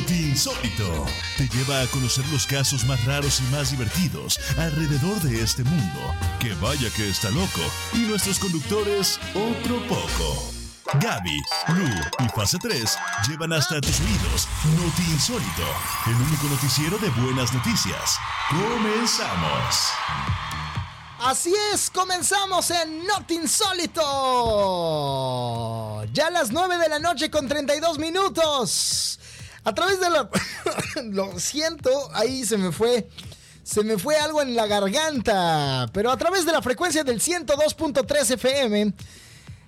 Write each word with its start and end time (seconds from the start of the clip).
Noti 0.00 0.30
Insólito. 0.30 1.04
Te 1.36 1.46
lleva 1.48 1.82
a 1.82 1.86
conocer 1.88 2.24
los 2.28 2.46
casos 2.46 2.86
más 2.86 3.04
raros 3.04 3.40
y 3.40 3.42
más 3.54 3.70
divertidos 3.70 4.40
alrededor 4.56 5.20
de 5.20 5.42
este 5.42 5.62
mundo. 5.62 6.00
Que 6.38 6.54
vaya 6.54 6.88
que 6.96 7.10
está 7.10 7.28
loco. 7.30 7.60
Y 7.92 7.98
nuestros 7.98 8.38
conductores, 8.38 9.20
otro 9.34 9.86
poco. 9.88 10.52
Gaby, 10.94 11.42
Lu 11.68 11.86
y 12.24 12.28
Fase 12.34 12.56
3 12.58 12.98
llevan 13.28 13.52
hasta 13.52 13.78
tus 13.80 14.00
oídos 14.00 14.48
Noti 14.76 15.02
Insólito, 15.12 15.66
el 16.06 16.14
único 16.14 16.48
noticiero 16.48 16.98
de 16.98 17.10
buenas 17.10 17.52
noticias. 17.52 18.18
Comenzamos. 18.48 19.92
Así 21.20 21.54
es, 21.72 21.90
comenzamos 21.90 22.70
en 22.70 23.06
Not 23.06 23.30
Insólito. 23.30 24.02
Ya 26.14 26.28
a 26.28 26.30
las 26.30 26.50
9 26.50 26.78
de 26.78 26.88
la 26.88 26.98
noche 26.98 27.30
con 27.30 27.46
32 27.46 27.98
minutos. 27.98 29.19
A 29.64 29.74
través 29.74 30.00
de 30.00 30.10
la... 30.10 30.30
Lo 31.04 31.38
siento, 31.38 31.90
ahí 32.14 32.44
se 32.44 32.56
me 32.56 32.72
fue... 32.72 33.08
Se 33.62 33.84
me 33.84 33.98
fue 33.98 34.16
algo 34.16 34.42
en 34.42 34.56
la 34.56 34.66
garganta. 34.66 35.86
Pero 35.92 36.10
a 36.10 36.16
través 36.16 36.44
de 36.44 36.52
la 36.52 36.62
frecuencia 36.62 37.04
del 37.04 37.20
102.3 37.20 38.34
FM... 38.34 38.94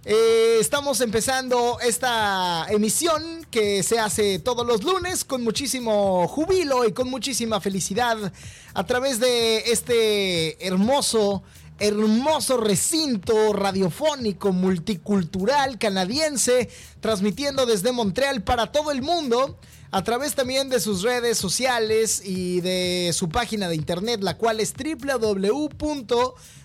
Eh, 0.05 0.57
estamos 0.59 1.01
empezando 1.01 1.79
esta 1.79 2.67
emisión 2.71 3.47
que 3.53 3.85
se 3.85 4.01
hace 4.01 4.41
todos 4.41 4.67
los 4.67 4.83
lunes 4.83 5.25
con 5.25 5.45
muchísimo 5.45 6.27
jubilo 6.27 6.85
y 6.85 6.93
con 6.93 7.09
muchísima 7.09 7.61
felicidad 7.61 8.33
a 8.75 8.85
través 8.85 9.21
de 9.21 9.59
este 9.71 10.67
hermoso, 10.67 11.45
hermoso 11.79 12.57
recinto 12.57 13.53
radiofónico 13.53 14.51
multicultural 14.51 15.79
canadiense 15.79 16.69
transmitiendo 16.99 17.65
desde 17.65 17.93
Montreal 17.93 18.43
para 18.43 18.73
todo 18.73 18.91
el 18.91 19.03
mundo 19.03 19.57
a 19.93 20.03
través 20.03 20.35
también 20.35 20.69
de 20.69 20.81
sus 20.81 21.03
redes 21.03 21.39
sociales 21.39 22.21
y 22.25 22.61
de 22.61 23.13
su 23.15 23.29
página 23.29 23.69
de 23.69 23.77
internet 23.77 24.21
la 24.23 24.37
cual 24.37 24.59
es 24.59 24.75
www 24.75 25.69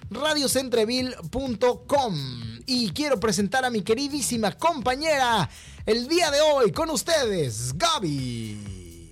radiocentreville.com. 0.10 2.16
Y 2.66 2.92
quiero 2.92 3.20
presentar 3.20 3.66
a 3.66 3.70
mi 3.70 3.82
queridísima 3.82 4.54
compañera 4.54 5.50
el 5.86 6.08
día 6.08 6.32
de 6.32 6.40
hoy 6.42 6.72
con 6.72 6.90
ustedes, 6.90 7.78
Gaby. 7.78 9.12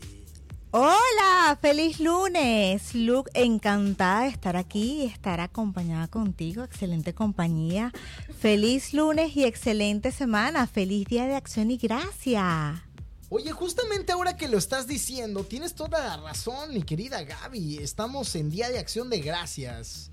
Hola, 0.72 1.60
feliz 1.62 2.00
lunes. 2.02 2.96
Luke, 2.96 3.32
encantada 3.34 4.24
de 4.24 4.28
estar 4.28 4.58
aquí 4.58 5.04
y 5.04 5.06
estar 5.06 5.40
acompañada 5.40 6.10
contigo. 6.10 6.66
Excelente 6.66 7.14
compañía. 7.14 7.94
Feliz 8.40 8.94
lunes 8.94 9.38
y 9.38 9.46
excelente 9.46 10.12
semana. 10.12 10.68
Feliz 10.68 11.08
día 11.08 11.28
de 11.28 11.36
acción 11.36 11.72
y 11.72 11.78
gracia. 11.78 12.84
Oye, 13.30 13.52
justamente 13.52 14.12
ahora 14.12 14.38
que 14.38 14.48
lo 14.48 14.58
estás 14.58 14.88
diciendo, 14.88 15.44
tienes 15.44 15.74
toda 15.74 16.00
la 16.00 16.18
razón, 16.18 16.74
mi 16.74 16.84
querida 16.84 17.24
Gaby. 17.24 17.78
Estamos 17.78 18.36
en 18.36 18.50
Día 18.50 18.70
de 18.70 18.78
Acción 18.78 19.10
de 19.10 19.20
Gracias. 19.20 20.12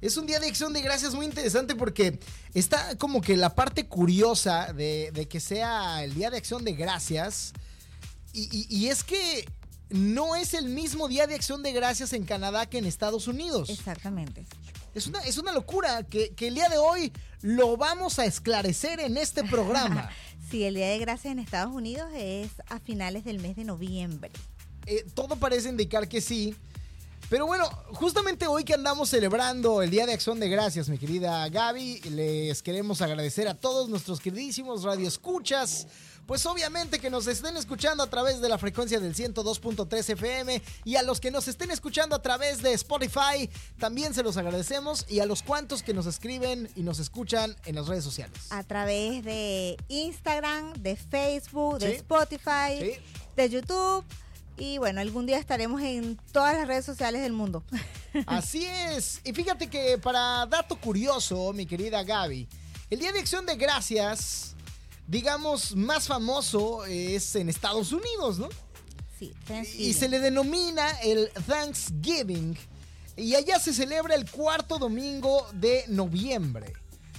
Es 0.00 0.16
un 0.16 0.26
día 0.26 0.38
de 0.38 0.46
acción 0.46 0.72
de 0.72 0.82
gracias 0.82 1.14
muy 1.14 1.24
interesante 1.24 1.74
porque 1.74 2.20
está 2.54 2.96
como 2.98 3.22
que 3.22 3.36
la 3.36 3.54
parte 3.54 3.86
curiosa 3.86 4.72
de, 4.72 5.26
que 5.28 5.40
sea 5.40 6.04
el 6.04 6.14
día 6.14 6.30
de 6.30 6.36
acción 6.36 6.64
de 6.64 6.74
gracias. 6.74 7.52
Y, 8.32 8.88
es 8.88 9.02
que 9.02 9.48
no 9.88 10.36
es 10.36 10.52
el 10.52 10.68
mismo 10.68 11.08
día 11.08 11.26
de 11.26 11.34
acción 11.34 11.62
de 11.62 11.72
gracias 11.72 12.12
en 12.12 12.24
Canadá 12.24 12.66
que 12.66 12.76
en 12.76 12.84
Estados 12.84 13.26
Unidos. 13.26 13.70
Exactamente. 13.70 14.44
Es 14.94 15.06
una, 15.06 15.20
es 15.20 15.38
una 15.38 15.52
locura 15.52 16.02
que, 16.02 16.34
el 16.38 16.54
día 16.54 16.68
de 16.68 16.76
hoy 16.76 17.12
lo 17.40 17.78
vamos 17.78 18.18
a 18.18 18.26
esclarecer 18.26 19.00
en 19.00 19.16
este 19.16 19.42
programa. 19.44 20.10
sí, 20.50 20.64
el 20.64 20.74
día 20.74 20.88
de 20.88 20.98
gracias 20.98 21.32
en 21.32 21.38
Estados 21.38 21.74
Unidos 21.74 22.10
es 22.14 22.50
a 22.68 22.78
finales 22.78 23.24
del 23.24 23.40
mes 23.40 23.56
de 23.56 23.64
noviembre. 23.64 24.30
Eh, 24.86 25.04
todo 25.14 25.36
parece 25.36 25.68
indicar 25.68 26.08
que 26.08 26.20
sí. 26.20 26.54
Pero 27.28 27.44
bueno, 27.46 27.68
justamente 27.94 28.46
hoy 28.46 28.62
que 28.62 28.74
andamos 28.74 29.08
celebrando 29.08 29.82
el 29.82 29.90
Día 29.90 30.06
de 30.06 30.12
Acción 30.12 30.38
de 30.38 30.48
Gracias, 30.48 30.88
mi 30.88 30.96
querida 30.96 31.48
Gaby, 31.48 32.02
les 32.10 32.62
queremos 32.62 33.02
agradecer 33.02 33.48
a 33.48 33.54
todos 33.54 33.88
nuestros 33.88 34.20
queridísimos 34.20 34.84
radioescuchas. 34.84 35.88
Pues 36.26 36.44
obviamente 36.44 36.98
que 36.98 37.08
nos 37.08 37.28
estén 37.28 37.56
escuchando 37.56 38.02
a 38.02 38.10
través 38.10 38.40
de 38.40 38.48
la 38.48 38.58
frecuencia 38.58 38.98
del 38.98 39.14
102.3 39.14 40.10
FM 40.10 40.60
y 40.84 40.96
a 40.96 41.02
los 41.02 41.20
que 41.20 41.30
nos 41.30 41.46
estén 41.46 41.70
escuchando 41.70 42.16
a 42.16 42.22
través 42.22 42.62
de 42.62 42.72
Spotify, 42.72 43.48
también 43.78 44.12
se 44.12 44.24
los 44.24 44.36
agradecemos 44.36 45.06
y 45.08 45.20
a 45.20 45.26
los 45.26 45.44
cuantos 45.44 45.84
que 45.84 45.94
nos 45.94 46.06
escriben 46.06 46.68
y 46.74 46.82
nos 46.82 46.98
escuchan 46.98 47.56
en 47.64 47.76
las 47.76 47.86
redes 47.86 48.02
sociales. 48.02 48.50
A 48.50 48.64
través 48.64 49.24
de 49.24 49.76
Instagram, 49.86 50.72
de 50.74 50.96
Facebook, 50.96 51.78
de 51.78 51.94
Spotify, 51.94 52.98
de 53.36 53.48
YouTube 53.48 54.04
y 54.58 54.78
bueno, 54.78 55.00
algún 55.00 55.26
día 55.26 55.38
estaremos 55.38 55.80
en 55.82 56.18
todas 56.32 56.56
las 56.56 56.66
redes 56.66 56.84
sociales 56.84 57.22
del 57.22 57.34
mundo. 57.34 57.62
Así 58.26 58.64
es. 58.66 59.20
Y 59.22 59.32
fíjate 59.32 59.68
que 59.68 59.96
para 59.98 60.46
dato 60.46 60.76
curioso, 60.76 61.52
mi 61.52 61.66
querida 61.66 62.02
Gaby, 62.02 62.48
el 62.90 62.98
Día 62.98 63.12
de 63.12 63.20
Acción 63.20 63.46
de 63.46 63.54
Gracias, 63.54 64.55
digamos, 65.06 65.74
más 65.74 66.06
famoso 66.06 66.84
es 66.84 67.34
en 67.36 67.48
Estados 67.48 67.92
Unidos, 67.92 68.38
¿no? 68.38 68.48
Sí, 69.18 69.32
Y 69.78 69.94
se 69.94 70.08
le 70.08 70.18
denomina 70.18 70.90
el 71.00 71.30
Thanksgiving. 71.46 72.56
Y 73.16 73.34
allá 73.34 73.58
se 73.58 73.72
celebra 73.72 74.14
el 74.14 74.30
cuarto 74.30 74.78
domingo 74.78 75.46
de 75.54 75.84
noviembre. 75.88 76.74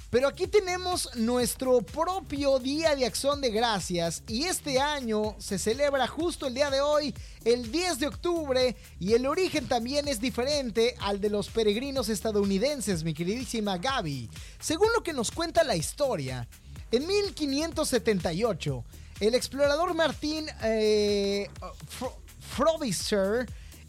Pero 0.09 0.29
aquí 0.29 0.47
tenemos 0.47 1.09
nuestro 1.15 1.81
propio 1.81 2.59
Día 2.59 2.95
de 2.95 3.05
Acción 3.05 3.41
de 3.41 3.49
Gracias 3.49 4.23
y 4.25 4.43
este 4.43 4.79
año 4.79 5.35
se 5.37 5.59
celebra 5.59 6.07
justo 6.07 6.47
el 6.47 6.53
día 6.53 6.69
de 6.69 6.79
hoy, 6.79 7.13
el 7.43 7.69
10 7.73 7.99
de 7.99 8.07
octubre, 8.07 8.77
y 9.01 9.13
el 9.13 9.25
origen 9.25 9.67
también 9.67 10.07
es 10.07 10.21
diferente 10.21 10.95
al 11.01 11.19
de 11.19 11.29
los 11.29 11.49
peregrinos 11.49 12.07
estadounidenses, 12.07 13.03
mi 13.03 13.13
queridísima 13.13 13.79
Gaby. 13.79 14.29
Según 14.61 14.87
lo 14.95 15.03
que 15.03 15.11
nos 15.11 15.29
cuenta 15.29 15.65
la 15.65 15.75
historia, 15.75 16.47
en 16.91 17.07
1578, 17.07 18.83
el 19.19 19.35
explorador 19.35 19.93
Martín 19.93 20.47
eh, 20.63 21.49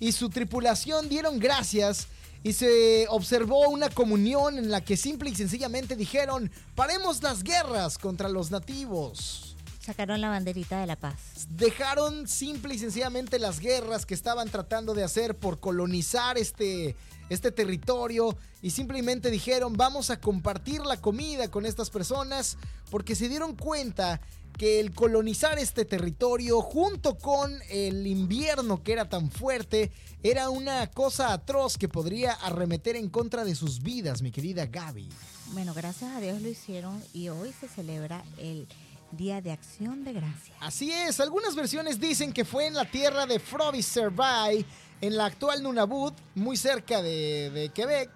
y 0.01 0.13
su 0.13 0.31
tripulación 0.31 1.09
dieron 1.09 1.39
gracias 1.39 2.09
y 2.43 2.53
se 2.53 3.07
observó 3.09 3.69
una 3.69 3.91
comunión 3.91 4.59
en 4.59 4.71
la 4.71 4.81
que 4.81 4.97
simple 4.97 5.31
y 5.31 5.35
sencillamente 5.35 5.97
dijeron, 5.97 6.51
paremos 6.75 7.23
las 7.23 7.43
guerras 7.43 7.99
contra 7.99 8.29
los 8.29 8.51
nativos. 8.51 9.57
Sacaron 9.89 10.21
la 10.21 10.29
banderita 10.29 10.79
de 10.81 10.87
la 10.87 10.97
paz. 10.97 11.47
Dejaron 11.49 12.29
simple 12.29 12.75
y 12.75 12.79
sencillamente 12.79 13.39
las 13.39 13.59
guerras 13.59 14.05
que 14.05 14.13
estaban 14.13 14.51
tratando 14.51 14.93
de 14.93 15.03
hacer 15.03 15.35
por 15.35 15.61
colonizar 15.61 16.37
este, 16.37 16.95
este 17.31 17.53
territorio 17.53 18.37
y 18.61 18.69
simplemente 18.69 19.31
dijeron 19.31 19.79
vamos 19.79 20.11
a 20.11 20.21
compartir 20.21 20.83
la 20.83 20.99
comida 20.99 21.51
con 21.51 21.65
estas 21.65 21.89
personas 21.89 22.59
porque 22.91 23.15
se 23.15 23.31
dieron 23.31 23.57
cuenta 23.57 24.21
que 24.59 24.79
el 24.79 24.93
colonizar 24.93 25.59
este 25.59 25.87
territorio 25.87 26.61
junto 26.61 27.17
con 27.17 27.59
el 27.71 28.07
invierno 28.07 28.83
que 28.83 28.93
era 28.93 29.09
tan 29.09 29.31
fuerte 29.31 29.91
era 30.23 30.51
una 30.51 30.91
cosa 30.91 31.33
atroz 31.33 31.79
que 31.79 31.89
podría 31.89 32.33
arremeter 32.33 32.95
en 32.97 33.09
contra 33.09 33.43
de 33.43 33.55
sus 33.55 33.83
vidas, 33.83 34.21
mi 34.21 34.33
querida 34.33 34.67
Gaby. 34.67 35.09
Bueno, 35.53 35.73
gracias 35.73 36.13
a 36.15 36.21
Dios 36.21 36.43
lo 36.43 36.49
hicieron 36.51 37.03
y 37.15 37.31
hoy 37.31 37.55
se 37.59 37.69
celebra 37.69 38.23
el 38.37 38.69
Día 39.13 39.41
de 39.41 39.53
Acción 39.53 40.05
de 40.05 40.13
Gracias. 40.13 40.57
Así 40.61 40.93
es, 40.93 41.21
algunas 41.21 41.55
versiones 41.55 41.99
dicen 41.99 42.33
que 42.33 42.45
fue 42.45 42.67
en 42.67 42.75
la 42.75 42.85
tierra 42.85 43.27
de 43.27 43.39
Frobisher-Bay, 43.39 44.65
en 45.01 45.17
la 45.17 45.27
actual 45.27 45.63
Nunavut, 45.63 46.15
muy 46.35 46.57
cerca 46.57 47.03
de, 47.03 47.71
Quebec, 47.75 48.11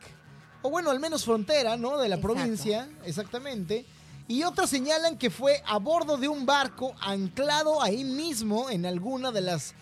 o 0.63 0.71
bueno, 0.71 0.91
al 0.91 1.01
menos 1.01 1.25
frontera, 1.25 1.77
¿no? 1.77 1.99
De 1.99 2.09
la 2.09 2.19
provincia, 2.19 2.89
exactamente. 3.05 3.85
Y 4.29 4.45
otras 4.45 4.71
señalan 4.71 5.19
que 5.19 5.31
fue 5.31 5.63
a 5.67 5.79
bordo 5.79 6.17
de 6.17 6.29
un 6.29 6.47
barco 6.47 6.95
anclado 7.01 7.83
ahí 7.83 8.05
mismo 8.05 8.71
en 8.71 8.87
alguna 8.87 9.33
de 9.33 9.41
las 9.41 9.75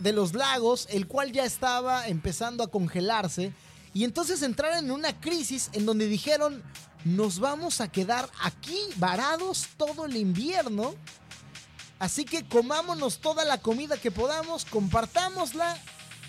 de, 0.00 0.12
los 0.12 0.34
lagos, 0.34 0.86
el 0.90 1.06
cual 1.06 1.32
ya 1.32 1.44
estaba 1.44 2.06
empezando 2.06 2.62
a 2.64 2.68
congelarse. 2.68 3.52
Y 3.94 4.04
entonces 4.04 4.42
entraron 4.42 4.84
en 4.84 4.90
una 4.90 5.20
crisis 5.20 5.70
en 5.72 5.84
donde 5.84 6.06
dijeron, 6.06 6.62
nos 7.04 7.38
vamos 7.38 7.80
a 7.80 7.90
quedar 7.90 8.28
aquí 8.42 8.78
varados 8.96 9.68
todo 9.76 10.06
el 10.06 10.16
invierno. 10.16 10.94
Así 11.98 12.24
que 12.24 12.44
comámonos 12.44 13.18
toda 13.18 13.44
la 13.44 13.58
comida 13.58 13.96
que 13.96 14.10
podamos, 14.10 14.64
compartámosla 14.64 15.78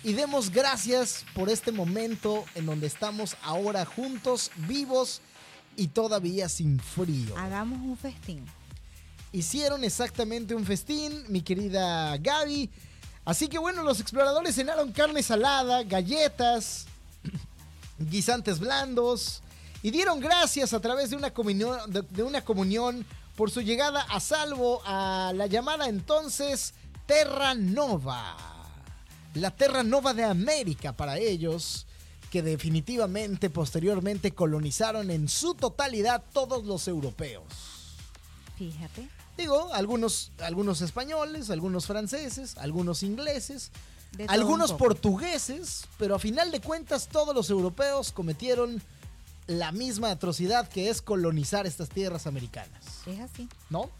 y 0.02 0.12
demos 0.12 0.50
gracias 0.50 1.24
por 1.34 1.48
este 1.48 1.72
momento 1.72 2.44
en 2.54 2.66
donde 2.66 2.86
estamos 2.86 3.36
ahora 3.42 3.84
juntos, 3.84 4.50
vivos 4.68 5.20
y 5.76 5.88
todavía 5.88 6.48
sin 6.48 6.78
frío. 6.78 7.36
Hagamos 7.36 7.80
un 7.80 7.96
festín. 7.96 8.44
Hicieron 9.32 9.82
exactamente 9.82 10.54
un 10.54 10.64
festín, 10.64 11.24
mi 11.28 11.40
querida 11.40 12.16
Gaby. 12.18 12.70
Así 13.24 13.48
que 13.48 13.58
bueno, 13.58 13.82
los 13.82 13.98
exploradores 13.98 14.54
cenaron 14.54 14.92
carne 14.92 15.22
salada, 15.24 15.82
galletas, 15.82 16.86
guisantes 17.98 18.60
blandos 18.60 19.42
y 19.84 19.90
dieron 19.90 20.18
gracias 20.18 20.72
a 20.72 20.80
través 20.80 21.10
de 21.10 21.16
una 21.16 21.34
comunión, 21.34 21.78
de, 21.92 22.22
una 22.22 22.42
comunión 22.42 23.04
por 23.36 23.50
su 23.50 23.60
llegada 23.60 24.00
a 24.08 24.18
salvo 24.18 24.80
a 24.86 25.30
la 25.34 25.46
llamada 25.46 25.90
entonces 25.90 26.72
Terra 27.04 27.54
Nova. 27.54 28.34
La 29.34 29.50
Terra 29.50 29.82
Nova 29.82 30.14
de 30.14 30.24
América 30.24 30.94
para 30.94 31.18
ellos, 31.18 31.86
que 32.30 32.40
definitivamente 32.40 33.50
posteriormente 33.50 34.32
colonizaron 34.32 35.10
en 35.10 35.28
su 35.28 35.54
totalidad 35.54 36.24
todos 36.32 36.64
los 36.64 36.88
europeos. 36.88 37.44
Fíjate. 38.56 39.06
Digo, 39.36 39.68
algunos, 39.74 40.32
algunos 40.38 40.80
españoles, 40.80 41.50
algunos 41.50 41.84
franceses, 41.84 42.56
algunos 42.56 43.02
ingleses, 43.02 43.70
algunos 44.28 44.72
portugueses, 44.72 45.84
pero 45.98 46.14
a 46.14 46.18
final 46.18 46.50
de 46.50 46.62
cuentas 46.62 47.06
todos 47.06 47.34
los 47.34 47.50
europeos 47.50 48.12
cometieron 48.12 48.82
la 49.46 49.72
misma 49.72 50.10
atrocidad 50.10 50.68
que 50.68 50.88
es 50.88 51.02
colonizar 51.02 51.66
estas 51.66 51.88
tierras 51.88 52.26
americanas. 52.26 52.84
Es 53.06 53.20
así. 53.20 53.48
¿no? 53.70 53.90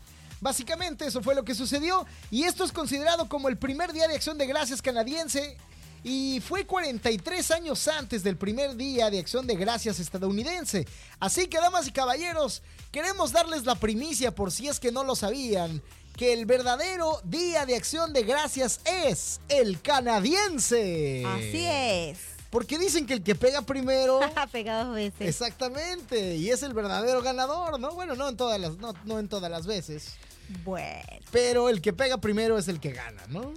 Básicamente 0.41 1.07
eso 1.07 1.23
fue 1.23 1.35
lo 1.35 1.45
que 1.45 1.55
sucedió 1.55 2.07
y 2.31 2.45
esto 2.45 2.65
es 2.65 2.73
considerado 2.73 3.29
como 3.29 3.49
el 3.49 3.57
primer 3.57 3.93
día 3.93 4.09
de 4.09 4.15
acción 4.15 4.37
de 4.39 4.47
gracias 4.47 4.83
canadiense 4.83 5.57
y 6.03 6.41
fue 6.47 6.67
43 6.67 7.51
años 7.51 7.89
antes 7.89 8.23
del 8.23 8.37
primer 8.37 8.77
día 8.77 9.09
de 9.09 9.19
acción 9.19 9.47
de 9.47 9.57
gracias 9.57 9.99
estadounidense. 9.99 10.87
Así 11.19 11.47
que, 11.47 11.57
damas 11.57 11.89
y 11.89 11.93
caballeros, 11.93 12.63
queremos 12.93 13.33
darles 13.33 13.65
la 13.65 13.75
primicia 13.75 14.35
por 14.35 14.53
si 14.53 14.69
es 14.69 14.79
que 14.79 14.93
no 14.93 15.03
lo 15.03 15.17
sabían, 15.17 15.83
que 16.15 16.35
el 16.35 16.45
verdadero 16.45 17.21
día 17.25 17.65
de 17.65 17.75
acción 17.75 18.13
de 18.13 18.23
gracias 18.23 18.81
es 18.85 19.41
el 19.49 19.81
canadiense. 19.81 21.25
Así 21.25 21.65
es. 21.65 22.34
Porque 22.55 22.79
dicen 22.79 23.05
que 23.05 23.15
el 23.15 23.25
que 23.25 23.35
pega 23.35 23.63
primero... 23.63 24.21
Pega 24.53 24.85
dos 24.85 24.95
veces. 24.95 25.23
Exactamente, 25.23 26.37
y 26.37 26.51
es 26.51 26.63
el 26.63 26.73
verdadero 26.73 27.21
ganador, 27.21 27.81
¿no? 27.81 27.91
Bueno, 27.95 28.15
no 28.15 28.29
en 28.29 28.37
todas 28.37 28.61
las, 28.61 28.77
no, 28.77 28.95
no 29.05 29.19
en 29.19 29.27
todas 29.27 29.51
las 29.51 29.67
veces, 29.67 30.15
Bueno, 30.63 31.03
pero 31.33 31.69
el 31.69 31.83
que 31.83 31.93
pega 31.93 32.19
primero 32.19 32.57
es 32.57 32.69
el 32.69 32.79
que 32.79 32.93
gana, 32.93 33.23
¿no? 33.27 33.53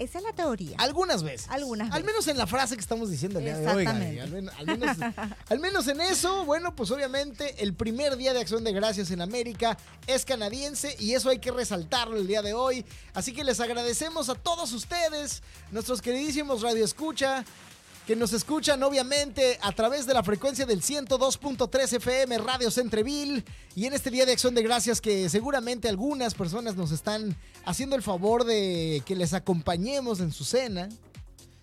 esa 0.00 0.16
es 0.18 0.24
la 0.24 0.32
teoría. 0.32 0.76
Algunas 0.78 1.22
veces. 1.22 1.46
Algunas 1.50 1.88
Al 1.92 2.02
veces. 2.02 2.06
menos 2.06 2.26
en 2.28 2.38
la 2.38 2.46
frase 2.46 2.74
que 2.74 2.80
estamos 2.80 3.10
diciendo 3.10 3.38
el 3.38 3.44
día 3.44 3.58
de 3.58 3.68
hoy, 3.68 3.84
Gaby. 3.84 4.18
Al, 4.18 4.50
al 4.56 4.66
menos, 4.66 4.96
al 5.50 5.60
menos 5.60 5.88
en 5.88 6.00
eso, 6.00 6.46
bueno, 6.46 6.74
pues 6.74 6.90
obviamente 6.90 7.62
el 7.62 7.74
primer 7.74 8.16
día 8.16 8.32
de 8.32 8.40
acción 8.40 8.64
de 8.64 8.72
gracias 8.72 9.10
en 9.10 9.20
América 9.20 9.76
es 10.06 10.24
canadiense 10.24 10.96
y 10.98 11.12
eso 11.12 11.28
hay 11.28 11.38
que 11.38 11.50
resaltarlo 11.50 12.16
el 12.16 12.26
día 12.26 12.40
de 12.40 12.54
hoy. 12.54 12.84
Así 13.12 13.34
que 13.34 13.44
les 13.44 13.60
agradecemos 13.60 14.30
a 14.30 14.34
todos 14.34 14.72
ustedes, 14.72 15.42
nuestros 15.70 16.00
queridísimos 16.00 16.62
Radio 16.62 16.82
Escucha, 16.82 17.44
que 18.10 18.16
nos 18.16 18.32
escuchan 18.32 18.82
obviamente 18.82 19.56
a 19.62 19.70
través 19.70 20.04
de 20.04 20.14
la 20.14 20.24
frecuencia 20.24 20.66
del 20.66 20.82
102.3 20.82 21.92
FM 21.92 22.38
Radio 22.38 22.68
Centreville 22.68 23.44
y 23.76 23.86
en 23.86 23.92
este 23.92 24.10
día 24.10 24.26
de 24.26 24.32
acción 24.32 24.52
de 24.52 24.64
gracias 24.64 25.00
que 25.00 25.28
seguramente 25.28 25.88
algunas 25.88 26.34
personas 26.34 26.74
nos 26.74 26.90
están 26.90 27.36
haciendo 27.64 27.94
el 27.94 28.02
favor 28.02 28.42
de 28.42 29.00
que 29.06 29.14
les 29.14 29.32
acompañemos 29.32 30.18
en 30.18 30.32
su 30.32 30.42
cena. 30.44 30.88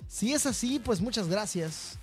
Si 0.08 0.32
es 0.32 0.46
así, 0.46 0.80
pues 0.80 1.02
muchas 1.02 1.28
gracias. 1.28 2.00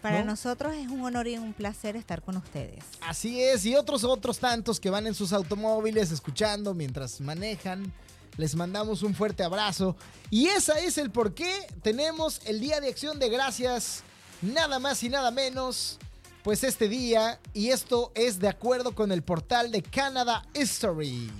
Para 0.00 0.20
¿no? 0.20 0.30
nosotros 0.30 0.74
es 0.74 0.88
un 0.88 1.02
honor 1.02 1.28
y 1.28 1.36
un 1.36 1.52
placer 1.52 1.96
estar 1.96 2.22
con 2.22 2.38
ustedes. 2.38 2.82
Así 3.02 3.42
es, 3.42 3.66
y 3.66 3.76
otros 3.76 4.04
otros 4.04 4.38
tantos 4.38 4.80
que 4.80 4.88
van 4.88 5.06
en 5.06 5.12
sus 5.12 5.34
automóviles 5.34 6.10
escuchando 6.12 6.72
mientras 6.72 7.20
manejan. 7.20 7.92
Les 8.36 8.54
mandamos 8.54 9.02
un 9.02 9.14
fuerte 9.14 9.42
abrazo. 9.42 9.96
Y 10.30 10.48
esa 10.48 10.78
es 10.78 10.98
el 10.98 11.10
por 11.10 11.34
qué 11.34 11.66
tenemos 11.82 12.40
el 12.44 12.60
Día 12.60 12.80
de 12.80 12.88
Acción 12.88 13.18
de 13.18 13.30
Gracias, 13.30 14.02
nada 14.42 14.78
más 14.78 15.02
y 15.02 15.08
nada 15.08 15.30
menos, 15.30 15.98
pues 16.42 16.62
este 16.62 16.88
día. 16.88 17.40
Y 17.54 17.70
esto 17.70 18.12
es 18.14 18.38
de 18.38 18.48
acuerdo 18.48 18.94
con 18.94 19.10
el 19.10 19.22
portal 19.22 19.70
de 19.70 19.82
Canada 19.82 20.44
History. 20.54 21.30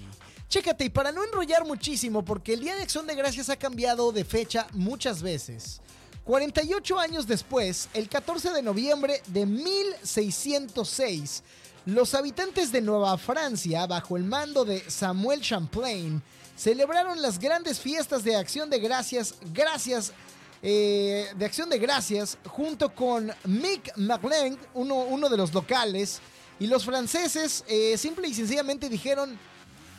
Chécate, 0.48 0.84
y 0.84 0.90
para 0.90 1.12
no 1.12 1.22
enrollar 1.25 1.66
muchísimo, 1.66 2.25
porque 2.25 2.54
el 2.54 2.60
Día 2.60 2.76
de 2.76 2.82
Acción 2.82 3.06
de 3.06 3.14
Gracias 3.14 3.50
ha 3.50 3.56
cambiado 3.56 4.10
de 4.12 4.25
fecha 4.25 4.66
muchas 4.72 5.20
veces. 5.20 5.82
48 6.25 6.98
años 6.98 7.26
después, 7.26 7.88
el 7.94 8.08
14 8.08 8.50
de 8.50 8.62
noviembre 8.62 9.22
de 9.26 9.44
1606, 9.44 11.43
los 11.84 12.14
habitantes 12.14 12.72
de 12.72 12.81
Nueva 12.81 13.19
Francia, 13.19 13.87
bajo 13.87 14.16
el 14.16 14.25
mando 14.25 14.64
de 14.64 14.88
Samuel 14.90 15.40
Champlain, 15.40 16.22
celebraron 16.56 17.20
las 17.23 17.38
grandes 17.38 17.79
fiestas 17.81 18.25
de 18.25 18.35
acción 18.37 18.70
de 18.70 18.79
gracias, 18.79 19.35
gracias, 19.53 20.12
eh, 20.62 21.26
de 21.37 21.44
acción 21.44 21.69
de 21.69 21.79
gracias, 21.79 22.38
junto 22.47 22.94
con 22.94 23.31
Mick 23.44 23.97
McLean, 23.97 24.58
uno, 24.75 25.29
de 25.29 25.37
los 25.37 25.53
locales, 25.53 26.20
y 26.58 26.67
los 26.67 26.85
franceses 26.85 27.62
eh, 27.69 27.99
simple 27.99 28.26
y 28.29 28.35
sencillamente 28.35 28.88
dijeron, 28.88 29.38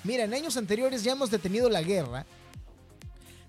mira, 0.04 0.24
en 0.24 0.34
años 0.34 0.58
anteriores 0.58 1.04
ya 1.04 1.12
hemos 1.12 1.30
detenido 1.30 1.70
la 1.70 1.84
guerra, 1.84 2.26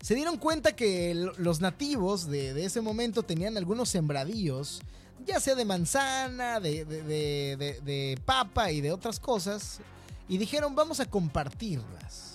se 0.03 0.15
dieron 0.15 0.37
cuenta 0.37 0.77
que 0.77 1.13
los 1.39 1.61
nativos 1.61 2.27
de, 2.29 2.65
ese 2.65 2.81
momento 2.83 3.23
tenían 3.23 3.57
algunos 3.57 3.89
sembradíos, 3.89 4.81
ya 5.27 5.41
sea 5.41 5.55
de 5.55 5.65
manzana, 5.65 6.61
de- 6.61 6.85
de- 6.85 7.81
de 7.83 8.19
papa 8.25 8.71
y 8.71 8.81
de 8.81 8.93
otras 8.93 9.19
cosas, 9.19 9.81
y 10.29 10.37
dijeron 10.39 10.75
vamos 10.75 11.01
a 11.01 11.07
compartirlas. 11.07 12.28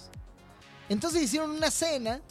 Entonces 0.89 1.21
hicieron 1.23 1.51
una 1.51 1.71
cena 1.71 2.21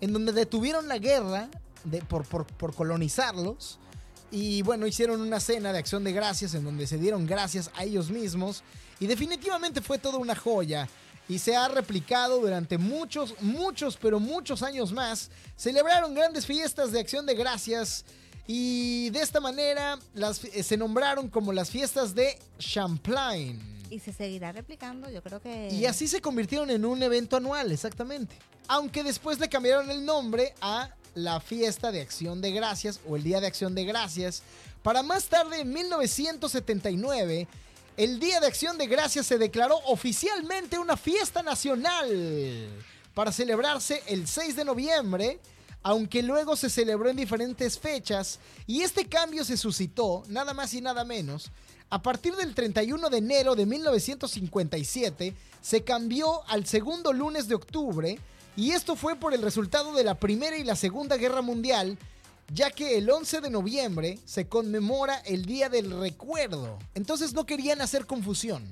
en 0.00 0.12
donde 0.12 0.32
detuvieron 0.32 0.88
la 0.88 0.98
guerra 0.98 1.48
de- 1.84 2.02
por, 2.02 2.24
por- 2.26 2.74
colonizarlos. 2.74 3.78
Y 4.30 4.62
bueno, 4.62 4.86
hicieron 4.86 5.20
una 5.20 5.40
cena 5.40 5.72
de 5.72 5.78
acción 5.78 6.04
de 6.04 6.12
gracias 6.12 6.54
en 6.54 6.64
donde 6.64 6.86
se 6.86 6.98
dieron 6.98 7.26
gracias 7.26 7.70
a 7.76 7.84
ellos 7.84 8.10
mismos. 8.10 8.62
Y 9.00 9.06
definitivamente 9.06 9.80
fue 9.80 9.98
toda 9.98 10.18
una 10.18 10.36
joya. 10.36 10.88
Y 11.28 11.38
se 11.38 11.54
ha 11.56 11.68
replicado 11.68 12.40
durante 12.40 12.76
muchos, 12.78 13.34
muchos, 13.40 13.96
pero 13.96 14.18
muchos 14.20 14.62
años 14.62 14.92
más. 14.92 15.30
Celebraron 15.56 16.14
grandes 16.14 16.46
fiestas 16.46 16.92
de 16.92 17.00
acción 17.00 17.26
de 17.26 17.34
gracias. 17.34 18.04
Y 18.46 19.10
de 19.10 19.20
esta 19.20 19.40
manera 19.40 19.98
las, 20.14 20.42
eh, 20.44 20.62
se 20.62 20.76
nombraron 20.76 21.28
como 21.28 21.52
las 21.52 21.70
fiestas 21.70 22.14
de 22.14 22.38
Champlain. 22.58 23.79
Y 23.90 23.98
se 23.98 24.12
seguirá 24.12 24.52
replicando, 24.52 25.10
yo 25.10 25.20
creo 25.22 25.40
que... 25.40 25.68
Y 25.72 25.84
así 25.84 26.06
se 26.06 26.20
convirtieron 26.20 26.70
en 26.70 26.84
un 26.84 27.02
evento 27.02 27.36
anual, 27.36 27.72
exactamente. 27.72 28.36
Aunque 28.68 29.02
después 29.02 29.40
le 29.40 29.48
cambiaron 29.48 29.90
el 29.90 30.04
nombre 30.04 30.54
a 30.60 30.94
la 31.14 31.40
fiesta 31.40 31.90
de 31.90 32.00
acción 32.00 32.40
de 32.40 32.52
gracias 32.52 33.00
o 33.08 33.16
el 33.16 33.24
día 33.24 33.40
de 33.40 33.48
acción 33.48 33.74
de 33.74 33.84
gracias. 33.84 34.44
Para 34.84 35.02
más 35.02 35.26
tarde, 35.26 35.60
en 35.60 35.72
1979, 35.72 37.48
el 37.96 38.20
día 38.20 38.40
de 38.40 38.46
acción 38.46 38.78
de 38.78 38.86
gracias 38.86 39.26
se 39.26 39.38
declaró 39.38 39.78
oficialmente 39.86 40.78
una 40.78 40.96
fiesta 40.96 41.42
nacional 41.42 42.68
para 43.12 43.32
celebrarse 43.32 44.02
el 44.06 44.26
6 44.28 44.56
de 44.56 44.64
noviembre. 44.64 45.40
Aunque 45.82 46.22
luego 46.22 46.56
se 46.56 46.68
celebró 46.68 47.08
en 47.08 47.16
diferentes 47.16 47.78
fechas 47.78 48.38
y 48.66 48.82
este 48.82 49.06
cambio 49.06 49.44
se 49.44 49.56
suscitó, 49.56 50.22
nada 50.28 50.52
más 50.52 50.74
y 50.74 50.82
nada 50.82 51.04
menos, 51.04 51.50
a 51.90 52.00
partir 52.00 52.36
del 52.36 52.54
31 52.54 53.10
de 53.10 53.18
enero 53.18 53.56
de 53.56 53.66
1957 53.66 55.34
se 55.60 55.82
cambió 55.82 56.48
al 56.48 56.64
segundo 56.66 57.12
lunes 57.12 57.48
de 57.48 57.56
octubre 57.56 58.18
y 58.56 58.70
esto 58.70 58.94
fue 58.94 59.16
por 59.16 59.34
el 59.34 59.42
resultado 59.42 59.92
de 59.92 60.04
la 60.04 60.14
Primera 60.14 60.56
y 60.56 60.64
la 60.64 60.76
Segunda 60.76 61.16
Guerra 61.16 61.42
Mundial, 61.42 61.98
ya 62.52 62.70
que 62.70 62.98
el 62.98 63.10
11 63.10 63.40
de 63.40 63.50
noviembre 63.50 64.18
se 64.24 64.46
conmemora 64.46 65.18
el 65.18 65.44
Día 65.44 65.68
del 65.68 65.98
Recuerdo. 65.98 66.78
Entonces 66.94 67.32
no 67.32 67.44
querían 67.44 67.80
hacer 67.80 68.06
confusión, 68.06 68.64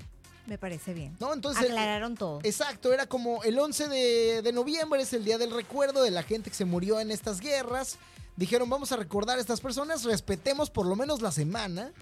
Me 0.46 0.58
parece 0.58 0.94
bien. 0.94 1.16
¿no? 1.18 1.34
Entonces 1.34 1.64
Aclararon 1.64 2.16
todo. 2.16 2.38
Exacto, 2.44 2.92
era 2.92 3.06
como 3.06 3.42
el 3.42 3.58
11 3.58 3.88
de, 3.88 4.42
de 4.42 4.52
noviembre 4.52 5.02
es 5.02 5.12
el 5.12 5.24
día 5.24 5.38
del 5.38 5.50
recuerdo 5.50 6.02
de 6.02 6.10
la 6.12 6.22
gente 6.22 6.50
que 6.50 6.56
se 6.56 6.64
murió 6.64 7.00
en 7.00 7.10
estas 7.10 7.40
guerras. 7.40 7.98
Dijeron, 8.36 8.70
vamos 8.70 8.92
a 8.92 8.96
recordar 8.96 9.38
a 9.38 9.40
estas 9.40 9.60
personas, 9.60 10.04
respetemos 10.04 10.70
por 10.70 10.86
lo 10.86 10.94
menos 10.94 11.20
la 11.20 11.32
semana 11.32 11.92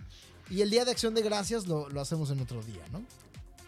y 0.51 0.63
el 0.63 0.71
día 0.71 0.85
de 0.85 0.91
acción 0.91 1.15
de 1.15 1.23
gracias 1.23 1.67
lo, 1.67 1.89
lo 1.89 2.01
hacemos 2.01 2.31
en 2.31 2.41
otro 2.41 2.63
día, 2.63 2.83
¿no? 2.93 3.03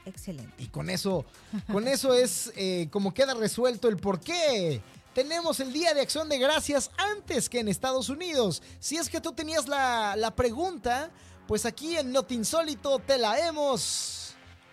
Excelente. 0.04 0.54
Y 0.58 0.66
con 0.68 0.88
eso, 0.90 1.24
con 1.70 1.86
eso 1.86 2.14
es 2.14 2.52
eh, 2.56 2.88
como 2.90 3.12
queda 3.12 3.34
resuelto 3.34 3.88
el 3.88 3.96
por 3.96 4.20
qué. 4.20 4.80
Tenemos 5.14 5.58
el 5.60 5.72
Día 5.72 5.94
de 5.94 6.00
Acción 6.00 6.28
de 6.28 6.38
Gracias 6.38 6.90
antes 6.96 7.48
que 7.48 7.58
en 7.58 7.68
Estados 7.68 8.08
Unidos. 8.08 8.62
Si 8.78 8.96
es 8.96 9.08
que 9.08 9.20
tú 9.20 9.32
tenías 9.32 9.66
la, 9.66 10.14
la 10.16 10.34
pregunta, 10.34 11.10
pues 11.48 11.66
aquí 11.66 11.96
en 11.96 12.12
Not 12.12 12.30
Insólito 12.30 13.00
te 13.00 13.18
la 13.18 13.48
hemos 13.48 14.18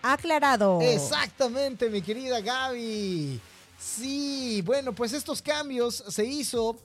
Aclarado. 0.08 0.82
Exactamente, 0.82 1.90
mi 1.90 2.00
querida 2.00 2.40
Gaby. 2.40 3.42
Sí, 3.80 4.62
bueno, 4.64 4.94
pues 4.94 5.14
estos 5.14 5.42
cambios 5.42 6.04
se 6.08 6.24
hizo, 6.24 6.78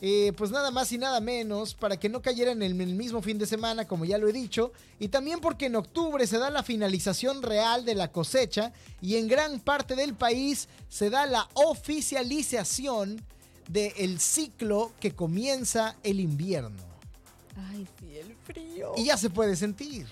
eh, 0.00 0.32
pues 0.36 0.50
nada 0.50 0.70
más 0.70 0.92
y 0.92 0.98
nada 0.98 1.20
menos, 1.20 1.74
para 1.74 1.96
que 1.98 2.08
no 2.08 2.22
cayeran 2.22 2.62
en 2.62 2.80
el 2.80 2.94
mismo 2.94 3.20
fin 3.20 3.38
de 3.38 3.46
semana, 3.46 3.86
como 3.86 4.04
ya 4.04 4.18
lo 4.18 4.28
he 4.28 4.32
dicho, 4.32 4.72
y 5.00 5.08
también 5.08 5.40
porque 5.40 5.66
en 5.66 5.76
octubre 5.76 6.26
se 6.26 6.38
da 6.38 6.50
la 6.50 6.62
finalización 6.62 7.42
real 7.42 7.84
de 7.84 7.94
la 7.94 8.12
cosecha 8.12 8.72
y 9.00 9.16
en 9.16 9.26
gran 9.26 9.58
parte 9.58 9.96
del 9.96 10.14
país 10.14 10.68
se 10.88 11.10
da 11.10 11.26
la 11.26 11.48
oficialización 11.54 13.20
del 13.68 14.20
ciclo 14.20 14.92
que 15.00 15.14
comienza 15.14 15.96
el 16.02 16.20
invierno. 16.20 16.82
Ay, 17.70 17.86
sí, 17.98 18.16
el 18.16 18.36
frío. 18.36 18.92
Y 18.96 19.04
ya 19.04 19.16
se 19.16 19.30
puede 19.30 19.56
sentir. 19.56 20.06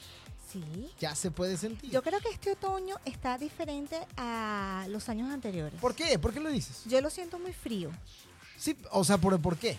Sí. 0.53 0.63
Ya 0.99 1.15
se 1.15 1.31
puede 1.31 1.57
sentir. 1.57 1.91
Yo 1.91 2.03
creo 2.03 2.21
que 2.21 2.31
este 2.31 2.53
otoño 2.53 2.97
está 3.05 3.39
diferente 3.39 3.99
a 4.17 4.87
los 4.89 5.09
años 5.09 5.31
anteriores. 5.31 5.81
¿Por 5.81 5.95
qué? 5.95 6.19
¿Por 6.19 6.33
qué 6.33 6.41
lo 6.41 6.51
dices? 6.51 6.83
Yo 6.87 7.01
lo 7.01 7.11
siento 7.11 7.39
muy 7.39 7.53
frío. 7.53 7.91
Sí, 8.59 8.77
o 8.91 9.05
sea, 9.05 9.19
¿por, 9.19 9.41
¿por 9.41 9.57
qué? 9.57 9.79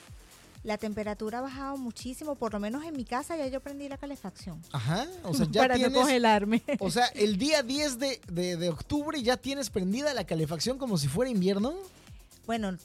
La 0.64 0.78
temperatura 0.78 1.38
ha 1.38 1.42
bajado 1.42 1.78
muchísimo, 1.78 2.36
por 2.36 2.52
lo 2.54 2.60
menos 2.60 2.84
en 2.84 2.96
mi 2.96 3.06
casa 3.06 3.38
ya 3.38 3.48
yo 3.48 3.62
prendí 3.62 3.88
la 3.88 3.98
calefacción. 3.98 4.62
Ajá, 4.72 5.08
o 5.24 5.34
sea, 5.34 5.48
ya 5.52 5.62
para 5.62 5.76
tienes... 5.76 5.94
no 5.94 6.02
congelarme. 6.02 6.62
O 6.80 6.92
sea, 6.92 7.06
el 7.08 7.38
día 7.38 7.64
10 7.64 8.00
de, 8.00 8.22
de, 8.28 8.58
de 8.58 8.70
octubre 8.70 9.22
ya 9.22 9.38
tienes 9.38 9.70
prendida 9.70 10.14
la 10.14 10.26
calefacción 10.26 10.78
como 10.78 10.98
si 10.98 11.08
fuera 11.08 11.32
invierno. 11.32 11.74
Bueno, 12.46 12.76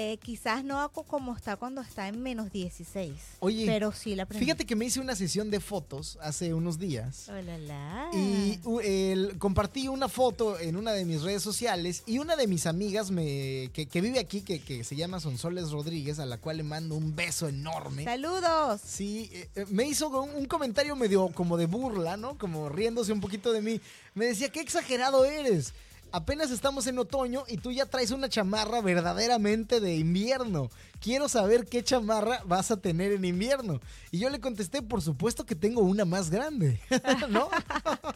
eh, 0.00 0.16
quizás 0.22 0.62
no 0.62 0.78
hago 0.78 1.02
como 1.02 1.34
está 1.34 1.56
cuando 1.56 1.80
está 1.80 2.06
en 2.06 2.22
menos 2.22 2.52
16. 2.52 3.12
Oye, 3.40 3.66
pero 3.66 3.90
sí 3.90 4.14
la 4.14 4.26
prendí. 4.26 4.44
Fíjate 4.44 4.64
que 4.64 4.76
me 4.76 4.84
hice 4.84 5.00
una 5.00 5.16
sesión 5.16 5.50
de 5.50 5.58
fotos 5.58 6.18
hace 6.22 6.54
unos 6.54 6.78
días. 6.78 7.28
Hola, 7.28 7.58
la. 7.58 8.08
Y 8.12 8.60
uh, 8.62 9.36
compartí 9.38 9.88
una 9.88 10.08
foto 10.08 10.56
en 10.60 10.76
una 10.76 10.92
de 10.92 11.04
mis 11.04 11.22
redes 11.22 11.42
sociales 11.42 12.04
y 12.06 12.20
una 12.20 12.36
de 12.36 12.46
mis 12.46 12.66
amigas 12.66 13.10
me, 13.10 13.70
que, 13.72 13.86
que 13.90 14.00
vive 14.00 14.20
aquí, 14.20 14.42
que, 14.42 14.60
que 14.60 14.84
se 14.84 14.94
llama 14.94 15.18
Sonsoles 15.18 15.72
Rodríguez, 15.72 16.20
a 16.20 16.26
la 16.26 16.38
cual 16.38 16.58
le 16.58 16.62
mando 16.62 16.94
un 16.94 17.16
beso 17.16 17.48
enorme. 17.48 18.04
Saludos. 18.04 18.80
Sí, 18.84 19.28
eh, 19.32 19.48
eh, 19.56 19.66
me 19.68 19.82
hizo 19.82 20.10
un, 20.10 20.30
un 20.30 20.46
comentario 20.46 20.94
medio 20.94 21.26
como 21.30 21.56
de 21.56 21.66
burla, 21.66 22.16
¿no? 22.16 22.38
Como 22.38 22.68
riéndose 22.68 23.12
un 23.12 23.20
poquito 23.20 23.52
de 23.52 23.62
mí. 23.62 23.80
Me 24.14 24.26
decía, 24.26 24.48
qué 24.48 24.60
exagerado 24.60 25.24
eres. 25.24 25.74
Apenas 26.10 26.50
estamos 26.50 26.86
en 26.86 26.98
otoño 26.98 27.44
y 27.48 27.58
tú 27.58 27.70
ya 27.70 27.84
traes 27.84 28.10
una 28.12 28.28
chamarra 28.30 28.80
verdaderamente 28.80 29.78
de 29.78 29.96
invierno. 29.96 30.70
Quiero 31.00 31.28
saber 31.28 31.66
qué 31.66 31.84
chamarra 31.84 32.40
vas 32.46 32.70
a 32.70 32.78
tener 32.78 33.12
en 33.12 33.24
invierno. 33.26 33.80
Y 34.10 34.18
yo 34.18 34.30
le 34.30 34.40
contesté, 34.40 34.80
por 34.80 35.02
supuesto 35.02 35.44
que 35.44 35.54
tengo 35.54 35.82
una 35.82 36.06
más 36.06 36.30
grande, 36.30 36.80
¿no? 37.28 37.50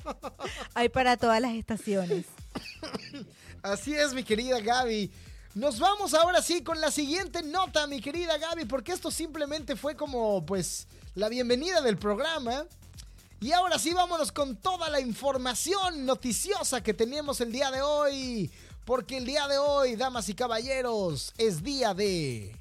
Hay 0.75 0.89
para 0.89 1.19
todas 1.19 1.41
las 1.41 1.53
estaciones. 1.53 2.25
Así 3.63 3.95
es, 3.95 4.15
mi 4.15 4.25
querida 4.25 4.61
Gaby. 4.61 5.13
Nos 5.55 5.79
vamos 5.79 6.15
ahora 6.15 6.41
sí 6.41 6.63
con 6.63 6.81
la 6.81 6.91
siguiente 6.91 7.43
nota, 7.43 7.87
mi 7.87 8.01
querida 8.01 8.39
Gaby, 8.39 8.65
porque 8.65 8.93
esto 8.93 9.11
simplemente 9.11 9.77
fue 9.77 9.97
como, 9.97 10.47
pues, 10.47 10.89
la 11.15 11.29
bienvenida 11.29 11.83
del 11.83 11.99
programa. 11.99 12.65
Y 13.43 13.51
ahora 13.51 13.77
sí, 13.77 13.93
vámonos 13.93 14.31
con 14.31 14.55
toda 14.55 14.89
la 14.89 15.01
información 15.01 16.07
noticiosa 16.07 16.81
que 16.81 16.95
teníamos 16.95 17.41
el 17.41 17.51
día 17.51 17.73
de 17.73 17.83
hoy. 17.83 18.49
Porque 18.85 19.17
el 19.17 19.27
día 19.27 19.49
de 19.49 19.59
hoy, 19.59 19.97
damas 19.97 20.29
y 20.29 20.35
caballeros, 20.35 21.35
es 21.37 21.61
día 21.61 21.93
de 21.93 22.55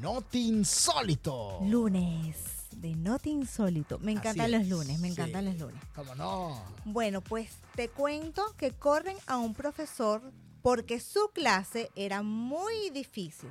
Noti 0.00 0.46
Insólito. 0.46 1.58
Lunes 1.64 2.36
de 2.76 2.94
Noti 2.94 3.30
Insólito. 3.30 3.98
Me 3.98 4.12
encantan 4.12 4.52
los 4.52 4.62
es, 4.62 4.68
lunes, 4.68 5.00
me 5.00 5.08
sí. 5.08 5.14
encantan 5.14 5.46
los 5.46 5.58
lunes. 5.58 5.82
¿Cómo 5.96 6.14
no? 6.14 6.62
Bueno, 6.84 7.20
pues 7.20 7.50
te 7.74 7.88
cuento 7.88 8.54
que 8.56 8.70
corren 8.70 9.16
a 9.26 9.38
un 9.38 9.52
profesor 9.52 10.22
porque 10.62 11.00
su 11.00 11.30
clase 11.34 11.90
era 11.96 12.22
muy 12.22 12.90
difícil. 12.90 13.50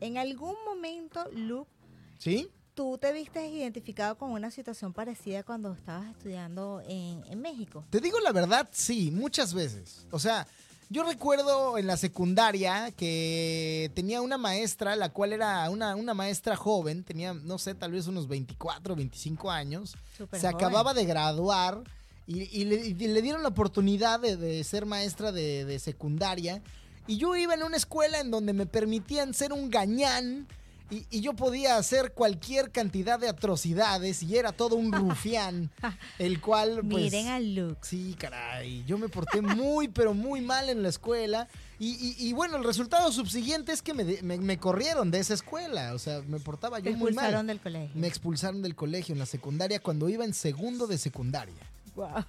En 0.00 0.18
algún 0.18 0.56
momento, 0.64 1.24
Luke, 1.32 1.70
¿Sí? 2.18 2.50
Tú 2.78 2.96
te 2.96 3.12
viste 3.12 3.44
identificado 3.44 4.16
con 4.16 4.30
una 4.30 4.52
situación 4.52 4.92
parecida 4.92 5.42
cuando 5.42 5.72
estabas 5.72 6.08
estudiando 6.12 6.80
en, 6.86 7.24
en 7.28 7.40
México. 7.40 7.84
Te 7.90 7.98
digo 8.00 8.20
la 8.20 8.30
verdad, 8.30 8.68
sí, 8.70 9.10
muchas 9.10 9.52
veces. 9.52 10.06
O 10.12 10.20
sea, 10.20 10.46
yo 10.88 11.02
recuerdo 11.02 11.76
en 11.76 11.88
la 11.88 11.96
secundaria 11.96 12.92
que 12.92 13.90
tenía 13.96 14.20
una 14.20 14.38
maestra, 14.38 14.94
la 14.94 15.08
cual 15.08 15.32
era 15.32 15.68
una, 15.70 15.96
una 15.96 16.14
maestra 16.14 16.54
joven, 16.54 17.02
tenía, 17.02 17.34
no 17.34 17.58
sé, 17.58 17.74
tal 17.74 17.90
vez 17.90 18.06
unos 18.06 18.28
24, 18.28 18.94
25 18.94 19.50
años. 19.50 19.96
Súper 20.16 20.38
se 20.38 20.46
joven. 20.46 20.54
acababa 20.64 20.94
de 20.94 21.04
graduar 21.04 21.82
y, 22.28 22.42
y 22.60 22.64
le, 22.64 22.76
y 22.76 22.94
le 22.94 23.22
dieron 23.22 23.42
la 23.42 23.48
oportunidad 23.48 24.20
de, 24.20 24.36
de 24.36 24.62
ser 24.62 24.86
maestra 24.86 25.32
de, 25.32 25.64
de 25.64 25.80
secundaria. 25.80 26.62
Y 27.08 27.16
yo 27.16 27.34
iba 27.34 27.54
en 27.54 27.64
una 27.64 27.76
escuela 27.76 28.20
en 28.20 28.30
donde 28.30 28.52
me 28.52 28.66
permitían 28.66 29.34
ser 29.34 29.52
un 29.52 29.68
gañán. 29.68 30.46
Y, 30.90 31.04
y 31.10 31.20
yo 31.20 31.34
podía 31.34 31.76
hacer 31.76 32.12
cualquier 32.12 32.70
cantidad 32.72 33.18
de 33.18 33.28
atrocidades 33.28 34.22
y 34.22 34.36
era 34.38 34.52
todo 34.52 34.76
un 34.76 34.90
rufián, 34.92 35.70
el 36.18 36.40
cual 36.40 36.80
pues... 36.88 37.04
Miren 37.04 37.28
a 37.28 37.40
Luke. 37.40 37.78
Sí, 37.82 38.16
caray. 38.18 38.84
Yo 38.86 38.96
me 38.96 39.08
porté 39.10 39.42
muy, 39.42 39.88
pero 39.88 40.14
muy 40.14 40.40
mal 40.40 40.70
en 40.70 40.82
la 40.82 40.88
escuela. 40.88 41.46
Y, 41.78 41.90
y- 41.90 42.28
y 42.28 42.32
bueno, 42.32 42.56
el 42.56 42.64
resultado 42.64 43.12
subsiguiente 43.12 43.70
es 43.72 43.82
que 43.82 43.92
me, 43.92 44.04
me- 44.22 44.38
me 44.38 44.58
corrieron 44.58 45.10
de 45.10 45.18
esa 45.20 45.34
escuela. 45.34 45.92
O 45.94 45.98
sea, 45.98 46.22
me 46.26 46.40
portaba 46.40 46.78
Te 46.80 46.90
yo 46.90 46.96
muy 46.96 47.08
expulsaron 47.10 47.34
mal. 47.40 47.46
del 47.48 47.60
colegio. 47.60 47.90
Me 48.00 48.06
expulsaron 48.06 48.62
del 48.62 48.74
colegio 48.74 49.12
en 49.12 49.18
la 49.18 49.26
secundaria 49.26 49.80
cuando 49.80 50.08
iba 50.08 50.24
en 50.24 50.32
segundo 50.32 50.86
de 50.86 50.96
secundaria. 50.96 51.54
Guau. 51.94 52.24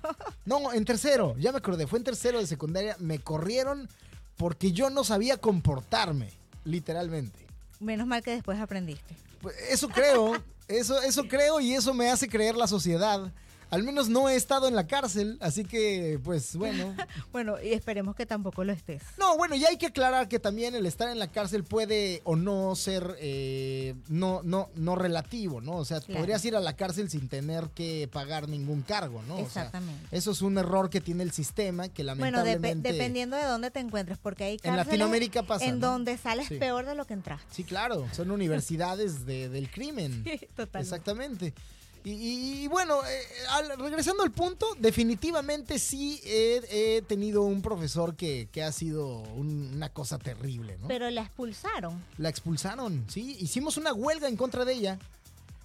No, 0.46 0.74
en 0.74 0.84
tercero. 0.84 1.36
Ya 1.40 1.52
me 1.54 1.60
acordé. 1.60 1.88
Fue 1.88 1.98
en 2.00 2.04
tercero 2.04 2.40
de 2.40 2.46
secundaria. 2.48 2.98
Me 3.00 3.20
corrieron 3.20 3.88
porque 4.36 4.72
yo 4.74 4.90
no 4.90 5.04
sabía 5.06 5.38
comportarme. 5.38 6.30
Literalmente. 6.66 7.48
Menos 7.80 8.08
mal 8.08 8.22
que 8.22 8.32
después 8.32 8.60
aprendiste. 8.60 9.16
Pues 9.42 9.56
eso 9.70 9.88
creo, 9.88 10.34
eso, 10.68 11.02
eso 11.02 11.28
creo 11.28 11.60
y 11.60 11.74
eso 11.74 11.94
me 11.94 12.10
hace 12.10 12.28
creer 12.28 12.56
la 12.56 12.68
sociedad. 12.68 13.32
Al 13.72 13.84
menos 13.84 14.10
no 14.10 14.28
he 14.30 14.36
estado 14.36 14.68
en 14.68 14.76
la 14.76 14.88
cárcel, 14.88 15.38
así 15.42 15.64
que, 15.64 16.20
pues 16.24 16.56
bueno. 16.56 16.96
Bueno, 17.32 17.62
y 17.62 17.74
esperemos 17.74 18.16
que 18.16 18.26
tampoco 18.26 18.64
lo 18.64 18.72
estés. 18.74 19.04
No, 19.20 19.38
bueno, 19.38 19.56
ya 19.56 19.68
hay 19.70 19.78
que 19.78 19.86
aclarar 19.88 20.28
que 20.28 20.40
también 20.40 20.74
el 20.74 20.86
estar 20.88 21.08
en 21.10 21.20
la 21.20 21.28
cárcel 21.32 21.64
puede 21.64 22.22
o 22.24 22.36
no 22.36 22.76
ser 22.76 23.16
eh, 23.20 23.94
no, 24.08 24.42
no, 24.44 24.70
no 24.76 24.96
relativo, 24.96 25.62
¿no? 25.62 25.74
O 25.78 25.86
sea, 25.86 26.02
Claro. 26.02 26.22
podrías 26.22 26.44
ir 26.46 26.56
a 26.56 26.60
la 26.60 26.76
cárcel 26.76 27.10
sin 27.10 27.30
tener 27.30 27.70
que 27.70 28.10
pagar 28.12 28.48
ningún 28.50 28.82
cargo, 28.82 29.22
¿no? 29.28 29.36
O 29.36 29.50
sea, 29.50 29.66
Exactamente. 29.66 30.08
eso 30.18 30.32
es 30.32 30.42
un 30.42 30.58
error 30.58 30.90
que 30.90 31.02
tiene 31.02 31.22
el 31.24 31.32
sistema 31.32 31.90
que 31.90 32.04
Bueno, 32.04 32.16
lamentablemente. 32.38 32.92
dependiendo 32.94 33.36
de 33.38 33.44
dónde 33.44 33.70
te 33.70 33.80
encuentres, 33.80 34.18
porque 34.18 34.46
hay 34.46 34.54
En 34.54 34.58
cárceles 34.60 34.88
Latinoamérica 34.88 35.44
pasa, 35.44 35.66
en 35.66 35.80
¿no? 35.80 35.92
donde 35.92 36.18
sales 36.18 36.48
Sí. 36.48 36.56
peor 36.58 36.86
de 36.88 36.96
lo 36.96 37.06
que 37.06 37.14
entraste. 37.14 37.46
Sí, 37.52 37.64
claro, 37.64 38.08
son 38.14 38.32
universidades 38.32 39.26
de- 39.28 39.50
del 39.50 39.70
crimen. 39.70 40.24
Totalmente. 40.56 40.80
Exactamente. 40.80 41.54
Y, 42.04 42.12
y- 42.12 42.64
y 42.64 42.68
bueno, 42.68 43.00
eh, 43.06 43.22
al- 43.50 43.78
regresando 43.80 44.24
al 44.24 44.32
punto, 44.32 44.68
definitivamente 44.80 45.80
sí 45.80 46.22
he, 46.24 46.62
he 46.98 47.02
tenido 47.02 47.42
un 47.44 47.62
profesor 47.62 48.16
que, 48.16 48.48
que 48.52 48.64
ha 48.64 48.72
sido 48.72 49.08
un- 49.36 49.72
una 49.76 49.90
cosa 49.90 50.18
terrible, 50.18 50.78
¿no? 50.80 50.88
Pero 50.88 51.10
la 51.10 51.22
expulsaron. 51.22 52.04
La 52.18 52.30
expulsaron, 52.30 53.06
sí. 53.10 53.38
Hicimos 53.40 53.78
una 53.78 53.94
huelga 53.94 54.28
en 54.28 54.38
contra 54.38 54.66
de 54.66 54.74
ella. 54.74 55.00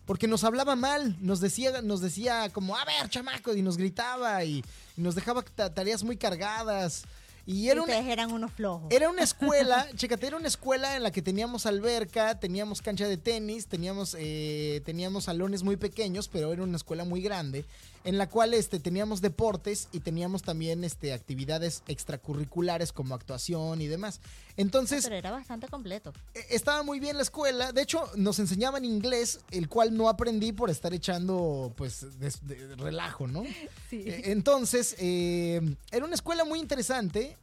Porque 0.06 0.28
nos 0.28 0.44
hablaba 0.44 0.76
mal, 0.76 1.16
nos 1.20 1.40
decía, 1.40 1.80
nos 1.80 2.02
decía 2.02 2.50
como, 2.52 2.76
a 2.76 2.84
ver, 2.84 3.08
chamaco, 3.08 3.54
y 3.54 3.62
nos 3.62 3.78
gritaba 3.78 4.44
y, 4.44 4.62
y 4.98 5.00
nos 5.00 5.14
dejaba 5.14 5.40
ta- 5.42 5.72
tareas 5.72 6.02
muy 6.04 6.18
cargadas. 6.18 7.04
Y 7.46 7.68
era 7.68 7.80
y 7.80 7.84
una, 7.84 7.92
ustedes 7.92 8.12
eran 8.12 8.32
unos 8.32 8.52
flojos. 8.52 8.90
era 8.90 9.10
una 9.10 9.22
escuela, 9.24 9.86
chécate, 9.94 10.26
era 10.26 10.36
una 10.36 10.48
escuela 10.48 10.96
en 10.96 11.02
la 11.02 11.10
que 11.10 11.22
teníamos 11.22 11.66
alberca, 11.66 12.38
teníamos 12.40 12.80
cancha 12.80 13.06
de 13.06 13.16
tenis, 13.16 13.66
teníamos, 13.66 14.16
eh, 14.18 14.80
teníamos 14.84 15.24
salones 15.24 15.62
muy 15.62 15.76
pequeños, 15.76 16.28
pero 16.28 16.52
era 16.52 16.62
una 16.62 16.76
escuela 16.76 17.04
muy 17.04 17.20
grande, 17.20 17.64
en 18.04 18.18
la 18.18 18.28
cual 18.28 18.52
este, 18.54 18.78
teníamos 18.80 19.20
deportes 19.22 19.88
y 19.92 20.00
teníamos 20.00 20.42
también 20.42 20.84
este, 20.84 21.12
actividades 21.14 21.82
extracurriculares 21.88 22.92
como 22.92 23.14
actuación 23.14 23.80
y 23.80 23.86
demás. 23.86 24.20
Entonces, 24.56 25.04
Pero 25.04 25.16
era 25.16 25.30
bastante 25.30 25.68
completo. 25.68 26.12
eh, 26.34 26.44
estaba 26.50 26.82
muy 26.82 27.00
bien 27.00 27.16
la 27.16 27.22
escuela. 27.22 27.72
De 27.72 27.80
hecho, 27.82 28.08
nos 28.16 28.38
enseñaban 28.38 28.84
inglés, 28.84 29.40
el 29.50 29.68
cual 29.68 29.96
no 29.96 30.08
aprendí 30.08 30.52
por 30.52 30.68
estar 30.70 30.92
echando, 30.94 31.72
pues, 31.76 32.06
de- 32.20 32.76
relajo, 32.76 33.26
¿no? 33.26 33.42
Eh, 33.90 34.22
Entonces, 34.26 34.96
eh, 34.98 35.60
era 35.90 36.04
una 36.04 36.14
escuela 36.14 36.44
muy 36.44 36.58
interesante 36.60 37.36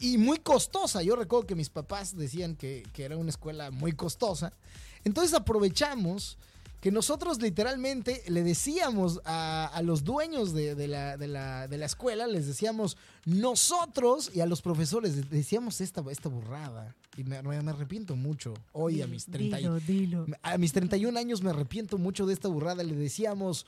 y 0.00 0.18
muy 0.18 0.38
costosa. 0.38 1.02
Yo 1.02 1.16
recuerdo 1.16 1.46
que 1.46 1.54
mis 1.54 1.70
papás 1.70 2.16
decían 2.16 2.56
que, 2.56 2.86
que 2.92 3.04
era 3.04 3.16
una 3.16 3.30
escuela 3.30 3.70
muy 3.70 3.92
costosa. 3.92 4.52
Entonces 5.04 5.32
aprovechamos 5.34 6.36
que 6.80 6.90
nosotros 6.90 7.40
literalmente 7.42 8.22
le 8.28 8.42
decíamos 8.42 9.20
a, 9.24 9.66
a 9.66 9.82
los 9.82 10.02
dueños 10.04 10.54
de, 10.54 10.74
de 10.74 10.88
la, 10.88 11.16
de 11.18 11.28
la- 11.28 11.68
de 11.68 11.76
la 11.78 11.86
escuela, 11.86 12.26
les 12.26 12.46
decíamos 12.46 12.96
nosotros 13.26 14.30
y 14.34 14.40
a 14.40 14.46
los 14.46 14.62
profesores 14.62 15.14
les 15.16 15.30
decíamos 15.30 15.80
esta, 15.80 16.02
esta 16.10 16.28
burrada. 16.28 16.94
Y 17.16 17.24
me, 17.24 17.36
arrepiento 17.36 18.16
mucho 18.16 18.54
hoy 18.72 19.02
a 19.02 19.06
mis 19.06 19.26
30 19.26 19.58
y- 19.60 19.62
Dilo, 19.62 19.80
dilo. 19.80 20.26
a 20.42 20.56
mis 20.58 20.72
31 20.72 21.18
años 21.18 21.42
me 21.42 21.50
arrepiento 21.50 21.98
mucho 21.98 22.24
de 22.24 22.32
esta 22.32 22.48
burrada. 22.48 22.82
Le 22.82 22.94
decíamos, 22.94 23.66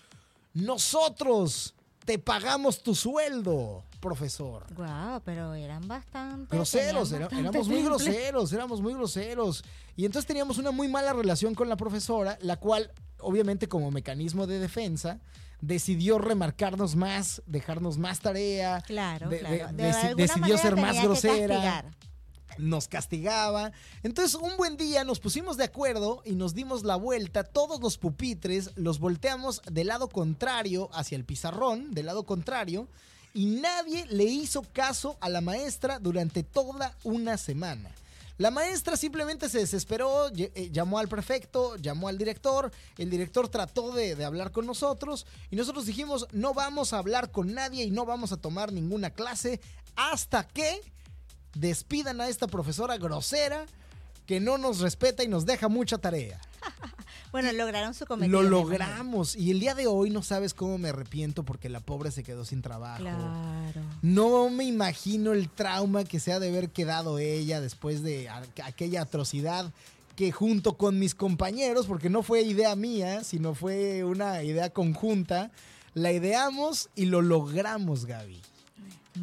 nosotros 0.55 1.75
te 2.05 2.19
pagamos 2.19 2.83
tu 2.83 2.95
sueldo, 2.95 3.85
profesor. 4.01 4.65
Guau, 4.75 5.21
pero 5.25 5.55
eran 5.55 5.87
bastante. 5.87 6.55
Groseros, 6.57 7.11
tenían 7.11 7.23
era- 7.23 7.27
bastante 7.29 7.49
éramos 7.49 7.69
muy 7.69 7.83
groseros, 7.83 8.53
éramos 8.53 8.81
muy 8.81 8.95
groseros. 8.95 9.65
Y 9.97 10.05
entonces 10.05 10.27
teníamos 10.27 10.59
una 10.59 10.71
muy 10.71 10.89
mala 10.89 11.13
relación 11.13 11.55
con 11.55 11.69
la 11.69 11.77
profesora, 11.77 12.39
la 12.41 12.57
cual, 12.57 12.91
obviamente 13.21 13.69
como 13.69 13.91
mecanismo 13.91 14.47
de 14.47 14.59
defensa, 14.59 15.21
decidió 15.61 16.19
remarcarnos 16.19 16.97
más, 16.97 17.41
dejarnos 17.47 17.97
más 17.99 18.19
tarea. 18.21 18.81
Claro, 18.81 19.29
de- 19.29 19.39
claro. 19.39 19.69
de- 19.73 19.83
De 19.85 20.15
decidió 20.17 20.59
ser 20.59 20.75
más 20.77 21.01
grosera. 21.01 21.85
Nos 22.59 22.89
castigaba. 22.89 23.73
Entonces 24.03 24.35
un 24.35 24.57
buen 24.57 24.77
día 24.77 25.05
nos 25.05 25.21
pusimos 25.21 25.57
de 25.57 25.65
acuerdo 25.65 26.23
y 26.25 26.33
nos 26.33 26.55
dimos 26.55 26.85
la 26.85 26.97
vuelta, 26.97 27.45
todos 27.45 27.81
los 27.81 27.99
pupitres 27.99 28.71
los 28.77 28.99
volteamos 28.99 29.63
del 29.71 29.89
lado 29.89 30.09
contrario 30.09 30.91
hacia 30.93 31.17
el 31.17 31.25
pizarrón, 31.25 31.93
del 31.93 32.07
lado 32.07 32.25
contrario, 32.25 32.89
y 33.35 33.47
nadie 33.47 34.07
le 34.07 34.25
hizo 34.25 34.63
caso 34.73 35.17
a 35.21 35.29
la 35.29 35.41
maestra 35.41 35.99
durante 35.99 36.43
toda 36.43 36.97
una 37.03 37.39
semana. 37.39 37.91
La 38.39 38.51
maestra 38.51 38.97
simplemente 38.97 39.49
se 39.49 39.59
desesperó, 39.59 40.29
eh, 40.35 40.71
llamó 40.73 40.99
al 40.99 41.09
prefecto, 41.09 41.77
llamó 41.77 42.09
al 42.09 42.19
director, 42.19 42.73
el 42.99 43.11
director 43.11 43.49
trató 43.49 43.93
de, 43.93 44.17
de, 44.17 44.25
hablar 44.25 44.53
con 44.53 44.67
nosotros 44.67 45.27
y 45.51 45.57
nosotros 45.57 45.87
dijimos 45.87 46.27
no 46.33 46.55
vamos 46.55 46.93
a 46.93 46.99
hablar 46.99 47.31
con 47.31 47.55
nadie 47.55 47.85
y 47.85 47.91
no 47.91 48.07
vamos 48.07 48.33
a 48.33 48.39
tomar 48.39 48.73
ninguna 48.73 49.11
clase 49.11 49.61
hasta 49.97 50.49
que 50.49 50.81
despidan 51.55 52.21
a 52.21 52.29
esta 52.29 52.47
profesora 52.47 52.97
grosera 52.99 53.67
que 54.27 54.41
no 54.41 54.59
nos 54.59 54.81
respeta 54.81 55.25
y 55.25 55.29
nos 55.29 55.47
deja 55.47 55.69
mucha 55.69 55.99
tarea. 55.99 56.41
bueno, 57.33 57.53
lograron 57.53 57.93
su 57.95 58.07
cometido. 58.07 58.43
Lo 58.43 58.49
logramos. 58.49 59.37
Y 59.37 59.51
el 59.51 59.61
día 59.61 59.75
de 59.75 59.87
hoy 59.87 60.11
no 60.11 60.23
sabes 60.23 60.55
cómo 60.55 60.79
me 60.79 60.91
arrepiento 60.91 61.43
porque 61.43 61.69
la 61.69 61.81
pobre 61.81 62.11
se 62.11 62.23
quedó 62.23 62.45
sin 62.45 62.63
trabajo. 62.63 63.03
Claro. 63.03 63.83
No 64.01 64.49
me 64.49 64.65
imagino 64.65 65.33
el 65.33 65.49
trauma 65.49 66.05
que 66.05 66.21
se 66.21 66.33
ha 66.33 66.39
de 66.39 66.49
haber 66.49 66.71
quedado 66.71 67.19
ella 67.19 67.61
después 67.61 68.03
de 68.03 68.29
aquella 68.65 69.03
atrocidad 69.03 69.73
que 70.17 70.31
junto 70.31 70.77
con 70.77 70.99
mis 70.99 71.15
compañeros, 71.15 71.87
porque 71.87 72.11
no 72.11 72.23
fue 72.23 72.43
idea 72.43 72.77
mía, 72.77 73.25
sino 73.25 73.55
fue 73.55 74.05
una 74.05 74.43
idea 74.43 74.71
conjunta, 74.71 75.51
la 75.95 76.13
ideamos 76.13 76.91
y 76.95 77.07
lo 77.07 77.23
logramos, 77.23 78.05
Gaby. 78.05 78.41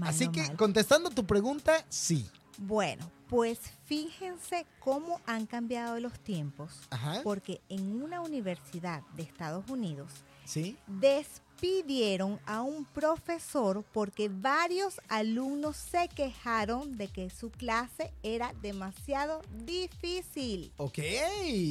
Así 0.01 0.29
que 0.29 0.53
contestando 0.55 1.09
tu 1.09 1.25
pregunta, 1.25 1.85
sí. 1.89 2.29
Bueno, 2.57 3.09
pues 3.29 3.59
fíjense 3.85 4.65
cómo 4.79 5.21
han 5.25 5.45
cambiado 5.45 5.99
los 5.99 6.19
tiempos, 6.19 6.81
porque 7.23 7.61
en 7.69 8.01
una 8.01 8.21
universidad 8.21 9.01
de 9.15 9.23
Estados 9.23 9.69
Unidos 9.69 10.11
¿Sí? 10.45 10.75
despidieron 10.87 12.39
a 12.45 12.61
un 12.61 12.85
profesor 12.85 13.85
porque 13.93 14.29
varios 14.29 14.99
alumnos 15.09 15.77
se 15.77 16.09
quejaron 16.09 16.97
de 16.97 17.07
que 17.07 17.29
su 17.29 17.51
clase 17.51 18.11
era 18.23 18.53
demasiado 18.61 19.41
difícil. 19.63 20.73
Ok, 20.77 20.99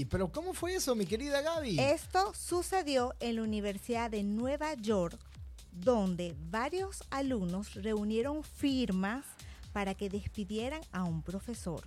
pero 0.08 0.30
¿cómo 0.30 0.54
fue 0.54 0.76
eso, 0.76 0.94
mi 0.94 1.06
querida 1.06 1.42
Gaby? 1.42 1.80
Esto 1.80 2.32
sucedió 2.34 3.14
en 3.20 3.36
la 3.36 3.42
Universidad 3.42 4.10
de 4.10 4.22
Nueva 4.22 4.74
York 4.74 5.18
donde 5.80 6.34
varios 6.50 7.04
alumnos 7.10 7.74
reunieron 7.74 8.42
firmas 8.42 9.24
para 9.72 9.94
que 9.94 10.10
despidieran 10.10 10.80
a 10.92 11.04
un 11.04 11.22
profesor, 11.22 11.82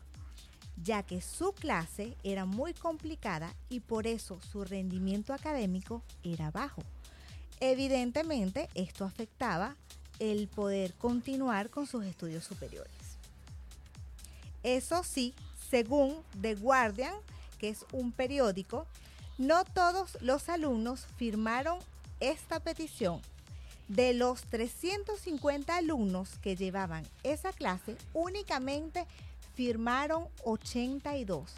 ya 0.81 1.03
que 1.03 1.21
su 1.21 1.53
clase 1.53 2.15
era 2.23 2.45
muy 2.45 2.73
complicada 2.73 3.53
y 3.69 3.81
por 3.81 4.07
eso 4.07 4.39
su 4.51 4.63
rendimiento 4.63 5.33
académico 5.33 6.03
era 6.23 6.51
bajo. 6.51 6.83
Evidentemente, 7.59 8.69
esto 8.75 9.05
afectaba 9.05 9.75
el 10.19 10.47
poder 10.47 10.93
continuar 10.93 11.69
con 11.69 11.85
sus 11.85 12.05
estudios 12.05 12.43
superiores. 12.43 12.91
Eso 14.63 15.03
sí, 15.03 15.33
según 15.69 16.17
The 16.39 16.55
Guardian, 16.55 17.15
que 17.59 17.69
es 17.69 17.85
un 17.91 18.11
periódico, 18.11 18.85
no 19.37 19.63
todos 19.65 20.17
los 20.21 20.49
alumnos 20.49 21.07
firmaron 21.17 21.79
esta 22.19 22.59
petición 22.59 23.21
de 23.95 24.13
los 24.13 24.43
350 24.43 25.75
alumnos 25.75 26.29
que 26.41 26.55
llevaban 26.55 27.05
esa 27.23 27.51
clase, 27.51 27.97
únicamente 28.13 29.05
firmaron 29.55 30.27
82 30.43 31.51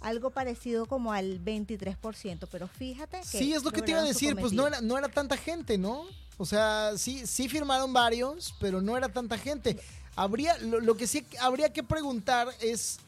algo 0.00 0.30
parecido 0.30 0.86
como 0.86 1.12
al 1.12 1.42
23%, 1.42 2.46
pero 2.52 2.68
fíjate 2.68 3.18
que... 3.20 3.38
Sí, 3.38 3.52
es 3.52 3.64
lo 3.64 3.72
que 3.72 3.82
te 3.82 3.90
iba 3.90 4.00
a 4.00 4.04
decir, 4.04 4.36
pues 4.36 4.52
no 4.52 4.66
era, 4.66 4.80
no 4.80 4.96
era 4.96 5.08
tanta 5.08 5.36
gente, 5.36 5.78
¿no? 5.78 6.04
O 6.38 6.44
sea, 6.44 6.92
sí, 6.96 7.26
sí 7.26 7.48
firmaron 7.48 7.92
varios, 7.92 8.54
pero 8.60 8.80
no 8.80 8.96
era 8.96 9.08
tanta 9.08 9.36
gente. 9.36 9.80
Habría, 10.14 10.56
lo, 10.58 10.80
lo 10.80 10.96
que 10.96 11.06
sí 11.06 11.26
habría 11.40 11.72
que 11.72 11.82
preguntar 11.82 12.48
es 12.60 12.98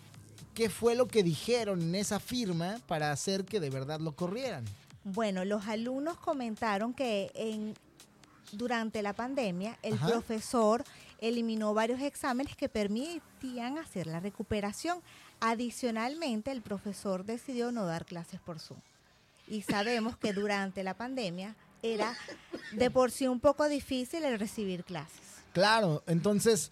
qué 0.55 0.71
fue 0.71 0.97
lo 0.97 1.07
que 1.07 1.23
dijeron 1.23 1.83
en 1.83 1.95
esa 1.95 2.19
firma 2.19 2.81
para 2.89 3.13
hacer 3.13 3.45
que 3.45 3.61
de 3.61 3.71
verdad 3.71 4.01
lo 4.01 4.13
corrieran. 4.13 4.65
Bueno, 5.05 5.45
los 5.45 5.67
alumnos 5.69 6.19
comentaron 6.19 6.95
que 6.95 7.31
en 7.35 7.75
durante 8.53 9.03
la 9.03 9.13
pandemia, 9.13 9.79
el 9.83 9.99
profesor 9.99 10.85
eliminó 11.21 11.75
varios 11.75 12.01
exámenes 12.01 12.57
que 12.57 12.69
permitían 12.69 13.79
hacer 13.79 14.07
la 14.07 14.21
recuperación. 14.21 15.01
Adicionalmente, 15.41 16.51
el 16.51 16.63
profesor 16.63 17.25
decidió 17.25 17.73
no 17.73 17.87
dar 17.87 18.05
clases 18.05 18.41
por 18.41 18.59
Zoom. 18.59 18.81
Y 19.47 19.63
sabemos 19.63 20.17
que 20.17 20.33
durante 20.33 20.83
la 20.83 20.95
pandemia 20.95 21.55
era 21.83 22.17
de 22.73 22.91
por 22.91 23.11
sí 23.11 23.29
un 23.29 23.41
poco 23.41 23.69
difícil 23.69 24.25
el 24.25 24.39
recibir 24.39 24.85
clases. 24.85 25.21
Claro, 25.53 26.03
entonces 26.07 26.71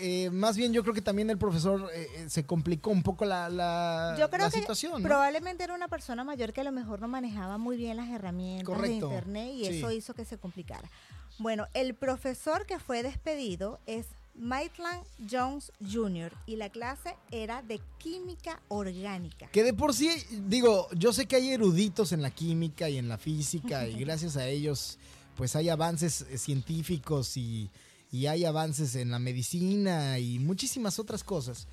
eh, 0.00 0.28
más 0.30 0.56
bien 0.56 0.72
yo 0.72 0.82
creo 0.82 0.94
que 0.94 1.02
también 1.02 1.30
el 1.30 1.38
profesor 1.38 1.88
eh, 1.94 2.08
eh, 2.16 2.28
se 2.28 2.44
complicó 2.44 2.90
un 2.90 3.04
poco 3.04 3.24
la, 3.24 3.48
la, 3.48 4.16
yo 4.18 4.28
creo 4.28 4.50
que 4.50 4.58
situación. 4.58 5.02
Probablemente 5.02 5.62
era 5.62 5.74
una 5.74 5.88
persona 5.88 6.24
mayor 6.24 6.52
que 6.52 6.62
a 6.62 6.64
lo 6.64 6.72
mejor 6.72 7.00
no 7.00 7.06
manejaba 7.06 7.56
muy 7.56 7.76
bien 7.76 7.96
las 7.96 8.08
herramientas 8.08 8.80
de 8.80 8.92
internet 8.92 9.50
y 9.54 9.66
eso 9.66 9.92
hizo 9.92 10.14
que 10.14 10.24
se 10.24 10.38
complicara. 10.38 10.90
Bueno, 11.38 11.66
el 11.74 11.94
profesor 11.94 12.66
que 12.66 12.78
fue 12.78 13.02
despedido 13.02 13.78
es 13.86 14.06
Maitland 14.34 15.02
Jones 15.30 15.70
Jr. 15.80 16.32
y 16.46 16.56
la 16.56 16.68
clase 16.70 17.14
era 17.30 17.62
de 17.62 17.80
química 17.98 18.60
orgánica. 18.68 19.46
Que 19.52 19.62
de 19.62 19.72
por 19.72 19.94
sí, 19.94 20.10
digo, 20.48 20.88
yo 20.92 21.12
sé 21.12 21.26
que 21.26 21.36
hay 21.36 21.50
eruditos 21.50 22.12
en 22.12 22.20
la 22.20 22.30
química 22.30 22.88
y 22.88 22.98
en 22.98 23.08
la 23.08 23.16
física 23.16 23.86
y 23.86 23.94
gracias 24.04 24.36
a 24.36 24.46
ellos 24.46 24.98
pues 25.36 25.54
hay 25.54 25.68
avances 25.68 26.24
científicos 26.36 27.36
y 27.36 27.70
y 28.10 28.26
hay 28.26 28.44
avances 28.44 28.94
en 28.94 29.10
la 29.10 29.18
medicina 29.18 30.18
y 30.18 30.38
muchísimas 30.38 30.98
otras 30.98 31.24
cosas. 31.24 31.66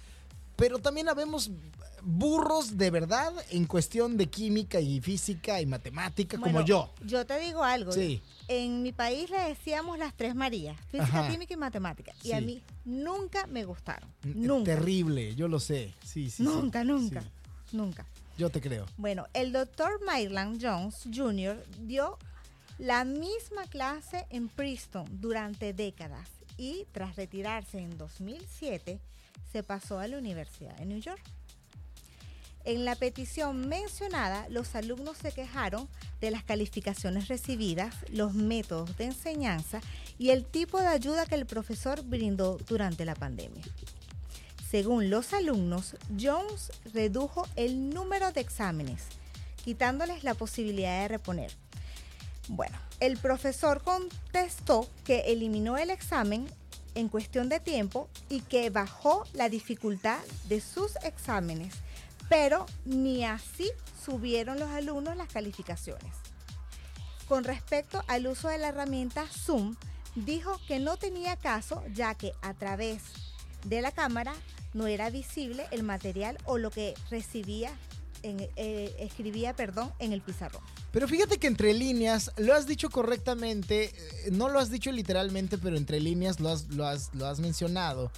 Pero 0.55 0.79
también 0.79 1.09
habemos 1.09 1.49
burros 2.03 2.77
de 2.77 2.91
verdad 2.91 3.33
en 3.49 3.65
cuestión 3.65 4.17
de 4.17 4.27
química 4.27 4.79
y 4.79 4.99
física 4.99 5.61
y 5.61 5.65
matemática 5.65 6.37
como 6.37 6.61
yo. 6.61 6.89
Yo 7.05 7.25
te 7.25 7.39
digo 7.39 7.63
algo. 7.63 7.91
Sí. 7.91 8.21
En 8.47 8.83
mi 8.83 8.91
país 8.91 9.29
le 9.29 9.39
decíamos 9.39 9.97
las 9.97 10.13
tres 10.15 10.35
Marías, 10.35 10.77
física, 10.89 11.29
química 11.29 11.53
y 11.53 11.57
matemática. 11.57 12.13
Y 12.23 12.33
a 12.33 12.41
mí 12.41 12.61
nunca 12.85 13.47
me 13.47 13.63
gustaron. 13.63 14.09
Nunca. 14.23 14.75
Terrible, 14.75 15.33
yo 15.35 15.47
lo 15.47 15.59
sé. 15.59 15.93
Sí, 16.05 16.29
sí. 16.29 16.43
Nunca, 16.43 16.83
nunca, 16.83 17.23
nunca. 17.71 18.05
Yo 18.37 18.49
te 18.49 18.59
creo. 18.59 18.85
Bueno, 18.97 19.27
el 19.33 19.51
doctor 19.51 20.03
Maryland 20.05 20.59
Jones 20.61 21.07
Jr. 21.13 21.63
dio 21.81 22.17
la 22.77 23.05
misma 23.05 23.65
clase 23.69 24.25
en 24.29 24.49
Princeton 24.49 25.05
durante 25.21 25.73
décadas 25.73 26.29
y 26.57 26.85
tras 26.91 27.15
retirarse 27.15 27.79
en 27.79 27.97
2007 27.97 28.99
se 29.51 29.63
pasó 29.63 29.99
a 29.99 30.07
la 30.07 30.17
Universidad 30.17 30.75
de 30.77 30.85
New 30.85 30.99
York. 30.99 31.21
En 32.65 32.85
la 32.85 32.95
petición 32.95 33.67
mencionada, 33.67 34.47
los 34.49 34.73
alumnos 34.75 35.17
se 35.17 35.33
quejaron 35.33 35.87
de 36.21 36.31
las 36.31 36.43
calificaciones 36.43 37.27
recibidas, 37.27 37.93
los 38.09 38.33
métodos 38.33 38.95
de 38.97 39.05
enseñanza 39.05 39.81
y 40.17 40.29
el 40.29 40.45
tipo 40.45 40.79
de 40.79 40.87
ayuda 40.87 41.25
que 41.25 41.35
el 41.35 41.45
profesor 41.45 42.03
brindó 42.03 42.57
durante 42.67 43.03
la 43.03 43.15
pandemia. 43.15 43.63
Según 44.71 45.09
los 45.09 45.33
alumnos, 45.33 45.97
Jones 46.19 46.71
redujo 46.93 47.45
el 47.57 47.89
número 47.89 48.31
de 48.31 48.41
exámenes, 48.41 49.03
quitándoles 49.63 50.23
la 50.23 50.33
posibilidad 50.33 51.01
de 51.01 51.09
reponer. 51.09 51.62
Bueno, 52.47 52.77
el 52.99 53.17
profesor 53.17 53.81
contestó 53.81 54.89
que 55.05 55.31
eliminó 55.31 55.77
el 55.77 55.89
examen 55.89 56.47
en 56.95 57.09
cuestión 57.09 57.49
de 57.49 57.59
tiempo 57.59 58.09
y 58.29 58.41
que 58.41 58.69
bajó 58.69 59.25
la 59.33 59.49
dificultad 59.49 60.19
de 60.45 60.61
sus 60.61 60.95
exámenes, 60.97 61.75
pero 62.29 62.65
ni 62.85 63.25
así 63.25 63.71
subieron 64.03 64.59
los 64.59 64.69
alumnos 64.69 65.15
las 65.15 65.31
calificaciones. 65.31 66.13
Con 67.27 67.43
respecto 67.45 68.03
al 68.07 68.27
uso 68.27 68.49
de 68.49 68.57
la 68.57 68.67
herramienta 68.67 69.25
Zoom, 69.27 69.75
dijo 70.15 70.59
que 70.67 70.79
no 70.79 70.97
tenía 70.97 71.37
caso 71.37 71.81
ya 71.93 72.13
que 72.15 72.33
a 72.41 72.53
través 72.53 73.01
de 73.65 73.81
la 73.81 73.91
cámara 73.91 74.33
no 74.73 74.87
era 74.87 75.09
visible 75.09 75.65
el 75.71 75.83
material 75.83 76.37
o 76.45 76.57
lo 76.57 76.69
que 76.69 76.93
recibía 77.09 77.71
eh, 78.23 78.95
escribía 78.99 79.55
perdón, 79.55 79.91
en 79.99 80.13
el 80.13 80.21
pizarrón. 80.21 80.61
Pero 80.91 81.07
fíjate 81.07 81.37
que 81.37 81.47
entre 81.47 81.73
líneas, 81.73 82.31
lo 82.37 82.53
has 82.53 82.65
dicho 82.67 82.89
correctamente, 82.89 83.85
eh, 83.85 84.29
no 84.31 84.49
lo 84.49 84.59
has 84.59 84.69
dicho 84.69 84.91
literalmente, 84.91 85.57
pero 85.57 85.77
entre 85.77 85.99
líneas 85.99 86.39
lo 86.39 86.49
has, 86.49 86.69
lo 86.69 86.85
has, 86.85 87.13
lo 87.13 87.25
has 87.25 87.39
mencionado. 87.39 88.11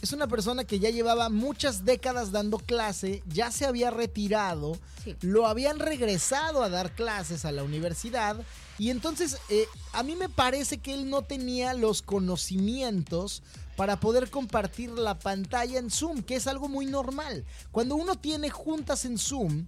Es 0.00 0.12
una 0.12 0.28
persona 0.28 0.64
que 0.64 0.78
ya 0.78 0.90
llevaba 0.90 1.28
muchas 1.28 1.84
décadas 1.84 2.30
dando 2.30 2.58
clase, 2.58 3.22
ya 3.26 3.50
se 3.50 3.66
había 3.66 3.90
retirado, 3.90 4.78
lo 5.22 5.48
habían 5.48 5.80
regresado 5.80 6.62
a 6.62 6.68
dar 6.68 6.94
clases 6.94 7.44
a 7.44 7.50
la 7.50 7.64
universidad 7.64 8.36
y 8.78 8.90
entonces 8.90 9.38
eh, 9.48 9.66
a 9.92 10.04
mí 10.04 10.14
me 10.14 10.28
parece 10.28 10.78
que 10.78 10.94
él 10.94 11.10
no 11.10 11.22
tenía 11.22 11.74
los 11.74 12.02
conocimientos 12.02 13.42
para 13.78 14.00
poder 14.00 14.28
compartir 14.28 14.90
la 14.90 15.20
pantalla 15.20 15.78
en 15.78 15.88
Zoom, 15.88 16.22
que 16.24 16.34
es 16.34 16.48
algo 16.48 16.68
muy 16.68 16.84
normal. 16.86 17.44
Cuando 17.70 17.94
uno 17.94 18.16
tiene 18.16 18.50
juntas 18.50 19.04
en 19.04 19.16
Zoom, 19.18 19.66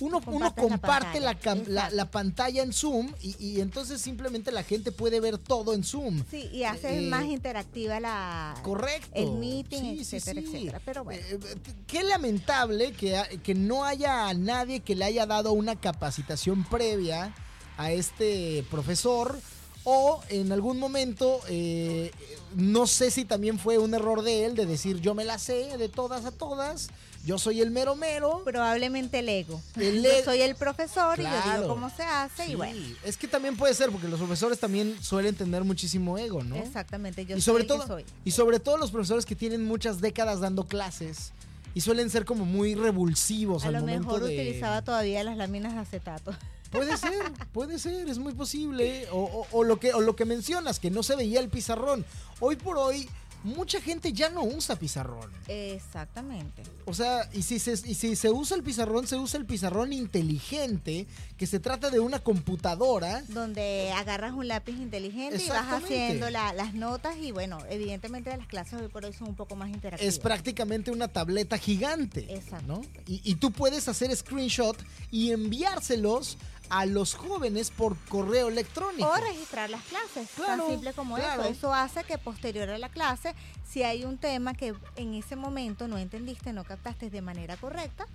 uno, 0.00 0.20
uno 0.26 0.54
comparte 0.54 1.18
la, 1.18 1.32
pantalla, 1.32 1.40
cam- 1.40 1.66
la- 1.66 1.80
exacto. 1.80 1.96
la 1.96 2.10
pantalla 2.10 2.62
en 2.62 2.72
Zoom 2.74 3.10
y, 3.22 3.36
y 3.42 3.60
entonces 3.62 4.02
simplemente 4.02 4.52
la 4.52 4.64
gente 4.64 4.92
puede 4.92 5.18
ver 5.18 5.38
todo 5.38 5.72
en 5.72 5.82
Zoom. 5.82 6.22
Sí, 6.30 6.50
y 6.52 6.64
hace 6.64 6.98
Eh, 6.98 7.08
más 7.08 7.24
interactiva 7.24 8.00
la 8.00 8.54
Correcto. 8.62 9.08
el 9.14 9.30
meeting, 9.32 9.80
Sí, 10.04 10.16
etcétera, 10.16 10.42
sí. 10.42 10.46
etcétera. 10.48 10.82
Pero 10.84 11.02
bueno, 11.04 11.22
Eh, 11.30 11.38
eh, 11.42 11.56
qué 11.86 12.02
lamentable 12.02 12.92
que, 12.92 13.18
que 13.42 13.54
no 13.54 13.84
haya 13.86 14.28
a 14.28 14.34
nadie 14.34 14.80
que 14.80 14.94
le 14.94 15.06
haya 15.06 15.24
dado 15.24 15.52
una 15.54 15.76
capacitación 15.80 16.64
previa 16.64 17.34
a 17.78 17.92
este 17.92 18.62
profesor 18.70 19.40
o 19.84 20.20
en 20.28 20.52
algún 20.52 20.78
momento, 20.78 21.40
eh, 21.48 22.10
no 22.54 22.86
sé 22.86 23.10
si 23.10 23.24
también 23.24 23.58
fue 23.58 23.78
un 23.78 23.94
error 23.94 24.22
de 24.22 24.44
él 24.44 24.54
de 24.54 24.66
decir 24.66 25.00
yo 25.00 25.14
me 25.14 25.24
la 25.24 25.38
sé 25.38 25.76
de 25.78 25.88
todas 25.88 26.24
a 26.24 26.30
todas, 26.30 26.88
yo 27.24 27.38
soy 27.38 27.60
el 27.60 27.70
mero 27.70 27.94
mero. 27.96 28.42
probablemente 28.44 29.20
el 29.20 29.28
ego. 29.28 29.60
El 29.76 30.02
yo 30.02 30.10
soy 30.24 30.40
el 30.40 30.54
profesor 30.56 31.18
y 31.18 31.22
yo 31.22 31.28
Claro. 31.28 31.62
digo 31.62 31.74
cómo 31.74 31.90
se 31.90 32.02
hace 32.02 32.46
Sí, 32.46 32.52
y 32.52 32.54
bueno. 32.54 32.78
es 33.04 33.16
que 33.16 33.26
también 33.28 33.56
puede 33.56 33.74
ser 33.74 33.90
porque 33.90 34.08
los 34.08 34.18
profesores 34.18 34.58
también 34.58 34.96
suelen 35.02 35.34
tener 35.34 35.64
muchísimo 35.64 36.18
ego, 36.18 36.42
¿no? 36.44 36.56
Exactamente, 36.56 37.24
yo 37.26 37.36
y 37.36 37.40
sobre 37.40 37.64
todo 37.64 37.86
soy. 37.86 38.04
y 38.24 38.30
sobre 38.32 38.60
todo 38.60 38.76
los 38.76 38.90
profesores 38.90 39.24
que 39.26 39.34
tienen 39.36 39.64
muchas 39.64 40.00
décadas 40.00 40.40
dando 40.40 40.64
clases 40.64 41.32
y 41.74 41.80
suelen 41.80 42.10
ser 42.10 42.24
como 42.24 42.44
muy 42.44 42.74
revulsivos 42.74 43.64
A 43.64 43.68
al 43.68 43.72
lo 43.74 43.80
momento 43.80 44.06
mejor 44.08 44.24
de 44.24 44.34
utilizaba 44.34 44.82
todavía 44.82 45.24
las 45.24 45.36
láminas 45.36 45.72
de 45.74 45.80
acetato. 45.80 46.32
Puede 46.72 46.96
ser 46.96 47.12
puede 47.52 47.78
ser 47.78 48.08
es 48.08 48.18
muy 48.18 48.32
posible 48.34 49.06
o, 49.12 49.18
o- 49.20 49.46
o 49.58 49.64
lo 49.64 49.78
que 49.78 49.92
o 49.94 50.00
lo 50.00 50.16
que 50.16 50.24
mencionas 50.24 50.80
que 50.80 50.90
no 50.90 51.02
se 51.02 51.14
veía 51.16 51.38
el 51.40 51.48
pizarrón 51.48 52.04
hoy 52.40 52.56
por 52.56 52.78
hoy 52.78 53.08
mucha 53.44 53.80
gente 53.80 54.12
ya 54.12 54.30
no 54.30 54.44
usa 54.44 54.76
pizarrón 54.76 55.28
Exactamente. 55.48 56.62
o 56.84 56.94
sea, 56.94 57.28
y 57.32 57.42
si, 57.42 57.58
se, 57.58 57.72
y 57.72 57.94
si 57.94 58.14
se 58.14 58.30
usa 58.30 58.56
el 58.56 58.62
pizarrón, 58.62 59.06
se 59.08 59.16
usa 59.16 59.38
el 59.40 59.46
pizarrón 59.46 59.92
inteligente, 59.92 61.06
que 61.36 61.46
se 61.48 61.58
trata 61.58 61.90
de 61.90 61.98
una 61.98 62.20
computadora. 62.20 63.22
Donde 63.28 63.92
agarras 63.96 64.32
un 64.32 64.46
lápiz 64.46 64.72
inteligente 64.76 65.42
y 65.42 65.48
vas 65.48 65.72
haciendo 65.72 66.30
la- 66.30 66.52
las 66.52 66.74
notas 66.74 67.16
y 67.20 67.32
bueno, 67.32 67.58
evidentemente 67.68 68.36
las 68.36 68.46
clases 68.46 68.80
hoy 68.80 68.86
por 68.88 69.04
hoy 69.04 69.12
son 69.12 69.28
un 69.30 69.34
poco 69.34 69.56
más 69.56 69.70
interactivas. 69.70 70.14
Es 70.14 70.20
prácticamente 70.20 70.92
una 70.92 71.08
tableta 71.08 71.58
gigante. 71.58 72.32
Exacto. 72.32 72.66
¿no? 72.66 72.80
Y, 73.08 73.20
y 73.24 73.34
tú 73.34 73.50
puedes 73.50 73.88
hacer 73.88 74.14
screenshot 74.14 74.76
y 75.10 75.32
enviárselos 75.32 76.36
a 76.70 76.86
los 76.86 77.14
jóvenes 77.14 77.70
por 77.70 77.96
correo 78.08 78.48
electrónico. 78.48 79.08
O 79.08 79.16
registrar 79.16 79.68
las 79.70 79.82
clases, 79.84 80.28
Claro, 80.36 80.62
tan 80.64 80.70
simple 80.72 80.92
como 80.94 81.16
claro. 81.16 81.42
eso. 81.42 81.50
Eso 81.52 81.74
hace 81.74 82.04
que 82.04 82.18
posterior 82.18 82.68
a 82.70 82.78
la 82.78 82.88
clase, 82.88 83.34
si 83.68 83.82
hay 83.82 84.04
un 84.04 84.16
tema 84.18 84.54
que 84.54 84.74
en 84.96 85.14
ese 85.14 85.36
momento 85.36 85.88
no 85.88 85.98
entendiste, 85.98 86.52
no 86.52 86.64
captaste 86.64 87.10
de 87.10 87.20
manera 87.20 87.56
correcta, 87.56 88.06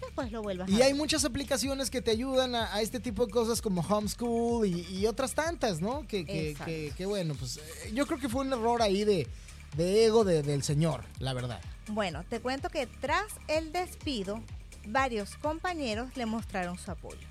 después 0.00 0.30
lo 0.30 0.42
vuelvas 0.42 0.68
a 0.68 0.70
Y 0.70 0.74
ver. 0.76 0.84
hay 0.84 0.94
muchas 0.94 1.24
aplicaciones 1.24 1.90
que 1.90 2.02
te 2.02 2.10
ayudan 2.12 2.54
a, 2.54 2.72
a 2.74 2.82
este 2.82 3.00
tipo 3.00 3.26
de 3.26 3.32
cosas 3.32 3.60
como 3.62 3.80
Homeschool 3.80 4.66
y, 4.66 4.80
y 4.98 5.06
otras 5.06 5.34
tantas, 5.34 5.80
¿no? 5.80 6.06
Que, 6.06 6.24
que, 6.24 6.50
Exacto. 6.50 6.66
que- 6.70 6.92
que, 6.96 7.06
bueno, 7.06 7.34
pues 7.34 7.56
eh, 7.56 7.90
yo 7.94 8.06
creo 8.06 8.18
que 8.20 8.28
fue 8.28 8.42
un 8.42 8.52
error 8.52 8.80
ahí 8.82 9.02
de, 9.04 9.26
de 9.76 10.04
ego 10.06 10.22
de- 10.24 10.42
del 10.42 10.62
señor, 10.62 11.04
la 11.18 11.32
verdad. 11.32 11.60
Bueno, 11.88 12.22
te 12.28 12.40
cuento 12.40 12.68
que 12.70 12.86
tras 12.86 13.26
el 13.48 13.72
despido, 13.72 14.40
varios 14.86 15.34
compañeros 15.36 16.10
le 16.16 16.26
mostraron 16.26 16.78
su 16.78 16.90
apoyo. 16.90 17.26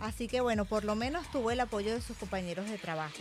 Así 0.00 0.28
que 0.28 0.40
bueno, 0.40 0.64
por 0.64 0.84
lo 0.84 0.94
menos 0.94 1.30
tuvo 1.30 1.50
el 1.50 1.60
apoyo 1.60 1.92
de 1.92 2.00
sus 2.00 2.16
compañeros 2.16 2.68
de 2.68 2.78
trabajo, 2.78 3.18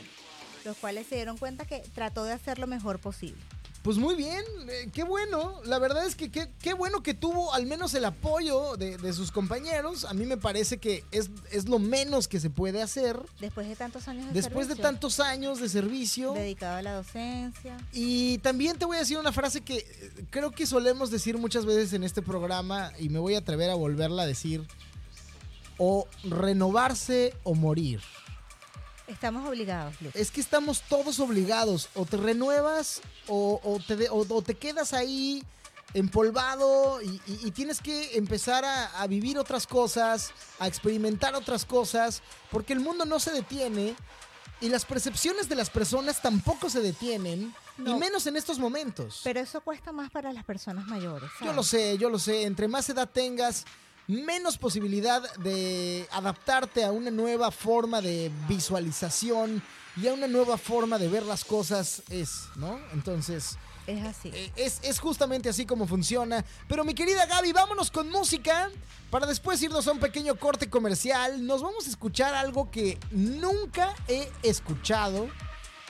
los 0.65 0.77
cuales 0.77 1.07
se 1.07 1.15
dieron 1.15 1.37
cuenta 1.37 1.65
que 1.65 1.79
trató 1.93 2.23
de 2.23 2.33
hacer 2.33 2.59
lo 2.59 2.67
mejor 2.67 2.99
posible. 2.99 3.41
Pues 3.81 3.97
muy 3.97 4.15
bien, 4.15 4.43
eh, 4.67 4.89
qué 4.91 5.03
bueno. 5.03 5.61
La 5.63 5.79
verdad 5.79 6.05
es 6.05 6.15
que 6.15 6.29
qué, 6.29 6.49
qué 6.61 6.73
bueno 6.73 7.01
que 7.01 7.13
tuvo 7.13 7.53
al 7.53 7.65
menos 7.65 7.93
el 7.93 8.03
apoyo 8.03 8.75
de, 8.75 8.97
de 8.97 9.13
sus 9.13 9.31
compañeros. 9.31 10.03
A 10.03 10.13
mí 10.13 10.25
me 10.25 10.35
parece 10.35 10.79
que 10.79 11.05
es, 11.11 11.29
es 11.49 11.69
lo 11.69 11.79
menos 11.79 12.27
que 12.27 12.41
se 12.41 12.49
puede 12.49 12.81
hacer 12.81 13.17
Después 13.39 13.69
de 13.69 13.77
tantos 13.77 14.09
años 14.09 14.27
de 14.27 14.33
después 14.33 14.67
de 14.67 14.73
servicio, 14.75 14.83
tantos 14.91 15.19
años 15.21 15.61
de 15.61 15.69
servicio. 15.69 16.33
dedicado 16.33 16.75
a 16.75 16.81
la 16.81 16.93
docencia. 16.93 17.77
Y 17.93 18.39
también 18.39 18.77
te 18.77 18.83
voy 18.83 18.97
a 18.97 18.99
decir 18.99 19.17
una 19.17 19.31
frase 19.31 19.61
que 19.61 19.77
eh, 19.77 20.11
creo 20.29 20.51
que 20.51 20.65
solemos 20.65 21.09
decir 21.09 21.37
muchas 21.37 21.65
veces 21.65 21.93
en 21.93 22.03
este 22.03 22.21
programa 22.21 22.91
y 22.99 23.07
me 23.07 23.19
voy 23.19 23.35
a 23.35 23.39
atrever 23.39 23.69
a 23.69 23.75
volverla 23.75 24.23
a 24.23 24.27
decir. 24.27 24.67
O 25.79 26.07
renovarse 26.23 27.33
o 27.43 27.55
morir. 27.55 28.01
Estamos 29.07 29.47
obligados, 29.47 29.95
Luke. 30.01 30.19
Es 30.21 30.29
que 30.29 30.39
estamos 30.41 30.81
todos 30.87 31.19
obligados. 31.19 31.89
O 31.95 32.05
te 32.05 32.17
renuevas 32.17 33.01
o, 33.27 33.59
o 33.63 33.79
te, 33.79 33.95
de- 33.95 34.09
o- 34.09 34.25
o 34.29 34.41
te 34.43 34.53
quedas 34.55 34.93
ahí 34.93 35.43
empolvado 35.95 37.01
y, 37.01 37.07
y- 37.25 37.47
y 37.47 37.51
tienes 37.51 37.81
que 37.81 38.17
empezar 38.17 38.63
a, 38.65 38.85
a 39.01 39.07
vivir 39.07 39.39
otras 39.39 39.65
cosas, 39.65 40.31
a 40.59 40.67
experimentar 40.67 41.33
otras 41.33 41.65
cosas, 41.65 42.21
porque 42.51 42.73
el 42.73 42.79
mundo 42.79 43.05
no 43.05 43.19
se 43.19 43.31
detiene 43.31 43.95
y 44.61 44.69
las 44.69 44.85
percepciones 44.85 45.47
de 45.49 45.55
las 45.55 45.69
personas 45.69 46.21
tampoco 46.21 46.69
se 46.69 46.81
detienen, 46.81 47.53
y 47.77 47.81
No. 47.81 47.97
menos 47.97 48.27
en 48.27 48.35
estos 48.35 48.59
momentos. 48.59 49.21
Pero 49.23 49.39
eso 49.39 49.61
cuesta 49.61 49.91
más 49.93 50.11
para 50.11 50.33
las 50.33 50.43
personas 50.43 50.85
mayores. 50.85 51.29
Yo 51.41 51.53
lo 51.53 51.63
sé, 51.63 51.97
yo 51.97 52.09
lo 52.09 52.19
sé. 52.19 52.43
Entre 52.43 52.67
más 52.67 52.89
edad 52.89 53.09
tengas, 53.09 53.63
menos 54.09 54.57
posibilidad 54.57 55.21
de 55.35 56.07
adaptarte 56.11 56.83
a 56.83 56.91
una 56.91 57.11
nueva 57.11 57.51
forma 57.51 58.01
de 58.01 58.31
visualización 58.47 59.61
y 59.95 60.07
a 60.07 60.13
una 60.13 60.27
nueva 60.27 60.57
forma 60.57 60.97
de 60.97 61.07
ver 61.07 61.23
las 61.23 61.45
cosas 61.45 62.01
es, 62.09 62.45
¿no? 62.55 62.79
Entonces, 62.91 63.57
Es 63.85 64.03
así. 64.03 64.29
eh, 64.33 64.51
es, 64.55 64.79
es 64.81 64.99
justamente 64.99 65.47
así 65.49 65.65
como 65.67 65.85
funciona. 65.85 66.43
Pero 66.67 66.83
mi 66.83 66.95
querida 66.95 67.25
Gaby, 67.27 67.53
vámonos 67.53 67.91
con 67.91 68.09
música 68.09 68.71
para 69.11 69.27
después 69.27 69.61
irnos 69.61 69.87
a 69.87 69.91
un 69.91 69.99
pequeño 69.99 70.35
corte 70.39 70.69
comercial. 70.71 71.45
Nos 71.45 71.61
vamos 71.61 71.85
a 71.85 71.89
escuchar 71.89 72.33
algo 72.33 72.71
que 72.71 72.97
nunca 73.11 73.93
he 74.07 74.27
escuchado 74.41 75.27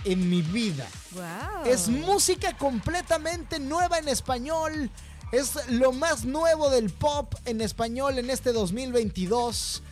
en 0.03 0.29
mi 0.29 0.41
vida. 0.41 0.87
Wow. 1.11 1.65
Es 1.65 1.87
música 1.87 2.57
completamente 2.57 3.59
nueva 3.59 3.97
en 3.99 4.07
español. 4.09 4.89
Es 5.31 5.69
lo 5.69 5.91
más 5.91 6.25
nuevo 6.25 6.69
del 6.71 6.89
pop 6.89 7.35
en 7.45 7.61
español 7.61 8.17
en 8.17 8.31
este 8.31 8.51
2022. 8.51 9.83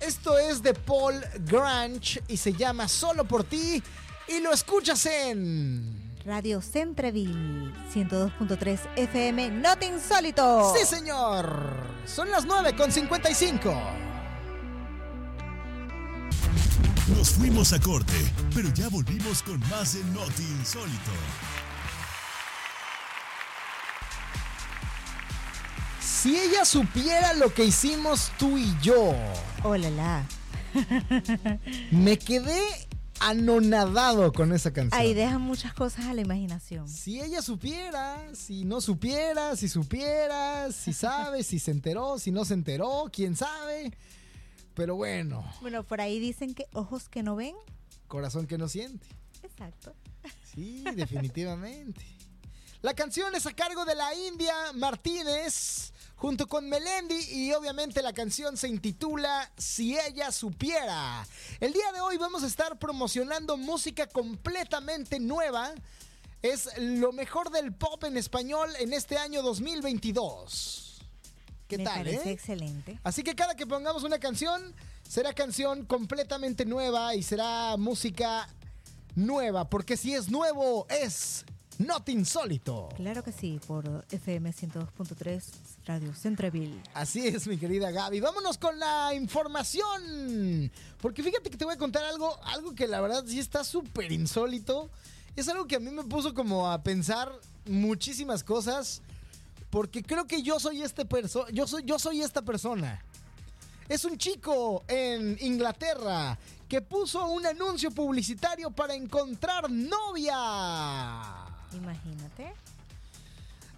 Esto 0.00 0.38
es 0.38 0.62
de 0.62 0.72
Paul 0.72 1.22
Grange 1.40 2.22
y 2.28 2.38
se 2.38 2.52
llama 2.54 2.88
Solo 2.88 3.24
por 3.24 3.44
ti. 3.44 3.82
Y 4.28 4.40
lo 4.40 4.52
escuchas 4.52 5.04
en... 5.04 6.14
Radio 6.24 6.62
Centreville 6.62 7.74
102.3 7.92 8.78
FM, 8.96 9.50
Not 9.50 9.84
Insólito. 9.84 10.72
Sí, 10.74 10.86
señor. 10.86 11.84
Son 12.06 12.30
las 12.30 12.46
9 12.46 12.74
con 12.74 12.90
55. 12.90 13.74
Nos 17.14 17.30
fuimos 17.30 17.74
a 17.74 17.80
corte, 17.80 18.14
pero 18.54 18.70
ya 18.70 18.88
volvimos 18.88 19.42
con 19.42 19.60
más 19.68 19.92
de 19.92 20.02
Noti 20.04 20.42
Insólito. 20.58 21.12
Si 26.24 26.40
ella 26.40 26.64
supiera 26.64 27.34
lo 27.34 27.52
que 27.52 27.66
hicimos 27.66 28.32
tú 28.38 28.56
y 28.56 28.74
yo, 28.80 29.12
Hola, 29.62 29.90
la. 29.90 30.26
me 31.90 32.18
quedé 32.18 32.58
anonadado 33.20 34.32
con 34.32 34.54
esa 34.54 34.72
canción. 34.72 34.98
Ahí 34.98 35.12
dejan 35.12 35.42
muchas 35.42 35.74
cosas 35.74 36.06
a 36.06 36.14
la 36.14 36.22
imaginación. 36.22 36.88
Si 36.88 37.20
ella 37.20 37.42
supiera, 37.42 38.34
si 38.34 38.64
no 38.64 38.80
supiera, 38.80 39.54
si 39.54 39.68
supiera, 39.68 40.72
si 40.72 40.92
sabe, 40.94 41.42
si 41.42 41.58
se 41.58 41.72
enteró, 41.72 42.18
si 42.18 42.32
no 42.32 42.46
se 42.46 42.54
enteró, 42.54 43.10
quién 43.12 43.36
sabe. 43.36 43.92
Pero 44.72 44.96
bueno, 44.96 45.44
Bueno, 45.60 45.84
por 45.84 46.00
ahí 46.00 46.18
dicen 46.18 46.54
que 46.54 46.64
ojos 46.72 47.10
que 47.10 47.22
no 47.22 47.36
ven. 47.36 47.54
corazón 48.08 48.46
que 48.46 48.56
no 48.56 48.68
siente. 48.70 49.06
Exacto. 49.42 49.94
Sí, 50.54 50.84
definitivamente. 50.96 52.00
La 52.80 52.94
canción 52.94 53.34
es 53.34 53.44
a 53.44 53.52
cargo 53.52 53.84
de 53.84 53.94
la 53.94 54.14
India 54.14 54.54
Martínez 54.74 55.92
junto 56.16 56.46
con 56.46 56.68
Melendi 56.68 57.18
y 57.30 57.52
obviamente 57.52 58.02
la 58.02 58.12
canción 58.12 58.56
se 58.56 58.68
intitula 58.68 59.50
Si 59.56 59.98
ella 59.98 60.32
supiera. 60.32 61.26
El 61.60 61.72
día 61.72 61.92
de 61.92 62.00
hoy 62.00 62.16
vamos 62.16 62.42
a 62.42 62.46
estar 62.46 62.78
promocionando 62.78 63.56
música 63.56 64.06
completamente 64.06 65.18
nueva. 65.20 65.72
Es 66.42 66.68
lo 66.78 67.12
mejor 67.12 67.50
del 67.50 67.72
pop 67.72 68.04
en 68.04 68.16
español 68.16 68.70
en 68.78 68.92
este 68.92 69.16
año 69.16 69.42
2022. 69.42 71.02
¿Qué 71.68 71.78
Me 71.78 71.84
tal, 71.84 71.98
parece 71.98 72.30
eh? 72.30 72.32
excelente. 72.32 72.98
Así 73.02 73.22
que 73.22 73.34
cada 73.34 73.54
que 73.54 73.66
pongamos 73.66 74.02
una 74.02 74.18
canción, 74.18 74.74
será 75.08 75.32
canción 75.32 75.86
completamente 75.86 76.64
nueva 76.66 77.14
y 77.14 77.22
será 77.22 77.76
música 77.78 78.48
nueva, 79.14 79.68
porque 79.70 79.96
si 79.96 80.14
es 80.14 80.30
nuevo, 80.30 80.86
es 80.90 81.44
not 81.78 82.08
insólito. 82.08 82.88
Claro 82.96 83.22
que 83.22 83.32
sí, 83.32 83.60
por 83.66 84.04
FM 84.10 84.52
102.3 84.52 85.42
Radio 85.86 86.14
Centreville. 86.14 86.80
Así 86.94 87.26
es, 87.26 87.46
mi 87.46 87.58
querida 87.58 87.90
Gaby. 87.90 88.20
Vámonos 88.20 88.58
con 88.58 88.78
la 88.78 89.14
información. 89.14 90.70
Porque 91.00 91.22
fíjate 91.22 91.50
que 91.50 91.56
te 91.56 91.64
voy 91.64 91.74
a 91.74 91.78
contar 91.78 92.04
algo, 92.04 92.38
algo 92.44 92.74
que 92.74 92.86
la 92.86 93.00
verdad 93.00 93.24
sí 93.26 93.38
está 93.38 93.64
súper 93.64 94.12
insólito. 94.12 94.90
Es 95.36 95.48
algo 95.48 95.66
que 95.66 95.76
a 95.76 95.80
mí 95.80 95.90
me 95.90 96.04
puso 96.04 96.32
como 96.32 96.70
a 96.70 96.82
pensar 96.82 97.32
muchísimas 97.66 98.44
cosas. 98.44 99.02
Porque 99.70 100.02
creo 100.02 100.26
que 100.26 100.42
yo 100.42 100.60
soy 100.60 100.82
este 100.82 101.04
perso 101.04 101.48
yo 101.48 101.66
soy, 101.66 101.82
yo 101.84 101.98
soy 101.98 102.22
esta 102.22 102.42
persona. 102.42 103.04
Es 103.88 104.04
un 104.04 104.16
chico 104.16 104.84
en 104.88 105.36
Inglaterra 105.40 106.38
que 106.68 106.80
puso 106.80 107.26
un 107.26 107.44
anuncio 107.44 107.90
publicitario 107.90 108.70
para 108.70 108.94
encontrar 108.94 109.70
novia. 109.70 111.43
Imagínate. 111.74 112.52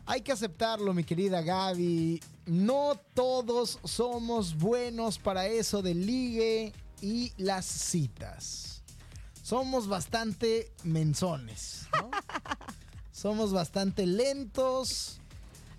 Hay 0.07 0.21
que 0.21 0.33
aceptarlo, 0.33 0.95
mi 0.95 1.03
querida 1.03 1.43
Gaby. 1.43 2.21
No 2.47 3.01
todos 3.15 3.81
somos 3.85 4.57
buenos 4.57 5.19
para 5.19 5.47
eso 5.47 5.83
del 5.83 6.07
ligue 6.07 6.73
y 7.01 7.33
las 7.37 7.67
citas. 7.67 8.83
Somos 9.43 9.89
bastante 9.89 10.71
menzones, 10.85 11.89
¿no? 12.01 12.11
somos 13.13 13.53
bastante 13.53 14.07
lentos. 14.07 15.21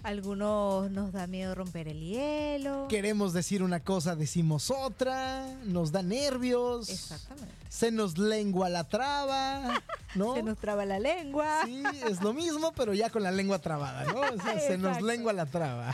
Algunos 0.08 0.90
nos 0.90 1.12
da 1.12 1.28
miedo 1.28 1.54
romper 1.54 1.90
el 1.90 2.00
hielo. 2.00 2.88
Queremos 2.88 3.34
decir 3.34 3.62
una 3.62 3.82
cosa, 3.82 4.16
decimos 4.16 4.72
otra. 4.72 5.46
Nos 5.66 5.92
da 5.92 6.02
nervios. 6.02 6.88
Exactamente. 6.88 7.54
Se 7.68 7.92
nos 7.92 8.18
lengua 8.18 8.70
la 8.70 8.86
traba, 8.86 9.84
¿no? 10.16 10.34
Se 10.36 10.44
nos 10.44 10.58
traba 10.60 10.86
la 10.86 10.98
lengua. 10.98 11.60
Sí, 11.66 11.84
es 12.06 12.22
lo 12.22 12.32
mismo, 12.32 12.72
pero 12.72 12.94
ya 12.94 13.10
con 13.10 13.22
la 13.22 13.32
lengua 13.32 13.60
trabada, 13.60 14.06
¿no? 14.06 14.22
O 14.22 14.42
sea, 14.42 14.58
se 14.62 14.78
nos 14.78 15.02
lengua 15.02 15.34
la 15.34 15.46
traba. 15.46 15.94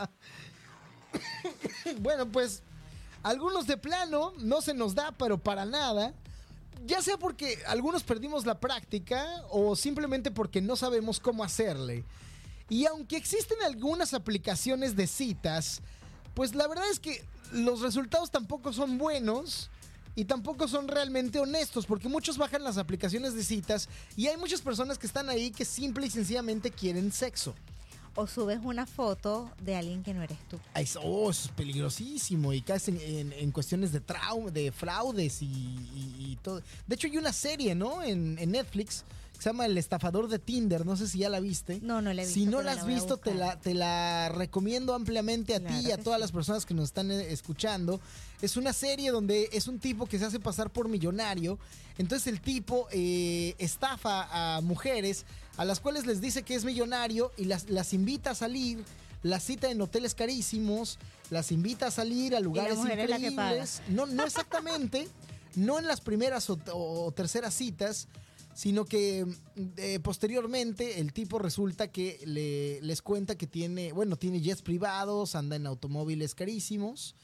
bueno, 2.00 2.26
pues 2.26 2.62
algunos 3.22 3.66
de 3.66 3.78
plano 3.78 4.34
no 4.40 4.60
se 4.60 4.74
nos 4.74 4.94
da, 4.94 5.12
pero 5.12 5.38
para 5.38 5.64
nada. 5.64 6.12
Ya 6.84 7.00
sea 7.00 7.16
porque 7.16 7.60
algunos 7.66 8.02
perdimos 8.02 8.44
la 8.44 8.60
práctica 8.60 9.24
o 9.48 9.74
simplemente 9.74 10.30
porque 10.30 10.60
no 10.60 10.76
sabemos 10.76 11.18
cómo 11.18 11.42
hacerle. 11.42 12.04
Y 12.70 12.86
aunque 12.86 13.16
existen 13.16 13.58
algunas 13.66 14.14
aplicaciones 14.14 14.96
de 14.96 15.06
citas, 15.06 15.82
pues 16.34 16.54
la 16.54 16.66
verdad 16.68 16.88
es 16.90 16.98
que 17.00 17.22
los 17.52 17.80
resultados 17.80 18.30
tampoco 18.30 18.72
son 18.72 18.96
buenos 18.96 19.68
y 20.14 20.24
tampoco 20.24 20.68
son 20.68 20.86
realmente 20.88 21.38
honestos, 21.40 21.84
porque 21.86 22.08
muchos 22.08 22.38
bajan 22.38 22.62
las 22.64 22.78
aplicaciones 22.78 23.34
de 23.34 23.42
citas 23.44 23.88
y 24.16 24.28
hay 24.28 24.36
muchas 24.36 24.60
personas 24.60 24.98
que 24.98 25.06
están 25.06 25.28
ahí 25.28 25.50
que 25.50 25.64
simple 25.64 26.06
y 26.06 26.10
sencillamente 26.10 26.70
quieren 26.70 27.12
sexo. 27.12 27.54
O 28.16 28.26
subes 28.26 28.58
una 28.64 28.86
foto 28.86 29.50
de 29.62 29.76
alguien 29.76 30.02
que 30.02 30.12
no 30.12 30.22
eres 30.22 30.38
tú. 30.48 30.58
Ay, 30.74 30.84
oh, 31.02 31.30
eso 31.30 31.42
es 31.46 31.48
peligrosísimo 31.54 32.52
y 32.52 32.60
caes 32.60 32.88
en, 32.88 33.00
en- 33.00 33.32
en 33.32 33.50
cuestiones 33.52 33.92
de 33.92 34.00
trauma, 34.00 34.50
de 34.50 34.72
fraudes 34.72 35.42
y, 35.42 35.46
y- 35.46 36.14
y 36.32 36.38
todo. 36.42 36.60
De 36.88 36.94
hecho, 36.96 37.06
hay 37.06 37.16
una 37.18 37.32
serie, 37.32 37.74
¿no? 37.76 38.02
En, 38.02 38.36
en 38.40 38.50
Netflix 38.50 39.04
se 39.40 39.48
llama 39.48 39.64
El 39.64 39.78
estafador 39.78 40.28
de 40.28 40.38
Tinder. 40.38 40.84
No 40.84 40.96
sé 40.98 41.08
si 41.08 41.18
ya 41.18 41.30
la 41.30 41.40
viste. 41.40 41.80
No, 41.80 42.02
no 42.02 42.12
la 42.12 42.22
he 42.22 42.26
visto, 42.26 42.38
Si 42.40 42.44
no 42.44 42.58
la 42.58 42.74
la 42.74 42.80
has 42.80 42.86
visto, 42.86 43.16
te 43.16 43.32
la, 43.32 43.58
te 43.58 43.72
la 43.72 44.28
recomiendo 44.28 44.94
ampliamente 44.94 45.54
a 45.54 45.60
ti 45.60 45.86
y 45.86 45.92
a 45.92 45.96
todas 45.96 46.18
sí. 46.18 46.20
las 46.20 46.32
personas 46.32 46.66
que 46.66 46.74
nos 46.74 46.84
están 46.84 47.10
eh, 47.10 47.32
escuchando. 47.32 48.00
Es 48.42 48.58
una 48.58 48.74
serie 48.74 49.10
donde 49.10 49.48
es 49.52 49.66
un 49.66 49.78
tipo 49.78 50.04
que 50.06 50.18
se 50.18 50.26
hace 50.26 50.40
pasar 50.40 50.68
por 50.70 50.90
millonario. 50.90 51.58
Entonces 51.96 52.26
el 52.26 52.42
tipo 52.42 52.86
eh, 52.92 53.54
estafa 53.58 54.56
a 54.56 54.60
mujeres 54.60 55.24
a 55.56 55.64
las 55.64 55.80
cuales 55.80 56.04
les 56.04 56.20
dice 56.20 56.42
que 56.42 56.54
es 56.54 56.66
millonario 56.66 57.32
y 57.38 57.46
las, 57.46 57.70
las 57.70 57.94
invita 57.94 58.32
a 58.32 58.34
salir. 58.34 58.84
Las 59.22 59.44
cita 59.44 59.70
en 59.70 59.80
hoteles 59.80 60.14
carísimos, 60.14 60.98
las 61.30 61.50
invita 61.50 61.86
a 61.86 61.90
salir 61.90 62.36
a 62.36 62.40
lugares 62.40 62.76
mujer 62.76 63.00
es 63.00 63.10
la 63.10 63.18
que 63.18 63.32
paga. 63.32 63.48
increíbles. 63.52 63.82
No, 63.88 64.04
no 64.06 64.24
exactamente, 64.24 65.08
no 65.56 65.78
en 65.78 65.86
las 65.86 66.00
primeras 66.02 66.48
o, 66.50 66.58
o 66.72 67.12
terceras 67.12 67.54
citas, 67.54 68.08
sino 68.60 68.84
que 68.84 69.24
eh, 69.78 70.00
posteriormente 70.00 71.00
el 71.00 71.14
tipo 71.14 71.38
resulta 71.38 71.88
que 71.88 72.20
le- 72.26 72.78
les 72.82 73.00
cuenta 73.00 73.34
que 73.34 73.46
tiene, 73.46 73.90
bueno, 73.94 74.16
tiene 74.16 74.42
jets 74.42 74.60
privados, 74.60 75.34
anda 75.34 75.56
en 75.56 75.66
automóviles 75.66 76.34
carísimos. 76.34 77.14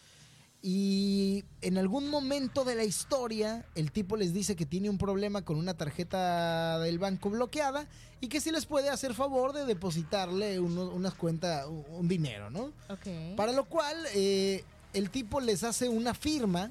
Y 0.63 1.45
en 1.61 1.77
algún 1.77 2.09
momento 2.09 2.65
de 2.65 2.75
la 2.75 2.85
historia, 2.85 3.67
el 3.75 3.93
tipo 3.93 4.17
les 4.17 4.33
dice 4.33 4.57
que 4.57 4.65
tiene 4.65 4.89
un 4.89 4.97
problema 4.97 5.43
con 5.45 5.59
una 5.59 5.75
tarjeta 5.75 6.79
del 6.79 6.99
banco 6.99 7.29
bloqueada 7.29 7.87
y 8.23 8.29
que 8.29 8.41
si 8.41 8.51
les 8.51 8.65
puede 8.65 8.89
hacer 8.89 9.13
favor 9.13 9.53
de 9.53 9.67
depositarle 9.67 10.59
uno- 10.59 10.89
unas 10.89 11.13
cuentas, 11.13 11.67
un- 11.91 12.09
dinero, 12.09 12.49
¿no? 12.49 12.73
Ok. 12.89 13.37
Para 13.37 13.53
lo 13.53 13.67
cual, 13.67 13.95
eh, 14.15 14.65
el 14.95 15.11
tipo 15.11 15.41
les 15.43 15.65
hace 15.65 15.91
una 15.91 16.15
firma 16.15 16.71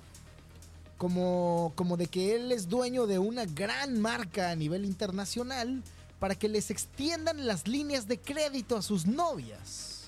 como, 0.97 1.73
como 1.75 1.97
de 1.97 2.07
que 2.07 2.35
él 2.35 2.51
es 2.51 2.69
dueño 2.69 3.07
de 3.07 3.19
una 3.19 3.45
gran 3.45 3.99
marca 3.99 4.51
a 4.51 4.55
nivel 4.55 4.85
internacional 4.85 5.83
para 6.19 6.35
que 6.35 6.47
les 6.47 6.71
extiendan 6.71 7.45
las 7.45 7.67
líneas 7.67 8.07
de 8.07 8.19
crédito 8.19 8.77
a 8.77 8.81
sus 8.81 9.05
novias. 9.05 10.03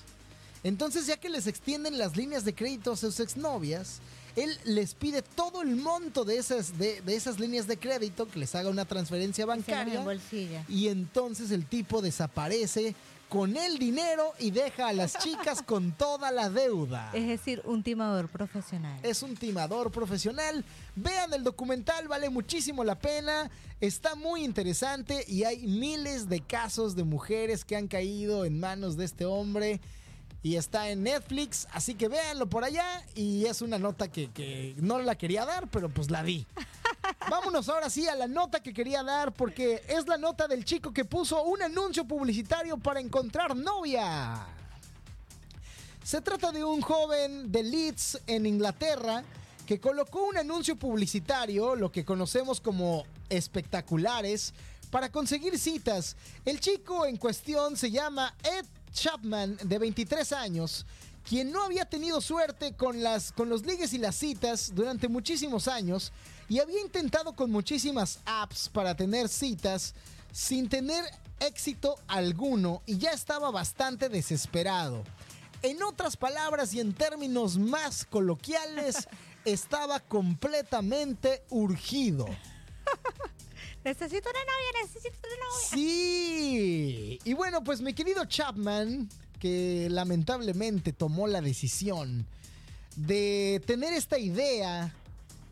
Entonces, 0.64 1.06
ya 1.06 1.16
que 1.16 1.28
les 1.28 1.46
extienden 1.46 1.98
las 1.98 2.16
líneas 2.16 2.44
de 2.44 2.54
crédito 2.54 2.92
a 2.92 2.96
sus 2.96 3.20
exnovias, 3.20 4.00
él 4.34 4.58
les 4.64 4.94
pide 4.94 5.22
todo 5.22 5.62
el 5.62 5.76
monto 5.76 6.24
de 6.24 6.38
esas, 6.38 6.78
de, 6.78 7.00
de 7.02 7.16
esas 7.16 7.38
líneas 7.38 7.66
de 7.66 7.76
crédito, 7.76 8.28
que 8.28 8.38
les 8.38 8.54
haga 8.54 8.70
una 8.70 8.84
transferencia 8.84 9.46
bancaria. 9.46 10.00
embolsilla. 10.00 10.64
Y 10.68 10.88
entonces 10.88 11.50
el 11.50 11.66
tipo 11.66 12.02
desaparece 12.02 12.94
con 13.28 13.56
el 13.56 13.78
dinero 13.78 14.32
y 14.38 14.50
deja 14.50 14.88
a 14.88 14.92
las 14.92 15.18
chicas 15.18 15.62
con 15.62 15.92
toda 15.92 16.30
la 16.30 16.48
deuda. 16.48 17.10
Es 17.12 17.26
decir, 17.26 17.62
un 17.64 17.82
timador 17.82 18.28
profesional. 18.28 18.98
Es 19.02 19.22
un 19.22 19.36
timador 19.36 19.90
profesional. 19.90 20.64
Vean 20.96 21.32
el 21.34 21.44
documental, 21.44 22.08
vale 22.08 22.30
muchísimo 22.30 22.84
la 22.84 22.98
pena. 22.98 23.50
Está 23.80 24.14
muy 24.14 24.44
interesante 24.44 25.24
y 25.28 25.44
hay 25.44 25.66
miles 25.66 26.28
de 26.28 26.40
casos 26.40 26.96
de 26.96 27.04
mujeres 27.04 27.64
que 27.64 27.76
han 27.76 27.88
caído 27.88 28.44
en 28.44 28.58
manos 28.58 28.96
de 28.96 29.04
este 29.04 29.24
hombre. 29.24 29.80
Y 30.40 30.54
está 30.54 30.88
en 30.90 31.02
Netflix, 31.02 31.66
así 31.72 31.94
que 31.94 32.08
véanlo 32.08 32.48
por 32.48 32.64
allá. 32.64 33.04
Y 33.14 33.46
es 33.46 33.60
una 33.60 33.78
nota 33.78 34.08
que, 34.08 34.30
que 34.30 34.74
no 34.78 35.00
la 35.00 35.16
quería 35.16 35.44
dar, 35.44 35.68
pero 35.68 35.88
pues 35.88 36.10
la 36.10 36.22
di. 36.22 36.46
Vámonos 37.30 37.68
ahora 37.68 37.90
sí 37.90 38.06
a 38.08 38.14
la 38.14 38.26
nota 38.26 38.60
que 38.60 38.72
quería 38.72 39.02
dar, 39.02 39.32
porque 39.32 39.82
es 39.88 40.06
la 40.06 40.16
nota 40.16 40.46
del 40.46 40.64
chico 40.64 40.92
que 40.92 41.04
puso 41.04 41.42
un 41.42 41.62
anuncio 41.62 42.04
publicitario 42.04 42.78
para 42.78 43.00
encontrar 43.00 43.56
novia. 43.56 44.46
Se 46.02 46.20
trata 46.20 46.52
de 46.52 46.64
un 46.64 46.80
joven 46.80 47.52
de 47.52 47.62
Leeds, 47.62 48.20
en 48.26 48.46
Inglaterra, 48.46 49.22
que 49.66 49.78
colocó 49.78 50.24
un 50.24 50.38
anuncio 50.38 50.76
publicitario, 50.76 51.76
lo 51.76 51.92
que 51.92 52.04
conocemos 52.04 52.60
como 52.60 53.04
espectaculares, 53.28 54.54
para 54.90 55.12
conseguir 55.12 55.58
citas. 55.58 56.16
El 56.46 56.60
chico 56.60 57.04
en 57.04 57.18
cuestión 57.18 57.76
se 57.76 57.90
llama 57.90 58.34
Ed 58.42 58.64
Chapman, 58.92 59.58
de 59.62 59.78
23 59.78 60.32
años, 60.32 60.86
quien 61.28 61.52
no 61.52 61.62
había 61.62 61.84
tenido 61.84 62.22
suerte 62.22 62.72
con, 62.74 63.02
las, 63.02 63.32
con 63.32 63.50
los 63.50 63.66
ligues 63.66 63.92
y 63.92 63.98
las 63.98 64.16
citas 64.16 64.74
durante 64.74 65.08
muchísimos 65.08 65.68
años 65.68 66.10
y 66.48 66.60
había 66.60 66.80
intentado 66.80 67.34
con 67.34 67.50
muchísimas 67.50 68.20
apps 68.24 68.68
para 68.68 68.94
tener 68.94 69.28
citas 69.28 69.94
sin 70.32 70.68
tener 70.68 71.04
éxito 71.40 71.96
alguno 72.06 72.82
y 72.86 72.98
ya 72.98 73.10
estaba 73.12 73.50
bastante 73.50 74.08
desesperado. 74.08 75.04
En 75.62 75.82
otras 75.82 76.16
palabras 76.16 76.72
y 76.72 76.80
en 76.80 76.92
términos 76.94 77.58
más 77.58 78.04
coloquiales, 78.04 79.08
estaba 79.44 80.00
completamente 80.00 81.42
urgido. 81.50 82.26
Necesito 83.84 84.28
una 84.28 84.40
novia, 84.40 84.82
necesito 84.82 85.18
una 85.24 85.36
novia. 85.36 85.68
Sí. 85.70 87.18
Y 87.24 87.32
bueno, 87.34 87.64
pues 87.64 87.80
mi 87.80 87.94
querido 87.94 88.24
Chapman, 88.24 89.08
que 89.38 89.88
lamentablemente 89.90 90.92
tomó 90.92 91.26
la 91.26 91.40
decisión 91.40 92.26
de 92.96 93.62
tener 93.66 93.94
esta 93.94 94.18
idea, 94.18 94.94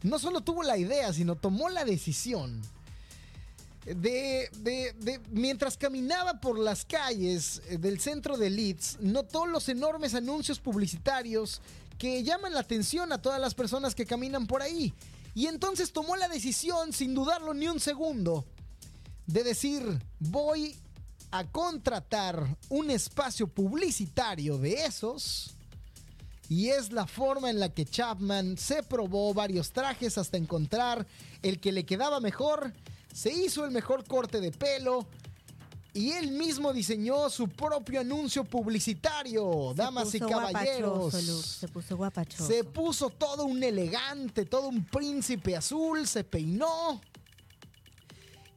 no 0.07 0.19
solo 0.19 0.41
tuvo 0.41 0.63
la 0.63 0.79
idea, 0.79 1.13
sino 1.13 1.35
tomó 1.37 1.69
la 1.69 1.85
decisión 1.85 2.63
de, 3.85 4.51
de- 4.59 5.21
mientras 5.31 5.77
caminaba 5.77 6.41
por 6.41 6.59
las 6.59 6.85
calles 6.85 7.63
eh, 7.69 7.79
del 7.79 8.01
centro 8.01 8.37
de 8.37 8.51
Leeds, 8.51 8.99
notó 9.01 9.47
los 9.47 9.69
enormes 9.69 10.15
anuncios 10.15 10.59
publicitarios 10.59 11.61
que 11.99 12.23
llaman 12.23 12.53
la 12.53 12.61
atención 12.61 13.13
a 13.13 13.23
todas 13.23 13.41
las 13.41 13.55
personas 13.55 13.95
que 13.95 14.05
caminan 14.05 14.47
por 14.47 14.61
ahí. 14.63 14.93
Y 15.35 15.47
entonces 15.47 15.93
tomó 15.93 16.17
la 16.17 16.29
decisión, 16.29 16.93
sin 16.93 17.15
dudarlo 17.15 17.55
ni 17.55 17.69
un 17.69 17.79
segundo, 17.79 18.45
de 19.27 19.45
decir, 19.45 19.83
voy 20.19 20.77
a 21.31 21.45
contratar 21.45 22.57
un 22.69 22.91
espacio 22.91 23.47
publicitario 23.47 24.59
de 24.59 24.85
esos. 24.87 25.56
Y 26.49 26.69
es 26.69 26.93
la 26.93 27.07
forma 27.07 27.51
en 27.51 27.59
la 27.59 27.71
que 27.71 27.85
Chapman 27.85 28.57
se 28.57 28.83
probó 28.83 29.35
varios 29.35 29.73
trajes 29.73 30.17
hasta 30.17 30.37
encontrar 30.37 31.07
el 31.43 31.59
que 31.59 31.73
le 31.73 31.85
quedaba 31.85 32.21
mejor. 32.21 32.73
Se 33.13 33.33
hizo 33.33 33.65
el 33.65 33.71
mejor 33.73 34.05
corte 34.05 34.41
de 34.41 34.53
pelo. 34.53 35.07
Y 35.93 36.13
él 36.13 36.31
mismo 36.31 36.75
diseñó 36.75 37.31
su 37.31 37.49
propio 37.49 38.01
anuncio 38.01 38.45
publicitario, 38.45 39.71
Se 39.71 39.77
damas 39.83 40.15
y 40.15 40.21
caballeros. 40.21 41.15
Luke, 41.27 41.47
se 41.47 41.69
puso 41.69 41.97
guapachoso. 41.97 42.47
Se 42.47 42.65
puso 42.65 43.09
todo 43.09 43.47
un 43.47 43.63
elegante, 43.63 44.45
todo 44.45 44.69
un 44.69 44.85
príncipe 44.85 45.57
azul, 45.57 46.07
se 46.07 46.23
peinó. 46.23 47.01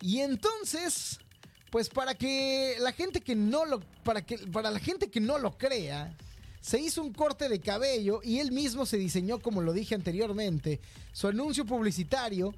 Y 0.01 0.19
entonces, 0.19 1.17
pues 1.71 1.87
para 1.87 2.13
que 2.13 2.75
la 2.79 2.91
gente 2.91 3.21
que 3.21 3.35
no 3.35 3.65
lo 3.65 3.79
para 4.03 4.21
que 4.21 4.37
para 4.37 4.69
la 4.69 4.79
gente 4.79 5.09
que 5.09 5.21
no 5.21 5.37
lo 5.37 5.57
crea, 5.57 6.13
se 6.61 6.79
hizo 6.79 7.01
un 7.01 7.13
corte 7.13 7.49
de 7.49 7.59
cabello 7.59 8.21
y 8.23 8.39
él 8.39 8.51
mismo 8.51 8.85
se 8.85 8.97
diseñó, 8.97 9.39
como 9.39 9.61
lo 9.61 9.73
dije 9.73 9.95
anteriormente, 9.95 10.79
su 11.13 11.27
anuncio 11.27 11.65
publicitario. 11.65 12.53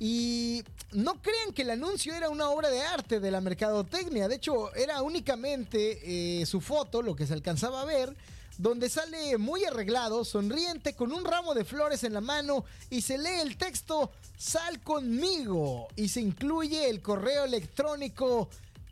Y 0.00 0.64
no 0.92 1.22
crean 1.22 1.52
que 1.54 1.62
el 1.62 1.70
anuncio 1.70 2.14
era 2.14 2.28
una 2.28 2.50
obra 2.50 2.68
de 2.68 2.80
arte 2.80 3.20
de 3.20 3.30
la 3.30 3.40
mercadotecnia. 3.40 4.26
De 4.26 4.36
hecho, 4.36 4.74
era 4.74 5.02
únicamente 5.02 6.40
eh, 6.40 6.46
su 6.46 6.60
foto, 6.60 7.00
lo 7.00 7.14
que 7.14 7.26
se 7.26 7.32
alcanzaba 7.32 7.82
a 7.82 7.84
ver, 7.84 8.14
donde 8.58 8.88
sale 8.88 9.38
muy 9.38 9.64
arreglado, 9.64 10.24
sonriente, 10.24 10.94
con 10.94 11.12
un 11.12 11.24
ramo 11.24 11.54
de 11.54 11.64
flores 11.64 12.04
en 12.04 12.12
la 12.12 12.20
mano 12.20 12.64
y 12.90 13.02
se 13.02 13.18
lee 13.18 13.40
el 13.40 13.56
texto 13.56 14.10
Sal 14.36 14.80
conmigo 14.80 15.88
y 15.96 16.08
se 16.08 16.20
incluye 16.20 16.88
el 16.90 17.00
correo 17.00 17.44
electrónico 17.44 18.48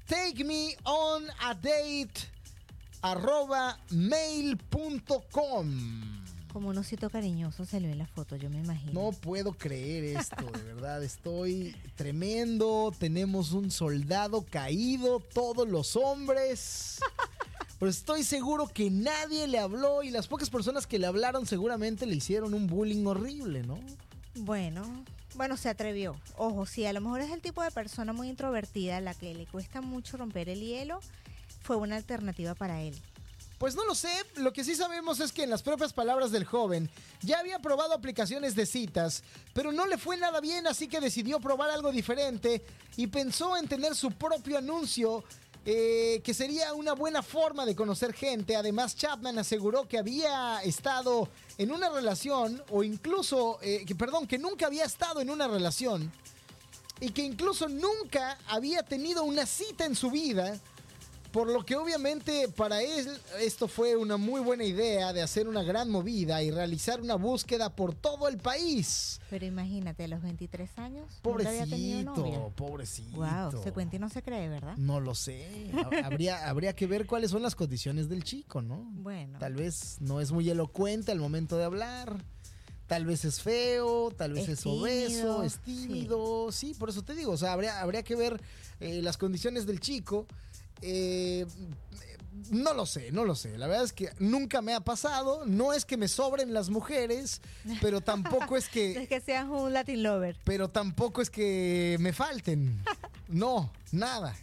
take 0.07 0.45
me 0.45 0.77
on 0.85 1.25
a 1.41 1.55
date 1.55 2.32
arroba 3.03 3.79
mail.com. 3.91 5.67
Como 6.53 6.69
un 6.69 6.79
osito 6.79 7.09
cariñoso 7.09 7.65
se 7.65 7.81
le 7.81 7.89
ve 7.89 7.95
la 7.95 8.07
foto, 8.07 8.37
yo 8.37 8.51
me 8.51 8.59
imagino. 8.59 8.93
No 8.93 9.13
puedo 9.13 9.53
creer 9.53 10.17
esto, 10.19 10.45
de 10.45 10.63
verdad, 10.75 11.03
estoy 11.03 11.75
tremendo. 11.97 12.93
Tenemos 12.99 13.53
un 13.53 13.71
soldado 13.71 14.45
caído, 14.45 15.21
todos 15.21 15.69
los 15.69 15.97
hombres. 15.97 17.01
Pero 17.79 17.91
estoy 17.91 18.23
seguro 18.23 18.69
que 18.69 18.91
nadie 18.91 19.49
le 19.49 19.59
habló 19.59 20.03
y 20.05 20.11
las 20.11 20.29
pocas 20.29 20.51
personas 20.51 20.87
que 20.87 20.99
le 21.01 21.07
hablaron 21.07 21.47
seguramente 21.47 22.07
le 22.07 22.15
hicieron 22.15 22.55
un 22.55 22.69
bullying 22.69 23.05
horrible, 23.07 23.65
¿no? 23.65 23.81
Bueno, 24.37 24.85
bueno, 25.35 25.57
se 25.57 25.69
atrevió. 25.69 26.15
Ojo, 26.37 26.67
si 26.67 26.85
a 26.85 26.93
lo 26.93 27.01
mejor 27.01 27.23
es 27.23 27.31
el 27.31 27.41
tipo 27.41 27.63
de 27.63 27.71
persona 27.71 28.13
muy 28.13 28.29
introvertida 28.29 28.99
a 28.99 29.01
la 29.01 29.15
que 29.15 29.35
le 29.35 29.47
cuesta 29.47 29.81
mucho 29.81 30.17
romper 30.17 30.49
el 30.49 30.61
hielo, 30.61 31.01
fue 31.63 31.77
una 31.77 31.97
alternativa 31.97 32.55
para 32.55 32.83
él. 32.83 32.95
Pues 33.59 33.77
no 33.77 33.85
lo 33.85 33.95
sé, 33.95 34.11
lo 34.39 34.53
que 34.53 34.65
sí 34.65 34.75
sabemos 34.75 35.21
es 35.21 35.31
que 35.31 35.45
en 35.45 35.51
las 35.51 35.63
propias 35.63 35.93
palabras 35.93 36.33
del 36.33 36.45
joven, 36.45 36.91
ya 37.21 37.39
había 37.39 37.61
probado 37.61 37.95
aplicaciones 37.95 38.57
de 38.57 38.67
citas, 38.67 39.23
pero 39.53 39.71
no 39.71 39.87
le 39.87 39.99
fue 39.99 40.17
nada 40.17 40.41
bien, 40.41 40.67
así 40.67 40.89
que 40.89 41.01
decidió 41.01 41.39
probar 41.39 41.71
algo 41.71 41.93
diferente 41.93 42.65
y 42.97 43.07
pensó 43.07 43.57
en 43.57 43.69
tener 43.69 43.95
su 43.95 44.11
propio 44.11 44.59
anuncio, 44.59 45.23
eh, 45.65 46.21
que 46.25 46.35
sería 46.35 46.75
una 46.75 46.95
buena 46.95 47.23
forma 47.23 47.65
de 47.65 47.77
conocer 47.77 48.13
gente. 48.15 48.57
Además, 48.57 48.97
Chapman 48.97 49.39
aseguró 49.39 49.87
que 49.87 49.97
había 49.97 50.61
estado 50.65 51.29
en 51.57 51.71
una 51.71 51.89
relación, 51.89 52.61
o 52.71 52.83
incluso, 52.83 53.61
eh, 53.63 53.85
que, 53.87 53.95
perdón, 53.95 54.27
que 54.27 54.39
nunca 54.39 54.67
había 54.67 54.85
estado 54.85 55.21
en 55.21 55.31
una 55.31 55.47
relación, 55.47 56.11
y 56.99 57.11
que 57.11 57.23
incluso 57.23 57.69
nunca 57.69 58.39
había 58.49 58.83
tenido 58.83 59.23
una 59.23 59.47
cita 59.47 59.85
en 59.85 59.95
su 59.95 60.11
vida 60.11 60.61
por 61.33 61.49
lo 61.49 61.65
que 61.65 61.77
obviamente 61.77 62.49
para 62.49 62.83
él 62.83 63.09
esto 63.41 63.67
fue 63.67 63.97
una 63.97 64.19
muy 64.19 64.41
buena 64.41 64.65
idea 64.65 65.13
de 65.13 65.23
hacer 65.23 65.49
una 65.49 65.63
gran 65.63 65.91
movida 65.91 66.43
y 66.43 66.51
realizar 66.51 67.01
una 67.01 67.15
búsqueda 67.15 67.75
por 67.75 67.95
todo 67.95 68.29
el 68.29 68.39
país. 68.39 69.21
Pero 69.31 69.47
imagínate, 69.47 70.05
a 70.05 70.09
los 70.09 70.23
23 70.23 70.79
años. 70.79 71.21
Pobrecito, 71.23 72.53
pobrecito. 72.55 73.17
Wow, 73.17 73.63
se 73.63 73.73
cuenta 73.73 73.97
y 73.97 73.99
no 73.99 74.11
se 74.11 74.23
cree, 74.23 74.49
¿verdad? 74.49 74.77
No 74.77 75.01
lo 75.01 75.15
sé. 75.15 75.71
habría, 76.05 76.49
habría 76.49 76.75
que 76.75 76.87
ver 76.87 77.07
cuáles 77.07 77.31
son 77.31 77.43
las 77.43 77.55
condiciones 77.55 78.09
del 78.09 78.25
chico, 78.25 78.61
¿no? 78.61 78.91
Bueno. 78.93 79.39
Tal 79.39 79.55
vez 79.55 79.97
no 80.01 80.21
es 80.21 80.33
muy 80.33 80.49
elocuente 80.51 81.13
al 81.13 81.19
momento 81.19 81.57
de 81.57 81.65
hablar. 81.65 82.25
Tal 82.87 83.07
vez 83.07 83.25
es 83.25 83.41
feo, 83.41 84.11
tal 84.11 84.35
vez 84.35 84.51
es, 84.51 84.67
obeso, 84.67 85.43
es 85.45 85.59
tímido. 85.61 86.53
Sí. 86.53 86.75
por 86.75 86.91
eso 86.91 87.03
te 87.03 87.15
digo. 87.15 87.33
O 87.33 87.37
sea, 87.39 87.55
habría, 87.55 87.81
habría 87.81 88.03
que 88.03 88.15
ver 88.15 88.39
eh, 88.81 89.01
las 89.01 89.17
condiciones 89.17 89.65
del 89.65 89.81
chico. 89.81 90.27
Eh, 90.83 91.47
no 92.51 92.75
lo 92.75 92.87
sé, 92.87 93.13
no 93.13 93.25
lo 93.25 93.35
sé. 93.35 93.57
La 93.57 93.67
verdad 93.67 93.85
es 93.85 93.93
que 93.93 94.11
nunca 94.19 94.61
me 94.61 94.75
ha 94.75 94.81
pasado. 94.81 95.45
No 95.47 95.73
es 95.73 95.85
que 95.85 95.97
me 95.97 96.09
sobren 96.09 96.53
las 96.53 96.69
mujeres, 96.69 97.41
pero 97.81 98.01
tampoco 98.01 98.57
es 98.57 98.69
que. 98.69 98.93
es 99.03 99.09
que 99.09 99.21
seas 99.21 99.49
un 99.49 99.73
Latin 99.73 100.03
lover. 100.03 100.37
Pero 100.45 100.69
tampoco 100.69 101.23
es 101.23 101.31
que 101.31 101.97
me 102.01 102.13
falten. 102.13 102.83
No, 103.29 103.73
nada. 103.93 104.37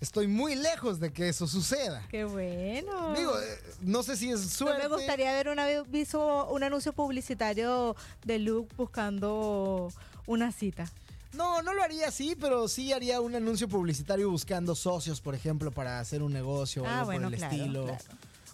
Estoy 0.00 0.28
muy 0.28 0.54
lejos 0.54 0.98
de 0.98 1.12
que 1.12 1.28
eso 1.28 1.46
suceda. 1.46 2.02
Qué 2.08 2.24
bueno. 2.24 3.14
Digo, 3.14 3.38
eh, 3.38 3.58
no 3.82 4.02
sé 4.02 4.16
si 4.16 4.30
es 4.30 4.40
suerte. 4.40 4.88
me 4.88 4.88
gustaría 4.88 5.30
ver 5.34 5.50
una, 5.50 5.66
visto 5.82 6.48
un 6.48 6.62
anuncio 6.62 6.94
publicitario 6.94 7.94
de 8.24 8.38
Luke 8.38 8.74
buscando 8.78 9.92
una 10.26 10.52
cita. 10.52 10.90
No, 11.32 11.62
no 11.62 11.72
lo 11.72 11.82
haría 11.82 12.08
así, 12.08 12.36
pero 12.38 12.66
sí 12.68 12.92
haría 12.92 13.20
un 13.20 13.34
anuncio 13.34 13.68
publicitario 13.68 14.30
buscando 14.30 14.74
socios, 14.74 15.20
por 15.20 15.34
ejemplo, 15.34 15.70
para 15.70 16.00
hacer 16.00 16.22
un 16.22 16.32
negocio 16.32 16.82
o 16.82 16.86
ah, 16.86 17.00
algo 17.00 17.12
por 17.12 17.22
el 17.22 17.34
estilo. 17.34 17.98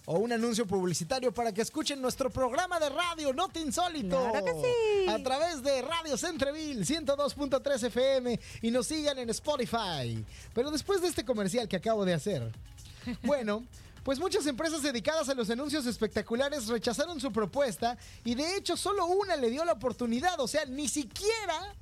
O 0.09 0.19
un 0.19 0.33
anuncio 0.33 0.67
publicitario 0.67 1.33
para 1.33 1.53
que 1.53 1.63
escuchen 1.63 2.01
nuestro 2.01 2.31
programa 2.31 2.79
de 2.79 2.91
radio, 2.91 3.33
No 3.33 3.49
Te 3.49 3.61
Insólito. 3.61 4.31
Claro 4.31 4.45
que 4.45 4.53
sí. 4.53 5.11
A 5.11 5.21
través 5.21 5.65
de 5.65 5.83
Radio 5.83 6.17
Centreville 6.17 6.85
102.3 6.85 7.87
FM 7.87 8.39
y 8.63 8.71
nos 8.71 8.87
sigan 8.87 9.19
en 9.19 9.31
Spotify. 9.31 10.25
Pero 10.55 10.71
después 10.71 11.01
de 11.01 11.09
este 11.09 11.25
comercial 11.25 11.67
que 11.67 11.77
acabo 11.77 12.05
de 12.05 12.15
hacer, 12.15 12.53
bueno. 13.23 13.65
Pues 14.05 14.21
muchas 14.21 14.47
empresas 14.47 14.85
dedicadas 14.85 15.29
a 15.31 15.35
los 15.35 15.51
anuncios 15.51 15.85
espectaculares 15.85 16.69
rechazaron 16.69 17.21
su 17.21 17.33
propuesta 17.33 17.99
y 18.25 18.37
de 18.37 18.55
hecho 18.55 18.77
solo 18.77 19.05
una 19.07 19.35
le 19.35 19.51
dio 19.51 19.65
la 19.65 19.73
oportunidad, 19.73 20.39
o 20.39 20.47
sea, 20.47 20.65
ni 20.65 20.87
siquiera 20.87 21.75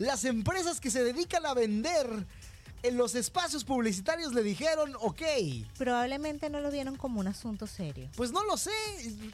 las 0.00 0.24
empresas 0.24 0.80
que 0.80 0.90
se 0.90 1.04
dedican 1.04 1.44
a 1.44 1.52
vender 1.52 2.08
en 2.82 2.96
los 2.96 3.14
espacios 3.14 3.64
publicitarios 3.64 4.32
le 4.32 4.42
dijeron, 4.42 4.96
ok. 4.98 5.20
Probablemente 5.76 6.48
no 6.48 6.60
lo 6.60 6.70
vieron 6.70 6.96
como 6.96 7.20
un 7.20 7.26
asunto 7.26 7.66
serio. 7.66 8.08
Pues 8.16 8.32
no 8.32 8.42
lo 8.44 8.56
sé, 8.56 8.72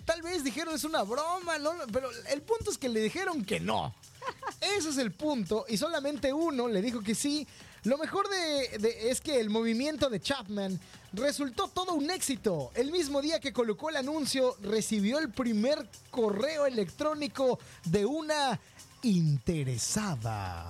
tal 0.05 0.23
vez 0.23 0.43
dijeron 0.43 0.75
es 0.75 0.83
una 0.83 1.05
broma, 1.05 1.55
pero 1.93 2.11
el 2.33 2.43
punto 2.43 2.73
es 2.73 2.79
que 2.79 2.89
le 2.89 3.01
dijeron 3.01 3.45
que 3.45 3.61
no. 3.61 3.95
Ese 4.77 4.89
es 4.89 4.99
el 4.99 5.13
punto 5.13 5.67
y 5.69 5.77
solamente 5.77 6.33
uno 6.33 6.67
le 6.67 6.83
dijo 6.83 7.01
que 7.01 7.15
sí. 7.15 7.47
Lo 7.85 7.97
mejor 7.99 8.29
de, 8.29 9.09
es 9.09 9.21
que 9.21 9.39
el 9.39 9.49
movimiento 9.49 10.11
de 10.11 10.19
Chapman 10.19 10.81
resultó 11.13 11.69
todo 11.69 11.95
un 11.95 12.11
éxito. 12.11 12.73
El 12.75 12.91
mismo 12.91 13.23
día 13.23 13.39
que 13.39 13.53
colocó 13.53 13.91
el 13.91 13.97
anuncio, 13.97 14.57
recibió 14.61 15.21
el 15.21 15.31
primer 15.31 15.89
correo 16.11 16.67
electrónico 16.67 17.61
de 17.85 18.05
una 18.05 18.59
interesada. 19.03 20.67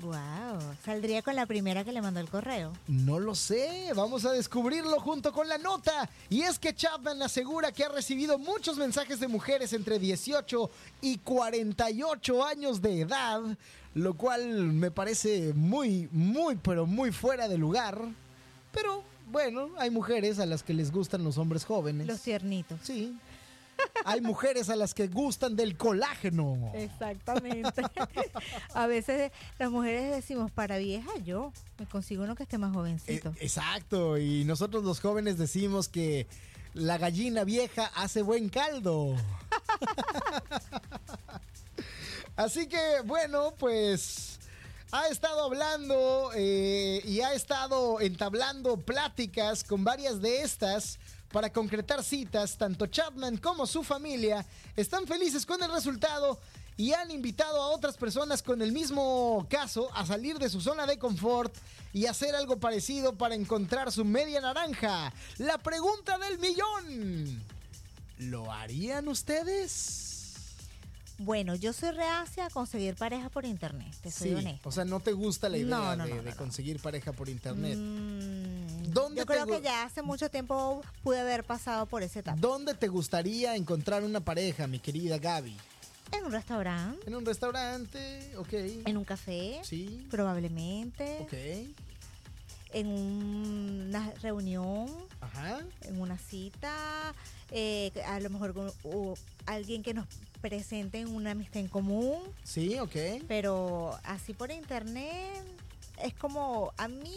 Wow, 0.00 0.60
¿saldría 0.84 1.22
con 1.22 1.36
la 1.36 1.46
primera 1.46 1.84
que 1.84 1.92
le 1.92 2.02
mandó 2.02 2.20
el 2.20 2.28
correo? 2.28 2.72
No 2.88 3.20
lo 3.20 3.34
sé, 3.34 3.90
vamos 3.94 4.24
a 4.24 4.32
descubrirlo 4.32 4.98
junto 5.00 5.32
con 5.32 5.48
la 5.48 5.56
nota. 5.56 6.10
Y 6.28 6.42
es 6.42 6.58
que 6.58 6.74
Chapman 6.74 7.22
asegura 7.22 7.72
que 7.72 7.84
ha 7.84 7.88
recibido 7.88 8.38
muchos 8.38 8.76
mensajes 8.76 9.20
de 9.20 9.28
mujeres 9.28 9.72
entre 9.72 9.98
18 9.98 10.70
y 11.00 11.18
48 11.18 12.44
años 12.44 12.82
de 12.82 13.00
edad, 13.00 13.40
lo 13.94 14.14
cual 14.14 14.64
me 14.64 14.90
parece 14.90 15.52
muy, 15.54 16.08
muy, 16.10 16.56
pero 16.56 16.86
muy 16.86 17.12
fuera 17.12 17.48
de 17.48 17.56
lugar. 17.56 17.98
Pero 18.72 19.04
bueno, 19.30 19.70
hay 19.78 19.90
mujeres 19.90 20.38
a 20.38 20.46
las 20.46 20.62
que 20.62 20.74
les 20.74 20.90
gustan 20.90 21.24
los 21.24 21.38
hombres 21.38 21.64
jóvenes. 21.64 22.06
Los 22.06 22.20
tiernitos. 22.20 22.78
Sí. 22.82 23.16
Hay 24.04 24.20
mujeres 24.20 24.68
a 24.68 24.76
las 24.76 24.94
que 24.94 25.08
gustan 25.08 25.56
del 25.56 25.76
colágeno. 25.76 26.72
Exactamente. 26.74 27.82
A 28.74 28.86
veces 28.86 29.32
las 29.58 29.70
mujeres 29.70 30.10
decimos, 30.10 30.50
para 30.50 30.78
vieja 30.78 31.10
yo, 31.24 31.52
me 31.78 31.86
consigo 31.86 32.24
uno 32.24 32.34
que 32.34 32.42
esté 32.42 32.58
más 32.58 32.74
jovencito. 32.74 33.30
Eh, 33.30 33.38
exacto, 33.40 34.18
y 34.18 34.44
nosotros 34.44 34.84
los 34.84 35.00
jóvenes 35.00 35.38
decimos 35.38 35.88
que 35.88 36.26
la 36.74 36.98
gallina 36.98 37.44
vieja 37.44 37.90
hace 37.94 38.22
buen 38.22 38.48
caldo. 38.48 39.14
Así 42.36 42.66
que 42.66 43.00
bueno, 43.04 43.54
pues 43.58 44.40
ha 44.90 45.08
estado 45.08 45.44
hablando 45.44 46.30
eh, 46.34 47.00
y 47.04 47.20
ha 47.20 47.32
estado 47.32 48.00
entablando 48.00 48.76
pláticas 48.76 49.64
con 49.64 49.84
varias 49.84 50.20
de 50.20 50.42
estas 50.42 50.98
para 51.34 51.52
concretar 51.52 52.04
citas, 52.04 52.56
tanto 52.56 52.86
Chapman 52.86 53.38
como 53.38 53.66
su 53.66 53.82
familia 53.82 54.46
están 54.76 55.04
felices 55.04 55.44
con 55.44 55.60
el 55.64 55.72
resultado 55.72 56.38
y 56.76 56.92
han 56.92 57.10
invitado 57.10 57.60
a 57.60 57.70
otras 57.70 57.96
personas 57.96 58.40
con 58.40 58.62
el 58.62 58.70
mismo 58.70 59.44
caso 59.50 59.90
a 59.94 60.06
salir 60.06 60.38
de 60.38 60.48
su 60.48 60.60
zona 60.60 60.86
de 60.86 60.96
confort 60.96 61.52
y 61.92 62.06
hacer 62.06 62.36
algo 62.36 62.60
parecido 62.60 63.16
para 63.16 63.34
encontrar 63.34 63.90
su 63.90 64.04
media 64.04 64.40
naranja. 64.40 65.12
La 65.38 65.58
pregunta 65.58 66.18
del 66.18 66.38
millón. 66.38 67.42
¿Lo 68.18 68.52
harían 68.52 69.08
ustedes? 69.08 70.13
Bueno, 71.18 71.54
yo 71.54 71.72
soy 71.72 71.92
reacia 71.92 72.46
a 72.46 72.50
conseguir 72.50 72.96
pareja 72.96 73.28
por 73.28 73.44
internet, 73.44 73.94
te 74.02 74.10
soy 74.10 74.36
sí, 74.40 74.60
O 74.64 74.72
sea, 74.72 74.84
¿no 74.84 75.00
te 75.00 75.12
gusta 75.12 75.48
la 75.48 75.58
idea 75.58 75.96
de, 75.96 76.34
conseguir 76.34 76.80
pareja 76.80 77.12
por 77.12 77.28
internet? 77.28 77.78
Mm, 77.78 78.90
¿Dónde 78.92 79.20
yo 79.20 79.26
creo 79.26 79.46
que 79.46 79.60
ya 79.60 79.84
hace 79.84 80.02
mucho 80.02 80.28
tiempo 80.28 80.82
pude 81.02 81.20
haber 81.20 81.44
pasado 81.44 81.86
por 81.86 82.02
ese 82.02 82.20
etapa. 82.20 82.38
¿Dónde 82.40 82.74
te 82.74 82.88
gustaría 82.88 83.54
encontrar 83.54 84.02
una 84.02 84.20
pareja, 84.20 84.66
mi 84.66 84.80
querida 84.80 85.18
Gaby? 85.18 85.56
En 86.12 86.24
un 86.24 86.32
restaurante. 86.32 87.06
En 87.06 87.14
un 87.14 87.24
restaurante, 87.24 88.32
ok. 88.36 88.52
En 88.84 88.96
un 88.96 89.04
café. 89.04 89.60
Sí. 89.62 90.06
Probablemente. 90.10 91.18
Ok. 91.20 91.34
En 92.74 92.88
una 92.88 94.12
reunión. 94.22 94.86
Ajá. 95.20 95.60
En 95.82 96.00
una 96.00 96.18
cita. 96.18 97.14
Eh, 97.50 97.92
a 98.06 98.20
lo 98.20 98.30
mejor 98.30 98.52
con 98.52 98.72
o 98.82 99.14
alguien 99.46 99.82
que 99.82 99.94
nos 99.94 100.06
presente 100.40 100.98
en 100.98 101.08
una 101.08 101.30
amistad 101.30 101.60
en 101.60 101.68
común. 101.68 102.20
Sí, 102.42 102.78
ok. 102.78 103.24
Pero 103.28 103.98
así 104.04 104.34
por 104.34 104.50
internet 104.50 105.44
es 106.02 106.14
como 106.14 106.72
a 106.76 106.88
mí 106.88 107.16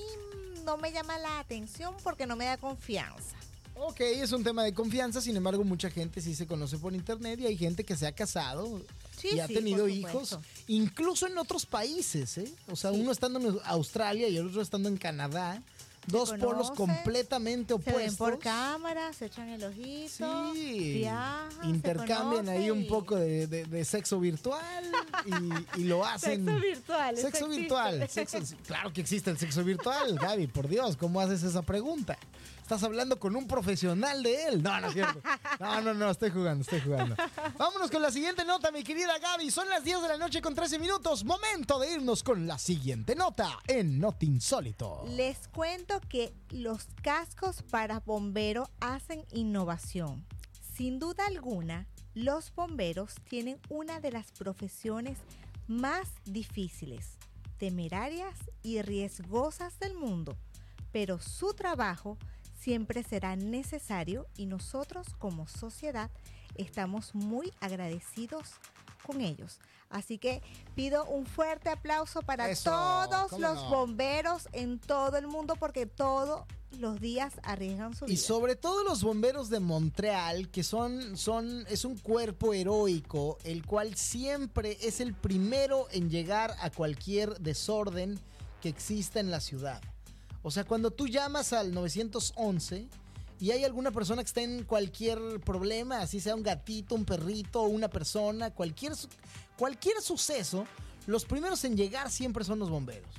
no 0.63 0.77
me 0.77 0.91
llama 0.91 1.17
la 1.17 1.39
atención 1.39 1.95
porque 2.03 2.25
no 2.27 2.35
me 2.35 2.45
da 2.45 2.57
confianza. 2.57 3.35
Ok, 3.79 3.99
es 4.01 4.31
un 4.31 4.43
tema 4.43 4.63
de 4.63 4.73
confianza, 4.73 5.21
sin 5.21 5.35
embargo 5.37 5.63
mucha 5.63 5.89
gente 5.89 6.19
sí 6.21 6.33
se 6.35 6.47
conoce 6.47 6.77
por 6.77 6.93
internet 6.93 7.39
y 7.39 7.45
hay 7.45 7.57
gente 7.57 7.83
que 7.83 7.95
se 7.95 8.07
ha 8.07 8.11
casado 8.11 8.81
Sí, 9.19 9.29
y 9.33 9.39
ha 9.39 9.47
sí, 9.47 9.53
tenido 9.53 9.87
hijos, 9.87 10.37
incluso 10.67 11.27
en 11.27 11.37
otros 11.37 11.65
países, 11.65 12.37
¿eh? 12.37 12.51
O 12.71 12.75
sea, 12.75 12.91
Sí. 12.91 12.99
uno 12.99 13.11
estando 13.11 13.39
en 13.39 13.57
Australia 13.65 14.27
y 14.29 14.37
el 14.37 14.47
otro 14.47 14.61
estando 14.61 14.89
en 14.89 14.97
Canadá, 14.97 15.61
dos 16.07 16.31
polos 16.39 16.71
completamente 16.71 17.73
Se 17.73 17.79
ven 17.79 17.89
opuestos. 17.95 18.17
por 18.17 18.39
cámara, 18.39 19.11
se 19.13 19.25
echan 19.25 19.49
el 19.49 19.63
ojito, 19.63 20.53
Sí, 20.53 20.93
viajan, 20.95 21.69
intercambian 21.69 22.47
ahí 22.49 22.69
un 22.71 22.87
poco 22.87 23.15
de, 23.15 23.45
de- 23.47 23.65
de 23.65 23.85
sexo 23.85 24.19
virtual 24.19 24.85
y, 25.75 25.81
y 25.81 25.83
lo 25.85 26.03
hacen. 26.05 26.45
Sexo 26.45 26.59
virtual. 26.61 27.17
Sexo 27.17 27.47
virtual. 27.49 28.07
sexo- 28.09 28.55
claro 28.65 28.93
que 28.93 29.01
existe 29.01 29.29
el 29.29 29.37
sexo 29.37 29.63
virtual, 29.63 30.15
Gaby, 30.15 30.47
por 30.47 30.67
Dios, 30.67 30.95
¿cómo 30.97 31.19
haces 31.21 31.43
esa 31.43 31.61
pregunta? 31.63 32.17
Estás 32.67 32.83
hablando 32.83 33.17
con 33.17 33.33
un 33.37 33.47
profesional 33.47 34.21
de 34.21 34.43
él. 34.43 34.61
No, 34.61 34.77
no 34.81 34.87
es 34.87 34.93
cierto. 34.93 35.21
No, 35.57 35.79
no, 35.79 35.93
no, 35.93 36.11
estoy 36.11 36.31
jugando, 36.31 36.63
estoy 36.63 36.81
jugando. 36.81 37.15
Vámonos 37.57 37.89
con 37.89 38.01
la 38.01 38.11
siguiente 38.11 38.43
nota, 38.43 38.71
mi 38.71 38.83
querida 38.83 39.17
Gaby. 39.19 39.49
Son 39.51 39.69
las 39.69 39.85
10 39.85 40.01
de 40.01 40.07
la 40.09 40.17
noche 40.17 40.41
con 40.41 40.53
13 40.53 40.77
minutos. 40.77 41.23
Momento 41.23 41.79
de 41.79 41.93
irnos 41.93 42.23
con 42.23 42.45
la 42.45 42.57
siguiente 42.57 43.15
nota 43.15 43.57
en 43.67 44.01
Not 44.01 44.21
Insólito. 44.23 45.05
Les 45.15 45.47
cuento 45.47 46.01
que 46.09 46.33
los 46.49 46.87
cascos 47.01 47.63
para 47.71 48.01
bomberos 48.01 48.67
hacen 48.81 49.25
innovación. 49.31 50.25
Sin 50.75 50.99
duda 50.99 51.25
alguna, 51.25 51.87
los 52.15 52.53
bomberos 52.53 53.15
tienen 53.29 53.61
una 53.69 54.01
de 54.01 54.11
las 54.11 54.33
profesiones 54.33 55.19
más 55.67 56.09
difíciles, 56.25 57.17
temerarias 57.59 58.37
y 58.61 58.81
riesgosas 58.81 59.79
del 59.79 59.93
mundo, 59.93 60.37
pero 60.91 61.19
su 61.19 61.53
trabajo 61.53 62.17
siempre 62.57 63.03
será 63.03 63.35
necesario 63.35 64.27
y 64.35 64.45
nosotros 64.45 65.07
como 65.19 65.47
sociedad 65.47 66.09
estamos 66.55 67.15
muy 67.15 67.53
agradecidos 67.59 68.49
con 69.05 69.21
ellos. 69.21 69.59
Así 69.89 70.17
que 70.17 70.41
pido 70.75 71.05
un 71.05 71.25
fuerte 71.25 71.69
aplauso 71.69 72.21
para 72.21 72.49
Eso, 72.49 72.71
todos 72.71 73.29
¿cómo 73.29 73.41
los 73.41 73.55
no? 73.55 73.69
bomberos 73.69 74.49
en 74.51 74.79
todo 74.79 75.15
el 75.17 75.27
mundo 75.27 75.55
porque 75.55 75.85
todos 75.85 76.43
los 76.77 76.99
días 76.99 77.33
arriesgan 77.43 77.95
su 77.95 78.05
vida. 78.05 78.13
Y 78.13 78.17
sobre 78.17 78.57
todo 78.57 78.83
los 78.83 79.01
bomberos 79.01 79.49
de 79.49 79.61
Montreal, 79.61 80.49
que 80.49 80.63
son, 80.63 81.15
son, 81.15 81.65
es 81.69 81.85
un 81.85 81.97
cuerpo 81.97 82.53
heroico, 82.53 83.37
el 83.45 83.65
cual 83.65 83.95
siempre 83.95 84.77
es 84.81 84.99
el 84.99 85.13
primero 85.13 85.87
en 85.91 86.09
llegar 86.09 86.53
a 86.59 86.69
cualquier 86.69 87.39
desorden 87.39 88.19
que 88.61 88.67
exista 88.67 89.21
en 89.21 89.31
la 89.31 89.39
ciudad. 89.39 89.81
O 90.43 90.51
sea, 90.51 90.63
cuando 90.63 90.91
tú 90.91 91.07
llamas 91.07 91.53
al 91.53 91.73
911 91.73 92.87
y 93.39 93.51
hay 93.51 93.63
alguna 93.63 93.91
persona 93.91 94.23
que 94.23 94.27
está 94.27 94.41
en 94.41 94.63
cualquier 94.63 95.19
problema, 95.41 96.01
así 96.01 96.19
sea 96.19 96.35
un 96.35 96.43
gatito, 96.43 96.95
un 96.95 97.05
perrito, 97.05 97.63
una 97.63 97.89
persona, 97.89 98.51
cualquier, 98.51 98.93
cualquier 99.57 100.01
suceso, 100.01 100.65
los 101.05 101.25
primeros 101.25 101.63
en 101.63 101.75
llegar 101.77 102.09
siempre 102.09 102.43
son 102.43 102.59
los 102.59 102.69
bomberos. 102.69 103.09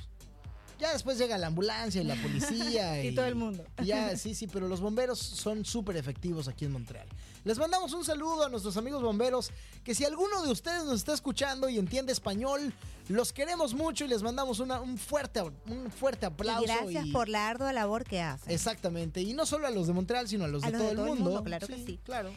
Ya 0.78 0.92
después 0.92 1.18
llega 1.18 1.36
la 1.38 1.48
ambulancia 1.48 2.00
y 2.00 2.04
la 2.04 2.14
policía. 2.16 3.02
Y 3.04 3.14
todo 3.14 3.26
el 3.26 3.34
mundo. 3.34 3.64
y 3.82 3.86
Ya, 3.86 4.16
sí, 4.16 4.34
sí, 4.34 4.46
pero 4.46 4.68
los 4.68 4.80
bomberos 4.80 5.18
son 5.18 5.64
súper 5.64 5.96
efectivos 5.96 6.46
aquí 6.46 6.64
en 6.64 6.72
Montreal. 6.72 7.08
Les 7.44 7.58
mandamos 7.58 7.92
un 7.92 8.04
saludo 8.04 8.44
a 8.44 8.48
nuestros 8.48 8.76
amigos 8.76 9.02
bomberos, 9.02 9.50
que 9.84 9.94
si 9.94 10.04
alguno 10.04 10.42
de 10.42 10.50
ustedes 10.50 10.84
nos 10.84 10.94
está 10.96 11.14
escuchando 11.14 11.68
y 11.68 11.78
entiende 11.78 12.12
español, 12.12 12.74
los 13.08 13.32
queremos 13.32 13.74
mucho 13.74 14.04
y 14.04 14.08
les 14.08 14.22
mandamos 14.22 14.60
una- 14.60 14.80
un, 14.80 14.98
fuerte, 14.98 15.40
un 15.42 15.90
fuerte 15.90 16.26
aplauso. 16.26 16.64
y 16.64 16.66
gracias 16.66 17.06
y- 17.06 17.12
por 17.12 17.28
la 17.28 17.48
ardua 17.48 17.72
labor 17.72 18.04
que 18.04 18.20
hacen. 18.20 18.52
Exactamente, 18.52 19.20
y 19.22 19.32
no 19.32 19.46
solo 19.46 19.66
a 19.66 19.70
los 19.70 19.86
de 19.86 19.92
Montreal, 19.94 20.28
sino 20.28 20.44
a 20.44 20.48
los, 20.48 20.62
A 20.64 20.66
de, 20.66 20.72
los 20.72 20.78
todo 20.80 20.86
de 20.88 20.90
el 20.92 20.96
todo 20.96 21.06
el 21.06 21.12
mundo. 21.14 21.30
mundo, 21.30 21.44
claro 21.44 21.66
que 21.66 21.76
sí. 21.76 21.98
Claro. 22.04 22.30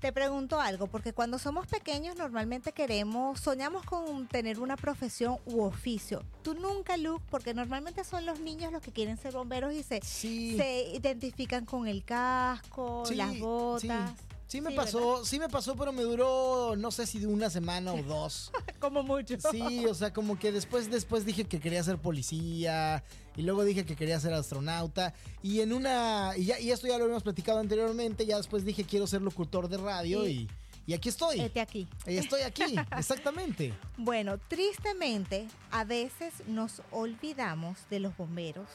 Te 0.00 0.12
pregunto 0.12 0.60
algo, 0.60 0.86
porque 0.86 1.12
cuando 1.12 1.40
somos 1.40 1.66
pequeños 1.66 2.14
normalmente 2.16 2.70
queremos, 2.72 3.40
soñamos 3.40 3.84
con 3.84 4.28
tener 4.28 4.60
una 4.60 4.76
profesión 4.76 5.38
u 5.46 5.62
oficio. 5.62 6.22
Tú 6.42 6.54
nunca, 6.54 6.96
Luke, 6.96 7.24
porque 7.30 7.52
normalmente 7.52 8.04
son 8.04 8.24
los 8.24 8.38
niños 8.38 8.70
los 8.70 8.80
que 8.80 8.92
quieren 8.92 9.16
ser 9.16 9.32
bomberos 9.32 9.72
y 9.74 9.82
se, 9.82 10.00
Sí. 10.04 10.56
se 10.56 10.82
identifican 10.94 11.64
con 11.64 11.88
el 11.88 12.04
casco, 12.04 13.02
Sí, 13.06 13.16
las 13.16 13.36
botas. 13.40 14.10
Sí, 14.10 14.24
Sí 14.48 14.62
me 14.62 14.70
Sí, 14.70 14.76
pasó, 14.76 15.24
sí 15.26 15.38
me 15.38 15.48
pasó, 15.50 15.76
pero 15.76 15.92
me 15.92 16.02
duró, 16.02 16.74
no 16.74 16.90
sé 16.90 17.06
si 17.06 17.18
de 17.18 17.26
una 17.26 17.50
semana 17.50 17.92
o 17.92 18.02
dos. 18.02 18.50
Como 18.80 19.02
mucho. 19.02 19.36
Sí, 19.50 19.84
o 19.84 19.92
sea, 19.92 20.10
como 20.12 20.38
que 20.38 20.52
después, 20.52 20.90
después 20.90 21.26
dije 21.26 21.44
que 21.44 21.60
quería 21.60 21.82
ser 21.82 21.98
policía 21.98 23.04
y 23.36 23.42
luego 23.42 23.62
dije 23.62 23.84
que 23.84 23.94
quería 23.94 24.18
ser 24.18 24.32
astronauta 24.32 25.12
y 25.42 25.60
en 25.60 25.74
una, 25.74 26.32
y, 26.36 26.46
ya, 26.46 26.58
y 26.60 26.70
esto 26.70 26.86
ya 26.86 26.96
lo 26.96 27.04
habíamos 27.04 27.24
platicado 27.24 27.58
anteriormente, 27.58 28.24
ya 28.24 28.38
después 28.38 28.64
dije 28.64 28.84
quiero 28.84 29.06
ser 29.06 29.20
locutor 29.20 29.68
de 29.68 29.76
radio 29.76 30.26
y, 30.26 30.48
y 30.86 30.94
aquí 30.94 31.10
estoy. 31.10 31.40
Este 31.40 31.60
aquí. 31.60 31.86
Estoy 32.06 32.40
aquí, 32.40 32.74
exactamente. 32.96 33.74
Bueno, 33.98 34.38
tristemente, 34.38 35.46
a 35.70 35.84
veces 35.84 36.32
nos 36.46 36.80
olvidamos 36.90 37.78
de 37.90 38.00
los 38.00 38.16
bomberos, 38.16 38.68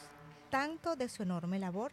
tanto 0.50 0.94
de 0.94 1.08
su 1.08 1.24
enorme 1.24 1.58
labor 1.58 1.90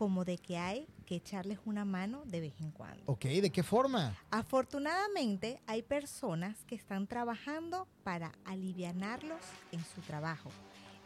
como 0.00 0.24
de 0.24 0.38
que 0.38 0.56
hay 0.56 0.88
que 1.04 1.16
echarles 1.16 1.58
una 1.66 1.84
mano 1.84 2.22
de 2.24 2.40
vez 2.40 2.54
en 2.58 2.70
cuando. 2.70 3.02
Ok, 3.04 3.26
¿de 3.26 3.50
qué 3.50 3.62
forma? 3.62 4.16
Afortunadamente 4.30 5.60
hay 5.66 5.82
personas 5.82 6.64
que 6.64 6.74
están 6.74 7.06
trabajando 7.06 7.86
para 8.02 8.32
alivianarlos 8.46 9.42
en 9.72 9.84
su 9.84 10.00
trabajo. 10.00 10.48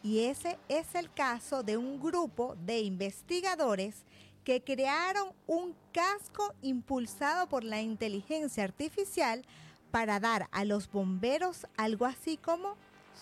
Y 0.01 0.19
ese 0.19 0.57
es 0.69 0.95
el 0.95 1.11
caso 1.11 1.61
de 1.61 1.75
un 1.75 1.99
grupo 1.99 2.55
de 2.55 2.83
investigadores 2.83 4.05
que 4.45 4.63
crearon 4.63 5.33
un 5.45 5.75
casco 5.91 6.53
impulsado 6.61 7.49
por 7.49 7.65
la 7.65 7.81
inteligencia 7.81 8.63
artificial 8.63 9.41
para 9.91 10.21
dar 10.21 10.47
a 10.53 10.63
los 10.63 10.89
bomberos 10.89 11.67
algo 11.75 12.05
así 12.05 12.37
como 12.37 12.77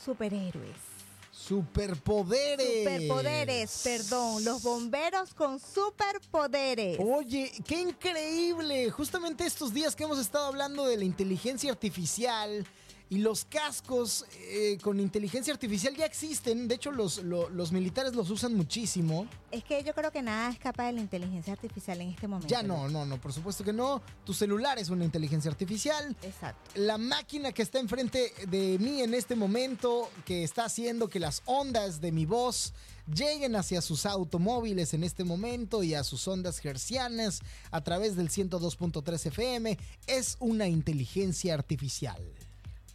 superhéroes. 0.05 0.93
Superpoderes. 1.34 2.84
Superpoderes, 2.84 3.82
perdón, 3.84 4.46
los 4.46 4.62
bomberos 4.62 5.34
con 5.34 5.60
superpoderes. 5.60 7.00
Oye, 7.00 7.52
qué 7.66 7.82
increíble. 7.82 8.92
Justamente 8.92 9.46
estos 9.46 9.74
días 9.74 9.96
que 9.96 10.04
hemos 10.04 10.20
estado 10.20 10.46
hablando 10.46 10.86
de 10.86 10.96
la 10.96 11.06
inteligencia 11.06 11.72
artificial 11.72 12.66
y 13.14 13.20
los 13.20 13.45
cascos 13.45 14.26
eh, 14.49 14.80
con 14.82 14.99
inteligencia 14.99 15.53
artificial 15.53 15.95
ya 15.95 16.05
existen. 16.07 16.68
De 16.68 16.74
hecho, 16.74 16.91
los, 16.91 17.22
lo- 17.24 17.47
los 17.49 17.72
militares 17.72 18.16
los 18.16 18.32
usan 18.32 18.55
muchísimo. 18.55 19.28
Es 19.51 19.64
que 19.64 19.84
yo 19.84 19.93
creo 19.93 20.11
que 20.11 20.24
nada 20.24 20.49
escapa 20.49 20.86
de 20.88 20.93
la 20.93 21.01
inteligencia 21.01 21.53
artificial 21.53 22.01
en 22.01 22.09
este 22.09 22.28
momento. 22.28 22.47
Ya 22.47 22.64
no, 22.64 22.89
no, 22.89 23.05
no, 23.05 23.22
por 23.22 23.32
supuesto 23.32 23.64
que 23.64 23.72
no. 23.72 24.01
Tu 24.26 24.34
celular 24.34 24.80
es 24.80 24.89
una 24.89 25.05
inteligencia 25.05 25.51
artificial. 25.51 26.16
Exacto. 26.24 26.72
La 26.74 26.97
máquina 26.97 27.51
que 27.51 27.61
está 27.61 27.78
enfrente 27.80 28.34
de 28.47 28.80
mí 28.80 29.01
en 29.03 29.14
este 29.14 29.36
momento, 29.36 30.09
que 30.26 30.43
está 30.43 30.66
haciendo 30.66 31.07
que 31.07 31.20
las 31.20 31.43
ondas 31.45 32.01
de 32.01 32.11
mi 32.11 32.26
voz 32.26 32.74
lleguen 33.14 33.55
hacia 33.55 33.82
sus 33.82 34.07
automóviles 34.07 34.93
en 34.95 35.03
este 35.03 35.24
momento 35.24 35.84
y 35.84 35.93
a 35.93 36.03
sus 36.03 36.28
ondas 36.28 36.64
hercianas 36.66 37.41
a 37.70 37.82
través 37.84 38.16
del 38.16 38.30
102.3 38.30 39.26
FM, 39.28 39.78
es 40.07 40.38
una 40.39 40.68
inteligencia 40.68 41.53
artificial. 41.53 42.24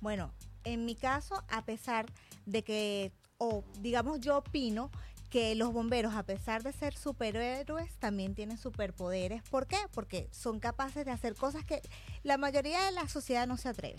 Bueno, 0.00 0.32
en 0.64 0.84
mi 0.84 0.94
caso, 0.94 1.42
a 1.48 1.64
pesar 1.64 2.06
de 2.46 2.62
que, 2.62 3.12
o 3.38 3.64
digamos 3.80 4.20
yo 4.20 4.38
opino 4.38 4.90
que 5.30 5.54
los 5.54 5.72
bomberos, 5.72 6.14
a 6.14 6.22
pesar 6.22 6.62
de 6.62 6.72
ser 6.72 6.96
superhéroes, 6.96 7.94
también 7.98 8.34
tienen 8.34 8.56
superpoderes. 8.56 9.42
¿Por 9.50 9.66
qué? 9.66 9.78
Porque 9.92 10.28
son 10.32 10.58
capaces 10.58 11.04
de 11.04 11.10
hacer 11.10 11.34
cosas 11.34 11.64
que 11.64 11.82
la 12.22 12.38
mayoría 12.38 12.82
de 12.84 12.92
la 12.92 13.08
sociedad 13.08 13.46
no 13.46 13.56
se 13.56 13.68
atreve. 13.68 13.96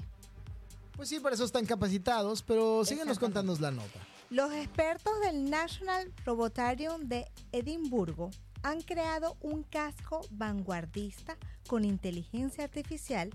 Pues 0.95 1.10
sí, 1.10 1.20
para 1.20 1.36
eso 1.36 1.45
están 1.45 1.66
capacitados, 1.66 2.41
pero 2.43 2.84
síguenos 2.84 3.20
contándonos 3.20 3.62
la 3.62 3.72
nota. 3.72 4.00
Los 4.30 4.52
expertos 4.54 5.14
del 5.22 5.50
National 5.50 6.12
Robotarium 6.26 7.08
de 7.08 7.26
Edimburgo 7.52 8.32
han 8.64 8.82
creado 8.82 9.38
un 9.39 9.64
casco 9.64 10.22
vanguardista 10.32 11.38
con 11.68 11.86
inteligencia 11.86 12.66
artificial 12.66 13.30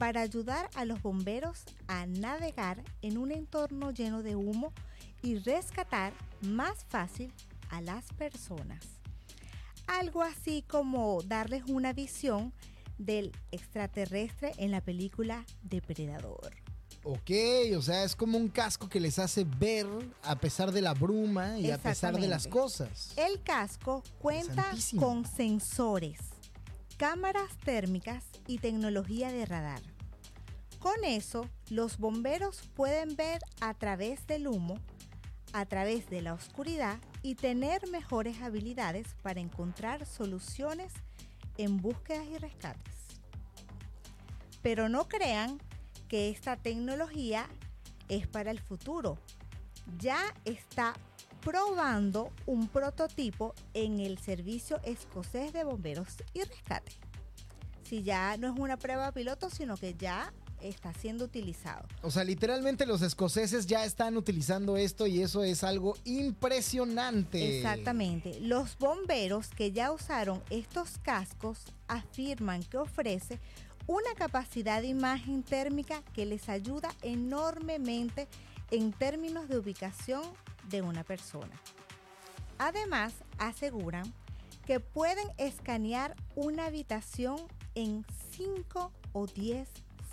para 0.00 0.22
ayudar 0.22 0.70
a 0.76 0.86
los 0.86 1.02
bomberos 1.02 1.64
a 1.86 2.06
navegar 2.06 2.82
en 3.02 3.18
un 3.18 3.30
entorno 3.32 3.90
lleno 3.90 4.22
de 4.22 4.34
humo 4.34 4.72
y 5.22 5.36
rescatar 5.36 6.14
más 6.40 6.86
fácil 6.88 7.30
a 7.68 7.82
las 7.82 8.10
personas. 8.14 8.80
Algo 9.86 10.22
así 10.22 10.64
como 10.66 11.20
darles 11.20 11.64
una 11.68 11.92
visión 11.92 12.54
del 12.96 13.30
extraterrestre 13.50 14.52
en 14.56 14.70
la 14.70 14.80
película 14.80 15.44
Depredador. 15.64 16.50
Ok, 17.02 17.30
o 17.76 17.82
sea, 17.82 18.02
es 18.04 18.16
como 18.16 18.38
un 18.38 18.48
casco 18.48 18.88
que 18.88 19.00
les 19.00 19.18
hace 19.18 19.44
ver 19.44 19.86
a 20.22 20.34
pesar 20.36 20.72
de 20.72 20.80
la 20.80 20.94
bruma 20.94 21.58
y 21.58 21.70
a 21.70 21.76
pesar 21.76 22.18
de 22.18 22.26
las 22.26 22.46
cosas. 22.46 23.12
El 23.18 23.42
casco 23.42 24.02
cuenta 24.18 24.64
con 24.98 25.26
sensores, 25.26 26.20
cámaras 26.96 27.54
térmicas 27.66 28.24
y 28.46 28.58
tecnología 28.58 29.30
de 29.30 29.44
radar. 29.44 29.89
Con 30.80 31.04
eso, 31.04 31.46
los 31.68 31.98
bomberos 31.98 32.62
pueden 32.74 33.14
ver 33.14 33.42
a 33.60 33.74
través 33.74 34.26
del 34.26 34.48
humo, 34.48 34.78
a 35.52 35.66
través 35.66 36.08
de 36.08 36.22
la 36.22 36.32
oscuridad 36.32 36.98
y 37.22 37.34
tener 37.34 37.86
mejores 37.88 38.40
habilidades 38.40 39.14
para 39.22 39.40
encontrar 39.40 40.06
soluciones 40.06 40.94
en 41.58 41.76
búsquedas 41.76 42.26
y 42.28 42.38
rescates. 42.38 42.94
Pero 44.62 44.88
no 44.88 45.06
crean 45.06 45.60
que 46.08 46.30
esta 46.30 46.56
tecnología 46.56 47.46
es 48.08 48.26
para 48.26 48.50
el 48.50 48.58
futuro. 48.58 49.18
Ya 49.98 50.34
está 50.46 50.94
probando 51.42 52.32
un 52.46 52.68
prototipo 52.68 53.54
en 53.74 54.00
el 54.00 54.16
Servicio 54.16 54.80
Escocés 54.82 55.52
de 55.52 55.62
Bomberos 55.62 56.16
y 56.32 56.42
Rescate. 56.42 56.92
Si 57.82 58.02
ya 58.02 58.36
no 58.38 58.52
es 58.52 58.58
una 58.58 58.78
prueba 58.78 59.12
piloto, 59.12 59.50
sino 59.50 59.76
que 59.76 59.94
ya 59.94 60.32
está 60.62 60.92
siendo 60.92 61.24
utilizado. 61.24 61.86
O 62.02 62.10
sea, 62.10 62.24
literalmente 62.24 62.86
los 62.86 63.02
escoceses 63.02 63.66
ya 63.66 63.84
están 63.84 64.16
utilizando 64.16 64.76
esto 64.76 65.06
y 65.06 65.22
eso 65.22 65.44
es 65.44 65.64
algo 65.64 65.96
impresionante. 66.04 67.58
Exactamente. 67.58 68.40
Los 68.40 68.78
bomberos 68.78 69.48
que 69.48 69.72
ya 69.72 69.92
usaron 69.92 70.42
estos 70.50 70.98
cascos 70.98 71.58
afirman 71.88 72.62
que 72.62 72.78
ofrece 72.78 73.38
una 73.86 74.14
capacidad 74.14 74.82
de 74.82 74.88
imagen 74.88 75.42
térmica 75.42 76.02
que 76.12 76.26
les 76.26 76.48
ayuda 76.48 76.90
enormemente 77.02 78.28
en 78.70 78.92
términos 78.92 79.48
de 79.48 79.58
ubicación 79.58 80.22
de 80.68 80.82
una 80.82 81.02
persona. 81.02 81.60
Además, 82.58 83.14
aseguran 83.38 84.12
que 84.66 84.78
pueden 84.80 85.26
escanear 85.38 86.14
una 86.36 86.66
habitación 86.66 87.38
en 87.74 88.04
5 88.32 88.92
o 89.12 89.26
10 89.26 89.68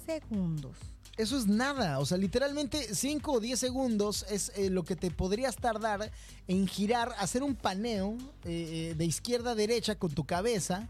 segundos. 0.08 0.78
Eso 1.18 1.38
es 1.38 1.48
nada, 1.48 2.00
o 2.00 2.06
sea, 2.06 2.18
literalmente 2.18 2.94
5 2.94 3.32
o 3.32 3.40
10 3.40 3.60
segundos 3.60 4.26
es 4.30 4.52
eh, 4.56 4.70
lo 4.70 4.84
que 4.84 4.96
te 4.96 5.10
podrías 5.10 5.56
tardar 5.56 6.12
en 6.48 6.68
girar, 6.68 7.12
hacer 7.18 7.42
un 7.42 7.56
paneo 7.56 8.16
eh, 8.46 8.92
eh, 8.92 8.96
de 8.96 9.06
izquierda 9.06 9.52
a 9.52 9.56
derecha 9.56 9.96
con 9.96 10.12
tu 10.12 10.26
cabeza 10.26 10.88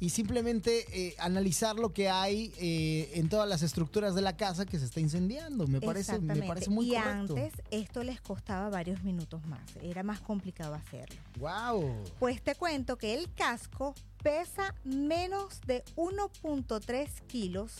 y 0.00 0.08
simplemente 0.08 0.86
eh, 0.92 1.14
analizar 1.18 1.76
lo 1.76 1.92
que 1.92 2.08
hay 2.08 2.52
eh, 2.58 3.10
en 3.14 3.28
todas 3.28 3.46
las 3.46 3.62
estructuras 3.62 4.14
de 4.14 4.22
la 4.22 4.34
casa 4.34 4.64
que 4.64 4.78
se 4.78 4.86
está 4.86 4.98
incendiando. 4.98 5.66
Me 5.66 5.80
parece, 5.80 6.18
me 6.18 6.42
parece 6.42 6.70
muy 6.70 6.86
y 6.86 6.94
correcto. 6.94 7.36
antes 7.36 7.52
esto 7.70 8.02
les 8.02 8.20
costaba 8.22 8.70
varios 8.70 9.02
minutos 9.02 9.44
más, 9.46 9.60
era 9.82 10.02
más 10.02 10.20
complicado 10.20 10.74
hacerlo. 10.74 11.20
¡Wow! 11.38 12.02
Pues 12.18 12.42
te 12.42 12.54
cuento 12.54 12.96
que 12.96 13.14
el 13.14 13.32
casco 13.34 13.94
pesa 14.22 14.74
menos 14.84 15.60
de 15.66 15.84
1.3 15.96 17.08
kilos 17.26 17.72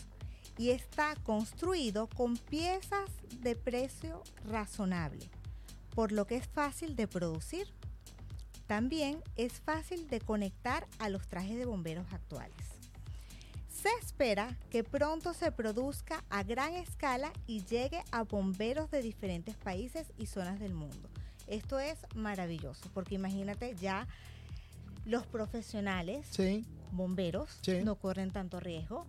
y 0.61 0.73
está 0.73 1.17
construido 1.23 2.07
con 2.07 2.37
piezas 2.37 3.09
de 3.41 3.57
precio 3.57 4.23
razonable, 4.45 5.31
por 5.95 6.13
lo 6.13 6.27
que 6.27 6.37
es 6.37 6.47
fácil 6.49 6.97
de 6.97 7.09
producir. 7.09 7.67
También 8.67 9.23
es 9.37 9.55
fácil 9.55 10.07
de 10.11 10.21
conectar 10.21 10.87
a 10.99 11.09
los 11.09 11.27
trajes 11.29 11.57
de 11.57 11.65
bomberos 11.65 12.13
actuales. 12.13 12.59
Se 13.71 13.89
espera 14.03 14.55
que 14.69 14.85
pronto 14.85 15.33
se 15.33 15.51
produzca 15.51 16.23
a 16.29 16.43
gran 16.43 16.75
escala 16.75 17.33
y 17.47 17.65
llegue 17.65 18.03
a 18.13 18.25
bomberos 18.25 18.91
de 18.91 19.01
diferentes 19.01 19.57
países 19.57 20.13
y 20.19 20.27
zonas 20.27 20.61
del 20.61 20.75
mundo. 20.75 21.09
Esto 21.47 21.79
es 21.79 21.97
maravilloso, 22.15 22.91
porque 22.93 23.15
imagínate 23.15 23.75
ya 23.77 24.07
los 25.07 25.27
profesionales, 25.27 26.27
Sí. 26.31 26.67
Bomberos, 26.93 27.49
Sí. 27.63 27.79
no 27.85 27.97
corren 27.97 28.31
tanto 28.31 28.61
riesgo. 28.61 29.07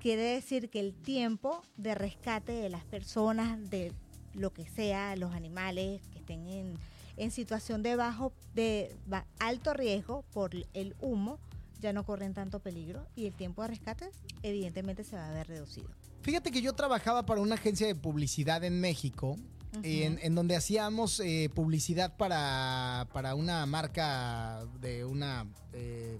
Quiere 0.00 0.22
decir 0.22 0.68
que 0.70 0.80
el 0.80 0.94
tiempo 0.94 1.62
de 1.76 1.94
rescate 1.94 2.52
de 2.52 2.68
las 2.68 2.84
personas, 2.84 3.70
de 3.70 3.92
lo 4.34 4.52
que 4.52 4.66
sea, 4.66 5.16
los 5.16 5.34
animales 5.34 6.00
que 6.12 6.18
estén 6.18 6.46
en, 6.48 6.74
en 7.16 7.30
situación 7.30 7.82
de 7.82 7.96
bajo, 7.96 8.32
de 8.54 8.94
alto 9.38 9.72
riesgo 9.74 10.24
por 10.32 10.50
el 10.74 10.94
humo, 11.00 11.38
ya 11.80 11.92
no 11.92 12.04
corren 12.04 12.32
tanto 12.34 12.60
peligro 12.60 13.06
y 13.16 13.26
el 13.26 13.34
tiempo 13.34 13.62
de 13.62 13.68
rescate 13.68 14.10
evidentemente 14.42 15.04
se 15.04 15.16
va 15.16 15.28
a 15.28 15.32
ver 15.32 15.46
reducido. 15.46 15.88
Fíjate 16.22 16.50
que 16.50 16.60
yo 16.62 16.72
trabajaba 16.74 17.24
para 17.26 17.40
una 17.40 17.54
agencia 17.54 17.86
de 17.86 17.94
publicidad 17.94 18.64
en 18.64 18.80
México, 18.80 19.36
en, 19.82 20.18
en 20.22 20.34
donde 20.34 20.56
hacíamos 20.56 21.20
eh, 21.20 21.50
publicidad 21.54 22.16
para, 22.16 23.06
para 23.12 23.34
una 23.34 23.66
marca 23.66 24.64
de 24.80 25.04
una 25.04 25.46
eh, 25.74 26.18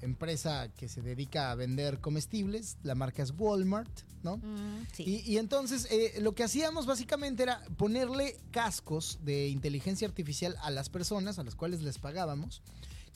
empresa 0.00 0.68
que 0.76 0.88
se 0.88 1.02
dedica 1.02 1.50
a 1.50 1.54
vender 1.54 2.00
comestibles. 2.00 2.76
La 2.82 2.94
marca 2.94 3.22
es 3.22 3.32
Walmart, 3.36 3.90
¿no? 4.22 4.38
Mm, 4.38 4.86
sí. 4.92 5.04
Y, 5.26 5.32
y 5.32 5.38
entonces 5.38 5.88
eh, 5.90 6.14
lo 6.20 6.34
que 6.34 6.44
hacíamos 6.44 6.86
básicamente 6.86 7.42
era 7.42 7.62
ponerle 7.76 8.36
cascos 8.50 9.18
de 9.22 9.48
inteligencia 9.48 10.06
artificial 10.06 10.56
a 10.62 10.70
las 10.70 10.88
personas 10.88 11.38
a 11.38 11.44
las 11.44 11.54
cuales 11.54 11.82
les 11.82 11.98
pagábamos, 11.98 12.62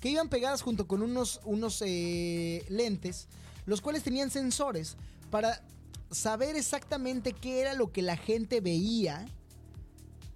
que 0.00 0.10
iban 0.10 0.28
pegadas 0.28 0.62
junto 0.62 0.86
con 0.86 1.02
unos, 1.02 1.40
unos 1.44 1.82
eh, 1.86 2.64
lentes, 2.68 3.28
los 3.66 3.80
cuales 3.80 4.02
tenían 4.02 4.30
sensores 4.30 4.96
para 5.30 5.62
saber 6.10 6.56
exactamente 6.56 7.32
qué 7.32 7.60
era 7.60 7.74
lo 7.74 7.92
que 7.92 8.02
la 8.02 8.16
gente 8.16 8.60
veía. 8.60 9.26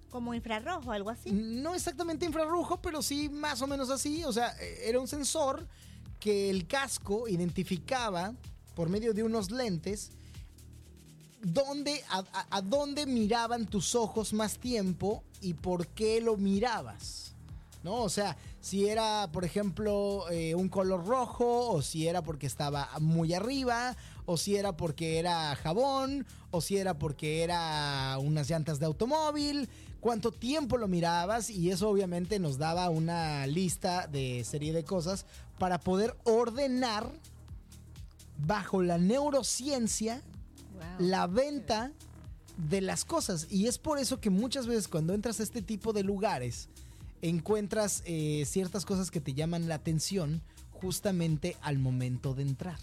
Como 0.09 0.33
infrarrojo, 0.33 0.91
algo 0.91 1.09
así. 1.09 1.31
No 1.31 1.75
exactamente 1.75 2.25
infrarrojo, 2.25 2.81
pero 2.81 3.01
sí 3.01 3.27
más 3.27 3.61
o 3.61 3.67
menos 3.67 3.89
así. 3.89 4.23
O 4.23 4.31
sea, 4.31 4.55
eh, 4.61 4.83
era 4.85 4.99
un 4.99 5.07
sensor 5.07 5.67
que 6.19 6.49
el 6.49 6.67
casco 6.67 7.27
identificaba 7.27 8.33
por 8.75 8.89
medio 8.89 9.13
de 9.13 9.23
unos 9.23 9.51
lentes 9.51 10.11
dónde, 11.45 12.03
a, 12.09 12.61
dónde 12.61 13.05
miraban 13.05 13.67
tus 13.67 13.95
ojos 13.95 14.33
más 14.33 14.57
tiempo 14.57 15.23
y 15.41 15.53
por 15.53 15.87
qué 15.87 16.19
lo 16.21 16.37
mirabas. 16.37 17.33
¿No? 17.83 18.01
O 18.01 18.09
sea, 18.09 18.35
si 18.61 18.87
era, 18.89 19.29
por 19.31 19.45
ejemplo, 19.45 20.25
eh, 20.31 20.55
un 20.55 20.69
color 20.69 21.05
rojo, 21.05 21.69
o 21.69 21.83
si 21.83 22.07
era 22.07 22.23
porque 22.23 22.47
estaba 22.47 22.89
muy 22.99 23.35
arriba, 23.35 23.95
o 24.25 24.37
si 24.37 24.55
era 24.55 24.75
porque 24.75 25.19
era 25.19 25.55
jabón, 25.55 26.25
o 26.49 26.61
si 26.61 26.77
era 26.77 26.97
porque 26.97 27.43
era 27.43 28.17
unas 28.19 28.49
llantas 28.49 28.79
de 28.79 28.87
automóvil, 28.87 29.69
cuánto 30.05 30.31
tiempo 30.31 30.77
lo 30.77 30.87
mirabas, 30.87 31.49
y 31.49 31.71
eso 31.71 31.89
obviamente 31.89 32.37
nos 32.37 32.59
daba 32.59 32.91
una 32.91 33.47
lista 33.47 34.05
de 34.05 34.43
serie 34.43 34.71
de 34.71 34.83
cosas 34.83 35.25
para 35.57 35.79
poder 35.79 36.15
ordenar 36.25 37.11
bajo 38.37 38.83
la 38.83 38.99
neurociencia 38.99 40.21
Wow. 40.75 41.07
la 41.07 41.25
venta 41.25 41.91
de 42.69 42.81
las 42.81 43.03
cosas. 43.03 43.47
Y 43.49 43.65
es 43.65 43.79
por 43.79 43.97
eso 43.97 44.19
que 44.19 44.29
muchas 44.29 44.67
veces 44.67 44.87
cuando 44.87 45.13
entras 45.15 45.39
a 45.39 45.43
este 45.43 45.63
tipo 45.63 45.91
de 45.91 46.03
lugares, 46.03 46.69
encuentras 47.23 48.03
eh, 48.05 48.43
ciertas 48.45 48.85
cosas 48.85 49.09
que 49.09 49.21
te 49.21 49.33
llaman 49.33 49.67
la 49.67 49.73
atención 49.75 50.43
justamente 50.73 51.57
al 51.61 51.79
momento 51.79 52.35
de 52.35 52.43
entrar. 52.43 52.77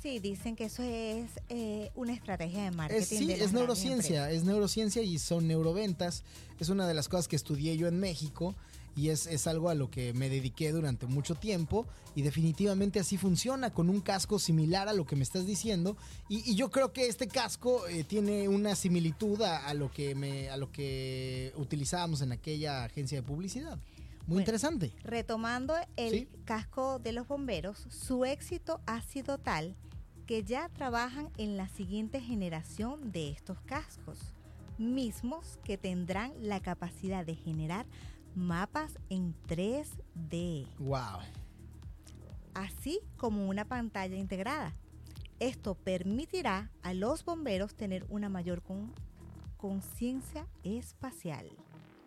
Sí, 0.00 0.20
dicen 0.20 0.54
que 0.54 0.64
eso 0.66 0.82
es 0.82 1.28
eh, 1.48 1.90
una 1.96 2.12
estrategia 2.12 2.62
de 2.64 2.70
marketing. 2.70 3.00
Es, 3.02 3.08
sí, 3.08 3.26
de 3.26 3.42
es 3.44 3.52
neurociencia, 3.52 4.30
es 4.30 4.44
neurociencia 4.44 5.02
y 5.02 5.18
son 5.18 5.48
neuroventas. 5.48 6.22
Es 6.60 6.68
una 6.68 6.86
de 6.86 6.94
las 6.94 7.08
cosas 7.08 7.26
que 7.26 7.36
estudié 7.36 7.76
yo 7.76 7.88
en 7.88 7.98
México 7.98 8.54
y 8.94 9.10
es, 9.10 9.26
es 9.26 9.46
algo 9.46 9.68
a 9.70 9.74
lo 9.74 9.90
que 9.90 10.12
me 10.12 10.28
dediqué 10.28 10.70
durante 10.72 11.06
mucho 11.06 11.34
tiempo 11.34 11.86
y 12.14 12.22
definitivamente 12.22 12.98
así 13.00 13.16
funciona 13.16 13.70
con 13.72 13.90
un 13.90 14.00
casco 14.00 14.38
similar 14.38 14.88
a 14.88 14.92
lo 14.92 15.04
que 15.04 15.14
me 15.16 15.22
estás 15.22 15.46
diciendo 15.46 15.96
y, 16.28 16.48
y 16.50 16.54
yo 16.56 16.70
creo 16.70 16.92
que 16.92 17.06
este 17.06 17.28
casco 17.28 17.86
eh, 17.88 18.02
tiene 18.04 18.48
una 18.48 18.74
similitud 18.74 19.40
a, 19.42 19.66
a 19.68 19.74
lo 19.74 19.92
que 19.92 20.14
me, 20.16 20.48
a 20.50 20.56
lo 20.56 20.72
que 20.72 21.52
utilizábamos 21.56 22.22
en 22.22 22.32
aquella 22.32 22.84
agencia 22.84 23.18
de 23.18 23.22
publicidad. 23.26 23.76
Muy 23.76 24.26
Bueno. 24.26 24.40
interesante. 24.40 24.92
Retomando 25.04 25.74
el 25.96 26.10
Sí. 26.10 26.28
casco 26.44 26.98
de 26.98 27.12
los 27.12 27.26
bomberos, 27.28 27.86
su 27.90 28.24
éxito 28.24 28.80
ha 28.86 29.00
sido 29.02 29.38
tal 29.38 29.76
que 30.28 30.44
ya 30.44 30.68
trabajan 30.68 31.30
en 31.38 31.56
la 31.56 31.68
siguiente 31.68 32.20
generación 32.20 33.12
de 33.12 33.30
estos 33.30 33.58
cascos, 33.62 34.34
mismos 34.76 35.58
que 35.64 35.78
tendrán 35.78 36.32
la 36.38 36.60
capacidad 36.60 37.24
de 37.24 37.34
generar 37.34 37.86
mapas 38.34 38.98
en 39.08 39.34
3D, 39.46 40.66
Wow. 40.80 41.20
así 42.52 43.00
como 43.16 43.48
una 43.48 43.64
pantalla 43.64 44.16
integrada. 44.18 44.74
Esto 45.40 45.74
permitirá 45.76 46.70
a 46.82 46.92
los 46.92 47.24
bomberos 47.24 47.74
tener 47.74 48.04
una 48.10 48.28
mayor 48.28 48.60
con- 48.62 48.92
conciencia 49.56 50.46
espacial. 50.62 51.48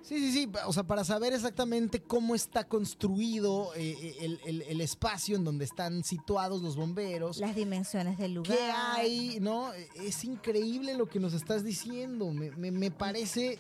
Sí, 0.04 0.18
sí, 0.20 0.32
sí, 0.32 0.52
o 0.66 0.74
sea, 0.74 0.84
para 0.84 1.04
saber 1.04 1.32
exactamente 1.34 2.02
cómo 2.02 2.36
está 2.36 2.68
construido 2.68 3.74
eh, 3.76 3.96
eh, 4.02 4.16
el, 4.22 4.40
el- 4.46 4.62
el 4.64 4.82
espacio 4.82 5.36
en 5.36 5.44
donde 5.46 5.64
están 5.66 6.04
situados 6.04 6.62
los 6.62 6.76
bomberos. 6.76 7.38
Las 7.38 7.56
dimensiones 7.56 8.18
del 8.18 8.34
lugar. 8.34 8.58
¿Qué 8.58 8.64
hay? 8.72 9.38
¿No? 9.40 9.72
Es 9.96 10.24
increíble 10.24 10.96
lo 10.96 11.08
que 11.08 11.20
nos 11.20 11.34
estás 11.34 11.64
diciendo. 11.64 12.32
Me, 12.32 12.52
me- 12.52 12.72
me 12.72 12.92
parece 12.92 13.60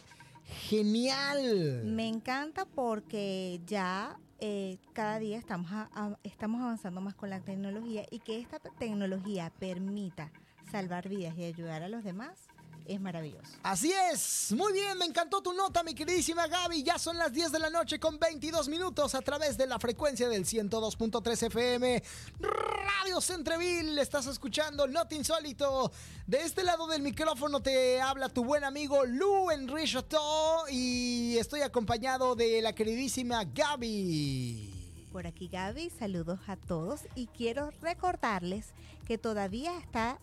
genial. 0.69 1.83
Me 1.85 2.07
encanta 2.07 2.65
porque 2.65 3.61
ya 3.65 4.17
eh, 4.39 4.77
cada 4.93 5.19
día 5.19 5.37
estamos, 5.37 5.71
a- 5.71 5.89
a- 5.93 6.17
estamos 6.23 6.61
avanzando 6.61 7.01
más 7.01 7.15
con 7.15 7.29
la 7.29 7.39
tecnología 7.41 8.05
y 8.09 8.19
que 8.19 8.39
esta 8.39 8.59
tecnología 8.59 9.51
permita 9.59 10.31
salvar 10.71 11.07
vidas 11.09 11.37
y 11.37 11.43
ayudar 11.43 11.83
a 11.83 11.89
los 11.89 12.03
demás 12.03 12.47
es 12.85 12.99
maravilloso. 12.99 13.51
Así 13.63 13.91
es. 14.11 14.51
Muy 14.51 14.73
bien, 14.73 14.97
me 14.97 15.05
encantó 15.05 15.41
tu 15.41 15.53
nota, 15.53 15.83
mi 15.83 15.93
queridísima 15.93 16.47
Gaby. 16.47 16.83
Ya 16.83 16.97
son 16.97 17.17
las 17.17 17.31
10 17.31 17.51
de 17.51 17.59
la 17.59 17.69
noche 17.69 17.99
con 17.99 18.19
22 18.19 18.67
minutos 18.69 19.15
a 19.15 19.21
través 19.21 19.57
de 19.57 19.67
la 19.67 19.79
frecuencia 19.79 20.29
del 20.29 20.45
102.3 20.45 21.47
FM. 21.47 22.03
Radio 22.39 23.21
Centreville, 23.21 23.99
estás 24.01 24.27
escuchando 24.27 24.87
Not 24.87 25.11
Insólito. 25.13 25.91
De 26.27 26.41
este 26.41 26.63
lado 26.63 26.87
del 26.87 27.01
micrófono 27.01 27.61
te 27.61 28.01
habla 28.01 28.29
tu 28.29 28.43
buen 28.43 28.63
amigo 28.63 29.05
Lou 29.05 29.51
Enrichotto 29.51 30.65
y 30.69 31.37
estoy 31.37 31.61
acompañado 31.61 32.35
de 32.35 32.61
la 32.61 32.73
queridísima 32.73 33.43
Gaby. 33.43 35.07
Por 35.11 35.27
aquí 35.27 35.49
Gaby, 35.49 35.89
saludos 35.89 36.39
a 36.47 36.55
todos 36.55 37.01
y 37.15 37.27
quiero 37.27 37.71
recordarles 37.81 38.67
que 39.05 39.17
todavía 39.17 39.77
está 39.77 40.19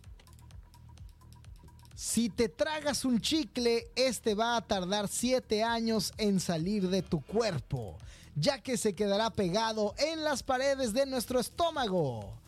si 1.96 2.30
te 2.30 2.48
tragas 2.48 3.04
un 3.04 3.20
chicle, 3.20 3.88
este 3.96 4.36
va 4.36 4.56
a 4.56 4.62
tardar 4.62 5.08
7 5.08 5.64
años 5.64 6.14
en 6.18 6.40
salir 6.40 6.90
de 6.90 7.02
tu 7.02 7.22
cuerpo, 7.22 7.98
ya 8.36 8.62
que 8.62 8.78
se 8.78 8.94
quedará 8.94 9.32
pegado 9.32 9.96
en 9.98 10.24
las 10.24 10.44
paredes 10.44 10.94
de 10.94 11.06
nuestro 11.08 11.40
estómago. 11.40 12.40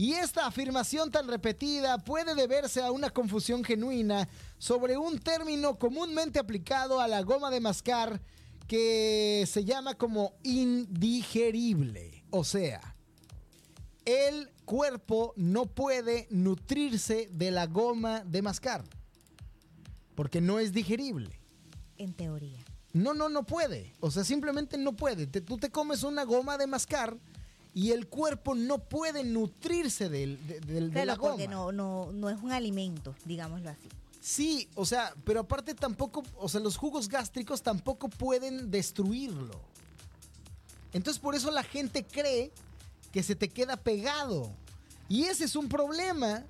Y 0.00 0.14
esta 0.14 0.46
afirmación 0.46 1.10
tan 1.10 1.28
repetida 1.28 1.98
puede 1.98 2.34
deberse 2.34 2.82
a 2.82 2.90
una 2.90 3.10
confusión 3.10 3.62
genuina 3.62 4.26
sobre 4.56 4.96
un 4.96 5.18
término 5.18 5.78
comúnmente 5.78 6.38
aplicado 6.38 7.02
a 7.02 7.06
la 7.06 7.20
goma 7.20 7.50
de 7.50 7.60
mascar 7.60 8.18
que 8.66 9.44
se 9.46 9.62
llama 9.66 9.92
como 9.98 10.32
indigerible. 10.42 12.24
O 12.30 12.44
sea, 12.44 12.96
el 14.06 14.48
cuerpo 14.64 15.34
no 15.36 15.66
puede 15.66 16.28
nutrirse 16.30 17.28
de 17.30 17.50
la 17.50 17.66
goma 17.66 18.20
de 18.24 18.40
mascar. 18.40 18.84
Porque 20.14 20.40
no 20.40 20.60
es 20.60 20.72
digerible. 20.72 21.38
En 21.98 22.14
teoría. 22.14 22.64
No, 22.94 23.12
no, 23.12 23.28
no 23.28 23.44
puede. 23.44 23.92
O 24.00 24.10
sea, 24.10 24.24
simplemente 24.24 24.78
no 24.78 24.96
puede. 24.96 25.26
Te- 25.26 25.42
tú 25.42 25.58
te 25.58 25.68
comes 25.70 26.04
una 26.04 26.24
goma 26.24 26.56
de 26.56 26.66
mascar 26.66 27.18
y 27.74 27.92
el 27.92 28.08
cuerpo 28.08 28.54
no 28.54 28.78
puede 28.78 29.22
nutrirse 29.24 30.08
del- 30.08 30.44
de, 30.46 30.60
del- 30.60 30.90
de 30.92 31.04
la 31.04 31.14
goma. 31.16 31.30
porque 31.32 31.48
no, 31.48 31.70
no, 31.72 32.10
no 32.12 32.28
es 32.30 32.40
un 32.42 32.52
alimento, 32.52 33.14
digámoslo 33.24 33.70
así. 33.70 33.88
Sí, 34.20 34.68
o 34.74 34.84
sea, 34.84 35.14
pero 35.24 35.40
aparte 35.40 35.74
tampoco, 35.74 36.22
o 36.36 36.48
sea, 36.48 36.60
los 36.60 36.76
jugos 36.76 37.08
gástricos 37.08 37.62
tampoco 37.62 38.08
pueden 38.08 38.70
destruirlo. 38.70 39.58
Entonces 40.92 41.20
por 41.20 41.34
eso 41.34 41.50
la 41.50 41.62
gente 41.62 42.04
cree 42.04 42.50
que 43.12 43.22
se 43.22 43.34
te 43.34 43.48
queda 43.48 43.76
pegado. 43.76 44.50
Y 45.08 45.24
ese 45.24 45.44
es 45.44 45.56
un 45.56 45.68
problema. 45.68 46.44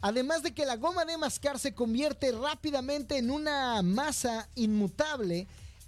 Además 0.00 0.42
de 0.42 0.52
que 0.52 0.66
la 0.66 0.76
goma 0.76 1.04
de 1.04 1.16
mascar 1.16 1.58
se 1.58 1.72
convierte 1.74 2.30
rápidamente 2.32 3.16
en 3.16 3.30
una 3.30 3.80
masa 3.82 4.48
inmutable 4.54 5.46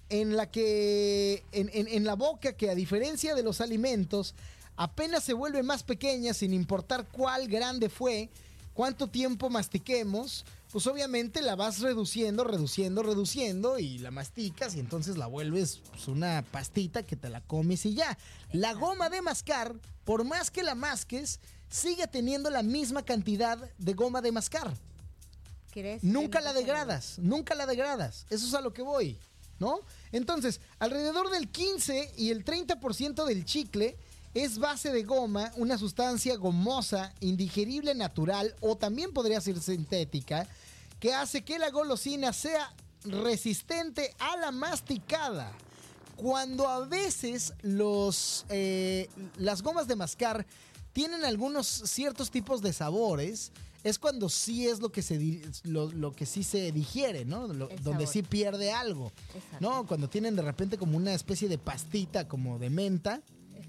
en 0.08 0.36
la 0.36 0.50
que, 0.50 1.42
en, 1.52 1.68
en- 1.72 1.88
en 1.88 2.04
la 2.04 2.14
boca 2.14 2.52
que 2.54 2.70
a 2.70 2.74
diferencia 2.74 3.34
de 3.34 3.42
los 3.42 3.60
alimentos, 3.60 4.34
apenas 4.76 5.24
se 5.24 5.32
vuelve 5.32 5.62
más 5.62 5.82
pequeña 5.82 6.34
sin 6.34 6.52
importar 6.52 7.06
cuál 7.10 7.48
grande 7.48 7.88
fue, 7.88 8.30
cuánto 8.74 9.08
tiempo 9.08 9.48
mastiquemos, 9.50 10.44
pues 10.70 10.86
obviamente 10.86 11.40
la 11.40 11.56
vas 11.56 11.80
reduciendo, 11.80 12.44
reduciendo, 12.44 13.02
reduciendo 13.02 13.78
y 13.78 13.98
la 13.98 14.10
masticas 14.10 14.74
y 14.74 14.80
entonces 14.80 15.16
la 15.16 15.26
vuelves 15.26 15.80
pues, 15.90 16.08
una 16.08 16.44
pastita 16.50 17.02
que 17.02 17.16
te 17.16 17.30
la 17.30 17.40
comes 17.40 17.86
y 17.86 17.94
ya. 17.94 18.18
La 18.52 18.74
goma 18.74 19.08
de 19.08 19.22
mascar, 19.22 19.74
por 20.04 20.24
más 20.24 20.50
que 20.50 20.62
la 20.62 20.74
masques, 20.74 21.40
sigue 21.70 22.06
teniendo 22.06 22.50
la 22.50 22.62
misma 22.62 23.02
cantidad 23.02 23.58
de 23.78 23.92
goma 23.94 24.20
de 24.20 24.32
mascar. 24.32 24.72
Nunca 26.02 26.40
la 26.40 26.52
degradas, 26.52 27.18
nunca 27.18 27.54
la 27.54 27.66
degradas. 27.66 28.26
Eso 28.30 28.46
es 28.46 28.54
a 28.54 28.60
lo 28.60 28.72
que 28.72 28.82
voy, 28.82 29.18
¿no? 29.58 29.80
Entonces, 30.12 30.60
alrededor 30.78 31.30
del 31.30 31.48
15 31.48 32.12
y 32.16 32.30
el 32.30 32.44
30% 32.44 33.24
del 33.24 33.44
chicle 33.44 33.96
es 34.44 34.58
base 34.58 34.92
de 34.92 35.02
goma, 35.02 35.50
una 35.56 35.78
sustancia 35.78 36.36
gomosa, 36.36 37.10
indigerible 37.20 37.94
natural 37.94 38.54
o 38.60 38.76
también 38.76 39.12
podría 39.14 39.40
ser 39.40 39.58
sintética, 39.60 40.46
que 41.00 41.14
hace 41.14 41.42
que 41.42 41.58
la 41.58 41.70
golosina 41.70 42.34
sea 42.34 42.70
resistente 43.04 44.14
a 44.18 44.36
la 44.36 44.50
masticada. 44.50 45.52
Cuando 46.16 46.68
a 46.68 46.80
veces 46.86 47.54
los, 47.62 48.44
eh, 48.50 49.08
las 49.38 49.62
gomas 49.62 49.88
de 49.88 49.96
mascar 49.96 50.46
tienen 50.92 51.24
algunos 51.24 51.66
ciertos 51.66 52.30
tipos 52.30 52.60
de 52.60 52.74
sabores, 52.74 53.52
es 53.84 53.98
cuando 53.98 54.28
sí 54.28 54.66
es 54.68 54.80
lo 54.80 54.90
que 54.92 55.00
se 55.00 55.40
lo, 55.62 55.90
lo 55.92 56.12
que 56.12 56.26
sí 56.26 56.42
se 56.42 56.72
digiere, 56.72 57.24
¿no? 57.24 57.46
Lo- 57.48 57.68
donde 57.82 58.06
sí 58.06 58.22
pierde 58.22 58.70
algo. 58.72 59.12
Exacto. 59.34 59.56
¿No? 59.60 59.86
Cuando 59.86 60.10
tienen 60.10 60.36
de 60.36 60.42
repente 60.42 60.76
como 60.76 60.98
una 60.98 61.14
especie 61.14 61.48
de 61.48 61.56
pastita 61.56 62.28
como 62.28 62.58
de 62.58 62.68
menta 62.68 63.22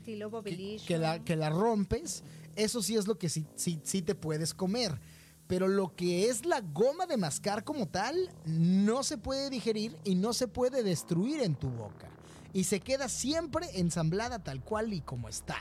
Estilo 0.08 0.42
que, 0.42 0.80
que 0.88 0.98
la, 0.98 1.20
que 1.20 1.36
la 1.36 1.50
rompes, 1.50 2.24
eso 2.56 2.82
sí 2.82 2.96
es 2.96 3.08
lo 3.08 3.18
que 3.18 3.28
sí, 3.28 3.46
sí, 3.56 3.82
sí 3.84 4.02
te 4.02 4.16
puedes 4.16 4.54
comer. 4.54 5.02
Pero 5.48 5.68
lo 5.68 5.96
que 5.98 6.30
es 6.30 6.46
la 6.46 6.62
goma 6.62 7.06
de 7.08 7.18
mascar 7.18 7.66
como 7.66 7.90
tal, 7.90 8.16
no 8.46 9.04
se 9.04 9.18
puede 9.18 9.50
digerir 9.50 9.98
y 10.06 10.16
no 10.16 10.32
se 10.32 10.48
puede 10.48 10.82
destruir 10.82 11.42
en 11.42 11.56
tu 11.56 11.70
boca. 11.70 12.10
Y 12.54 12.64
se 12.64 12.80
queda 12.80 13.10
siempre 13.10 13.68
ensamblada 13.74 14.40
tal 14.40 14.64
cual 14.64 14.94
y 14.94 15.02
como 15.02 15.28
está. 15.28 15.58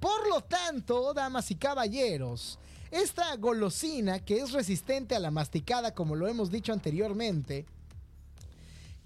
Por 0.00 0.26
lo 0.26 0.40
tanto, 0.40 1.12
damas 1.12 1.50
y 1.50 1.56
caballeros, 1.56 2.58
esta 2.90 3.36
golosina 3.36 4.24
que 4.24 4.40
es 4.40 4.52
resistente 4.52 5.14
a 5.14 5.20
la 5.20 5.30
masticada, 5.30 5.94
como 5.94 6.16
lo 6.16 6.28
hemos 6.28 6.50
dicho 6.50 6.72
anteriormente, 6.72 7.66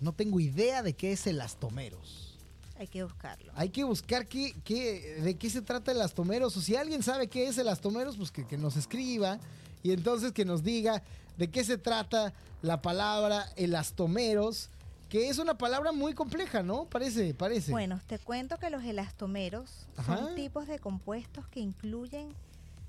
No 0.00 0.12
tengo 0.12 0.40
idea 0.40 0.82
de 0.82 0.94
qué 0.94 1.12
es 1.12 1.26
elastomeros. 1.26 2.36
Hay 2.78 2.88
que 2.88 3.04
buscarlo. 3.04 3.52
Hay 3.54 3.68
que 3.68 3.84
buscar 3.84 4.26
qué, 4.26 4.54
qué- 4.64 5.20
de 5.22 5.36
qué 5.36 5.48
se 5.50 5.62
trata 5.62 5.92
elastomeros. 5.92 6.56
O 6.56 6.60
si 6.60 6.74
alguien 6.74 7.02
sabe 7.02 7.28
qué 7.28 7.46
es 7.46 7.58
elastomeros, 7.58 8.16
pues 8.16 8.30
que, 8.32 8.46
que 8.46 8.58
nos 8.58 8.76
escriba. 8.76 9.38
Y 9.84 9.92
entonces 9.92 10.32
que 10.32 10.44
nos 10.44 10.62
diga 10.64 11.02
de 11.38 11.48
qué 11.50 11.62
se 11.64 11.78
trata 11.78 12.32
la 12.62 12.82
palabra 12.82 13.46
elastomeros. 13.56 14.68
Que 15.12 15.28
es 15.28 15.36
una 15.36 15.58
palabra 15.58 15.92
muy 15.92 16.14
compleja, 16.14 16.62
¿no? 16.62 16.86
Parece, 16.86 17.34
parece. 17.34 17.70
Bueno, 17.70 18.00
te 18.06 18.18
cuento 18.18 18.56
que 18.58 18.70
los 18.70 18.82
elastomeros 18.82 19.68
Ajá. 19.98 20.16
son 20.16 20.34
tipos 20.34 20.66
de 20.66 20.78
compuestos 20.78 21.46
que 21.48 21.60
incluyen 21.60 22.30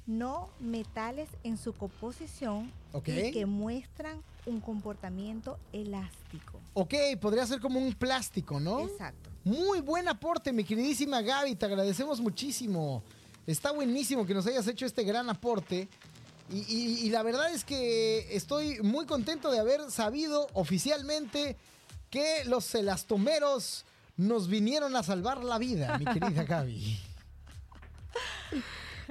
no 0.08 0.50
metales 0.62 1.28
en 1.44 1.58
su 1.58 1.74
composición 1.74 2.72
y 3.06 3.32
que 3.34 3.46
muestran 3.46 4.22
un 4.46 4.62
comportamiento 4.62 5.60
elástico. 5.74 6.62
Ok, 6.76 6.94
podría 7.20 7.46
ser 7.46 7.60
como 7.60 7.78
un 7.78 7.94
plástico, 7.94 8.58
¿no? 8.58 8.88
Exacto. 8.88 9.30
Muy 9.44 9.82
buen 9.82 10.08
aporte, 10.08 10.54
mi 10.54 10.64
queridísima 10.64 11.22
Gaby. 11.22 11.56
Te 11.56 11.66
agradecemos 11.66 12.22
muchísimo. 12.22 13.04
Está 13.46 13.74
buenísimo 13.74 14.26
que 14.26 14.34
nos 14.34 14.48
hayas 14.48 14.66
hecho 14.68 14.86
este 14.86 15.04
gran 15.04 15.30
aporte. 15.30 15.90
Y, 16.50 16.60
y- 16.74 17.00
y 17.06 17.10
la 17.10 17.22
verdad 17.22 17.52
es 17.54 17.66
que 17.66 18.34
estoy 18.34 18.80
muy 18.82 19.06
contento 19.06 19.52
de 19.52 19.60
haber 19.60 19.92
sabido 19.92 20.48
oficialmente 20.54 21.58
que 22.14 22.46
los 22.46 22.76
elastomeros 22.76 23.86
nos 24.18 24.48
vinieron 24.48 24.96
a 24.96 25.02
salvar 25.02 25.44
la 25.44 25.58
vida, 25.58 25.98
mi 25.98 26.06
querida 26.06 26.44
Gaby. 26.44 27.00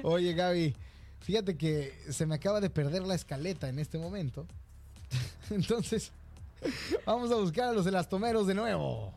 Oye, 0.05 0.33
Gaby, 0.35 0.75
fíjate 1.21 1.57
que 1.57 1.99
se 2.11 2.27
me 2.27 2.37
acaba 2.37 2.61
de 2.61 2.71
perder 2.71 3.03
la 3.03 3.17
escaleta 3.17 3.69
en 3.69 3.79
este 3.81 3.99
momento. 3.99 4.47
Entonces, 5.51 6.13
vamos 7.05 7.31
a 7.33 7.35
buscar 7.37 7.71
a 7.71 7.73
los 7.73 7.87
elastomeros 7.87 8.47
de 8.47 8.55
nuevo. 8.55 9.13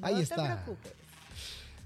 Ahí 0.00 0.22
está. 0.22 0.62
preocupes. 0.64 0.92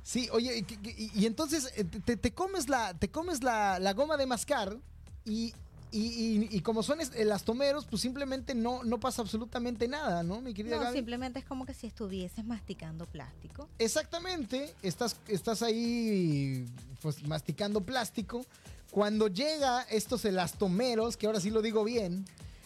Sí, 0.04 0.28
oye, 0.32 0.58
y, 0.58 0.88
y- 0.88 1.10
y 1.22 1.26
entonces 1.26 1.72
eh, 1.76 1.84
te, 1.84 2.16
te 2.16 2.32
comes, 2.32 2.68
la, 2.68 2.94
te 2.94 3.08
comes 3.10 3.42
la, 3.42 3.78
la 3.78 3.92
goma 3.94 4.16
de 4.16 4.26
mascar 4.26 4.76
y, 5.24 5.54
y- 5.92 6.48
y- 6.50 6.56
y 6.56 6.60
como 6.60 6.82
son 6.82 7.00
elastomeros, 7.00 7.84
pues 7.86 8.00
simplemente 8.02 8.54
no, 8.54 8.82
no 8.82 8.98
pasa 8.98 9.22
absolutamente 9.22 9.86
nada, 9.88 10.22
¿no, 10.22 10.40
mi 10.40 10.54
querida 10.54 10.76
No, 10.76 10.82
Gaby? 10.84 10.96
simplemente 10.96 11.38
es 11.38 11.44
como 11.44 11.66
que 11.66 11.74
si 11.74 11.86
estuvieses 11.86 12.44
masticando 12.44 13.06
plástico. 13.06 13.68
Exactamente, 13.78 14.74
estás, 14.82 15.16
estás 15.28 15.62
ahí 15.62 16.66
pues 17.00 17.22
masticando 17.26 17.80
plástico. 17.82 18.44
Cuando 18.90 19.28
llega 19.28 19.82
estos 19.90 20.24
elastomeros, 20.24 21.16
que 21.16 21.26
ahora 21.26 21.40
sí 21.40 21.50
lo 21.50 21.62
digo 21.62 21.84
bien, 21.84 22.24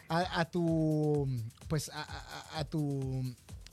a, 0.09 0.41
a 0.41 0.45
tu 0.51 1.29
pues 1.69 1.89
a, 1.91 2.03
a- 2.03 2.59
a 2.61 2.65
tu 2.65 3.23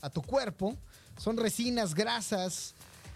a 0.00 0.10
tu 0.10 0.20
cuerpo, 0.20 0.76
son 1.16 1.36
resinas 1.36 1.94
grasas, 1.94 2.74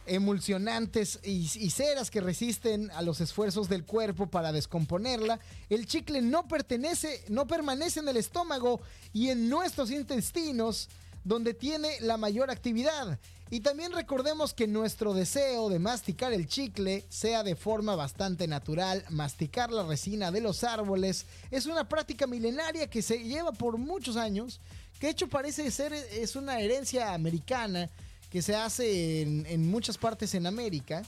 emulsionantes 0.08 1.20
y, 1.22 1.46
ceras 1.70 2.10
que 2.10 2.20
resisten 2.20 2.90
a 2.92 3.02
los 3.02 3.20
esfuerzos 3.20 3.68
del 3.68 3.84
cuerpo 3.84 4.26
para 4.26 4.52
descomponerla. 4.52 5.38
El 5.68 5.86
chicle 5.86 6.22
no 6.22 6.48
pertenece, 6.48 7.24
no 7.28 7.46
permanece 7.46 8.00
en 8.00 8.08
el 8.08 8.16
estómago 8.16 8.80
y 9.12 9.28
en 9.28 9.48
nuestros 9.48 9.90
intestinos 9.90 10.88
donde 11.24 11.54
tiene 11.54 12.00
la 12.00 12.16
mayor 12.16 12.50
actividad. 12.50 13.18
Y 13.50 13.60
también 13.60 13.92
recordemos 13.92 14.52
que 14.52 14.66
nuestro 14.66 15.14
deseo 15.14 15.70
de 15.70 15.78
masticar 15.78 16.32
el 16.34 16.48
chicle 16.48 17.06
sea 17.08 17.42
de 17.42 17.56
forma 17.56 17.96
bastante 17.96 18.46
natural, 18.46 19.04
masticar 19.08 19.70
la 19.70 19.84
resina 19.84 20.30
de 20.30 20.42
los 20.42 20.64
árboles 20.64 21.24
es 21.50 21.64
una 21.64 21.88
práctica 21.88 22.26
milenaria 22.26 22.90
que 22.90 23.00
se 23.00 23.24
lleva 23.24 23.52
por 23.52 23.78
muchos 23.78 24.16
años, 24.16 24.60
que 25.00 25.06
de 25.06 25.12
hecho 25.12 25.28
parece 25.28 25.70
ser 25.70 25.94
es 25.94 26.36
una 26.36 26.60
herencia 26.60 27.14
americana 27.14 27.88
que 28.30 28.42
se 28.42 28.54
hace 28.54 29.22
en, 29.22 29.46
en 29.46 29.70
muchas 29.70 29.98
partes 29.98 30.34
en 30.34 30.46
América, 30.46 31.02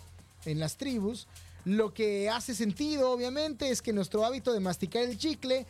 en 0.45 0.59
las 0.59 0.77
tribus. 0.77 1.27
Lo 1.65 1.93
que 1.93 2.31
hace 2.31 2.55
sentido, 2.55 3.11
obviamente, 3.11 3.71
es 3.71 3.83
que 3.83 3.93
nuestro 3.93 4.25
hábito 4.25 4.53
de 4.53 4.61
masticar 4.61 5.03
el 5.03 5.19
chicle 5.19 5.67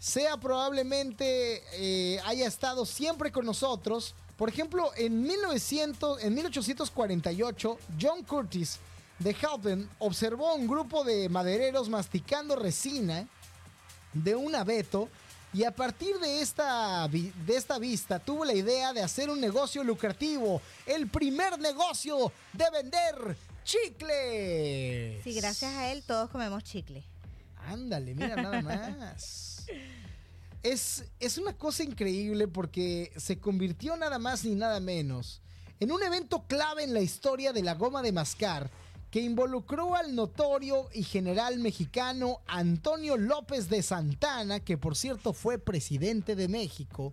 sea 0.00 0.38
probablemente 0.38 1.62
eh, 1.74 2.18
haya 2.24 2.46
estado 2.46 2.86
siempre 2.86 3.30
con 3.30 3.44
nosotros. 3.44 4.14
Por 4.36 4.48
ejemplo, 4.48 4.90
en, 4.96 5.22
1900, 5.22 6.24
en 6.24 6.34
1848, 6.34 7.78
John 8.00 8.24
Curtis 8.24 8.78
de 9.18 9.34
Halton 9.34 9.88
observó 9.98 10.54
un 10.54 10.66
grupo 10.66 11.04
de 11.04 11.28
madereros 11.28 11.90
masticando 11.90 12.56
resina 12.56 13.28
de 14.14 14.34
un 14.34 14.54
abeto 14.54 15.10
y 15.52 15.64
a 15.64 15.70
partir 15.70 16.18
de 16.18 16.40
esta, 16.40 17.08
de 17.08 17.56
esta 17.56 17.78
vista 17.78 18.18
tuvo 18.18 18.44
la 18.44 18.54
idea 18.54 18.92
de 18.92 19.02
hacer 19.02 19.30
un 19.30 19.40
negocio 19.40 19.82
lucrativo, 19.82 20.62
el 20.86 21.08
primer 21.08 21.58
negocio 21.58 22.32
de 22.52 22.64
vender 22.70 23.36
chicles. 23.64 25.22
Sí, 25.24 25.34
gracias 25.34 25.72
a 25.74 25.90
él 25.92 26.02
todos 26.06 26.30
comemos 26.30 26.62
chicle. 26.62 27.02
Ándale, 27.66 28.14
mira 28.14 28.36
nada 28.36 28.62
más. 29.08 29.66
Es, 30.62 31.04
es 31.18 31.38
una 31.38 31.52
cosa 31.54 31.82
increíble 31.82 32.46
porque 32.46 33.12
se 33.16 33.38
convirtió 33.38 33.96
nada 33.96 34.18
más 34.18 34.44
ni 34.44 34.54
nada 34.54 34.78
menos 34.78 35.40
en 35.80 35.90
un 35.90 36.02
evento 36.02 36.44
clave 36.46 36.84
en 36.84 36.92
la 36.92 37.00
historia 37.00 37.52
de 37.52 37.62
la 37.62 37.74
goma 37.74 38.02
de 38.02 38.12
mascar 38.12 38.70
que 39.10 39.20
involucró 39.20 39.96
al 39.96 40.14
notorio 40.14 40.88
y 40.94 41.02
general 41.02 41.58
mexicano 41.58 42.40
Antonio 42.46 43.16
López 43.16 43.68
de 43.68 43.82
Santana, 43.82 44.60
que 44.60 44.78
por 44.78 44.96
cierto 44.96 45.32
fue 45.32 45.58
presidente 45.58 46.36
de 46.36 46.48
México, 46.48 47.12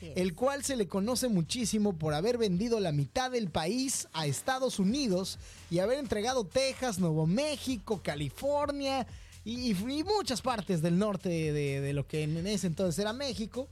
el 0.00 0.34
cual 0.34 0.64
se 0.64 0.76
le 0.76 0.86
conoce 0.86 1.28
muchísimo 1.28 1.94
por 1.94 2.12
haber 2.12 2.36
vendido 2.36 2.78
la 2.80 2.92
mitad 2.92 3.30
del 3.30 3.50
país 3.50 4.06
a 4.12 4.26
Estados 4.26 4.78
Unidos 4.78 5.38
y 5.70 5.78
haber 5.78 5.98
entregado 5.98 6.44
Texas, 6.44 6.98
Nuevo 6.98 7.26
México, 7.26 8.00
California 8.02 9.06
y, 9.44 9.70
y 9.70 10.04
muchas 10.04 10.42
partes 10.42 10.82
del 10.82 10.98
norte 10.98 11.28
de, 11.28 11.80
de 11.80 11.92
lo 11.92 12.06
que 12.06 12.22
en 12.22 12.46
ese 12.46 12.66
entonces 12.66 12.98
era 12.98 13.12
México. 13.12 13.68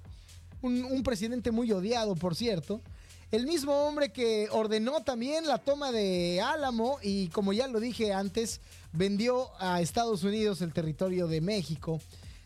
Un, 0.63 0.85
un 0.85 1.03
presidente 1.03 1.51
muy 1.51 1.73
odiado, 1.73 2.15
por 2.15 2.35
cierto. 2.35 2.81
El 3.33 3.47
mismo 3.47 3.87
hombre 3.87 4.13
que 4.13 4.49
ordenó 4.51 5.03
también 5.05 5.47
la 5.47 5.57
toma 5.57 5.91
de 5.91 6.43
Álamo 6.43 6.99
y 7.03 7.29
como 7.29 7.55
ya 7.55 7.67
lo 7.67 7.81
dije 7.81 8.13
antes, 8.13 8.61
vendió 8.93 9.49
a 9.59 9.81
Estados 9.81 10.23
Unidos 10.23 10.61
el 10.61 10.75
territorio 10.75 11.27
de 11.27 11.41
México. 11.41 11.99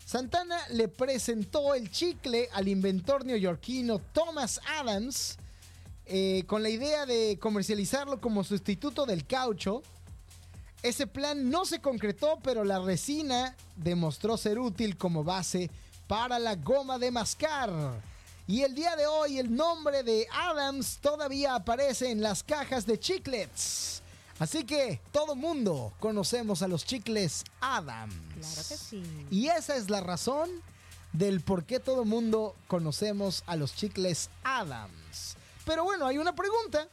Santana 0.05 0.57
le 0.71 0.87
presentó 0.87 1.75
el 1.75 1.91
chicle 1.91 2.49
al 2.53 2.69
inventor 2.69 3.25
neoyorquino 3.25 3.99
Thomas 3.99 4.61
Adams 4.79 5.39
eh, 6.05 6.45
con 6.47 6.63
la 6.63 6.69
idea 6.69 7.05
de 7.05 7.37
comercializarlo 7.41 8.21
como 8.21 8.45
sustituto 8.45 9.07
del 9.07 9.27
caucho. 9.27 9.83
Ese 10.85 11.09
plan 11.09 11.51
no 11.51 11.65
se 11.65 11.81
concretó, 11.81 12.39
pero 12.45 12.63
la 12.63 12.79
resina 12.79 13.57
demostró 13.75 14.37
ser 14.37 14.61
útil 14.61 14.97
como 14.97 15.25
base 15.25 15.69
para 16.07 16.39
la 16.39 16.55
goma 16.55 17.01
de 17.01 17.11
mascar. 17.11 17.73
Y 18.49 18.63
el 18.63 18.75
día 18.77 18.95
de 18.95 19.07
hoy 19.07 19.39
el 19.39 19.55
nombre 19.55 20.05
de 20.05 20.29
Adams 20.33 20.99
todavía 21.01 21.57
aparece 21.57 22.11
en 22.13 22.23
las 22.23 22.45
cajas 22.45 22.87
de 22.87 22.99
chiclets. 22.99 24.03
Así 24.39 24.65
que 24.65 25.01
todo 25.11 25.35
mundo 25.35 25.93
conocemos 25.99 26.63
a 26.63 26.69
los 26.69 26.85
chicles 26.85 27.43
Adams. 27.61 28.15
Claro 28.39 28.69
que 28.69 28.77
sí. 28.77 29.03
Y 29.31 29.49
esa 29.49 29.75
es 29.75 29.91
la 29.91 30.01
razón 30.01 30.63
del 31.13 31.41
por 31.41 31.65
qué 31.65 31.81
todo 31.81 32.05
mundo 32.05 32.55
conocemos 32.69 33.43
a 33.47 33.57
los 33.57 33.75
chicles 33.75 34.31
Adams. 34.45 35.37
Pero 35.65 35.83
bueno, 35.83 36.07
hay 36.07 36.19
una 36.19 36.35
pregunta. 36.35 36.87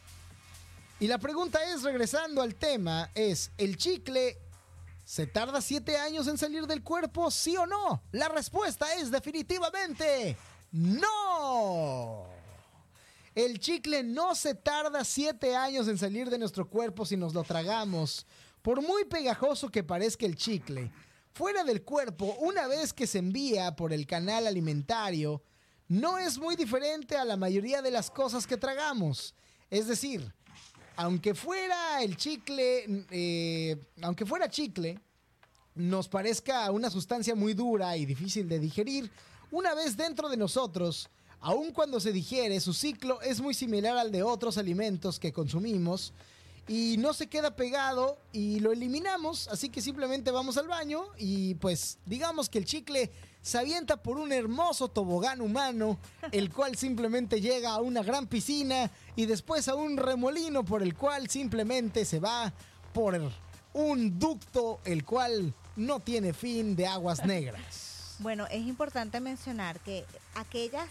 Y 1.00 1.08
la 1.08 1.20
pregunta 1.20 1.60
es, 1.72 1.84
regresando 1.84 2.42
al 2.42 2.56
tema, 2.56 3.12
es, 3.14 3.52
¿el 3.58 3.78
chicle 3.78 4.40
se 5.06 5.28
tarda 5.28 5.62
siete 5.62 5.98
años 5.98 6.28
en 6.28 6.38
salir 6.38 6.66
del 6.66 6.82
cuerpo, 6.82 7.30
sí 7.30 7.58
o 7.58 7.68
no? 7.68 8.02
La 8.12 8.30
respuesta 8.30 8.94
es 8.96 9.12
definitivamente 9.12 10.38
no. 10.74 12.26
El 13.36 13.60
chicle 13.60 14.04
no 14.04 14.36
se 14.36 14.54
tarda 14.54 15.04
siete 15.06 15.56
años 15.56 15.88
en 15.88 15.98
salir 15.98 16.30
de 16.30 16.38
nuestro 16.38 16.70
cuerpo 16.70 17.06
si 17.06 17.16
nos 17.16 17.34
lo 17.34 17.44
tragamos. 17.44 18.28
Por 18.62 18.82
muy 18.82 19.06
pegajoso 19.06 19.70
que 19.70 19.84
parezca 19.84 20.26
el 20.26 20.36
chicle, 20.36 20.92
fuera 21.32 21.64
del 21.64 21.84
cuerpo, 21.84 22.36
una 22.40 22.68
vez 22.68 22.94
que 22.94 23.08
se 23.08 23.20
envía 23.20 23.76
por 23.76 23.92
el 23.92 24.06
canal 24.06 24.46
alimentario, 24.46 25.42
no 25.88 26.18
es 26.18 26.38
muy 26.38 26.56
diferente 26.56 27.18
a 27.18 27.26
la 27.26 27.38
mayoría 27.38 27.82
de 27.82 27.92
las 27.92 28.10
cosas 28.12 28.46
que 28.46 28.58
tragamos. 28.58 29.36
Es 29.70 29.88
decir, 29.88 30.32
aunque 30.96 31.34
fuera 31.34 32.02
el 32.04 32.18
chicle, 32.18 33.06
eh, 33.10 33.78
aunque 34.02 34.26
fuera 34.26 34.50
chicle, 34.50 35.00
nos 35.76 36.08
parezca 36.08 36.70
una 36.72 36.90
sustancia 36.90 37.36
muy 37.36 37.54
dura 37.54 37.98
y 37.98 38.06
difícil 38.06 38.48
de 38.48 38.60
digerir, 38.60 39.12
una 39.54 39.76
vez 39.76 39.96
dentro 39.96 40.30
de 40.30 40.38
nosotros, 40.38 41.12
aun 41.40 41.72
cuando 41.74 42.00
se 42.00 42.12
digiere, 42.12 42.60
su 42.60 42.74
ciclo 42.74 43.22
es 43.22 43.40
muy 43.40 43.54
similar 43.54 43.96
al 43.98 44.12
de 44.12 44.24
otros 44.24 44.58
alimentos 44.58 45.20
que 45.20 45.32
consumimos 45.32 46.12
y 46.68 46.96
no 46.98 47.14
se 47.14 47.28
queda 47.28 47.56
pegado 47.56 48.18
y 48.32 48.62
lo 48.62 48.72
eliminamos, 48.72 49.48
así 49.50 49.70
que 49.70 49.80
simplemente 49.80 50.32
vamos 50.32 50.58
al 50.58 50.68
baño 50.68 51.04
y 51.20 51.54
pues 51.56 52.00
digamos 52.08 52.50
que 52.50 52.58
el 52.58 52.66
chicle 52.66 53.12
se 53.44 53.60
avienta 53.60 53.98
por 53.98 54.18
un 54.18 54.32
hermoso 54.32 54.88
tobogán 54.88 55.40
humano, 55.40 56.00
el 56.32 56.52
cual 56.52 56.76
simplemente 56.76 57.40
llega 57.40 57.74
a 57.74 57.82
una 57.82 58.02
gran 58.02 58.26
piscina 58.26 58.90
y 59.16 59.28
después 59.28 59.68
a 59.68 59.76
un 59.76 59.98
remolino 59.98 60.66
por 60.66 60.82
el 60.82 60.96
cual 60.96 61.30
simplemente 61.30 62.06
se 62.06 62.20
va 62.20 62.52
por 62.92 63.22
un 63.74 64.18
ducto 64.18 64.80
el 64.84 65.06
cual 65.06 65.54
no 65.76 66.00
tiene 66.00 66.34
fin 66.34 66.76
de 66.76 66.88
aguas 66.88 67.24
negras. 67.24 67.93
Bueno, 68.20 68.46
es 68.48 68.66
importante 68.66 69.20
mencionar 69.20 69.80
que 69.80 70.06
aquellas 70.36 70.90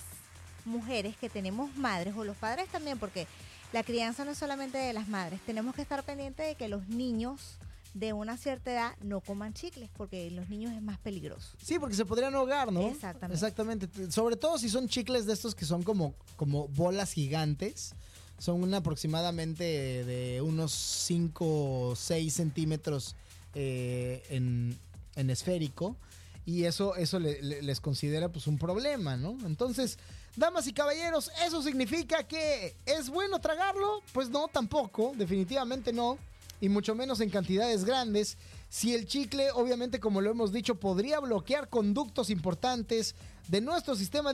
mujeres 0.64 1.16
que 1.16 1.28
tenemos 1.28 1.74
madres 1.76 2.14
o 2.16 2.24
los 2.24 2.36
padres 2.36 2.68
también, 2.68 2.98
porque 2.98 3.26
la 3.72 3.82
crianza 3.82 4.24
no 4.24 4.32
es 4.32 4.38
solamente 4.38 4.78
de 4.78 4.92
las 4.92 5.08
madres, 5.08 5.40
tenemos 5.46 5.74
que 5.74 5.82
estar 5.82 6.02
pendientes 6.04 6.46
de 6.46 6.54
que 6.54 6.68
los 6.68 6.88
niños 6.88 7.58
de 7.94 8.12
una 8.12 8.36
cierta 8.36 8.72
edad 8.72 8.96
no 9.02 9.20
coman 9.20 9.52
chicles, 9.52 9.90
porque 9.96 10.30
los 10.30 10.48
niños 10.48 10.72
es 10.72 10.82
más 10.82 10.98
peligroso. 10.98 11.56
Sí, 11.62 11.78
porque 11.78 11.94
se 11.94 12.06
podrían 12.06 12.34
ahogar, 12.34 12.72
¿no? 12.72 12.88
Exactamente. 12.88 13.34
Exactamente. 13.34 14.10
Sobre 14.10 14.36
todo 14.36 14.58
si 14.58 14.68
son 14.68 14.88
chicles 14.88 15.26
de 15.26 15.34
estos 15.34 15.54
que 15.54 15.64
son 15.64 15.82
como, 15.82 16.14
como 16.36 16.68
bolas 16.68 17.12
gigantes. 17.12 17.94
Son 18.38 18.74
aproximadamente 18.74 19.62
de 20.04 20.40
unos 20.40 20.72
5 20.72 21.90
o 21.90 21.94
6 21.94 22.32
centímetros 22.32 23.14
eh, 23.54 24.22
en, 24.30 24.76
en 25.14 25.30
esférico. 25.30 25.96
Y 26.44 26.64
eso, 26.64 26.96
eso 26.96 27.18
le- 27.20 27.40
le- 27.42 27.62
les 27.62 27.80
considera 27.80 28.28
pues 28.28 28.46
un 28.46 28.58
problema, 28.58 29.16
¿no? 29.16 29.36
Entonces, 29.46 29.98
damas 30.36 30.66
y 30.66 30.72
caballeros, 30.72 31.30
¿eso 31.46 31.62
significa 31.62 32.24
que 32.24 32.74
es 32.84 33.08
bueno 33.10 33.40
tragarlo? 33.40 34.02
Pues 34.12 34.28
no, 34.28 34.48
tampoco, 34.48 35.12
definitivamente 35.16 35.92
no. 35.92 36.18
Y 36.60 36.68
mucho 36.68 36.94
menos 36.94 37.20
en 37.20 37.30
cantidades 37.30 37.84
grandes. 37.84 38.36
Si 38.68 38.94
el 38.94 39.06
chicle, 39.06 39.50
obviamente, 39.52 40.00
como 40.00 40.20
lo 40.20 40.30
hemos 40.30 40.52
dicho, 40.52 40.76
podría 40.76 41.20
bloquear 41.20 41.68
conductos 41.68 42.30
importantes 42.30 43.14
de 43.48 43.60
nuestro 43.60 43.94
sistema 43.96 44.32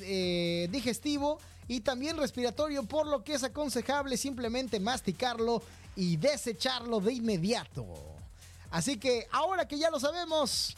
eh, 0.00 0.68
digestivo 0.70 1.38
y 1.68 1.80
también 1.80 2.16
respiratorio, 2.16 2.82
por 2.84 3.06
lo 3.06 3.22
que 3.24 3.34
es 3.34 3.44
aconsejable 3.44 4.16
simplemente 4.16 4.80
masticarlo 4.80 5.62
y 5.94 6.16
desecharlo 6.16 7.00
de 7.00 7.12
inmediato. 7.14 7.86
Así 8.70 8.98
que 8.98 9.26
ahora 9.30 9.68
que 9.68 9.78
ya 9.78 9.90
lo 9.90 10.00
sabemos, 10.00 10.76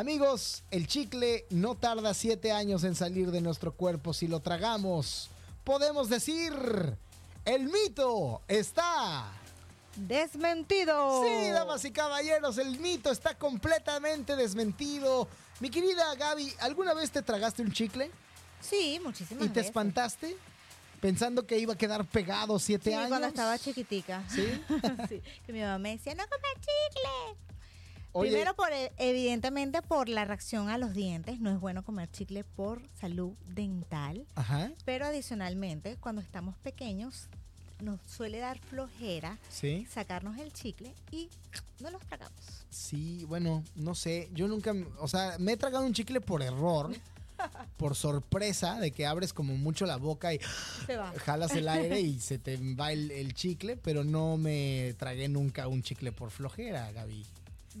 Amigos, 0.00 0.62
el 0.70 0.86
chicle 0.86 1.46
no 1.48 1.74
tarda 1.74 2.12
siete 2.12 2.52
años 2.52 2.84
en 2.84 2.94
salir 2.94 3.30
de 3.30 3.40
nuestro 3.40 3.72
cuerpo 3.72 4.12
si 4.12 4.28
lo 4.28 4.40
tragamos. 4.40 5.30
Podemos 5.64 6.10
decir, 6.10 6.52
el 7.46 7.64
mito 7.64 8.42
está... 8.46 9.32
¡Desmentido! 9.96 11.22
Sí, 11.24 11.48
damas 11.48 11.82
y 11.86 11.92
caballeros, 11.92 12.58
el 12.58 12.78
mito 12.78 13.10
está 13.10 13.38
completamente 13.38 14.36
desmentido. 14.36 15.28
Mi 15.60 15.70
querida 15.70 16.14
Gaby, 16.14 16.52
¿alguna 16.60 16.92
vez 16.92 17.10
te 17.10 17.22
tragaste 17.22 17.62
un 17.62 17.72
chicle 17.72 18.10
Sí, 18.60 19.00
muchísimas 19.02 19.44
y 19.46 19.48
te 19.48 19.54
veces. 19.60 19.68
espantaste 19.68 20.36
pensando 21.00 21.46
que 21.46 21.58
iba 21.58 21.72
a 21.72 21.78
quedar 21.78 22.04
pegado 22.04 22.58
siete 22.58 22.90
Sí, 22.90 22.94
años? 22.96 23.08
cuando 23.08 23.28
estaba 23.28 23.58
chiquitica. 23.58 24.22
¿Sí? 24.28 24.46
Sí, 25.08 25.22
que 25.46 25.52
mi 25.54 25.60
mamá 25.60 25.78
me 25.78 25.96
decía, 25.96 26.14
no 26.14 26.24
comas 26.24 26.52
chicle. 26.60 27.40
Oye, 28.18 28.30
Primero, 28.30 28.54
por, 28.54 28.72
e- 28.72 28.92
evidentemente, 28.96 29.82
por 29.82 30.08
la 30.08 30.24
reacción 30.24 30.68
a 30.70 30.78
los 30.78 30.94
dientes. 30.94 31.38
No 31.40 31.50
es 31.50 31.60
bueno 31.60 31.84
comer 31.84 32.10
chicle 32.10 32.44
por 32.44 32.80
salud 32.98 33.32
dental. 33.54 34.26
Ajá, 34.34 34.70
Pero 34.84 35.06
adicionalmente, 35.06 35.96
cuando 36.00 36.22
estamos 36.22 36.56
pequeños, 36.58 37.28
nos 37.82 38.00
suele 38.06 38.38
dar 38.38 38.58
flojera 38.58 39.36
sí. 39.50 39.86
sacarnos 39.90 40.38
el 40.38 40.50
chicle 40.52 40.94
y 41.10 41.28
no 41.80 41.90
los 41.90 42.00
tragamos. 42.06 42.34
Sí, 42.70 43.24
bueno, 43.28 43.62
no 43.74 43.94
sé. 43.94 44.30
Yo 44.32 44.48
nunca, 44.48 44.72
o 44.98 45.08
sea, 45.08 45.36
me 45.38 45.52
he 45.52 45.56
tragado 45.58 45.84
un 45.84 45.92
chicle 45.92 46.22
por 46.22 46.42
error, 46.42 46.90
por 47.76 47.94
sorpresa, 47.94 48.80
de 48.80 48.92
que 48.92 49.04
abres 49.04 49.34
como 49.34 49.54
mucho 49.56 49.84
la 49.84 49.96
boca 49.96 50.32
y 50.32 50.40
Se 50.86 50.96
va. 50.96 51.12
jalas 51.18 51.52
el 51.54 51.68
aire 51.68 52.00
y 52.00 52.18
se 52.20 52.38
te 52.38 52.56
va 52.74 52.92
el, 52.92 53.10
el 53.10 53.34
chicle, 53.34 53.76
pero 53.76 54.04
no 54.04 54.38
me 54.38 54.94
tragué 54.98 55.28
nunca 55.28 55.68
un 55.68 55.82
chicle 55.82 56.12
por 56.12 56.30
flojera, 56.30 56.90
Gaby. 56.92 57.26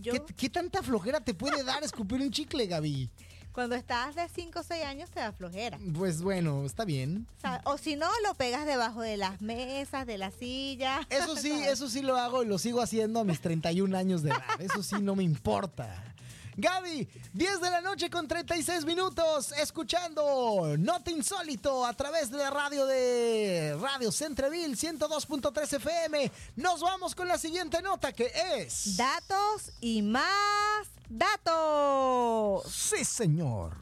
Yo, 0.00 0.12
¿Qué, 0.12 0.34
qué 0.34 0.50
tanta 0.50 0.82
flojera 0.82 1.20
te 1.20 1.34
puede 1.34 1.62
dar 1.64 1.82
escupir 1.82 2.20
un 2.20 2.30
chicle, 2.30 2.66
Gaby? 2.66 3.10
cuando 3.56 3.74
estás 3.74 4.14
de 4.14 4.28
5 4.28 4.60
o 4.60 4.62
6 4.62 4.84
años, 4.84 5.10
te 5.10 5.18
da 5.18 5.32
flojera. 5.32 5.78
Pues 5.94 6.20
bueno, 6.20 6.66
está 6.66 6.84
bien. 6.84 7.26
¿sabes? 7.40 7.62
O 7.64 7.78
si 7.78 7.96
no, 7.96 8.06
lo 8.26 8.34
pegas 8.34 8.66
debajo 8.66 9.00
de 9.00 9.16
las 9.16 9.40
mesas, 9.40 10.06
de 10.06 10.18
la 10.18 10.30
silla. 10.30 11.00
Eso 11.08 11.36
sí, 11.36 11.50
eso 11.66 11.88
sí 11.88 12.02
lo 12.02 12.18
hago 12.18 12.42
y 12.42 12.46
lo 12.46 12.58
sigo 12.58 12.82
haciendo 12.82 13.20
a 13.20 13.24
mis 13.24 13.40
31 13.40 13.96
años 13.96 14.22
de 14.22 14.28
edad. 14.32 14.60
Eso 14.60 14.82
sí 14.82 14.96
no 15.00 15.16
me 15.16 15.22
importa. 15.22 16.15
Gaby, 16.58 17.06
10 17.34 17.60
de 17.60 17.70
la 17.70 17.82
noche 17.82 18.08
con 18.08 18.26
36 18.26 18.86
minutos, 18.86 19.52
escuchando 19.52 20.74
Not 20.78 21.06
Insólito 21.08 21.84
a 21.84 21.92
través 21.92 22.30
de 22.30 22.38
la 22.38 22.48
radio 22.48 22.86
de 22.86 23.76
Radio 23.78 24.10
Centreville 24.10 24.74
102.3 24.74 25.74
FM. 25.74 26.32
Nos 26.56 26.80
vamos 26.80 27.14
con 27.14 27.28
la 27.28 27.36
siguiente 27.36 27.82
nota 27.82 28.10
que 28.14 28.32
es... 28.56 28.96
Datos 28.96 29.70
y 29.82 30.00
más 30.00 30.86
datos. 31.10 32.72
Sí, 32.72 33.04
señor. 33.04 33.76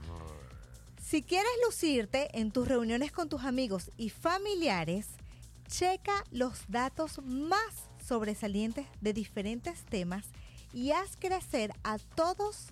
Si 1.01 1.23
quieres 1.23 1.53
lucirte 1.65 2.29
en 2.37 2.51
tus 2.51 2.67
reuniones 2.67 3.13
con 3.13 3.29
tus 3.29 3.45
amigos 3.45 3.93
y 3.97 4.11
familiares, 4.11 5.07
checa 5.69 6.25
los 6.33 6.59
datos 6.67 7.21
más 7.23 7.89
sobresalientes 8.05 8.87
de 9.01 9.13
diferentes 9.13 9.85
temas 9.85 10.25
y 10.75 10.91
haz 10.91 11.17
crecer 11.17 11.73
a 11.85 11.99
todos 11.99 12.69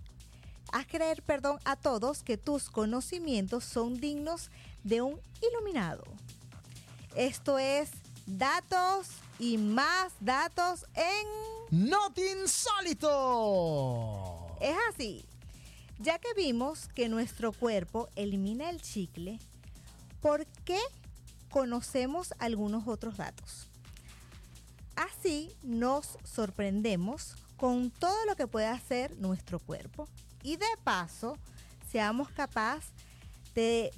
haz 0.72 0.86
creer, 0.86 1.22
perdón, 1.22 1.58
a 1.64 1.76
todos 1.76 2.22
que 2.22 2.36
tus 2.36 2.68
conocimientos 2.70 3.64
son 3.64 4.00
dignos 4.00 4.50
de 4.82 5.02
un 5.02 5.20
iluminado. 5.50 6.02
Esto 7.14 7.58
es 7.58 7.90
datos 8.26 9.08
y 9.38 9.58
más 9.58 10.14
datos 10.20 10.86
en... 10.94 11.26
¡Not 11.70 12.18
insólito! 12.18 13.06
Es 14.60 14.76
así. 14.90 15.24
Ya 15.98 16.18
que 16.18 16.34
vimos 16.34 16.88
que 16.88 17.08
nuestro 17.08 17.52
cuerpo 17.52 18.08
elimina 18.16 18.70
el 18.70 18.82
chicle, 18.82 19.38
¿por 20.20 20.46
qué 20.64 20.80
conocemos 21.50 22.34
algunos 22.38 22.88
otros 22.88 23.16
datos? 23.18 23.68
Así 24.96 25.54
nos 25.62 26.18
sorprendemos 26.24 27.36
con 27.62 27.92
todo 27.92 28.16
lo 28.26 28.34
que 28.34 28.48
puede 28.48 28.66
hacer 28.66 29.16
nuestro 29.18 29.60
cuerpo 29.60 30.08
y 30.42 30.56
de 30.56 30.66
paso 30.82 31.38
seamos 31.92 32.28
capaces 32.30 32.90
de 33.54 33.92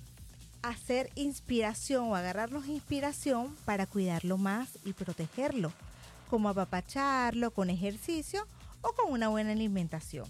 hacer 0.60 1.10
inspiración 1.14 2.10
o 2.10 2.14
agarrarnos 2.14 2.66
inspiración 2.66 3.56
para 3.64 3.86
cuidarlo 3.86 4.36
más 4.36 4.78
y 4.84 4.92
protegerlo, 4.92 5.72
como 6.28 6.50
apapacharlo 6.50 7.52
con 7.52 7.70
ejercicio 7.70 8.46
o 8.82 8.92
con 8.92 9.10
una 9.10 9.28
buena 9.28 9.52
alimentación. 9.52 10.26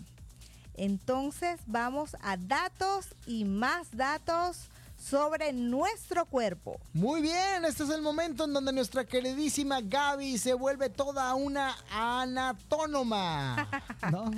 Entonces 0.74 1.58
vamos 1.66 2.16
a 2.20 2.36
datos 2.36 3.16
y 3.26 3.44
más 3.46 3.96
datos 3.96 4.68
sobre 5.04 5.52
nuestro 5.52 6.24
cuerpo. 6.24 6.80
Muy 6.94 7.20
bien, 7.20 7.64
este 7.66 7.84
es 7.84 7.90
el 7.90 8.00
momento 8.00 8.44
en 8.44 8.54
donde 8.54 8.72
nuestra 8.72 9.04
queridísima 9.04 9.80
Gaby 9.82 10.38
se 10.38 10.54
vuelve 10.54 10.88
toda 10.88 11.34
una 11.34 11.76
anatónoma. 11.90 13.68
¿no? 14.10 14.30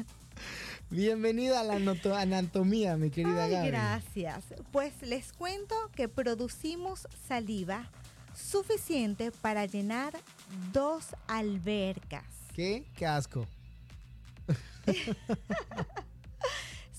Bienvenida 0.91 1.61
a 1.61 1.63
la 1.63 1.77
anatomía, 2.21 2.97
mi 2.97 3.11
querida 3.11 3.45
Ay, 3.45 3.53
Gaby. 3.53 3.69
Gracias. 3.69 4.45
Pues 4.73 5.03
les 5.03 5.33
cuento 5.33 5.75
que 5.95 6.09
producimos 6.09 7.07
saliva 7.29 7.89
suficiente 8.35 9.31
para 9.31 9.67
llenar 9.67 10.15
dos 10.73 11.15
albercas. 11.29 12.25
¿Qué? 12.55 12.85
Qué 12.97 13.07
asco. 13.07 13.47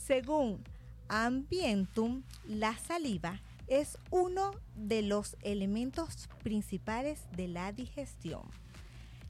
Según 0.07 0.63
Ambientum, 1.09 2.23
la 2.47 2.77
saliva 2.77 3.41
es 3.67 3.97
uno 4.11 4.51
de 4.75 5.01
los 5.01 5.35
elementos 5.41 6.27
principales 6.43 7.19
de 7.35 7.47
la 7.47 7.71
digestión. 7.73 8.43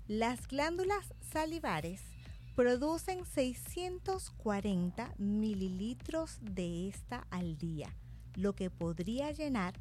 Las 0.07 0.47
glándulas 0.47 1.13
salivares 1.31 2.01
producen 2.55 3.25
640 3.25 5.13
mililitros 5.17 6.37
de 6.41 6.87
esta 6.87 7.27
al 7.29 7.57
día, 7.57 7.93
lo 8.35 8.53
que 8.53 8.69
podría 8.69 9.31
llenar 9.31 9.73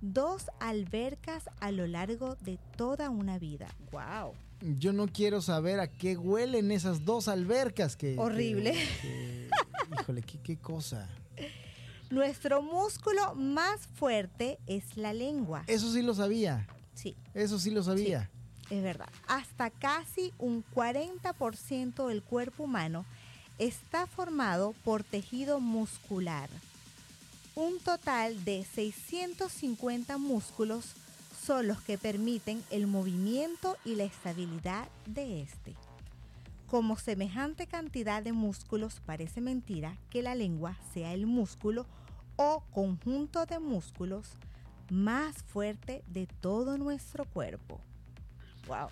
dos 0.00 0.46
albercas 0.60 1.44
a 1.60 1.70
lo 1.72 1.86
largo 1.86 2.36
de 2.36 2.58
toda 2.76 3.10
una 3.10 3.38
vida. 3.38 3.68
¡Wow! 3.90 4.34
Yo 4.78 4.92
no 4.92 5.06
quiero 5.06 5.40
saber 5.40 5.80
a 5.80 5.86
qué 5.88 6.16
huelen 6.16 6.70
esas 6.72 7.04
dos 7.04 7.28
albercas 7.28 7.96
que... 7.96 8.16
Horrible. 8.18 8.72
que- 8.72 8.78
que- 9.02 9.48
híjole, 10.00 10.22
qué, 10.22 10.38
qué 10.40 10.56
cosa. 10.56 11.08
Nuestro 12.10 12.62
músculo 12.62 13.34
más 13.34 13.86
fuerte 13.86 14.58
es 14.66 14.96
la 14.96 15.12
lengua. 15.12 15.64
Eso 15.66 15.92
sí 15.92 16.00
lo 16.00 16.14
sabía. 16.14 16.66
Sí. 16.94 17.14
Eso 17.34 17.58
sí 17.58 17.70
lo 17.70 17.82
sabía. 17.82 18.30
Es 18.70 18.82
verdad. 18.82 19.08
Hasta 19.26 19.70
casi 19.70 20.32
un 20.38 20.64
40% 20.74 22.08
del 22.08 22.22
cuerpo 22.22 22.64
humano 22.64 23.04
está 23.58 24.06
formado 24.06 24.74
por 24.84 25.04
tejido 25.04 25.60
muscular. 25.60 26.48
Un 27.54 27.78
total 27.80 28.42
de 28.44 28.64
650 28.64 30.16
músculos 30.16 30.94
son 31.44 31.66
los 31.66 31.80
que 31.82 31.98
permiten 31.98 32.62
el 32.70 32.86
movimiento 32.86 33.76
y 33.84 33.96
la 33.96 34.04
estabilidad 34.04 34.88
de 35.06 35.42
este. 35.42 35.74
Como 36.68 36.98
semejante 36.98 37.66
cantidad 37.66 38.22
de 38.22 38.32
músculos 38.32 39.00
parece 39.04 39.40
mentira 39.40 39.96
que 40.10 40.22
la 40.22 40.34
lengua 40.34 40.76
sea 40.92 41.14
el 41.14 41.26
músculo 41.26 41.86
o 42.38 42.62
conjunto 42.70 43.44
de 43.46 43.58
músculos 43.58 44.28
más 44.90 45.42
fuerte 45.42 46.02
de 46.06 46.26
todo 46.40 46.78
nuestro 46.78 47.24
cuerpo. 47.26 47.78
Wow. 48.66 48.88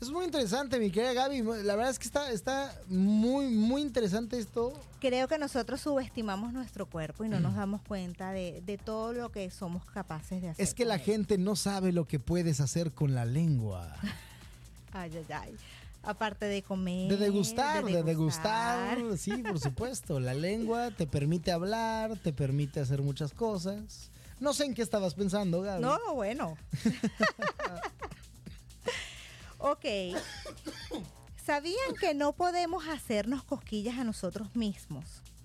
Es 0.00 0.10
muy 0.10 0.24
interesante, 0.24 0.78
mi 0.78 0.90
querida 0.90 1.12
Gaby. 1.12 1.42
La 1.62 1.76
verdad 1.76 1.90
es 1.90 1.98
que 1.98 2.06
está, 2.06 2.30
está 2.32 2.74
muy, 2.88 3.48
muy 3.48 3.82
interesante 3.82 4.38
esto. 4.38 4.72
Creo 4.98 5.28
que 5.28 5.36
nosotros 5.36 5.82
subestimamos 5.82 6.54
nuestro 6.54 6.86
cuerpo 6.86 7.24
y 7.24 7.28
no 7.28 7.38
nos 7.38 7.54
damos 7.54 7.82
cuenta 7.82 8.30
de, 8.32 8.62
de 8.64 8.78
todo 8.78 9.12
lo 9.12 9.30
que 9.30 9.50
somos 9.50 9.84
capaces 9.84 10.40
de 10.40 10.48
hacer. 10.50 10.64
Es 10.64 10.72
que 10.72 10.86
la 10.86 10.94
él. 10.94 11.00
gente 11.02 11.36
no 11.36 11.54
sabe 11.54 11.92
lo 11.92 12.06
que 12.06 12.18
puedes 12.18 12.60
hacer 12.60 12.92
con 12.92 13.14
la 13.14 13.26
lengua. 13.26 13.94
Ay, 14.92 15.12
ay, 15.16 15.26
ay. 15.32 15.56
Aparte 16.02 16.46
de 16.46 16.62
comer. 16.62 17.10
De 17.10 17.16
degustar, 17.16 17.84
de 17.84 18.02
degustar. 18.02 18.98
Sí, 19.18 19.32
por 19.42 19.60
supuesto. 19.60 20.18
La 20.18 20.34
lengua 20.34 20.90
te 20.90 21.06
permite 21.06 21.52
hablar, 21.52 22.18
te 22.18 22.32
permite 22.32 22.80
hacer 22.80 23.02
muchas 23.02 23.32
cosas. 23.32 24.10
No 24.40 24.54
sé 24.54 24.64
en 24.64 24.74
qué 24.74 24.80
estabas 24.80 25.14
pensando, 25.14 25.60
Gaby. 25.60 25.82
No, 25.82 25.98
bueno. 26.14 26.56
ok. 29.58 29.84
¿Sabían 31.44 31.94
que 32.00 32.14
no 32.14 32.32
podemos 32.32 32.88
hacernos 32.88 33.44
cosquillas 33.44 33.98
a 33.98 34.04
nosotros 34.04 34.56
mismos? 34.56 35.04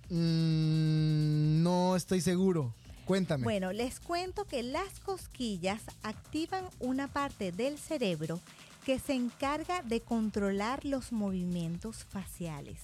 Mm, 0.10 1.62
no 1.64 1.95
estoy 1.97 2.22
seguro. 2.22 2.74
Cuéntame. 3.06 3.43
Bueno, 3.43 3.72
les 3.72 3.99
cuento 3.99 4.45
que 4.45 4.64
las 4.64 4.99
cosquillas 5.01 5.82
activan 6.01 6.66
una 6.80 7.08
parte 7.08 7.51
del 7.51 7.78
cerebro 7.78 8.39
que 8.86 9.00
se 9.00 9.14
encarga 9.14 9.82
de 9.82 10.00
controlar 10.02 10.86
los 10.86 11.12
movimientos 11.12 12.04
faciales, 12.06 12.82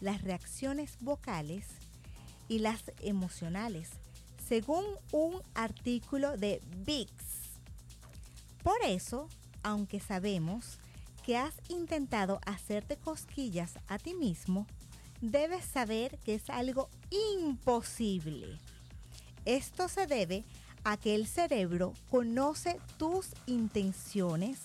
las 0.00 0.22
reacciones 0.22 0.98
vocales 1.00 1.64
y 2.46 2.58
las 2.58 2.84
emocionales, 3.00 3.88
según 4.46 4.84
un 5.12 5.40
artículo 5.54 6.36
de 6.36 6.60
VIX. 6.84 7.12
Por 8.62 8.76
eso, 8.84 9.28
aunque 9.62 9.98
sabemos 9.98 10.78
que 11.24 11.38
has 11.38 11.54
intentado 11.68 12.40
hacerte 12.44 12.96
cosquillas 12.98 13.78
a 13.88 13.98
ti 13.98 14.14
mismo, 14.14 14.66
debes 15.22 15.64
saber 15.64 16.18
que 16.18 16.34
es 16.34 16.50
algo 16.50 16.90
imposible. 17.38 18.58
Esto 19.46 19.88
se 19.88 20.06
debe 20.06 20.44
a 20.84 20.98
que 20.98 21.14
el 21.14 21.26
cerebro 21.26 21.94
conoce 22.10 22.78
tus 22.98 23.28
intenciones, 23.46 24.58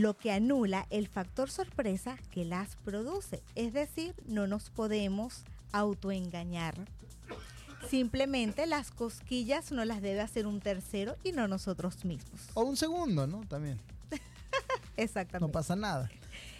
lo 0.00 0.16
que 0.16 0.30
anula 0.32 0.86
el 0.90 1.08
factor 1.08 1.50
sorpresa 1.50 2.16
que 2.30 2.44
las 2.44 2.76
produce. 2.76 3.42
Es 3.54 3.72
decir, 3.72 4.14
no 4.26 4.46
nos 4.46 4.70
podemos 4.70 5.42
autoengañar. 5.72 6.74
Simplemente 7.88 8.66
las 8.66 8.90
cosquillas 8.90 9.72
no 9.72 9.84
las 9.84 10.02
debe 10.02 10.20
hacer 10.20 10.46
un 10.46 10.60
tercero 10.60 11.16
y 11.24 11.32
no 11.32 11.48
nosotros 11.48 12.04
mismos. 12.04 12.40
O 12.54 12.62
un 12.62 12.76
segundo, 12.76 13.26
¿no? 13.26 13.40
También. 13.48 13.80
Exactamente. 14.96 15.46
No 15.46 15.52
pasa 15.52 15.76
nada. 15.76 16.10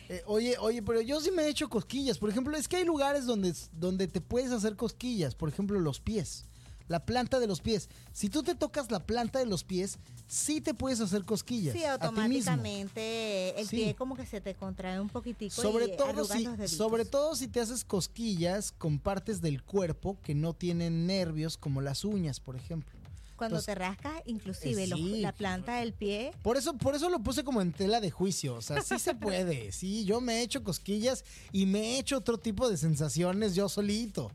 Eh, 0.09 0.22
oye, 0.26 0.57
oye, 0.59 0.82
pero 0.82 1.01
yo 1.01 1.20
sí 1.20 1.30
me 1.30 1.43
he 1.43 1.49
hecho 1.49 1.68
cosquillas. 1.68 2.18
Por 2.18 2.30
ejemplo, 2.30 2.57
es 2.57 2.66
que 2.66 2.76
hay 2.76 2.84
lugares 2.84 3.26
donde, 3.26 3.53
donde 3.72 4.09
te 4.09 4.20
puedes 4.20 4.53
hacer 4.53 4.76
cosquillas. 4.76 5.34
Por 5.34 5.49
ejemplo, 5.49 5.78
los 5.80 6.01
pies. 6.01 6.45
La 6.89 7.05
planta 7.05 7.39
de 7.39 7.47
los 7.47 7.61
pies. 7.61 7.89
Si 8.12 8.28
tú 8.30 8.43
te 8.43 8.55
tocas 8.55 8.91
la 8.91 9.05
planta 9.07 9.39
de 9.39 9.47
los 9.47 9.62
pies, 9.62 9.99
sí 10.26 10.61
te 10.61 10.72
puedes 10.74 11.01
hacer 11.01 11.24
cosquillas. 11.24 11.74
Sí, 11.74 11.84
a 11.84 11.99
ti 11.99 12.07
mismo. 12.07 12.18
automáticamente 12.53 13.61
el 13.61 13.68
Sí. 13.68 13.76
pie 13.76 13.95
como 13.95 14.16
que 14.16 14.26
se 14.26 14.41
te 14.41 14.55
contrae 14.55 15.01
un 15.01 15.09
poquitico 15.09 15.61
Sobre 15.61 15.86
y 15.86 15.97
todo, 15.97 16.24
si, 16.24 16.47
sobre 16.68 17.05
todo 17.05 17.34
si 17.36 17.49
te 17.49 17.61
haces 17.61 17.84
cosquillas 17.84 18.72
con 18.72 18.99
partes 18.99 19.41
del 19.41 19.62
cuerpo 19.62 20.16
que 20.22 20.34
no 20.34 20.55
tienen 20.55 21.07
nervios, 21.07 21.57
como 21.57 21.80
las 21.80 22.05
uñas, 22.05 22.41
por 22.41 22.57
ejemplo. 22.57 22.91
Cuando 23.36 23.57
Entonces, 23.59 23.74
te 23.74 23.78
rascas, 23.78 24.22
inclusive 24.26 24.82
eh, 24.84 24.86
los- 24.89 25.01
la 25.01 25.32
planta 25.32 25.76
del 25.76 25.93
pie. 25.93 26.32
Por 26.43 26.57
eso, 26.57 26.76
por 26.76 26.97
eso 26.97 27.09
lo 27.09 27.20
puse 27.20 27.45
como 27.45 27.61
en 27.62 27.72
tela 27.72 28.01
de 28.01 28.11
juicio. 28.11 28.57
O 28.57 28.62
sea, 28.62 28.82
sí 28.82 28.99
se 28.99 29.14
puede. 29.14 29.70
Sí, 29.70 30.05
yo 30.05 30.20
me 30.20 30.39
he 30.41 30.43
hecho 30.43 30.64
cosquillas 30.64 31.24
y 31.53 31.66
me 31.66 31.80
he 31.80 31.99
hecho 32.01 32.16
otro 32.16 32.39
tipo 32.39 32.68
de 32.68 32.76
sensaciones 32.76 33.55
yo 33.55 33.68
solito. 33.68 34.32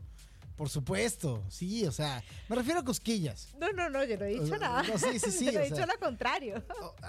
Por 0.56 0.68
supuesto, 0.68 1.42
sí, 1.48 1.84
o 1.84 1.90
sea, 1.90 2.22
me 2.48 2.54
refiero 2.54 2.78
a 2.78 2.84
cosquillas. 2.84 3.48
No, 3.58 3.72
no, 3.72 3.90
no, 3.90 4.04
yo 4.04 4.16
no 4.16 4.24
he 4.24 4.38
dicho 4.40 4.56
nada. 4.56 4.82
no, 4.84 4.96
sí, 4.98 5.18
sí, 5.18 5.30
sí, 5.32 5.44
Yo 5.46 5.52
no 5.52 5.60
he 5.60 5.64
dicho 5.64 5.76
sea. 5.76 5.86
lo 5.86 5.98
contrario. 5.98 6.62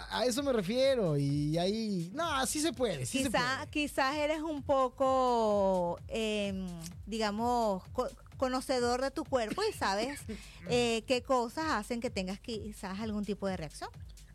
A 0.10 0.26
eso 0.26 0.42
me 0.42 0.52
refiero 0.52 1.16
y 1.16 1.56
ahí, 1.60 2.10
no, 2.14 2.44
sí 2.48 2.60
se 2.60 2.74
puede, 2.74 3.06
sí 3.06 3.20
se 3.20 3.26
Quizá, 3.30 3.58
puede. 3.58 3.70
quizás 3.70 4.16
eres 4.16 4.42
un 4.42 4.64
poco, 4.64 6.00
eh, 6.08 6.66
digamos, 7.06 7.84
co- 7.94 8.10
conocedor 8.38 9.02
de 9.02 9.12
tu 9.12 9.24
cuerpo 9.24 9.62
y 9.70 9.74
sabes 9.74 10.20
eh, 10.70 11.04
qué 11.08 11.22
cosas 11.22 11.66
hacen 11.70 12.02
que 12.02 12.10
tengas 12.10 12.40
quizás 12.40 13.00
algún 13.00 13.26
tipo 13.26 13.48
de 13.48 13.58
reacción. 13.58 13.90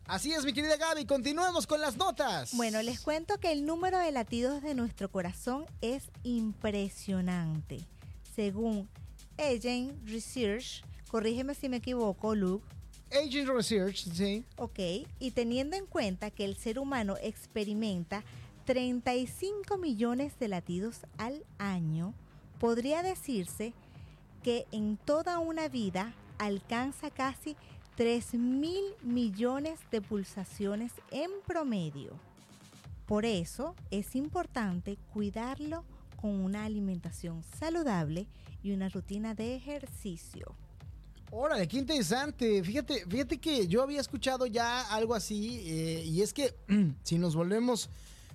Así 0.06 0.32
es, 0.32 0.44
mi 0.44 0.52
querida 0.52 0.76
Gaby, 0.76 1.04
continuemos 1.06 1.66
con 1.66 1.80
las 1.80 1.96
notas. 1.96 2.54
Bueno, 2.54 2.80
les 2.82 3.00
cuento 3.00 3.38
que 3.38 3.50
el 3.52 3.64
número 3.66 3.98
de 3.98 4.10
latidos 4.12 4.62
de 4.62 4.74
nuestro 4.74 5.10
corazón 5.10 5.66
es 5.80 6.10
impresionante. 6.24 7.86
Según 8.40 8.88
Agent 9.36 10.08
Research, 10.08 10.82
corrígeme 11.10 11.54
si 11.54 11.68
me 11.68 11.76
equivoco, 11.76 12.34
Luke, 12.34 12.64
Agent 13.12 13.50
Research, 13.50 14.06
sí. 14.14 14.46
ok, 14.56 14.78
y 15.18 15.32
teniendo 15.32 15.76
en 15.76 15.84
cuenta 15.84 16.30
que 16.30 16.46
el 16.46 16.56
ser 16.56 16.78
humano 16.78 17.16
experimenta 17.20 18.24
35 18.64 19.76
millones 19.76 20.38
de 20.38 20.48
latidos 20.48 21.00
al 21.18 21.44
año, 21.58 22.14
podría 22.58 23.02
decirse 23.02 23.74
que 24.42 24.64
en 24.72 24.96
toda 24.96 25.38
una 25.38 25.68
vida 25.68 26.14
alcanza 26.38 27.10
casi 27.10 27.56
3 27.96 28.32
mil 28.34 28.84
millones 29.02 29.80
de 29.90 30.00
pulsaciones 30.00 30.92
en 31.10 31.30
promedio. 31.46 32.18
Por 33.04 33.26
eso 33.26 33.74
es 33.90 34.16
importante 34.16 34.96
cuidarlo 35.12 35.84
con 36.20 36.30
una 36.44 36.64
alimentación 36.64 37.42
saludable 37.58 38.26
y 38.62 38.72
una 38.72 38.88
rutina 38.88 39.34
de 39.34 39.54
ejercicio. 39.56 40.54
Órale, 41.32 41.68
qué 41.68 41.78
interesante. 41.78 42.62
Fíjate, 42.64 43.06
fíjate 43.06 43.38
que 43.38 43.68
yo 43.68 43.82
había 43.82 44.00
escuchado 44.00 44.46
ya 44.46 44.80
algo 44.92 45.14
así 45.14 45.60
eh, 45.64 46.04
y 46.04 46.22
es 46.22 46.32
que 46.32 46.54
si 47.04 47.18
nos 47.18 47.34
volvemos 47.36 47.88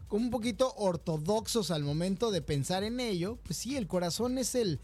como 0.08 0.26
un 0.26 0.32
poquito 0.32 0.74
ortodoxos 0.78 1.72
al 1.72 1.84
momento 1.84 2.32
de 2.32 2.42
pensar 2.42 2.84
en 2.84 3.00
ello, 3.00 3.38
pues 3.44 3.58
sí, 3.58 3.76
el 3.76 3.88
corazón 3.88 4.38
es 4.38 4.56
el 4.56 4.80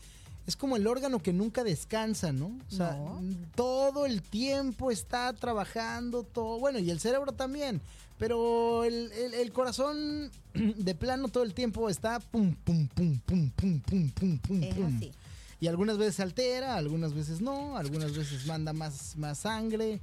es 0.48 0.56
como 0.58 0.76
el 0.76 0.88
órgano 0.88 1.20
que 1.20 1.32
nunca 1.34 1.64
descansa, 1.64 2.34
¿no? 2.34 2.48
O 2.68 2.72
sea, 2.76 2.94
No. 2.94 3.22
todo 3.56 4.08
el 4.08 4.24
tiempo 4.24 4.90
está 4.90 5.32
trabajando, 5.34 6.24
todo, 6.24 6.60
bueno, 6.60 6.80
y 6.80 6.90
el 6.90 7.00
cerebro 7.00 7.32
también, 7.32 7.80
pero 8.22 8.84
el, 8.84 9.52
corazón 9.52 10.30
de 10.54 10.94
plano 10.94 11.28
todo 11.30 11.42
el 11.42 11.56
tiempo 11.56 11.90
está 11.90 12.20
pum, 12.20 12.54
pum, 12.54 12.88
pum, 12.90 13.20
pum, 13.20 13.50
pum, 13.50 13.80
pum, 13.80 14.12
pum, 14.12 14.38
pum. 14.38 14.64
Es 14.64 14.76
pum. 14.76 14.96
Así. 14.96 15.12
Y 15.60 15.66
algunas 15.66 15.98
veces 15.98 16.18
se 16.18 16.22
altera, 16.22 16.76
algunas 16.76 17.16
veces 17.16 17.42
no, 17.42 17.78
algunas 17.78 18.16
veces 18.16 18.46
manda 18.46 18.74
más, 18.74 19.16
más 19.18 19.40
sangre. 19.40 20.02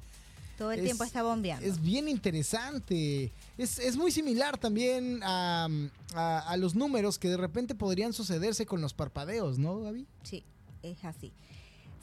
Todo 0.57 0.73
el 0.73 0.83
tiempo 0.83 1.05
está 1.05 1.23
bombeando. 1.23 1.65
Es 1.65 1.81
bien 1.81 2.09
interesante. 2.09 3.33
Es, 3.57 3.79
es 3.79 3.97
muy 3.97 4.11
similar 4.11 4.59
también 4.59 5.21
a, 5.23 5.69
a, 6.13 6.39
a, 6.41 6.57
los 6.57 6.75
números 6.75 7.21
que 7.21 7.29
de 7.29 7.37
repente 7.37 7.77
podrían 7.77 8.13
sucederse 8.13 8.67
con 8.67 8.81
los 8.81 8.95
parpadeos, 8.95 9.61
¿no, 9.61 9.79
Gaby? 9.79 10.09
Sí, 10.25 10.43
es 10.83 11.05
así. 11.05 11.33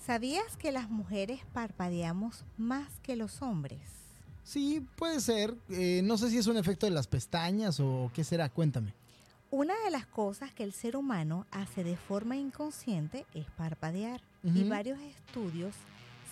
¿Sabías 0.06 0.56
que 0.56 0.72
las 0.72 0.90
mujeres 0.90 1.42
parpadeamos 1.52 2.46
más 2.58 3.02
que 3.02 3.18
los 3.18 3.42
hombres? 3.42 4.05
Sí, 4.46 4.86
puede 4.96 5.20
ser. 5.20 5.58
Eh, 5.70 6.02
no 6.04 6.18
sé 6.18 6.30
si 6.30 6.38
es 6.38 6.48
un 6.48 6.56
efecto 6.56 6.86
de 6.86 6.92
las 6.92 7.08
pestañas 7.08 7.80
o 7.80 8.12
qué 8.14 8.24
será. 8.24 8.48
Cuéntame. 8.48 8.94
Una 9.50 9.74
de 9.84 9.92
las 9.92 10.06
cosas 10.06 10.54
que 10.54 10.64
el 10.64 10.72
ser 10.72 10.96
humano 10.96 11.48
hace 11.52 11.84
de 11.84 11.98
forma 11.98 12.38
inconsciente 12.38 13.26
es 13.34 13.50
parpadear. 13.52 14.22
Y 14.44 14.64
varios 14.64 15.00
estudios 15.00 15.74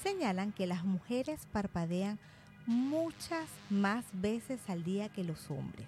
señalan 0.03 0.51
que 0.51 0.67
las 0.67 0.85
mujeres 0.85 1.47
parpadean 1.51 2.19
muchas 2.67 3.49
más 3.71 4.05
veces 4.13 4.59
al 4.67 4.83
día 4.83 5.09
que 5.09 5.23
los 5.23 5.49
hombres. 5.49 5.87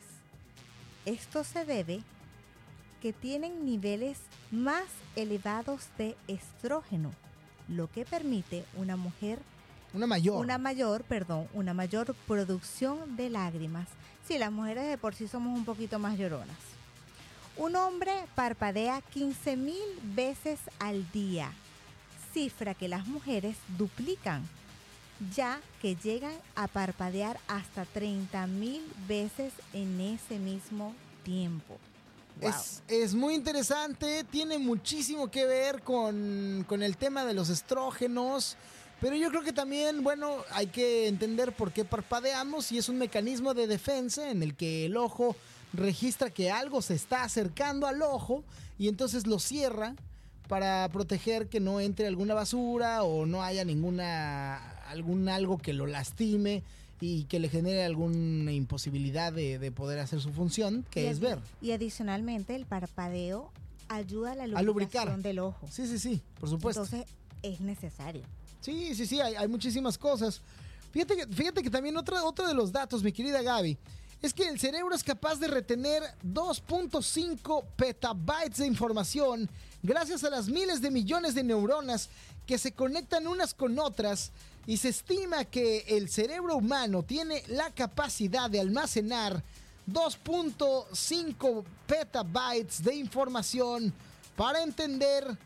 Esto 1.05 1.43
se 1.43 1.65
debe 1.65 2.01
que 2.99 3.13
tienen 3.13 3.63
niveles 3.63 4.17
más 4.49 4.85
elevados 5.15 5.89
de 5.99 6.17
estrógeno, 6.27 7.11
lo 7.67 7.91
que 7.91 8.05
permite 8.05 8.65
una 8.75 8.95
mujer 8.95 9.37
Una 9.95 10.07
mayor. 10.07 10.43
una 10.43 10.57
mayor, 10.57 11.03
perdón, 11.03 11.47
una 11.53 11.73
mayor 11.73 12.13
producción 12.27 13.15
de 13.15 13.29
lágrimas. 13.29 13.87
Sí, 14.27 14.37
las 14.37 14.51
mujeres 14.51 14.87
de 14.89 14.97
por 14.97 15.15
sí 15.15 15.27
somos 15.27 15.57
un 15.57 15.63
poquito 15.63 15.99
más 15.99 16.17
lloronas. 16.17 16.57
Un 17.57 17.77
hombre 17.77 18.11
parpadea 18.35 19.01
15 19.13 19.55
mil 19.55 19.99
veces 20.03 20.59
al 20.79 21.09
día, 21.13 21.53
cifra 22.33 22.73
que 22.73 22.89
las 22.89 23.07
mujeres 23.07 23.55
duplican, 23.77 24.43
ya 25.33 25.61
que 25.81 25.95
llegan 25.95 26.35
a 26.55 26.67
parpadear 26.67 27.39
hasta 27.47 27.85
30 27.85 28.47
mil 28.47 28.83
veces 29.07 29.53
en 29.71 30.01
ese 30.01 30.37
mismo 30.37 30.93
tiempo. 31.23 31.77
Wow. 32.41 32.49
Es, 32.49 32.83
es 32.89 33.15
muy 33.15 33.33
interesante, 33.33 34.25
tiene 34.25 34.57
muchísimo 34.57 35.31
que 35.31 35.45
ver 35.45 35.81
con, 35.81 36.65
con 36.67 36.83
el 36.83 36.97
tema 36.97 37.23
de 37.23 37.33
los 37.33 37.47
estrógenos, 37.47 38.57
pero 39.01 39.15
yo 39.15 39.29
creo 39.29 39.43
que 39.43 39.53
también, 39.53 40.03
bueno, 40.03 40.37
hay 40.51 40.67
que 40.67 41.07
entender 41.07 41.53
por 41.53 41.71
qué 41.71 41.85
parpadeamos 41.85 42.71
y 42.71 42.77
es 42.77 42.89
un 42.89 42.97
mecanismo 42.97 43.53
de 43.53 43.67
defensa 43.67 44.29
en 44.31 44.41
el 44.43 44.55
que 44.55 44.85
el 44.85 44.97
ojo 44.97 45.35
registra 45.73 46.29
que 46.29 46.51
algo 46.51 46.81
se 46.81 46.93
está 46.95 47.23
acercando 47.23 47.87
al 47.87 48.01
ojo 48.01 48.43
y 48.79 48.87
entonces 48.87 49.27
lo 49.27 49.39
cierra 49.39 49.95
para 50.47 50.87
proteger 50.89 51.47
que 51.49 51.59
no 51.59 51.79
entre 51.81 52.07
alguna 52.07 52.33
basura 52.33 53.03
o 53.03 53.25
no 53.25 53.41
haya 53.43 53.65
ninguna 53.65 54.57
algún 54.87 55.27
algo 55.27 55.57
que 55.57 55.73
lo 55.73 55.87
lastime 55.87 56.63
y 57.01 57.23
que 57.25 57.39
le 57.39 57.49
genere 57.49 57.83
alguna 57.83 58.53
imposibilidad 58.53 59.33
de, 59.33 59.59
de 59.59 59.71
poder 59.71 59.99
hacer 59.99 60.21
su 60.21 60.31
función, 60.31 60.85
que 60.89 61.03
Y 61.03 61.07
es 61.07 61.19
ver. 61.19 61.39
Y 61.61 61.71
adicionalmente 61.71 62.55
el 62.55 62.65
parpadeo 62.65 63.51
ayuda 63.89 64.31
a 64.31 64.35
la 64.35 64.43
A 64.43 64.47
lubricar. 64.47 64.65
lubricación 64.65 65.21
del 65.21 65.39
ojo. 65.39 65.67
Sí, 65.69 65.87
sí, 65.87 65.99
sí, 65.99 66.21
por 66.39 66.49
supuesto. 66.49 66.83
Entonces 66.83 67.05
es 67.43 67.59
necesario. 67.59 68.23
Sí, 68.65 68.95
sí, 68.95 69.05
sí, 69.05 69.21
hay, 69.21 69.47
muchísimas 69.47 69.95
cosas. 69.95 70.41
Fíjate 70.91 71.15
que, 71.15 71.27
fíjate 71.27 71.61
que 71.61 71.69
también 71.69 71.95
otro 71.97 72.47
de 72.47 72.53
los 72.55 72.71
datos, 72.71 73.03
mi 73.03 73.11
querida 73.11 73.43
Gaby, 73.43 73.77
es 74.23 74.33
que 74.33 74.47
el 74.47 74.59
cerebro 74.59 74.95
es 74.95 75.03
capaz 75.03 75.35
de 75.35 75.47
retener 75.47 76.01
2.5 76.23 77.63
petabytes 77.75 78.57
de 78.57 78.65
información 78.65 79.47
gracias 79.83 80.23
a 80.23 80.31
las 80.31 80.47
miles 80.47 80.81
de 80.81 80.89
millones 80.89 81.35
de 81.35 81.43
neuronas 81.43 82.09
que 82.47 82.57
se 82.57 82.71
conectan 82.71 83.27
unas 83.27 83.53
con 83.53 83.77
otras 83.77 84.31
y 84.65 84.77
se 84.77 84.89
estima 84.89 85.45
que 85.45 85.85
el 85.87 86.09
cerebro 86.09 86.55
humano 86.55 87.03
tiene 87.03 87.43
la 87.45 87.69
capacidad 87.69 88.49
de 88.49 88.61
almacenar 88.61 89.43
2.5 89.87 91.63
petabytes 91.85 92.83
de 92.83 92.95
información 92.95 93.93
para 94.35 94.63
entender 94.63 95.37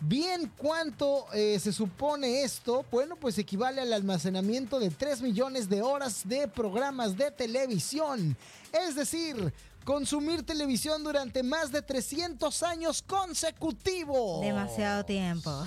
bien 0.00 0.52
cuánto 0.56 1.26
eh, 1.32 1.58
se 1.58 1.72
supone 1.72 2.42
esto. 2.42 2.84
Bueno, 2.90 3.16
pues 3.16 3.38
equivale 3.38 3.80
al 3.80 3.92
almacenamiento 3.92 4.78
de 4.78 4.90
3 4.90 5.22
millones 5.22 5.68
de 5.68 5.82
horas 5.82 6.28
de 6.28 6.48
programas 6.48 7.16
de 7.16 7.30
televisión. 7.30 8.36
Es 8.72 8.94
decir, 8.94 9.52
consumir 9.84 10.42
televisión 10.42 11.02
durante 11.04 11.42
más 11.42 11.70
de 11.72 11.82
300 11.82 12.62
años 12.62 13.02
consecutivos. 13.02 14.42
Demasiado 14.42 15.04
tiempo. 15.04 15.64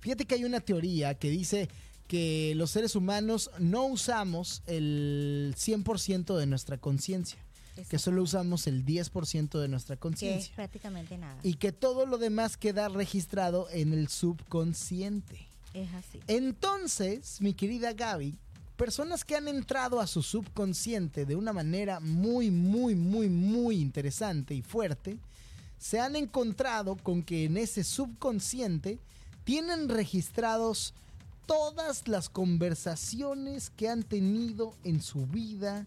Fíjate 0.00 0.26
que 0.26 0.34
hay 0.34 0.44
una 0.44 0.60
teoría 0.60 1.14
que 1.14 1.30
dice 1.30 1.68
que 2.06 2.52
los 2.56 2.70
seres 2.70 2.94
humanos 2.94 3.50
no 3.58 3.86
usamos 3.86 4.62
el 4.66 5.54
100% 5.56 6.36
de 6.36 6.46
nuestra 6.46 6.76
conciencia, 6.78 7.43
que 7.88 7.98
solo 7.98 8.22
usamos 8.22 8.66
el 8.66 8.84
10% 8.84 9.60
de 9.60 9.68
nuestra 9.68 9.96
Que 9.96 10.00
conciencia 10.00 10.54
prácticamente 10.54 11.18
nada. 11.18 11.38
y 11.42 11.54
que 11.54 11.72
todo 11.72 12.06
lo 12.06 12.18
demás 12.18 12.56
queda 12.56 12.88
registrado 12.88 13.68
en 13.70 13.92
el 13.92 14.08
subconsciente. 14.08 15.46
es 15.74 15.92
así. 15.94 16.20
Entonces, 16.28 17.40
mi 17.40 17.52
querida 17.54 17.92
Gaby, 17.92 18.36
personas 18.76 19.24
que 19.24 19.36
han 19.36 19.48
entrado 19.48 20.00
a 20.00 20.06
su 20.06 20.22
subconsciente 20.22 21.26
de 21.26 21.36
una 21.36 21.52
manera 21.52 22.00
muy, 22.00 22.50
muy, 22.50 22.94
muy, 22.94 23.28
muy 23.28 23.76
interesante 23.80 24.54
y 24.54 24.62
fuerte, 24.62 25.18
se 25.78 26.00
han 26.00 26.16
encontrado 26.16 26.96
con 26.96 27.22
que 27.22 27.44
en 27.44 27.56
ese 27.56 27.84
subconsciente 27.84 28.98
tienen 29.44 29.88
registrados 29.88 30.94
todas 31.46 32.08
las 32.08 32.28
conversaciones 32.30 33.70
que 33.70 33.88
han 33.88 34.02
tenido 34.02 34.74
en 34.84 35.02
su 35.02 35.26
vida, 35.26 35.86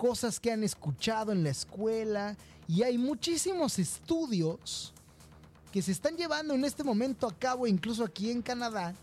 cosas 0.00 0.40
que 0.40 0.50
han 0.50 0.64
escuchado 0.64 1.30
en 1.30 1.44
la 1.44 1.50
escuela, 1.50 2.34
y 2.66 2.84
hay 2.84 2.96
muchísimos 2.96 3.78
estudios 3.78 4.94
que 5.72 5.82
se 5.82 5.92
están 5.92 6.16
llevando 6.16 6.54
en 6.54 6.64
este 6.64 6.82
momento 6.82 7.26
a 7.26 7.34
cabo, 7.36 7.66
incluso 7.66 8.02
aquí 8.02 8.30
en 8.30 8.40
Canadá, 8.40 8.94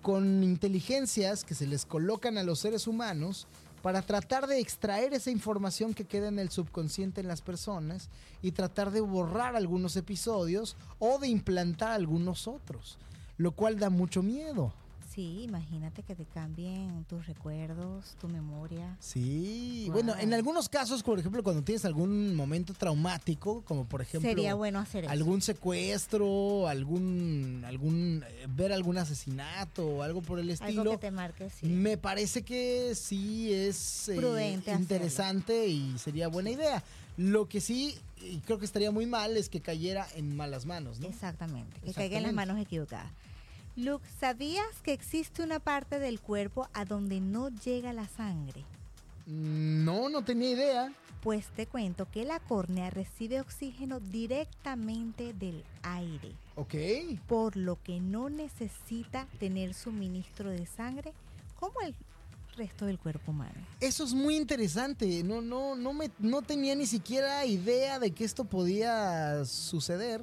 con 0.00 0.44
inteligencias 0.44 1.42
que 1.42 1.56
se 1.56 1.66
les 1.66 1.84
colocan 1.84 2.38
a 2.38 2.44
los 2.44 2.60
seres 2.60 2.86
humanos 2.86 3.48
para 3.82 4.00
tratar 4.00 4.46
de 4.46 4.60
extraer 4.60 5.12
esa 5.12 5.32
información 5.32 5.92
que 5.92 6.04
queda 6.04 6.28
en 6.28 6.38
el 6.38 6.50
subconsciente 6.50 7.20
en 7.20 7.26
las 7.26 7.42
personas 7.42 8.08
y 8.40 8.52
tratar 8.52 8.92
de 8.92 9.00
borrar 9.00 9.56
algunos 9.56 9.96
episodios 9.96 10.76
o 11.00 11.18
de 11.18 11.26
implantar 11.26 11.90
algunos 11.90 12.46
otros, 12.46 12.96
lo 13.38 13.50
cual 13.50 13.80
da 13.80 13.90
mucho 13.90 14.22
miedo. 14.22 14.72
Sí, 15.18 15.42
imagínate 15.42 16.04
que 16.04 16.14
te 16.14 16.24
cambien 16.26 17.04
tus 17.08 17.26
recuerdos, 17.26 18.14
tu 18.20 18.28
memoria. 18.28 18.96
Sí, 19.00 19.82
Wow. 19.86 19.94
bueno, 19.94 20.14
en 20.16 20.32
algunos 20.32 20.68
casos, 20.68 21.02
por 21.02 21.18
ejemplo, 21.18 21.42
cuando 21.42 21.62
tienes 21.64 21.84
algún 21.84 22.36
momento 22.36 22.72
traumático, 22.72 23.62
como 23.62 23.84
por 23.84 24.00
ejemplo 24.00 24.30
Sería 24.30 24.54
bueno 24.54 24.78
hacer 24.78 25.02
eso. 25.06 25.12
algún 25.12 25.42
secuestro, 25.42 26.68
algún 26.68 27.64
algún 27.66 28.22
eh, 28.28 28.46
ver 28.48 28.72
algún 28.72 28.96
asesinato 28.96 29.84
o 29.88 30.02
algo 30.04 30.22
por 30.22 30.38
el 30.38 30.50
Algo 30.52 30.64
estilo. 30.64 30.90
que 30.92 30.98
te 30.98 31.10
marque, 31.10 31.50
sí. 31.50 31.66
Me 31.66 31.96
parece 31.98 32.42
que 32.42 32.94
sí 32.94 33.52
es 33.52 34.08
eh, 34.10 34.12
hacerlo. 34.20 34.78
interesante 34.78 35.66
y 35.66 35.98
sería 35.98 36.28
buena 36.28 36.50
idea. 36.50 36.84
Lo 37.16 37.48
que 37.48 37.60
sí, 37.60 37.96
y 38.22 38.36
creo 38.38 38.60
que 38.60 38.66
estaría 38.66 38.92
muy 38.92 39.06
mal, 39.06 39.36
es 39.36 39.48
que 39.48 39.60
cayera 39.60 40.06
en 40.14 40.36
malas 40.36 40.64
manos, 40.64 41.00
¿no? 41.00 41.08
Exactamente, 41.08 41.80
que 41.80 41.92
caiga 41.92 42.18
en 42.18 42.22
las 42.22 42.32
manos 42.32 42.56
equivocadas. 42.60 43.10
Luke, 43.78 44.04
¿sabías 44.18 44.82
que 44.82 44.92
existe 44.92 45.40
una 45.40 45.60
parte 45.60 46.00
del 46.00 46.18
cuerpo 46.20 46.68
a 46.74 46.84
donde 46.84 47.20
no 47.20 47.48
llega 47.48 47.92
la 47.92 48.08
sangre? 48.08 48.64
No, 49.24 50.08
no 50.08 50.24
tenía 50.24 50.50
idea. 50.50 50.92
Pues 51.22 51.46
te 51.54 51.68
cuento 51.68 52.10
que 52.10 52.24
la 52.24 52.40
córnea 52.40 52.90
recibe 52.90 53.40
oxígeno 53.40 54.00
directamente 54.00 55.32
del 55.32 55.62
aire, 55.82 56.32
Ok. 56.56 56.74
por 57.28 57.56
lo 57.56 57.80
que 57.80 58.00
no 58.00 58.28
necesita 58.30 59.28
tener 59.38 59.74
suministro 59.74 60.50
de 60.50 60.66
sangre 60.66 61.12
como 61.60 61.80
el 61.82 61.94
resto 62.56 62.84
del 62.84 62.98
cuerpo 62.98 63.30
humano. 63.30 63.60
Eso 63.78 64.02
es 64.02 64.12
muy 64.12 64.36
interesante. 64.36 65.22
No, 65.22 65.40
no, 65.40 65.76
no, 65.76 65.92
me, 65.92 66.10
no 66.18 66.42
tenía 66.42 66.74
ni 66.74 66.86
siquiera 66.86 67.46
idea 67.46 68.00
de 68.00 68.10
que 68.10 68.24
esto 68.24 68.44
podía 68.44 69.44
suceder. 69.44 70.20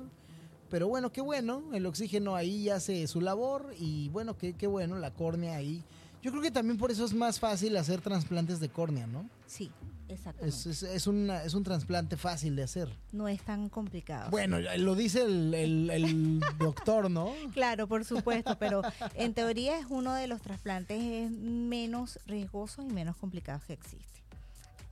Pero 0.70 0.88
bueno, 0.88 1.12
qué 1.12 1.22
bueno. 1.22 1.64
El 1.74 1.86
oxígeno 1.86 2.36
ahí 2.36 2.70
hace 2.70 3.06
su 3.08 3.22
labor. 3.22 3.74
Y 3.80 4.10
bueno, 4.10 4.38
qué, 4.38 4.54
qué 4.54 4.68
bueno, 4.68 4.98
la 4.98 5.12
córnea 5.12 5.56
ahí. 5.58 5.84
Yo 6.22 6.32
creo 6.32 6.42
que 6.44 6.52
también 6.52 6.78
por 6.78 6.90
eso 6.92 7.06
es 7.06 7.14
más 7.14 7.40
fácil 7.40 7.78
hacer 7.78 8.02
trasplantes 8.02 8.60
de 8.60 8.70
córnea, 8.70 9.06
¿no? 9.06 9.30
Sí, 9.46 9.70
exactamente. 10.10 10.58
Es, 10.58 10.66
es, 10.66 10.82
es, 10.82 11.06
una- 11.06 11.44
es 11.44 11.54
un 11.54 11.64
trasplante 11.64 12.18
fácil 12.18 12.56
de 12.56 12.64
hacer. 12.64 12.90
No 13.12 13.28
es 13.28 13.42
tan 13.44 13.70
complicado. 13.70 14.32
Bueno, 14.32 14.58
lo 14.60 14.96
dice 14.96 15.22
el, 15.22 15.54
el- 15.54 15.90
el 15.92 16.40
doctor, 16.58 17.12
¿no? 17.12 17.32
Claro, 17.54 17.88
por 17.88 18.06
supuesto, 18.06 18.58
pero 18.58 18.82
en 19.14 19.36
teoría 19.36 19.78
es 19.78 19.86
uno 19.90 20.16
de 20.16 20.26
los 20.26 20.42
trasplantes 20.42 21.30
menos 21.30 22.18
riesgosos 22.26 22.86
y 22.90 22.92
menos 22.92 23.16
complicados 23.18 23.64
que 23.66 23.74
existe 23.74 24.22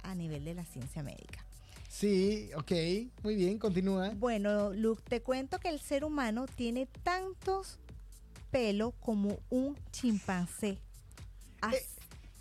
a 0.03 0.13
nivel 0.13 0.45
de 0.45 0.53
la 0.53 0.65
ciencia 0.65 1.01
médica. 1.01 1.43
Sí, 1.97 2.49
ok. 2.55 2.71
Muy 3.21 3.35
bien, 3.35 3.59
continúa. 3.59 4.09
Bueno, 4.15 4.73
Luke, 4.73 5.03
te 5.07 5.21
cuento 5.21 5.59
que 5.59 5.69
el 5.69 5.79
ser 5.79 6.03
humano 6.03 6.47
tiene 6.47 6.87
tantos 7.03 7.77
pelos 8.49 8.95
como 8.99 9.37
un 9.51 9.77
chimpancé. 9.91 10.79
As- 11.61 11.75
Eh, 11.75 11.85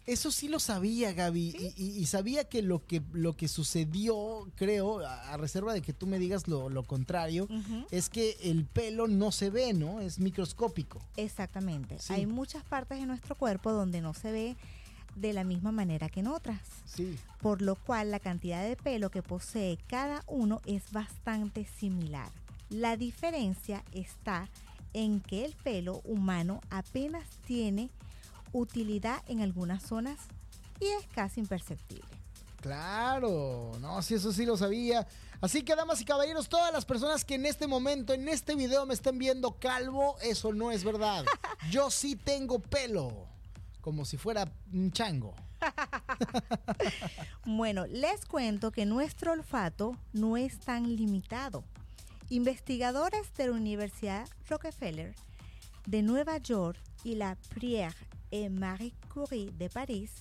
Eso 0.05 0.33
sí 0.33 0.49
lo 0.49 0.59
sabía, 0.59 1.13
Gaby. 1.13 1.55
Y, 1.77 1.83
y- 1.85 1.99
y 2.01 2.07
sabía 2.07 2.43
que 2.45 2.61
lo 2.63 2.85
que, 2.85 3.03
lo 3.13 3.37
que 3.37 3.47
sucedió, 3.47 4.49
creo, 4.57 4.99
a, 5.07 5.33
a 5.35 5.37
reserva 5.37 5.73
de 5.75 5.81
que 5.83 5.93
tú 5.93 6.07
me 6.09 6.19
digas 6.19 6.49
lo, 6.49 6.69
lo 6.71 6.83
contrario, 6.83 7.47
es 7.93 8.09
que 8.09 8.37
el 8.43 8.65
pelo 8.65 9.07
no 9.07 9.31
se 9.31 9.51
ve, 9.51 9.75
¿no? 9.75 10.01
Es 10.01 10.19
microscópico. 10.19 10.99
Exactamente. 11.17 11.99
Sí. 12.01 12.15
Hay 12.15 12.27
muchas 12.27 12.65
partes 12.65 12.99
de 12.99 13.07
nuestro 13.07 13.37
cuerpo 13.37 13.71
donde 13.71 14.01
no 14.01 14.13
se 14.13 14.33
ve 14.33 14.57
de 15.15 15.33
la 15.33 15.45
misma 15.45 15.73
manera 15.73 16.09
que 16.09 16.21
en 16.21 16.29
otras. 16.29 16.61
Sí. 16.87 17.19
por 17.41 17.63
lo 17.63 17.75
cual 17.75 18.11
la 18.11 18.21
cantidad 18.21 18.63
de 18.63 18.77
pelo 18.77 19.11
que 19.11 19.23
posee 19.23 19.79
cada 19.89 20.23
uno 20.27 20.61
es 20.67 20.93
bastante 20.93 21.65
similar. 21.65 22.31
La 22.69 22.97
diferencia 22.97 23.83
está 23.93 24.49
en 24.93 25.21
que 25.21 25.45
el 25.45 25.55
pelo 25.55 26.01
humano 26.05 26.61
apenas 26.71 27.27
tiene 27.47 27.91
utilidad 28.53 29.23
en 29.27 29.41
algunas 29.41 29.83
zonas 29.83 30.19
y 30.81 30.87
es 30.87 31.07
casi 31.15 31.41
imperceptible. 31.41 32.05
Claro, 32.61 33.73
no, 33.81 34.01
sí, 34.03 34.15
eso 34.15 34.33
sí 34.33 34.47
lo 34.47 34.57
sabía. 34.57 35.07
Así 35.41 35.63
que, 35.65 35.75
damas 35.75 36.01
y 36.01 36.05
caballeros, 36.05 36.49
todas 36.49 36.73
las 36.73 36.85
personas 36.85 37.25
que 37.25 37.35
en 37.35 37.47
este 37.47 37.67
momento, 37.67 38.13
en 38.13 38.29
este 38.29 38.55
video 38.55 38.87
me 38.87 38.95
estén 38.95 39.19
viendo 39.19 39.59
calvo, 39.59 40.17
eso 40.23 40.53
no 40.53 40.71
es 40.71 40.85
verdad. 40.85 41.25
Yo 41.71 41.91
sí 41.91 42.15
tengo 42.15 42.61
pelo, 42.61 43.27
como 43.83 44.07
si 44.07 44.17
fuera 44.17 44.51
un 44.73 44.91
chango. 44.91 45.35
Bueno, 47.45 47.87
les 47.87 48.25
cuento 48.25 48.71
que 48.71 48.87
nuestro 48.87 49.33
olfato 49.33 49.97
no 50.13 50.37
es 50.37 50.61
tan 50.61 50.97
limitado. 50.97 51.65
Investigadores 52.31 53.35
de 53.35 53.49
la 53.49 53.53
Universidad 53.53 54.29
Rockefeller 54.49 55.15
de 55.87 56.03
Nueva 56.03 56.39
York 56.39 56.79
y 57.05 57.17
la 57.17 57.37
Pierre 57.55 57.97
et 58.31 58.49
Marie 58.49 58.95
Curie 59.13 59.51
de 59.59 59.69
París 59.69 60.13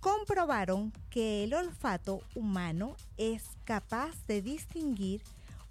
comprobaron 0.00 0.92
que 1.10 1.44
el 1.44 1.54
olfato 1.54 2.22
humano 2.34 2.96
es 3.18 3.42
capaz 3.64 4.14
de 4.26 4.40
distinguir 4.40 5.22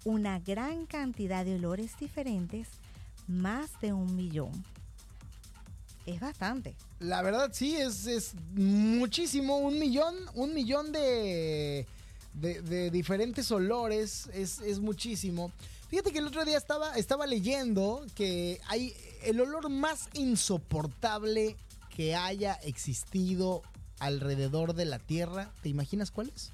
una 0.04 0.38
gran 0.40 0.86
cantidad 0.86 1.44
de 1.44 1.56
olores 1.56 1.96
diferentes, 1.98 2.68
más 3.26 3.80
de 3.80 3.92
un 3.92 4.14
millón. 4.16 4.52
Es 6.06 6.20
bastante. 6.20 6.74
La 6.98 7.22
verdad 7.22 7.50
sí, 7.52 7.76
es, 7.76 8.06
es 8.06 8.34
muchísimo, 8.54 9.58
un 9.58 9.78
millón, 9.78 10.14
un 10.34 10.52
millón 10.54 10.90
de, 10.92 11.86
de, 12.34 12.62
de 12.62 12.90
diferentes 12.90 13.50
olores, 13.52 14.28
es, 14.32 14.60
es 14.60 14.80
muchísimo. 14.80 15.52
Fíjate 15.88 16.10
que 16.10 16.18
el 16.18 16.26
otro 16.26 16.44
día 16.44 16.56
estaba, 16.56 16.94
estaba 16.96 17.26
leyendo 17.26 18.04
que 18.14 18.60
hay 18.68 18.94
el 19.24 19.40
olor 19.40 19.68
más 19.68 20.08
insoportable 20.14 21.56
que 21.94 22.16
haya 22.16 22.54
existido 22.54 23.62
alrededor 23.98 24.74
de 24.74 24.86
la 24.86 24.98
Tierra. 24.98 25.52
¿Te 25.62 25.68
imaginas 25.68 26.10
cuál 26.10 26.32
es? 26.34 26.50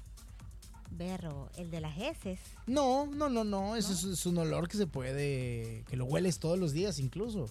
Berro, 0.91 1.49
el 1.55 1.71
de 1.71 1.79
las 1.79 1.97
heces. 1.97 2.39
No, 2.67 3.07
no, 3.07 3.29
no, 3.29 3.43
no, 3.43 3.75
eso 3.75 3.93
es, 3.93 4.03
es 4.03 4.25
un 4.25 4.37
olor 4.39 4.67
que 4.67 4.75
se 4.75 4.87
puede, 4.87 5.85
que 5.87 5.95
lo 5.95 6.05
hueles 6.05 6.39
todos 6.39 6.59
los 6.59 6.73
días 6.73 6.99
incluso. 6.99 7.45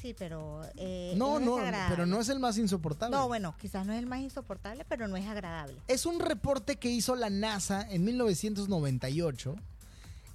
Sí, 0.00 0.14
pero 0.16 0.62
eh, 0.76 1.14
No, 1.16 1.38
es 1.38 1.44
no, 1.44 1.58
pero 1.88 2.06
no 2.06 2.20
es 2.20 2.28
el 2.28 2.38
más 2.38 2.56
insoportable. 2.58 3.16
No, 3.16 3.26
bueno, 3.26 3.54
quizás 3.60 3.84
no 3.84 3.92
es 3.92 3.98
el 3.98 4.06
más 4.06 4.20
insoportable, 4.20 4.84
pero 4.88 5.08
no 5.08 5.16
es 5.16 5.26
agradable. 5.26 5.76
Es 5.88 6.06
un 6.06 6.20
reporte 6.20 6.76
que 6.76 6.88
hizo 6.88 7.16
la 7.16 7.30
NASA 7.30 7.86
en 7.90 8.04
1998 8.04 9.56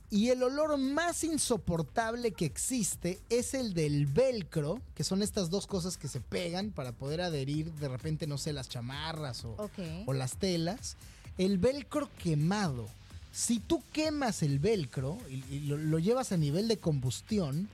y 0.10 0.30
el 0.30 0.44
olor 0.44 0.78
más 0.78 1.24
insoportable 1.24 2.34
que 2.34 2.46
existe 2.46 3.20
es 3.30 3.54
el 3.54 3.74
del 3.74 4.06
velcro, 4.06 4.80
que 4.94 5.04
son 5.04 5.24
estas 5.24 5.50
dos 5.50 5.66
cosas 5.66 5.98
que 5.98 6.08
se 6.08 6.20
pegan 6.20 6.72
para 6.72 6.92
poder 6.92 7.22
adherir 7.22 7.72
de 7.74 7.88
repente, 7.88 8.28
no 8.28 8.38
sé, 8.38 8.54
las 8.54 8.70
chamarras 8.70 9.44
o, 9.46 9.56
o 10.06 10.14
las 10.14 10.38
telas. 10.38 10.98
El 11.38 11.58
velcro 11.58 12.10
quemado. 12.22 12.88
Si 13.36 13.60
tú 13.60 13.82
quemas 13.92 14.44
el 14.44 14.60
velcro 14.60 15.18
y, 15.28 15.44
y 15.54 15.60
lo, 15.62 15.76
lo 15.78 15.98
llevas 15.98 16.32
a 16.32 16.38
nivel 16.38 16.68
de 16.68 16.78
combustión, 16.78 17.68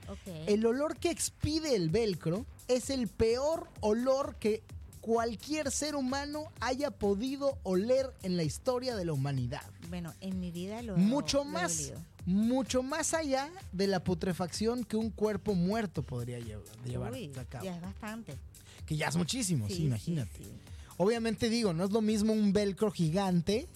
el 0.46 0.64
olor 0.64 0.96
que 0.96 1.10
expide 1.10 1.76
el 1.76 1.90
velcro 1.90 2.46
es 2.66 2.88
el 2.88 3.08
peor 3.08 3.68
olor 3.80 4.36
que 4.40 4.62
cualquier 5.02 5.70
ser 5.70 5.96
humano 5.96 6.44
haya 6.60 6.90
podido 6.90 7.58
oler 7.62 8.06
en 8.22 8.38
la 8.38 8.42
historia 8.42 8.96
de 8.96 9.04
la 9.04 9.12
humanidad. 9.12 9.62
Bueno, 9.90 10.14
en 10.22 10.40
mi 10.40 10.50
vida 10.50 10.80
lo 10.80 10.96
Mucho 10.96 11.38
lo 11.38 11.44
más, 11.44 11.92
mucho 12.24 12.82
más 12.82 13.12
allá 13.12 13.50
de 13.72 13.86
la 13.86 14.02
putrefacción 14.02 14.84
que 14.84 14.96
un 14.96 15.10
cuerpo 15.10 15.54
muerto 15.54 16.02
podría 16.02 16.38
lle- 16.38 16.58
llevar 16.86 17.12
Uy, 17.12 17.30
a 17.38 17.44
cabo. 17.44 17.64
ya 17.66 17.76
es 17.76 17.82
bastante. 17.82 18.38
Que 18.86 18.96
ya 18.96 19.08
es 19.08 19.16
muchísimo, 19.16 19.68
sí, 19.68 19.74
Sí, 19.76 19.82
imagínate. 19.84 20.38
sí, 20.38 20.44
sí. 20.44 20.50
Obviamente 20.96 21.50
digo, 21.50 21.74
no 21.74 21.84
es 21.84 21.90
lo 21.90 22.00
mismo 22.00 22.32
un 22.32 22.52
velcro 22.54 22.90
gigante 22.90 23.68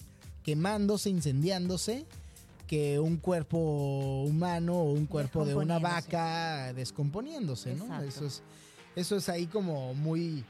quemándose, 0.45 1.09
incendiándose, 1.09 2.05
que 2.67 2.99
un 2.99 3.17
cuerpo 3.17 3.57
humano 4.23 4.75
o 4.75 4.91
un 4.91 5.07
cuerpo 5.07 5.43
de 5.43 5.55
una 5.55 5.79
vaca 5.79 6.71
descomponiéndose, 6.73 7.73
¿no? 7.73 7.85
Exacto. 7.85 8.07
Eso 8.07 8.25
es, 8.25 8.43
eso 8.95 9.15
es 9.17 9.27
ahí 9.27 9.47
como 9.47 9.95
muy, 9.95 10.45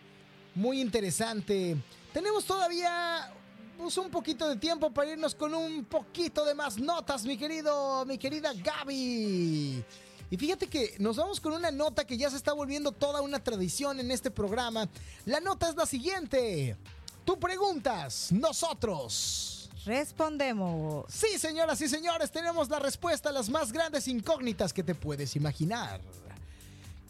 muy 0.54 0.82
interesante. 0.82 1.78
Tenemos 2.14 2.44
todavía 2.44 3.32
pues, 3.78 3.98
un 3.98 4.10
poquito 4.10 4.50
de 4.50 4.58
tiempo 4.58 4.92
para 4.92 5.12
irnos 5.12 5.34
con 5.34 5.54
un 5.54 5.86
poquito 5.86 6.44
de 6.44 6.54
más 6.54 6.78
notas, 6.78 7.24
mi 7.24 7.38
querido, 7.38 8.06
mi 8.06 8.18
querida 8.18 8.52
Gaby. 8.54 9.84
Y 10.30 10.38
fíjate 10.38 10.68
que 10.68 10.96
nos 11.00 11.16
vamos 11.16 11.40
con 11.40 11.54
una 11.54 11.72
nota 11.72 12.06
que 12.06 12.18
ya 12.18 12.30
se 12.30 12.36
está 12.36 12.52
volviendo 12.52 12.92
toda 12.92 13.22
una 13.22 13.42
tradición 13.42 14.02
en 14.02 14.12
este 14.12 14.30
programa. 14.30 14.90
La 15.26 15.40
nota 15.40 15.70
es 15.70 15.76
la 15.76 15.86
siguiente. 15.86 16.76
Tú 17.24 17.40
preguntas, 17.40 18.32
nosotros. 18.34 19.55
Respondemos. 19.86 21.06
Sí, 21.10 21.38
señoras 21.38 21.80
y 21.82 21.88
señores, 21.88 22.32
tenemos 22.32 22.70
la 22.70 22.80
respuesta 22.80 23.30
a 23.30 23.32
las 23.32 23.50
más 23.50 23.72
grandes 23.72 24.08
incógnitas 24.08 24.74
que 24.74 24.84
te 24.84 24.96
puedes 24.96 25.36
imaginar. 25.36 26.02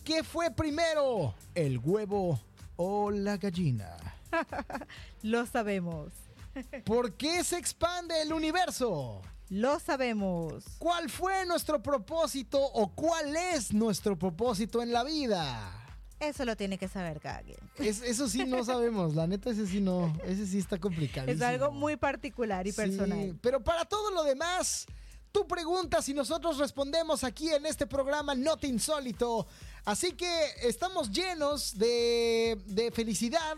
¿Qué 0.04 0.24
fue 0.24 0.52
primero, 0.52 1.34
el 1.56 1.80
huevo 1.80 2.40
o 2.76 3.12
la 3.12 3.38
gallina? 3.38 3.96
Lo 5.24 5.46
sabemos. 5.46 6.12
¿Por 6.86 7.14
qué 7.14 7.44
se 7.44 7.58
expande 7.58 8.22
el 8.22 8.34
universo? 8.34 9.22
Lo 9.50 9.80
sabemos. 9.80 10.66
¿Cuál 10.78 11.10
fue 11.10 11.46
nuestro 11.46 11.82
propósito 11.82 12.60
o 12.62 12.90
cuál 12.90 13.36
es 13.36 13.74
nuestro 13.74 14.18
propósito 14.18 14.82
en 14.82 14.92
la 14.92 15.04
vida? 15.04 15.85
Eso 16.20 16.46
lo 16.46 16.56
tiene 16.56 16.78
que 16.78 16.88
saber 16.88 17.20
cada 17.20 17.42
quien. 17.42 17.58
Es- 17.78 18.02
eso 18.02 18.28
sí 18.30 18.46
no 18.46 18.64
sabemos, 18.66 19.16
la 19.16 19.28
neta 19.28 19.50
ese 19.50 19.68
sí 19.68 19.82
no, 19.82 20.18
ese 20.26 20.46
sí 20.48 20.58
está 20.58 20.78
complicado. 20.80 21.30
Es 21.30 21.42
algo 21.42 21.72
muy 21.72 21.98
particular 21.98 22.66
y 22.68 22.72
personal. 22.72 23.38
pero 23.42 23.64
para 23.64 23.86
todo 23.86 24.12
lo 24.12 24.24
demás, 24.24 24.86
tú 25.32 25.46
preguntas 25.48 26.08
y 26.08 26.14
nosotros 26.14 26.58
respondemos 26.58 27.24
aquí 27.24 27.50
en 27.50 27.66
este 27.66 27.86
programa 27.86 28.34
No 28.36 28.56
Te 28.58 28.68
Insólito. 28.68 29.46
Así 29.84 30.14
que 30.14 30.46
estamos 30.64 31.12
llenos 31.12 31.78
de, 31.78 32.58
de 32.66 32.92
felicidad 32.92 33.56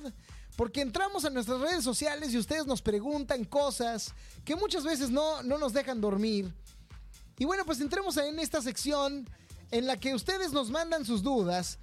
porque 0.56 0.82
entramos 0.82 1.24
a 1.24 1.30
nuestras 1.30 1.62
redes 1.62 1.84
sociales 1.84 2.34
y 2.34 2.38
ustedes 2.40 2.66
nos 2.66 2.82
preguntan 2.82 3.46
cosas 3.46 4.14
que 4.44 4.56
muchas 4.56 4.84
veces 4.84 5.12
no, 5.12 5.44
no 5.44 5.60
nos 5.60 5.72
dejan 5.74 6.02
dormir. 6.02 6.52
Y 7.38 7.46
bueno, 7.46 7.64
pues 7.64 7.80
entremos 7.80 8.18
en 8.18 8.40
esta 8.40 8.60
sección 8.64 9.30
en 9.70 9.86
la 9.86 9.98
que 9.98 10.16
ustedes 10.16 10.52
nos 10.54 10.72
mandan 10.72 11.06
sus 11.06 11.22
dudas 11.22 11.78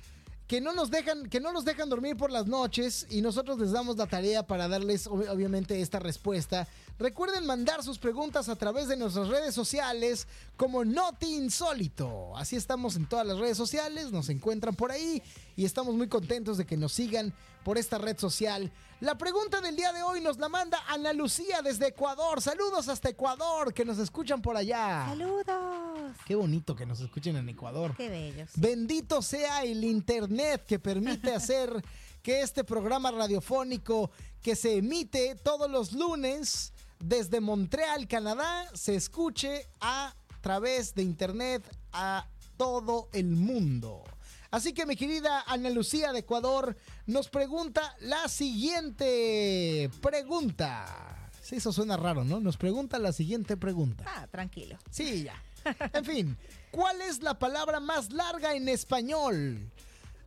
que 0.47 0.61
no 0.61 0.75
nos 0.75 0.91
dejan, 0.91 1.29
que 1.29 1.41
no 1.41 1.53
nos 1.53 1.65
dejan 1.65 1.89
dormir 1.89 2.17
por 2.17 2.31
las 2.31 2.47
noches 2.47 3.07
y 3.11 3.23
nosotros 3.23 3.59
les 3.59 3.73
damos 3.73 3.97
la 3.97 4.07
tarea 4.07 4.47
para 4.47 4.69
darles 4.69 5.07
obviamente 5.07 5.81
esta 5.81 5.99
respuesta. 5.99 6.69
Recuerden 6.99 7.45
mandar 7.45 7.83
sus 7.83 7.99
preguntas 7.99 8.49
a 8.49 8.55
través 8.55 8.87
de 8.87 8.97
nuestras 8.97 9.27
redes 9.27 9.53
sociales 9.53 10.29
como 10.57 10.85
Noti 10.85 11.35
Insólito. 11.35 12.37
Así 12.37 12.55
estamos 12.55 12.95
en 12.95 13.09
todas 13.09 13.27
las 13.27 13.39
redes 13.39 13.57
sociales, 13.57 14.13
nos 14.13 14.29
encuentran 14.29 14.77
por 14.77 14.93
ahí 14.93 15.21
y 15.57 15.65
estamos 15.65 15.97
muy 15.97 16.07
contentos 16.09 16.57
de 16.57 16.67
que 16.67 16.77
nos 16.77 16.93
sigan 16.93 17.35
por 17.65 17.79
esta 17.79 17.99
red 17.99 18.17
social. 18.17 18.71
La 19.01 19.19
pregunta 19.19 19.61
del 19.61 19.75
día 19.75 19.93
de 19.93 20.05
hoy 20.05 20.21
nos 20.21 20.39
la 20.39 20.49
manda 20.49 20.79
Ana 20.87 21.13
Lucía 21.13 21.63
desde 21.63 21.89
Ecuador. 21.89 22.41
Saludos 22.41 22.89
hasta 22.89 23.09
Ecuador, 23.09 23.75
que 23.75 23.85
nos 23.85 23.99
escuchan 23.99 24.41
por 24.41 24.57
allá. 24.57 25.07
Saludos. 25.09 26.17
Qué 26.25 26.37
bonito 26.37 26.77
que 26.77 26.87
nos 26.87 27.01
escuchen 27.01 27.35
en 27.37 27.49
Ecuador. 27.49 27.97
Qué 27.97 28.09
bellos. 28.09 28.51
Bendito 28.55 29.21
sea 29.21 29.65
el 29.65 29.83
Internet 29.83 30.65
que 30.65 30.79
permite 30.79 31.35
hacer 31.35 31.85
que 32.23 32.41
este 32.41 32.63
programa 32.63 33.11
radiofónico 33.11 34.13
que 34.41 34.55
se 34.55 34.77
emite 34.77 35.35
todos 35.35 35.69
los 35.69 35.93
lunes 35.93 36.74
desde 37.05 37.41
Montreal, 37.41 38.09
Canadá, 38.09 38.67
se 38.73 38.95
escuche 38.95 39.69
a 39.81 40.15
través 40.41 40.95
de 40.95 41.03
Internet 41.03 41.63
a 41.93 42.27
todo 42.57 43.11
el 43.13 43.27
mundo. 43.37 44.05
Así 44.51 44.73
que 44.73 44.87
mi 44.87 44.97
querida 44.97 45.45
Ana 45.47 45.69
Lucía 45.69 46.13
de 46.13 46.21
Ecuador 46.21 46.77
nos 47.07 47.29
pregunta 47.29 47.95
la 48.01 48.27
siguiente 48.29 49.91
pregunta. 50.01 51.31
Sí, 51.43 51.57
eso 51.57 51.73
suena 51.73 51.99
raro, 51.99 52.25
¿no? 52.25 52.41
Nos 52.41 52.57
pregunta 52.57 52.99
la 52.99 53.13
siguiente 53.13 53.59
pregunta. 53.59 54.05
Ah, 54.07 54.27
tranquilo. 54.29 54.79
Sí, 54.91 55.25
ya. 55.25 55.43
En 55.93 56.05
fin, 56.05 56.39
¿cuál 56.71 57.01
es 57.03 57.23
la 57.23 57.39
palabra 57.39 57.81
más 57.81 58.13
larga 58.13 58.55
en 58.55 58.69
español? 58.69 59.71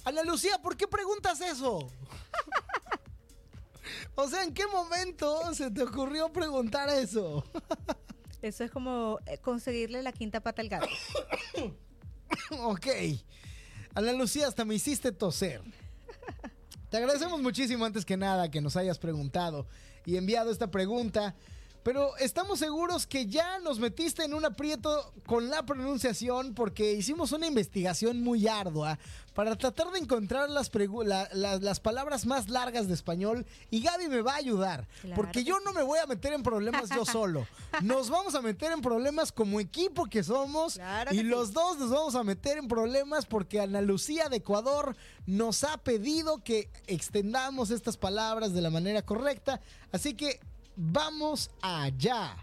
Ana 0.04 0.24
Lucía, 0.24 0.60
¿por 0.62 0.78
qué 0.78 0.88
preguntas 0.88 1.41
eso? 1.41 1.88
O 4.15 4.27
sea, 4.27 4.43
¿en 4.43 4.53
qué 4.53 4.65
momento 4.68 5.53
se 5.53 5.72
te 5.72 5.84
ocurrió 5.84 6.31
preguntar 6.31 6.89
eso? 6.89 7.43
Eso 8.41 8.64
es 8.64 8.72
como 8.72 9.19
eh, 9.26 9.38
conseguirle 9.39 10.01
la 10.03 10.11
quinta 10.11 10.41
pata 10.41 10.61
al 10.61 10.69
gato. 10.69 10.88
ok. 12.64 12.88
Ana 13.95 14.14
Lucía, 14.14 14.47
hasta 14.47 14.64
me 14.64 14.76
hiciste 14.76 15.11
toser. 15.11 15.61
Te 16.89 16.97
agradecemos 16.97 17.41
muchísimo 17.41 17.84
antes 17.84 18.05
que 18.05 18.15
nada 18.15 18.49
que 18.49 18.61
nos 18.61 18.77
hayas 18.77 18.99
preguntado 18.99 19.68
y 20.05 20.18
enviado 20.18 20.51
esta 20.51 20.72
pregunta. 20.72 21.35
Pero 21.88 22.18
estamos 22.18 22.59
seguros 22.59 23.07
que 23.07 23.27
ya 23.27 23.59
nos 23.59 23.80
metiste 23.80 24.26
en 24.26 24.34
un 24.34 24.43
aprieto 24.43 25.14
con 25.26 25.49
la 25.49 25.65
pronunciación 25.65 26.53
porque 26.53 26.91
hicimos 26.91 27.31
una 27.31 27.47
investigación 27.47 28.22
muy 28.22 28.45
ardua 28.45 28.99
para 29.34 29.55
tratar 29.55 29.91
de 29.91 29.99
encontrar 29.99 30.49
las, 30.49 30.69
las 31.31 31.80
palabras 31.80 32.26
más 32.26 32.49
largas 32.49 32.89
de 32.89 32.93
español 32.93 33.45
y 33.72 33.81
Gaby 33.81 34.09
me 34.09 34.22
va 34.22 34.34
a 34.34 34.35
ayudar 34.35 34.85
porque 35.15 35.45
yo 35.45 35.61
no 35.61 35.72
me 35.72 35.81
voy 35.81 35.99
a 35.99 36.07
meter 36.07 36.34
en 36.34 36.43
problemas 36.43 36.89
yo 36.89 37.05
solo. 37.05 37.47
Nos 37.81 38.09
vamos 38.09 38.35
a 38.35 38.41
meter 38.41 38.73
en 38.73 38.81
problemas 38.81 39.31
como 39.31 39.61
equipo 39.61 40.07
que 40.07 40.23
somos 40.23 40.81
y 41.11 41.23
los 41.23 41.53
dos 41.53 41.77
nos 41.80 41.91
vamos 41.91 42.15
a 42.15 42.23
meter 42.26 42.57
en 42.57 42.68
problemas 42.68 43.26
porque 43.26 43.61
Ana 43.61 43.80
Lucía 43.80 44.27
de 44.27 44.38
Ecuador 44.38 44.97
nos 45.26 45.64
ha 45.64 45.77
pedido 45.77 46.43
que 46.43 46.69
extendamos 46.88 47.72
estas 47.72 47.95
palabras 47.95 48.51
de 48.51 48.61
la 48.61 48.72
manera 48.72 49.03
correcta. 49.03 49.61
Así 49.93 50.15
que 50.15 50.41
vamos 50.78 51.49
allá. 51.62 52.38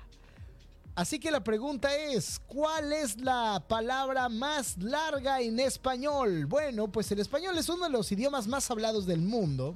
Así 0.96 1.18
que 1.18 1.30
la 1.30 1.42
pregunta 1.42 1.96
es, 1.96 2.40
¿cuál 2.46 2.92
es 2.92 3.20
la 3.20 3.64
palabra 3.66 4.28
más 4.28 4.76
larga 4.78 5.40
en 5.40 5.58
español? 5.58 6.46
Bueno, 6.46 6.88
pues 6.88 7.10
el 7.10 7.20
español 7.20 7.56
es 7.58 7.68
uno 7.68 7.84
de 7.86 7.90
los 7.90 8.12
idiomas 8.12 8.46
más 8.46 8.70
hablados 8.70 9.06
del 9.06 9.20
mundo 9.20 9.74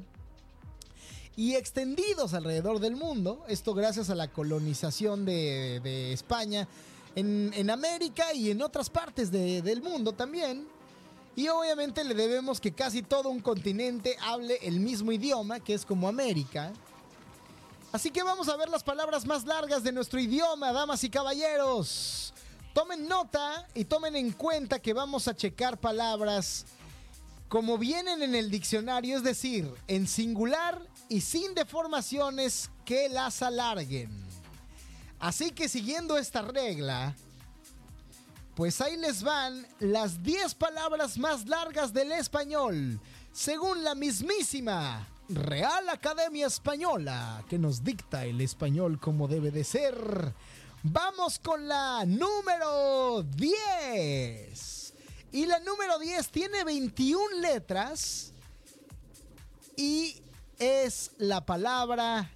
y 1.34 1.54
extendidos 1.54 2.34
alrededor 2.34 2.78
del 2.78 2.94
mundo. 2.94 3.44
Esto 3.48 3.74
gracias 3.74 4.10
a 4.10 4.14
la 4.14 4.28
colonización 4.28 5.24
de, 5.24 6.12
España 6.12 6.68
en, 7.16 7.70
América 7.70 8.32
y 8.32 8.50
en 8.50 8.62
otras 8.62 8.88
partes 8.88 9.32
del 9.32 9.82
mundo 9.82 10.12
también. 10.12 10.68
Y 11.34 11.48
obviamente 11.48 12.04
le 12.04 12.14
debemos 12.14 12.60
que 12.60 12.72
casi 12.72 13.02
todo 13.02 13.28
un 13.28 13.40
continente 13.40 14.16
hable 14.20 14.58
el 14.62 14.78
mismo 14.78 15.10
idioma, 15.10 15.58
que 15.58 15.74
es 15.74 15.84
como 15.84 16.08
América. 16.08 16.72
Así 17.90 18.10
que 18.10 18.22
vamos 18.22 18.48
a 18.48 18.56
ver 18.56 18.68
las 18.68 18.84
palabras 18.84 19.24
más 19.24 19.44
largas 19.44 19.82
de 19.82 19.92
nuestro 19.92 20.20
idioma, 20.20 20.72
damas 20.72 21.02
y 21.04 21.10
caballeros. 21.10 22.34
Tomen 22.74 23.08
nota 23.08 23.66
y 23.74 23.84
tomen 23.84 24.14
en 24.14 24.32
cuenta 24.32 24.78
que 24.78 24.92
vamos 24.92 25.26
a 25.26 25.34
checar 25.34 25.78
palabras 25.78 26.66
como 27.48 27.78
vienen 27.78 28.22
en 28.22 28.34
el 28.34 28.50
diccionario, 28.50 29.16
es 29.16 29.22
decir, 29.22 29.72
en 29.86 30.06
singular 30.06 30.78
y 31.08 31.22
sin 31.22 31.54
deformaciones 31.54 32.70
que 32.84 33.08
las 33.08 33.40
alarguen. 33.40 34.10
Así 35.18 35.50
que 35.50 35.66
siguiendo 35.66 36.18
esta 36.18 36.42
regla, 36.42 37.16
pues 38.54 38.82
ahí 38.82 38.98
les 38.98 39.22
van 39.22 39.66
las 39.80 40.22
10 40.22 40.54
palabras 40.56 41.16
más 41.16 41.46
largas 41.46 41.94
del 41.94 42.12
español, 42.12 43.00
según 43.32 43.82
la 43.82 43.94
mismísima 43.94 45.08
Real 45.28 45.88
Academia 45.90 46.46
Española, 46.46 47.44
que 47.48 47.58
nos 47.58 47.84
dicta 47.84 48.24
el 48.24 48.40
español 48.40 48.98
como 48.98 49.28
debe 49.28 49.50
de 49.50 49.62
ser. 49.62 49.94
Vamos 50.82 51.38
con 51.38 51.68
la 51.68 52.06
número 52.06 53.22
10. 53.22 54.94
Y 55.32 55.44
la 55.44 55.60
número 55.60 55.98
10 55.98 56.30
tiene 56.30 56.64
21 56.64 57.42
letras 57.42 58.32
y 59.76 60.22
es 60.58 61.10
la 61.18 61.44
palabra 61.44 62.30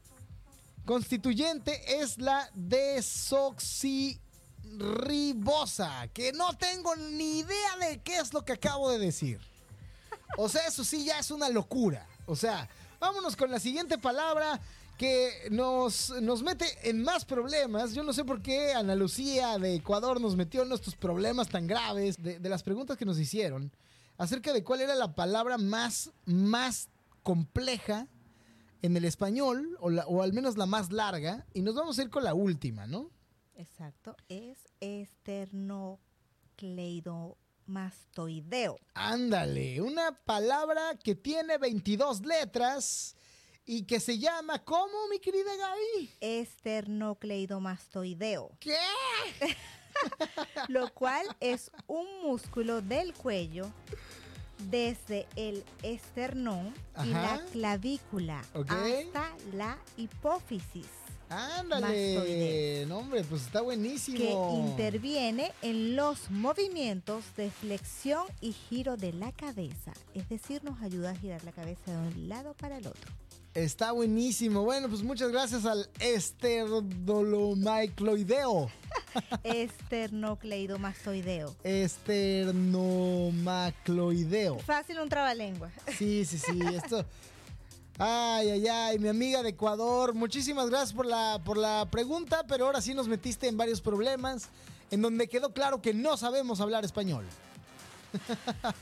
constituyente 0.86 2.02
es 2.02 2.18
la 2.18 2.50
desoxi 2.54 4.20
ribosa, 4.78 6.08
que 6.14 6.34
no 6.34 6.58
tengo 6.58 6.96
ni 6.96 7.40
idea 7.40 7.78
de 7.88 8.02
qué 8.02 8.18
es 8.18 8.34
lo 8.34 8.44
que 8.44 8.54
acabo 8.54 8.90
de 8.90 9.00
decir. 9.00 9.40
O 10.38 10.50
sea, 10.50 10.68
eso 10.68 10.84
sí 10.84 11.06
ya 11.06 11.20
es 11.20 11.32
una 11.32 11.50
locura. 11.50 12.08
O 12.26 12.36
sea, 12.36 12.68
vámonos 13.00 13.36
con 13.36 13.52
la 13.52 13.60
siguiente 13.60 13.98
palabra 13.98 14.60
que 14.98 15.48
nos, 15.52 16.10
nos 16.22 16.42
mete 16.42 16.66
en 16.90 17.04
más 17.04 17.26
problemas. 17.26 17.94
Yo 17.94 18.04
no 18.04 18.14
sé 18.14 18.24
por 18.24 18.42
qué 18.42 18.74
Ana 18.74 18.96
Lucía 18.96 19.58
de 19.58 19.76
Ecuador 19.76 20.20
nos 20.20 20.36
metió 20.36 20.64
en 20.64 20.72
estos 20.72 20.96
problemas 20.96 21.50
tan 21.50 21.68
graves 21.68 22.22
de, 22.22 22.40
de 22.40 22.50
las 22.50 22.64
preguntas 22.64 22.98
que 22.98 23.06
nos 23.06 23.20
hicieron 23.20 23.72
acerca 24.18 24.54
de 24.54 24.64
cuál 24.64 24.82
era 24.82 24.96
la 24.96 25.14
palabra 25.14 25.58
más, 25.58 26.12
más 26.26 26.90
compleja 27.24 28.08
en 28.86 28.96
el 28.98 29.06
español, 29.06 29.78
o, 29.82 29.90
la- 29.90 30.06
o 30.08 30.22
al 30.22 30.32
menos 30.34 30.58
la 30.58 30.66
más 30.66 30.92
larga, 30.92 31.46
y 31.54 31.62
nos 31.62 31.76
vamos 31.76 32.00
a 32.00 32.04
ir 32.04 32.10
con 32.10 32.24
la 32.24 32.34
última, 32.34 32.88
¿no? 32.88 33.10
Exacto, 33.56 34.16
es 34.30 34.58
esternocleidomastoideo. 37.66 38.78
Ándale, 38.94 39.82
una 39.82 40.12
palabra 40.26 40.96
que 41.04 41.16
tiene 41.16 41.58
22 41.58 42.22
letras 42.26 43.16
y 43.66 43.84
que 43.84 44.00
se 44.00 44.18
llama, 44.20 44.64
¿cómo, 44.64 45.08
mi 45.10 45.20
querida 45.20 45.52
Gaby? 45.56 46.12
Esternocleidomastoideo, 46.22 48.52
¿Qué? 48.60 48.78
lo 50.68 50.94
cual 50.94 51.26
es 51.40 51.72
un 51.88 52.06
músculo 52.24 52.82
del 52.82 53.14
cuello 53.14 53.72
desde 54.70 55.28
el 55.36 55.64
esternón 55.84 56.74
y 57.04 57.10
la 57.10 57.42
clavícula 57.52 58.42
hasta 58.54 59.32
la 59.54 59.78
hipófisis. 59.98 60.88
Ándale, 61.30 62.86
no 62.88 63.00
hombre, 63.00 63.24
pues 63.24 63.44
está 63.44 63.62
buenísimo. 63.62 64.18
que 64.18 64.70
interviene 64.70 65.52
en 65.62 65.96
los 65.96 66.30
movimientos 66.30 67.24
de 67.36 67.50
flexión 67.50 68.26
y 68.42 68.54
giro 68.54 68.96
de 68.96 69.12
la 69.12 69.32
cabeza. 69.32 69.92
Es 70.14 70.30
decir, 70.30 70.64
nos 70.64 70.82
ayuda 70.82 71.12
a 71.12 71.16
girar 71.16 71.44
la 71.44 71.52
cabeza 71.52 71.92
de 71.92 71.98
un 71.98 72.30
lado 72.30 72.54
para 72.54 72.78
el 72.78 72.88
otro. 72.88 73.12
Está 73.56 73.92
buenísimo. 73.94 74.62
Bueno, 74.64 74.88
pues 74.90 75.02
muchas 75.02 75.32
gracias 75.32 75.66
al 75.66 75.90
esterdolomicloideo. 76.00 78.70
Esternocleidomastoideo. 79.46 81.56
Esternomacloideo. 81.64 84.60
Fácil 84.60 85.00
un 85.00 85.08
trabalengua. 85.08 85.72
Sí, 85.98 86.26
sí, 86.26 86.38
sí. 86.38 86.60
Esto. 86.74 87.06
Ay, 87.98 88.50
ay, 88.50 88.68
ay, 88.68 89.00
mi 89.00 89.08
amiga 89.08 89.42
de 89.42 89.52
Ecuador, 89.52 90.14
muchísimas 90.14 90.70
gracias 90.70 90.92
por 90.92 91.06
la, 91.06 91.42
por 91.46 91.56
la 91.56 91.88
pregunta, 91.90 92.44
pero 92.46 92.66
ahora 92.66 92.82
sí 92.82 92.94
nos 92.94 93.08
metiste 93.08 93.48
en 93.48 93.56
varios 93.56 93.80
problemas, 93.80 94.50
en 94.92 95.02
donde 95.02 95.30
quedó 95.30 95.54
claro 95.54 95.82
que 95.82 95.94
no 95.94 96.18
sabemos 96.18 96.60
hablar 96.60 96.84
español. 96.84 97.26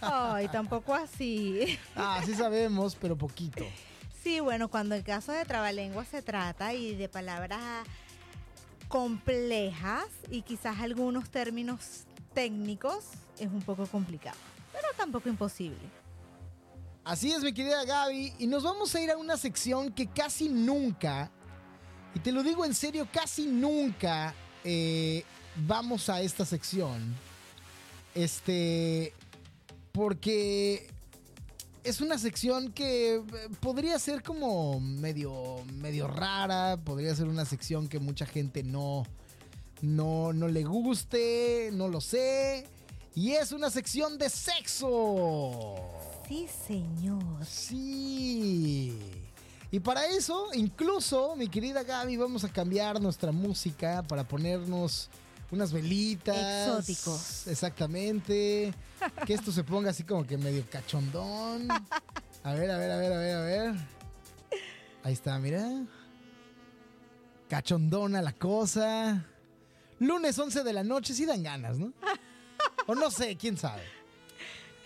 Ay, 0.02 0.48
tampoco 0.48 0.96
así. 0.96 1.78
Ah, 1.96 2.24
sí 2.26 2.34
sabemos, 2.34 2.98
pero 3.00 3.16
poquito. 3.16 3.64
Sí, 4.24 4.40
bueno, 4.40 4.70
cuando 4.70 4.96
el 4.96 5.04
caso 5.04 5.34
de 5.34 5.44
trabalengua 5.44 6.06
se 6.06 6.22
trata 6.22 6.74
y 6.74 6.96
de 6.96 7.10
palabras 7.10 7.86
complejas 8.88 10.06
y 10.32 10.44
quizás 10.44 10.80
algunos 10.80 11.30
términos 11.30 12.06
técnicos, 12.34 13.04
es 13.38 13.48
un 13.48 13.62
poco 13.62 13.86
complicado, 13.86 14.38
pero 14.72 14.88
tampoco 14.96 15.28
imposible. 15.28 15.78
Así 17.04 17.34
es, 17.34 17.44
mi 17.44 17.54
querida 17.54 17.84
Gaby, 17.84 18.36
y 18.40 18.48
nos 18.48 18.64
vamos 18.64 18.96
a 18.96 19.02
ir 19.02 19.12
a 19.12 19.18
una 19.18 19.36
sección 19.36 19.92
que 19.92 20.08
casi 20.08 20.48
nunca, 20.48 21.30
y 22.16 22.20
te 22.20 22.32
lo 22.32 22.44
digo 22.44 22.64
en 22.64 22.74
serio, 22.74 23.06
casi 23.12 23.46
nunca 23.46 24.34
eh, 24.64 25.26
vamos 25.68 26.08
a 26.08 26.22
esta 26.22 26.46
sección. 26.46 27.14
Este, 28.16 29.12
porque 29.92 30.88
es 31.84 32.02
una 32.02 32.18
sección 32.18 32.72
que 32.72 33.16
eh, 33.16 33.24
podría 33.60 34.00
ser 34.00 34.24
como 34.24 34.80
medio, 34.80 35.64
medio 35.76 36.08
rara, 36.08 36.78
podría 36.78 37.16
ser 37.16 37.28
una 37.28 37.46
sección 37.46 37.88
que 37.88 38.00
mucha 38.00 38.26
gente 38.26 38.64
no, 38.64 39.04
no, 39.82 40.34
no 40.34 40.48
le 40.48 40.64
guste, 40.64 41.70
no 41.74 41.88
lo 41.88 42.02
sé. 42.02 42.68
Y 43.16 43.32
es 43.32 43.52
una 43.52 43.70
sección 43.70 44.18
de 44.18 44.30
sexo. 44.30 45.76
Sí, 46.28 46.48
señor. 46.68 47.46
Sí. 47.46 48.98
Y 49.70 49.80
para 49.80 50.06
eso, 50.08 50.50
incluso, 50.54 51.36
mi 51.36 51.48
querida 51.48 51.84
Gaby, 51.84 52.18
vamos 52.18 52.44
a 52.44 52.50
cambiar 52.50 53.02
nuestra 53.02 53.32
música 53.32 54.04
para 54.08 54.28
ponernos 54.28 55.10
unas 55.54 55.72
velitas. 55.72 56.36
Exóticos. 56.68 57.48
Exactamente. 57.48 58.74
Que 59.26 59.34
esto 59.34 59.52
se 59.52 59.64
ponga 59.64 59.92
así 59.92 60.04
como 60.04 60.26
que 60.26 60.38
medio 60.38 60.66
cachondón. 60.70 61.68
A 62.44 62.54
ver, 62.54 62.72
a 62.72 62.78
ver, 62.78 62.92
a 62.92 62.98
ver, 62.98 63.14
a 63.14 63.18
ver, 63.18 63.36
a 63.36 63.42
ver. 63.42 63.76
Ahí 65.04 65.14
está, 65.14 65.38
mira. 65.40 65.86
Cachondona 67.50 68.22
la 68.22 68.34
cosa. 68.34 69.26
Lunes 70.00 70.38
11 70.38 70.64
de 70.64 70.74
la 70.74 70.84
noche, 70.84 71.14
sí 71.14 71.26
dan 71.26 71.44
ganas, 71.44 71.78
¿no? 71.78 71.94
O 72.88 72.96
no 72.96 73.12
sé, 73.12 73.38
quién 73.38 73.58
sabe. 73.58 73.84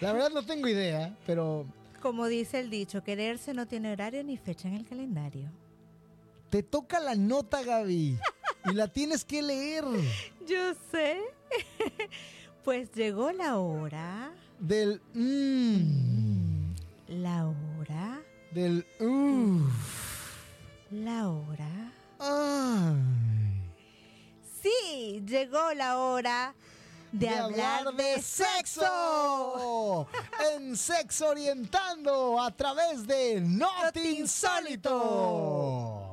La 0.02 0.14
verdad 0.14 0.30
no 0.32 0.46
tengo 0.46 0.68
idea, 0.68 1.18
pero 1.26 1.66
Como 2.02 2.28
dice 2.28 2.60
el 2.60 2.70
dicho, 2.70 3.04
quererse 3.04 3.54
no 3.54 3.68
tiene 3.68 3.92
horario 3.92 4.24
ni 4.24 4.38
fecha 4.38 4.68
en 4.68 4.76
el 4.76 4.86
calendario. 4.86 5.50
Te 6.50 6.62
toca 6.62 7.00
la 7.00 7.16
nota, 7.16 7.64
Gaby. 7.64 8.20
Y 8.70 8.74
la 8.74 8.88
tienes 8.88 9.24
que 9.24 9.42
leer. 9.42 9.86
Yo 10.48 10.74
sé. 10.92 11.22
pues 12.64 12.92
llegó 12.94 13.32
la 13.32 13.58
hora, 13.58 14.32
Del. 14.60 15.02
mm, 15.14 16.74
la 17.08 17.48
hora, 17.48 18.22
del. 18.52 18.86
uff. 19.00 19.72
la 20.92 21.30
hora. 21.30 21.94
ay, 22.20 22.96
Sí, 24.62 25.24
llegó 25.26 25.74
la 25.74 25.98
hora 26.00 26.54
de, 27.12 27.30
hablar, 27.30 27.94
de 27.94 28.22
sexo. 28.22 30.08
En 30.54 30.76
Sexo 30.76 31.30
Orientando 31.30 32.42
a 32.42 32.52
través 32.52 33.08
de 33.08 33.40
Not 33.40 33.96
Not 33.96 33.98
Insólito. 33.98 36.07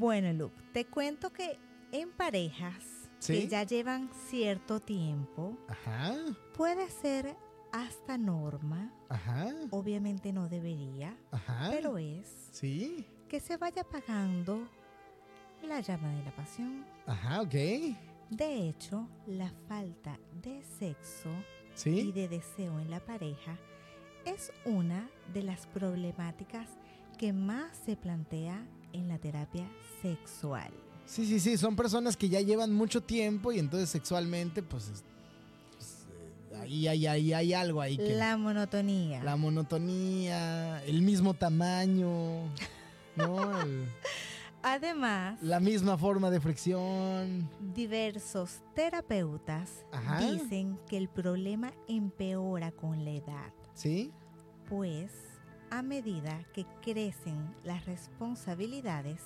Bueno, 0.00 0.32
Luke, 0.32 0.54
te 0.72 0.86
cuento 0.86 1.30
que 1.30 1.58
en 1.92 2.10
parejas 2.12 3.10
¿Sí? 3.18 3.34
que 3.34 3.48
ya 3.48 3.64
llevan 3.64 4.08
cierto 4.30 4.80
tiempo, 4.80 5.58
Ajá, 5.68 6.14
puede 6.56 6.88
ser 6.88 7.36
hasta 7.70 8.16
norma, 8.16 8.90
ajá, 9.10 9.48
obviamente 9.68 10.32
no 10.32 10.48
debería, 10.48 11.14
ajá. 11.30 11.68
pero 11.70 11.98
es 11.98 12.48
Sí, 12.50 13.04
que 13.28 13.40
se 13.40 13.58
vaya 13.58 13.82
apagando 13.82 14.66
la 15.62 15.80
llama 15.80 16.08
de 16.14 16.24
la 16.24 16.34
pasión. 16.34 16.82
ajá, 17.06 17.42
ok. 17.42 17.54
De 18.30 18.68
hecho, 18.70 19.06
la 19.26 19.52
falta 19.68 20.18
de 20.42 20.62
sexo 20.62 21.28
y 21.84 22.10
de 22.12 22.26
deseo 22.26 22.80
en 22.80 22.90
la 22.90 23.00
pareja 23.00 23.58
es 24.24 24.50
una 24.64 25.10
de 25.34 25.42
las 25.42 25.66
problemáticas 25.66 26.70
que 27.18 27.34
más 27.34 27.76
se 27.76 27.96
plantea 27.96 28.64
en 28.92 29.08
la 29.08 29.18
terapia 29.18 29.66
sexual. 30.02 30.70
Sí, 31.06 31.26
sí, 31.26 31.40
sí, 31.40 31.56
son 31.56 31.74
personas 31.76 32.16
que 32.16 32.28
ya 32.28 32.40
llevan 32.40 32.72
mucho 32.72 33.02
tiempo 33.02 33.50
y 33.52 33.58
entonces 33.58 33.88
sexualmente, 33.90 34.62
pues, 34.62 34.88
es- 34.88 35.04
pues, 35.76 36.06
eh, 36.52 36.56
ahí, 36.62 36.86
ahí, 36.88 37.06
ahí 37.06 37.32
hay 37.32 37.52
algo 37.52 37.80
ahí 37.80 37.96
que... 37.96 38.14
La 38.14 38.36
monotonía. 38.36 39.22
La 39.24 39.36
monotonía, 39.36 40.84
el 40.84 41.02
mismo 41.02 41.34
tamaño, 41.34 42.44
¿no? 43.16 43.60
El- 43.62 43.86
Además, 44.62 45.38
la 45.42 45.58
misma 45.58 45.96
forma 45.96 46.30
de 46.30 46.38
fricción. 46.38 47.48
diversos 47.74 48.60
terapeutas 48.74 49.70
Ajá. 49.90 50.20
dicen 50.20 50.78
que 50.86 50.98
el 50.98 51.08
problema 51.08 51.72
empeora 51.88 52.70
con 52.70 53.02
la 53.04 53.10
edad, 53.12 53.52
¿Sí? 53.72 54.12
pues 54.68 55.10
a 55.70 55.82
medida 55.82 56.44
que 56.52 56.66
crecen 56.82 57.54
las 57.64 57.86
responsabilidades, 57.86 59.20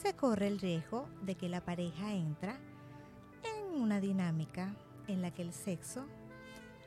se 0.00 0.14
corre 0.14 0.46
el 0.46 0.60
riesgo 0.60 1.08
de 1.22 1.34
que 1.34 1.48
la 1.48 1.64
pareja 1.64 2.14
entra 2.14 2.58
en 3.42 3.80
una 3.80 4.00
dinámica 4.00 4.74
en 5.08 5.22
la 5.22 5.32
que 5.32 5.42
el 5.42 5.52
sexo 5.52 6.06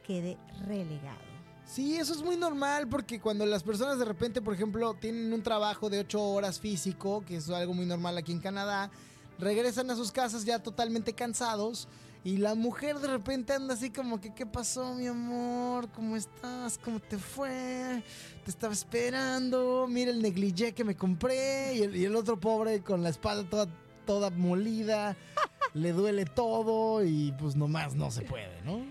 quede 0.06 0.38
relegado. 0.65 1.34
Sí, 1.65 1.95
eso 1.95 2.14
es 2.14 2.22
muy 2.22 2.36
normal 2.36 2.88
porque 2.88 3.20
cuando 3.20 3.45
las 3.45 3.64
personas 3.64 3.98
de 3.98 4.06
repente, 4.06 4.41
por 4.41 4.53
ejemplo, 4.53 4.94
tienen 4.95 5.32
un 5.34 5.41
trabajo 5.41 5.90
de 5.90 5.99
ocho 5.99 6.22
horas 6.22 6.60
físico, 6.60 7.24
que 7.26 7.38
es 7.38 7.49
algo 7.49 7.74
muy 7.74 7.86
normal 7.86 8.18
aquí 8.18 8.32
en 8.32 8.40
Canadá, 8.40 8.91
regresan 9.40 9.90
a 9.90 9.95
sus 9.95 10.11
casas 10.11 10.45
ya 10.45 10.60
totalmente 10.60 11.14
cansados 11.14 11.88
y 12.24 12.38
la 12.38 12.56
mujer 12.56 13.00
de 13.00 13.08
repente 13.08 13.54
anda 13.54 13.74
así 13.74 13.90
como 13.90 14.22
que, 14.22 14.34
¿qué 14.34 14.45
pasó, 14.45 14.94
mi 14.94 15.08
amor? 15.08 15.90
¿Cómo 15.90 16.16
estás? 16.16 16.78
¿Cómo 16.78 17.00
te 17.00 17.18
fue? 17.18 18.04
Te 18.45 18.52
estaba 18.52 18.74
esperando, 18.74 19.86
mira 19.90 20.12
el 20.12 20.22
negligé 20.22 20.74
que 20.74 20.84
me 20.84 20.95
compré 20.95 21.76
y 21.76 21.84
el, 21.84 21.95
y 21.95 22.06
el 22.06 22.16
otro 22.16 22.40
pobre 22.40 22.82
con 22.82 23.04
la 23.04 23.10
espalda 23.10 23.50
toda, 23.50 23.68
toda 24.06 24.30
molida. 24.30 25.18
le 25.74 25.91
duele 25.91 26.26
todo 26.26 27.04
y 27.04 27.34
pues 27.40 27.56
nomás 27.56 27.95
no 27.95 28.12
se 28.12 28.22
puede, 28.22 28.62
¿no? 28.64 28.86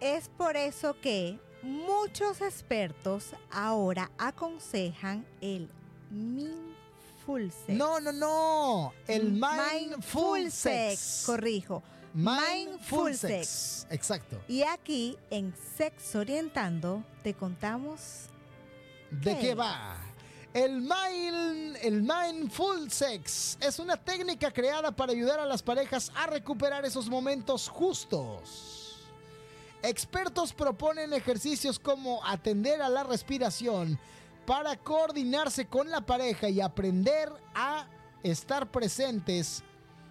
Es 0.00 0.28
por 0.28 0.56
eso 0.56 0.96
que 1.00 1.38
muchos 1.62 2.40
expertos 2.40 3.34
ahora 3.50 4.10
aconsejan 4.16 5.26
el 5.40 5.68
mindful 6.10 7.50
sex. 7.50 7.76
No, 7.76 8.00
no, 8.00 8.12
no. 8.12 8.92
El 9.06 9.32
mindful, 9.32 10.50
sex. 10.50 11.24
Corrijo. 11.26 11.82
Mindful 12.12 13.14
sex. 13.14 13.86
Exacto. 13.90 14.40
Y 14.48 14.62
aquí 14.62 15.16
en 15.30 15.54
Sex 15.76 16.14
Orientando 16.16 17.04
te 17.22 17.34
contamos 17.34 18.30
¿De 19.10 19.34
¿Qué 19.34 19.40
qué 19.40 19.54
va? 19.54 19.96
El, 20.52 20.80
mind, 20.80 21.76
el 21.82 22.02
Mindful 22.02 22.90
Sex 22.90 23.56
es 23.60 23.78
una 23.78 23.96
técnica 23.96 24.50
creada 24.50 24.90
para 24.90 25.12
ayudar 25.12 25.38
a 25.38 25.46
las 25.46 25.62
parejas 25.62 26.10
a 26.16 26.26
recuperar 26.26 26.84
esos 26.84 27.08
momentos 27.08 27.68
justos. 27.68 29.08
Expertos 29.82 30.52
proponen 30.52 31.12
ejercicios 31.12 31.78
como 31.78 32.24
atender 32.26 32.82
a 32.82 32.88
la 32.88 33.04
respiración 33.04 33.98
para 34.44 34.76
coordinarse 34.76 35.66
con 35.66 35.88
la 35.88 36.00
pareja 36.00 36.48
y 36.48 36.60
aprender 36.60 37.32
a 37.54 37.86
estar 38.22 38.70
presentes 38.70 39.62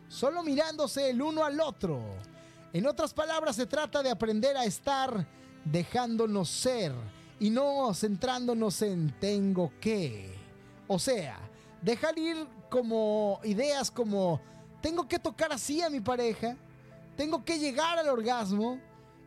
solo 0.09 0.43
mirándose 0.43 1.09
el 1.11 1.21
uno 1.21 1.45
al 1.45 1.61
otro. 1.61 2.01
En 2.73 2.85
otras 2.85 3.13
palabras, 3.13 3.55
se 3.55 3.65
trata 3.65 4.03
de 4.03 4.11
aprender 4.11 4.57
a 4.57 4.65
estar 4.65 5.25
dejándonos 5.63 6.49
ser 6.49 6.91
y 7.39 7.49
no 7.49 7.93
centrándonos 7.93 8.81
en 8.81 9.15
tengo 9.19 9.71
que. 9.79 10.35
O 10.87 10.99
sea, 10.99 11.39
dejar 11.81 12.17
ir 12.19 12.45
como 12.69 13.39
ideas 13.43 13.89
como 13.89 14.41
tengo 14.81 15.07
que 15.07 15.19
tocar 15.19 15.53
así 15.53 15.81
a 15.81 15.89
mi 15.89 15.99
pareja, 16.01 16.57
tengo 17.15 17.43
que 17.43 17.59
llegar 17.59 17.97
al 17.97 18.09
orgasmo 18.09 18.79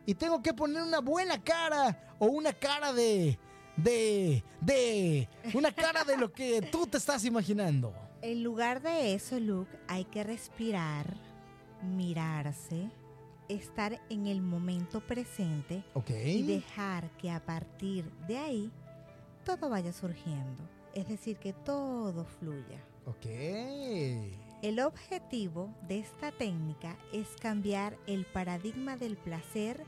y 0.05 0.13
tengo 0.13 0.41
que 0.41 0.53
poner 0.53 0.83
una 0.83 0.99
buena 0.99 1.41
cara 1.41 2.15
o 2.19 2.27
una 2.27 2.53
cara 2.53 2.93
de 2.93 3.37
de 3.75 4.43
de 4.61 5.27
una 5.53 5.71
cara 5.71 6.03
de 6.03 6.17
lo 6.17 6.31
que 6.31 6.61
tú 6.61 6.87
te 6.87 6.97
estás 6.97 7.25
imaginando. 7.25 7.93
En 8.21 8.43
lugar 8.43 8.81
de 8.81 9.13
eso, 9.13 9.39
Luke, 9.39 9.71
hay 9.87 10.05
que 10.05 10.23
respirar, 10.23 11.13
mirarse, 11.81 12.89
estar 13.49 14.01
en 14.09 14.27
el 14.27 14.41
momento 14.41 15.01
presente 15.01 15.83
y 16.07 16.43
dejar 16.43 17.09
que 17.17 17.29
a 17.29 17.45
partir 17.45 18.09
de 18.27 18.37
ahí 18.37 18.71
todo 19.43 19.69
vaya 19.69 19.91
surgiendo. 19.91 20.63
Es 20.93 21.07
decir, 21.09 21.37
que 21.37 21.51
todo 21.51 22.23
fluya. 22.23 22.79
Ok. 23.05 23.25
El 24.61 24.79
objetivo 24.79 25.75
de 25.89 25.99
esta 25.99 26.31
técnica 26.31 26.97
es 27.11 27.27
cambiar 27.41 27.97
el 28.07 28.25
paradigma 28.25 28.95
del 28.95 29.17
placer 29.17 29.83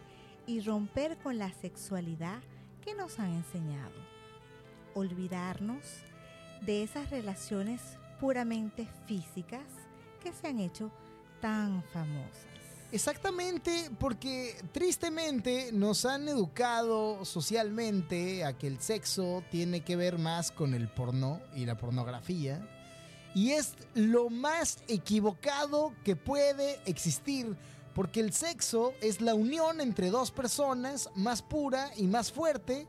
y 0.46 0.60
romper 0.60 1.18
con 1.20 1.38
la 1.38 1.54
sexualidad 1.54 2.42
que 2.86 2.94
nos 2.94 3.20
han 3.20 3.34
enseñado. 3.34 3.96
Olvidarnos 4.94 5.84
de 6.62 6.84
esas 6.84 7.10
relaciones 7.10 7.82
puramente 8.22 8.88
físicas 9.08 9.66
que 10.24 10.32
se 10.32 10.48
han 10.48 10.60
hecho 10.60 10.92
tan 11.42 11.84
famosas. 11.92 12.46
Exactamente, 12.92 13.90
porque 14.00 14.56
tristemente 14.72 15.72
nos 15.74 16.06
han 16.06 16.30
educado 16.30 17.26
socialmente 17.26 18.46
a 18.46 18.58
que 18.58 18.68
el 18.68 18.80
sexo 18.80 19.44
tiene 19.52 19.82
que 19.82 19.96
ver 19.96 20.18
más 20.18 20.52
con 20.52 20.74
el 20.74 20.88
porno 20.88 21.42
y 21.56 21.66
la 21.66 21.76
pornografía. 21.76 22.66
Y 23.34 23.52
es 23.52 23.74
lo 23.96 24.30
más 24.30 24.78
equivocado 24.88 25.94
que 26.06 26.16
puede 26.16 26.80
existir, 26.86 27.58
porque 27.96 28.20
el 28.20 28.34
sexo 28.34 28.94
es 29.02 29.22
la 29.22 29.34
unión 29.34 29.80
entre 29.82 30.12
dos 30.12 30.30
personas 30.30 31.10
más 31.16 31.42
pura 31.42 31.92
y 31.96 32.04
más 32.08 32.32
fuerte. 32.32 32.86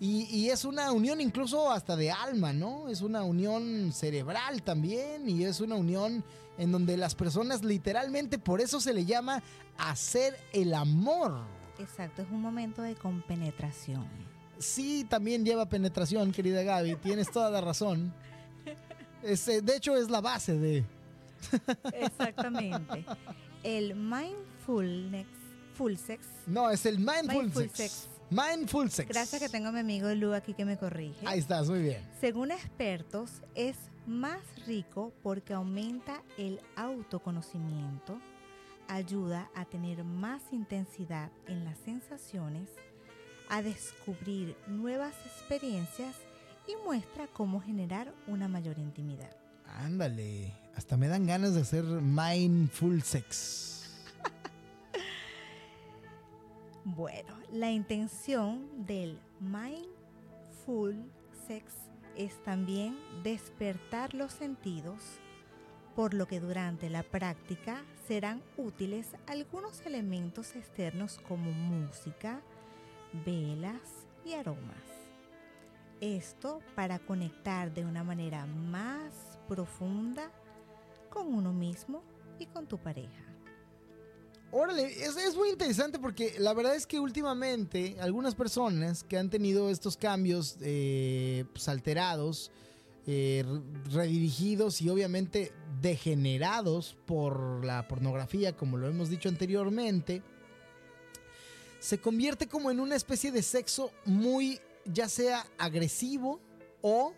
Y, 0.00 0.24
y 0.24 0.50
es 0.50 0.64
una 0.64 0.92
unión 0.92 1.20
incluso 1.20 1.70
hasta 1.70 1.94
de 1.94 2.10
alma, 2.10 2.52
¿no? 2.52 2.88
Es 2.88 3.00
una 3.00 3.22
unión 3.22 3.92
cerebral 3.92 4.62
también 4.62 5.28
y 5.28 5.44
es 5.44 5.60
una 5.60 5.76
unión 5.76 6.24
en 6.58 6.72
donde 6.72 6.96
las 6.96 7.14
personas 7.14 7.62
literalmente, 7.62 8.38
por 8.38 8.60
eso 8.60 8.80
se 8.80 8.92
le 8.92 9.04
llama 9.04 9.42
hacer 9.78 10.36
el 10.52 10.74
amor. 10.74 11.42
Exacto, 11.78 12.22
es 12.22 12.30
un 12.30 12.42
momento 12.42 12.82
de 12.82 12.94
compenetración. 12.96 14.06
Sí, 14.58 15.06
también 15.08 15.44
lleva 15.44 15.66
penetración, 15.68 16.32
querida 16.32 16.62
Gaby, 16.62 16.96
tienes 16.96 17.30
toda 17.30 17.50
la 17.50 17.60
razón. 17.60 18.12
Es, 19.22 19.46
eh, 19.48 19.62
de 19.62 19.76
hecho, 19.76 19.96
es 19.96 20.10
la 20.10 20.20
base 20.20 20.58
de... 20.58 20.84
Exactamente. 21.94 23.06
El 23.62 23.94
mindfulness, 23.94 25.26
full 25.74 25.94
sex. 25.96 26.26
No, 26.46 26.70
es 26.70 26.86
el 26.86 26.98
mindful, 26.98 27.42
Mindful 27.44 27.70
sex. 27.70 27.92
sex. 27.92 28.08
Mindful 28.30 28.90
sex. 28.90 29.08
Gracias 29.08 29.42
que 29.42 29.48
tengo 29.48 29.68
a 29.68 29.72
mi 29.72 29.80
amigo 29.80 30.08
Lu 30.14 30.32
aquí 30.34 30.54
que 30.54 30.64
me 30.64 30.76
corrige. 30.78 31.26
Ahí 31.26 31.40
estás, 31.40 31.68
muy 31.68 31.80
bien. 31.82 32.02
Según 32.20 32.52
expertos, 32.52 33.42
es 33.54 33.76
más 34.06 34.40
rico 34.66 35.12
porque 35.22 35.52
aumenta 35.52 36.22
el 36.38 36.60
autoconocimiento, 36.76 38.20
ayuda 38.88 39.50
a 39.54 39.64
tener 39.64 40.04
más 40.04 40.42
intensidad 40.52 41.30
en 41.46 41.64
las 41.64 41.76
sensaciones, 41.78 42.68
a 43.48 43.62
descubrir 43.62 44.56
nuevas 44.68 45.14
experiencias 45.26 46.14
y 46.68 46.76
muestra 46.84 47.26
cómo 47.26 47.60
generar 47.60 48.12
una 48.26 48.46
mayor 48.48 48.78
intimidad. 48.78 49.36
Ándale, 49.66 50.52
hasta 50.76 50.96
me 50.96 51.08
dan 51.08 51.26
ganas 51.26 51.54
de 51.54 51.62
hacer 51.62 51.84
mindful 51.84 53.02
sex. 53.02 53.68
Bueno, 56.82 57.36
la 57.52 57.70
intención 57.70 58.86
del 58.86 59.18
mindful 59.38 60.96
sex 61.46 61.74
es 62.16 62.42
también 62.42 62.96
despertar 63.22 64.14
los 64.14 64.32
sentidos, 64.32 64.98
por 65.94 66.14
lo 66.14 66.26
que 66.26 66.40
durante 66.40 66.88
la 66.88 67.02
práctica 67.02 67.84
serán 68.08 68.42
útiles 68.56 69.08
algunos 69.26 69.80
elementos 69.86 70.56
externos 70.56 71.20
como 71.28 71.52
música, 71.52 72.40
velas 73.24 74.06
y 74.24 74.32
aromas. 74.32 74.82
Esto 76.00 76.60
para 76.74 76.98
conectar 76.98 77.72
de 77.74 77.84
una 77.84 78.02
manera 78.02 78.46
más 78.46 79.38
profunda 79.48 80.30
con 81.10 81.26
uno 81.34 81.52
mismo 81.52 82.02
y 82.38 82.46
con 82.46 82.66
tu 82.66 82.78
pareja. 82.78 83.24
Órale, 84.52 84.84
es, 85.04 85.16
es 85.16 85.36
muy 85.36 85.50
interesante 85.50 85.98
porque 85.98 86.34
la 86.38 86.52
verdad 86.54 86.74
es 86.74 86.86
que 86.86 86.98
últimamente 86.98 87.96
algunas 88.00 88.34
personas 88.34 89.04
que 89.04 89.16
han 89.16 89.30
tenido 89.30 89.70
estos 89.70 89.96
cambios 89.96 90.56
eh, 90.60 91.44
pues, 91.52 91.68
alterados, 91.68 92.50
eh, 93.06 93.44
re- 93.46 93.92
redirigidos 93.92 94.82
y 94.82 94.88
obviamente 94.88 95.52
degenerados 95.80 96.96
por 97.06 97.64
la 97.64 97.86
pornografía, 97.86 98.56
como 98.56 98.76
lo 98.76 98.88
hemos 98.88 99.08
dicho 99.08 99.28
anteriormente, 99.28 100.22
se 101.78 102.00
convierte 102.00 102.48
como 102.48 102.70
en 102.72 102.80
una 102.80 102.96
especie 102.96 103.30
de 103.30 103.42
sexo 103.42 103.92
muy, 104.04 104.58
ya 104.84 105.08
sea 105.08 105.46
agresivo 105.58 106.40
o 106.82 107.14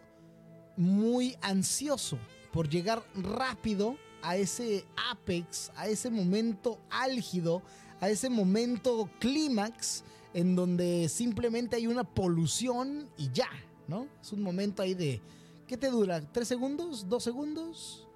muy 0.77 1.37
ansioso 1.41 2.19
por 2.53 2.69
llegar 2.69 3.03
rápido 3.15 3.97
a 4.23 4.37
ese 4.37 4.85
apex, 5.11 5.73
a 5.75 5.89
ese 5.89 6.11
momento 6.11 6.79
álgido, 6.91 7.63
a 8.01 8.09
ese 8.09 8.29
momento 8.31 9.09
clímax 9.19 10.05
en 10.35 10.55
donde 10.55 11.09
simplemente 11.09 11.77
hay 11.77 11.87
una 11.87 12.05
polución 12.05 13.09
y 13.17 13.31
ya, 13.33 13.49
¿no? 13.89 14.07
Es 14.21 14.33
un 14.33 14.43
momento 14.43 14.83
ahí 14.83 14.95
de... 14.95 15.21
¿Qué 15.67 15.77
te 15.77 15.89
dura? 15.91 16.21
¿Tres 16.21 16.49
segundos? 16.49 17.09
¿Dos 17.09 17.23
segundos? 17.25 18.07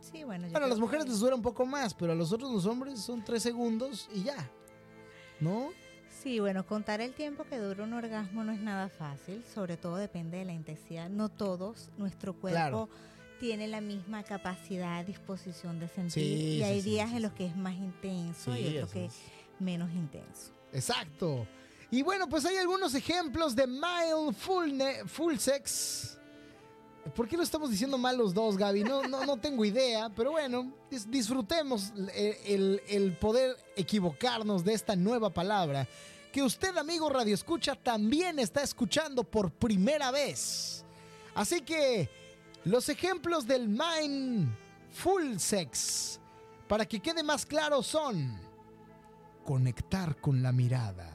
Sí, 0.00 0.24
bueno, 0.24 0.46
yo 0.46 0.52
Bueno, 0.52 0.66
a 0.66 0.68
las 0.68 0.78
mujeres 0.78 1.04
que- 1.04 1.10
les 1.10 1.20
dura 1.20 1.34
un 1.34 1.42
poco 1.42 1.66
más, 1.66 1.92
pero 1.94 2.12
a 2.12 2.14
los 2.14 2.32
otros 2.32 2.50
los 2.52 2.66
hombres 2.66 3.00
son 3.00 3.22
tres 3.24 3.42
segundos 3.42 4.08
y 4.14 4.22
ya. 4.22 4.50
¿No? 5.40 5.70
Sí, 6.22 6.40
bueno, 6.40 6.64
contar 6.66 7.00
el 7.00 7.12
tiempo 7.14 7.44
que 7.44 7.58
dura 7.58 7.84
un 7.84 7.92
orgasmo 7.92 8.44
no 8.44 8.52
es 8.52 8.60
nada 8.60 8.88
fácil, 8.88 9.44
sobre 9.54 9.76
todo 9.76 9.96
depende 9.96 10.38
de 10.38 10.44
la 10.46 10.52
intensidad. 10.52 11.10
No 11.10 11.28
todos, 11.28 11.90
nuestro 11.98 12.32
cuerpo 12.34 12.54
Claro. 12.56 12.88
Tiene 13.44 13.68
la 13.68 13.82
misma 13.82 14.22
capacidad, 14.22 15.04
disposición 15.04 15.78
de 15.78 15.86
sentir 15.88 16.12
Sí, 16.12 16.56
y 16.60 16.62
hay 16.62 16.80
sí, 16.80 16.88
días 16.92 17.10
sí, 17.10 17.16
en 17.16 17.22
los 17.22 17.32
que 17.34 17.44
es 17.44 17.54
más 17.54 17.74
intenso 17.74 18.56
y 18.56 18.68
otros 18.78 18.90
que 18.90 19.04
es. 19.04 19.12
menos 19.60 19.90
intenso. 19.92 20.50
Exacto. 20.72 21.46
Y 21.90 22.00
bueno, 22.00 22.26
pues 22.26 22.46
hay 22.46 22.56
algunos 22.56 22.94
ejemplos 22.94 23.54
de 23.54 23.66
mindfulness, 23.66 25.02
full 25.10 25.36
sex. 25.36 26.18
¿Por 27.14 27.28
qué 27.28 27.36
lo 27.36 27.42
estamos 27.42 27.70
diciendo 27.70 27.98
mal 27.98 28.16
los 28.16 28.32
dos, 28.32 28.56
Gaby? 28.56 28.82
No, 28.82 29.06
no, 29.06 29.26
no 29.26 29.36
tengo 29.36 29.62
idea, 29.62 30.08
pero 30.16 30.30
bueno, 30.30 30.72
dis- 30.90 31.04
disfrutemos 31.04 31.92
el, 32.14 32.34
el- 32.46 32.82
el 32.88 33.12
poder 33.18 33.58
equivocarnos 33.76 34.64
de 34.64 34.72
esta 34.72 34.96
nueva 34.96 35.28
palabra 35.28 35.86
que 36.32 36.42
usted, 36.42 36.74
amigo 36.78 37.10
Radio 37.10 37.34
Escucha, 37.34 37.74
también 37.76 38.38
está 38.38 38.62
escuchando 38.62 39.22
por 39.22 39.52
primera 39.52 40.10
vez. 40.10 40.82
Así 41.34 41.60
que 41.60 42.08
los 42.64 42.88
ejemplos 42.88 43.46
del 43.46 43.68
mindful 43.68 45.38
sex 45.38 46.18
para 46.66 46.86
que 46.86 47.00
quede 47.00 47.22
más 47.22 47.44
claro 47.44 47.82
son 47.82 48.40
conectar 49.44 50.16
con 50.20 50.42
la 50.42 50.50
mirada. 50.50 51.10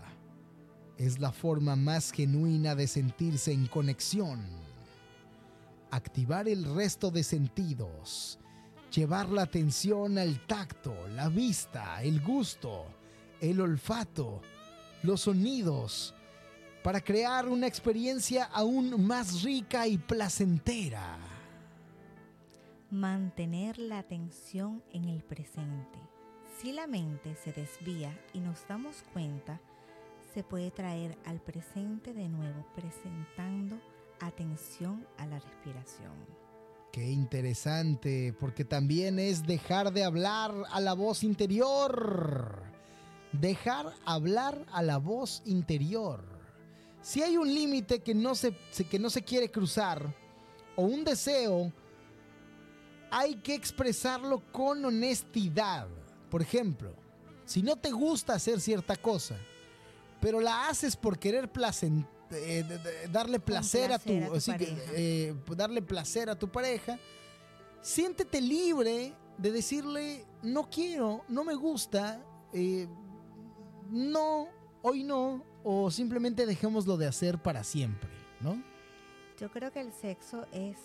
Es 0.97 1.19
la 1.19 1.31
forma 1.31 1.75
más 1.75 2.11
genuina 2.11 2.75
de 2.75 2.87
sentirse 2.87 3.51
en 3.51 3.65
conexión. 3.65 4.45
Activar 5.89 6.47
el 6.47 6.75
resto 6.75 7.09
de 7.09 7.23
sentidos. 7.23 8.37
Llevar 8.93 9.29
la 9.29 9.43
atención 9.43 10.17
al 10.17 10.45
tacto, 10.45 10.93
la 11.15 11.29
vista, 11.29 12.03
el 12.03 12.21
gusto, 12.21 12.85
el 13.39 13.61
olfato, 13.61 14.41
los 15.03 15.21
sonidos, 15.21 16.13
para 16.83 17.01
crear 17.01 17.47
una 17.47 17.67
experiencia 17.67 18.45
aún 18.45 19.05
más 19.05 19.43
rica 19.43 19.87
y 19.87 19.97
placentera. 19.97 21.38
Mantener 22.91 23.77
la 23.77 23.99
atención 23.99 24.83
en 24.91 25.09
el 25.09 25.21
presente. 25.23 25.99
Si 26.59 26.71
la 26.71 26.87
mente 26.87 27.35
se 27.35 27.53
desvía 27.53 28.19
y 28.33 28.39
nos 28.39 28.67
damos 28.67 29.03
cuenta, 29.13 29.61
se 30.33 30.43
puede 30.43 30.71
traer 30.71 31.15
al 31.25 31.39
presente 31.39 32.15
de 32.15 32.27
nuevo 32.27 32.65
presentando 32.73 33.79
atención 34.19 35.05
a 35.19 35.27
la 35.27 35.37
respiración. 35.37 36.13
Qué 36.91 37.11
interesante, 37.11 38.33
porque 38.39 38.65
también 38.65 39.19
es 39.19 39.45
dejar 39.45 39.93
de 39.93 40.03
hablar 40.03 40.51
a 40.71 40.79
la 40.79 40.93
voz 40.93 41.23
interior. 41.23 42.63
Dejar 43.33 43.93
hablar 44.03 44.65
a 44.71 44.81
la 44.81 44.97
voz 44.97 45.43
interior. 45.45 46.23
Si 47.03 47.21
hay 47.21 47.37
un 47.37 47.53
límite 47.53 47.99
que, 47.99 48.15
no 48.15 48.33
se, 48.33 48.51
que 48.89 48.97
no 48.97 49.11
se 49.11 49.21
quiere 49.21 49.51
cruzar, 49.51 50.11
o 50.75 50.81
un 50.81 51.03
deseo, 51.03 51.71
hay 53.11 53.35
que 53.35 53.53
expresarlo 53.53 54.41
con 54.51 54.83
honestidad. 54.85 55.87
Por 56.29 56.41
ejemplo, 56.41 56.93
si 57.45 57.63
no 57.63 57.75
te 57.75 57.91
gusta 57.91 58.33
hacer 58.33 58.61
cierta 58.61 58.95
cosa, 58.95 59.35
pero 60.21 60.39
la 60.39 60.67
haces 60.67 60.95
por 60.95 61.17
querer 61.17 61.49
eh, 62.31 62.79
darle 63.11 63.39
placer 63.39 63.91
a 63.91 63.99
tu, 63.99 64.11
eh, 64.11 65.33
darle 65.55 65.81
placer 65.81 66.29
a 66.29 66.37
tu 66.37 66.49
pareja, 66.49 66.99
siéntete 67.81 68.41
libre 68.41 69.13
de 69.37 69.51
decirle 69.51 70.25
no 70.43 70.69
quiero, 70.69 71.23
no 71.27 71.43
me 71.43 71.55
gusta, 71.55 72.23
eh, 72.53 72.87
no, 73.89 74.47
hoy 74.81 75.03
no, 75.03 75.43
o 75.63 75.89
simplemente 75.89 76.45
dejémoslo 76.45 76.97
de 76.97 77.07
hacer 77.07 77.41
para 77.41 77.63
siempre, 77.63 78.09
¿no? 78.41 78.61
Yo 79.39 79.49
creo 79.49 79.71
que 79.71 79.79
el 79.79 79.93
sexo 79.93 80.45
es 80.51 80.77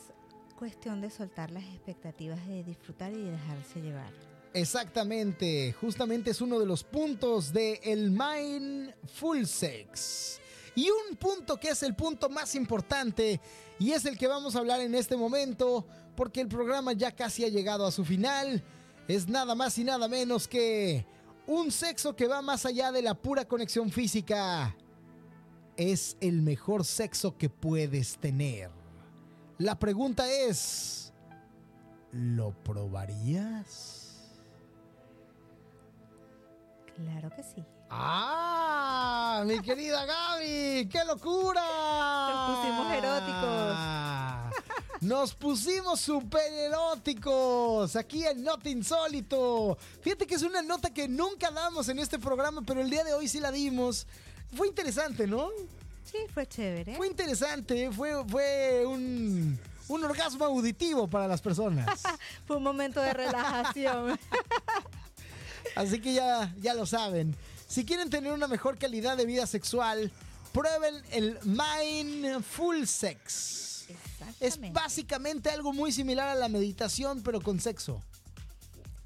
cuestión 0.65 1.03
de 1.03 1.11
soltar 1.11 1.51
las 1.51 1.63
expectativas 1.65 2.49
de 2.49 2.65
disfrutar 2.65 3.13
y 3.13 3.17
de 3.17 3.33
dejarse 3.33 3.83
llevar. 3.83 4.11
Exactamente, 4.55 5.75
justamente 5.79 6.31
es 6.31 6.41
uno 6.41 6.59
de 6.59 6.65
los 6.65 6.83
puntos 6.83 7.53
de 7.53 7.83
el 7.85 8.11
Mindful 8.11 9.47
Sex. 9.47 10.41
Y 10.75 10.89
un 10.89 11.17
punto 11.17 11.61
que 11.61 11.69
es 11.69 11.83
el 11.83 11.95
punto 11.95 12.31
más 12.31 12.55
importante 12.55 13.43
y 13.79 13.91
es 13.91 14.07
el 14.07 14.17
que 14.17 14.27
vamos 14.27 14.57
a 14.57 14.61
hablar 14.61 14.81
en 14.81 14.95
este 14.95 15.19
momento 15.19 15.87
porque 16.17 16.41
el 16.41 16.49
programa 16.49 16.95
ya 16.95 17.13
casi 17.13 17.45
ha 17.45 17.49
llegado 17.49 17.85
a 17.85 17.93
su 17.93 18.03
final. 18.03 18.65
Es 19.07 19.29
nada 19.29 19.55
más 19.55 19.77
y 19.77 19.85
nada 19.85 20.09
menos 20.09 20.49
que 20.49 21.05
un 21.47 21.71
sexo 21.71 22.17
que 22.17 22.27
va 22.27 22.41
más 22.41 22.65
allá 22.65 22.91
de 22.91 23.03
la 23.03 23.13
pura 23.13 23.45
conexión 23.45 23.91
física. 23.91 24.75
Es 25.77 26.17
el 26.23 26.41
mejor 26.41 26.87
sexo 26.87 27.37
que 27.37 27.51
puedes 27.51 28.17
tener. 28.17 28.71
La 29.59 29.79
pregunta 29.79 30.29
es, 30.29 31.13
¿lo 32.11 32.53
probarías? 32.65 34.33
Claro 36.97 37.31
que 37.31 37.43
sí. 37.43 37.65
¡Ah! 37.89 39.45
Mi 39.47 39.61
querida 39.61 40.05
Gaby, 40.05 40.89
¡qué 40.89 41.05
locura! 41.07 41.63
Nos 42.31 42.57
pusimos 42.57 42.93
eróticos. 42.93 43.77
Nos 45.01 45.35
pusimos 45.35 46.01
super 46.01 46.53
eróticos 46.53 47.95
aquí 47.95 48.25
en 48.25 48.43
Nota 48.43 48.69
Insólito. 48.69 49.79
Fíjate 50.01 50.27
que 50.27 50.35
es 50.35 50.43
una 50.43 50.63
nota 50.63 50.93
que 50.93 51.07
nunca 51.07 51.53
damos 51.53 51.89
en 51.89 52.01
este 52.01 52.19
programa, 52.19 52.63
pero 52.67 52.81
el 52.81 52.91
día 52.91 53.05
de 53.05 53.15
hoy 53.15 53.29
sí 53.29 53.39
la 53.39 53.53
dimos. 53.53 54.07
Fue 54.53 54.67
interesante, 54.67 55.27
¿no? 55.29 55.51
Sí, 56.15 56.21
fue 56.33 56.47
chévere. 56.47 56.95
Fue 56.95 57.09
interesante, 57.09 57.91
fue, 57.91 58.25
fue 58.29 58.87
un, 58.87 59.59
un 59.89 60.05
orgasmo 60.05 60.45
auditivo 60.45 61.09
para 61.09 61.27
las 61.27 61.43
personas. 61.43 62.03
fue 62.47 62.57
un 62.57 62.63
momento 62.63 63.01
de 63.01 63.13
relajación. 63.13 64.17
Así 65.75 66.01
que 66.01 66.15
ya, 66.15 66.55
ya 66.61 66.75
lo 66.75 66.87
saben. 66.87 67.35
Si 67.67 67.85
quieren 67.85 68.11
tener 68.11 68.33
una 68.33 68.47
mejor 68.47 68.79
calidad 68.79 69.17
de 69.17 69.27
vida 69.27 69.45
sexual, 69.49 70.13
prueben 70.53 71.03
el 71.11 71.37
Mindful 71.43 72.87
Sex. 72.87 73.87
Es 74.39 74.61
básicamente 74.73 75.51
algo 75.51 75.73
muy 75.73 75.91
similar 75.91 76.29
a 76.29 76.37
la 76.37 76.49
meditación, 76.49 77.23
pero 77.25 77.41
con 77.41 77.59
sexo 77.59 78.01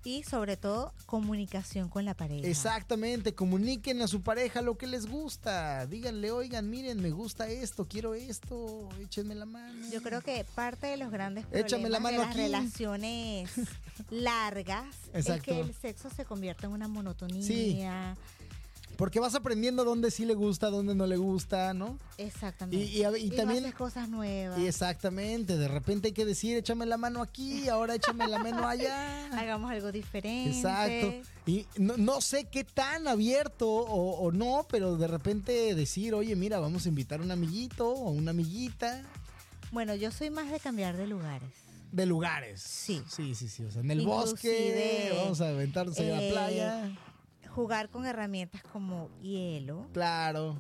y 0.05 0.23
sobre 0.23 0.57
todo 0.57 0.93
comunicación 1.07 1.89
con 1.89 2.05
la 2.05 2.15
pareja. 2.15 2.47
Exactamente, 2.47 3.35
comuniquen 3.35 4.01
a 4.03 4.09
su 4.09 4.23
pareja 4.23 4.63
lo 4.63 4.79
que 4.79 4.87
les 4.87 5.07
gusta. 5.07 5.87
Díganle, 5.87 6.31
oigan, 6.31 6.71
miren, 6.71 7.01
me 7.01 7.11
gusta 7.11 7.49
esto, 7.49 7.87
quiero 7.87 8.15
esto, 8.15 8.89
échenme 9.01 9.35
la 9.35 9.47
mano. 9.47 9.87
Yo 9.91 10.03
creo 10.03 10.21
que 10.21 10.45
parte 10.55 10.87
de 10.87 10.97
los 10.97 11.11
grandes 11.11 11.47
problemas 11.47 11.91
la 11.91 12.01
mano 12.01 12.21
de 12.21 12.27
las 12.27 12.37
relaciones 12.37 13.51
largas 14.11 14.95
es 15.13 15.29
que 15.43 15.61
el 15.61 15.75
sexo 15.75 16.11
se 16.11 16.25
convierte 16.25 16.67
en 16.67 16.73
una 16.73 16.89
monotonía. 16.89 18.17
Porque 18.99 19.21
vas 19.21 19.37
aprendiendo 19.37 19.85
dónde 19.85 20.11
sí 20.11 20.25
le 20.25 20.35
gusta, 20.35 20.71
dónde 20.71 20.93
no 20.93 21.07
le 21.07 21.17
gusta, 21.17 21.73
¿no? 21.73 22.01
Exactamente. 22.17 22.85
Y, 22.85 23.31
también. 23.31 23.65
Haces 23.65 23.77
cosas 23.77 24.09
nuevas. 24.09 24.59
exactamente. 24.59 25.57
De 25.57 25.69
repente 25.69 26.09
hay 26.09 26.13
que 26.13 26.25
decir, 26.25 26.57
échame 26.57 26.85
la 26.85 26.97
mano 26.97 27.23
aquí, 27.23 27.69
ahora 27.69 27.95
échame 27.95 28.27
la 28.27 28.41
mano 28.41 28.67
allá. 28.67 29.29
Hagamos 29.39 29.71
algo 29.71 29.93
diferente. 29.93 30.51
Exacto. 30.51 31.13
Y 31.47 31.65
no, 31.77 32.21
sé 32.21 32.47
qué 32.47 32.65
tan 32.65 33.07
abierto 33.07 33.71
o, 33.71 34.33
no, 34.33 34.67
pero 34.69 34.97
de 34.97 35.07
repente 35.07 35.77
decir, 35.77 36.13
oye, 36.13 36.35
mira, 36.35 36.59
vamos 36.59 36.85
a 36.85 36.89
invitar 36.89 37.21
a 37.21 37.23
un 37.23 37.31
amiguito 37.31 37.89
o 37.89 38.11
una 38.11 38.33
amiguita. 38.33 39.05
Bueno, 39.71 39.95
yo 39.95 40.11
soy 40.11 40.31
más 40.31 40.51
de 40.51 40.59
cambiar 40.59 40.97
de 40.97 41.07
lugares. 41.07 41.51
De 41.93 42.05
lugares. 42.05 42.61
Sí. 42.63 43.01
Sí, 43.09 43.37
sí, 43.37 43.49
sí. 43.49 43.63
O 43.63 43.71
sea, 43.71 43.81
en 43.81 43.93
el 43.93 44.05
bosque, 44.05 45.13
vamos 45.17 45.41
a 45.41 45.51
aventarnos 45.51 45.97
a 46.01 46.03
la 46.03 46.21
eh, 46.21 46.31
playa 46.33 46.99
jugar 47.59 47.89
con 47.89 48.07
herramientas 48.07 48.63
como 48.73 49.11
hielo. 49.21 49.89
Claro. 49.93 50.57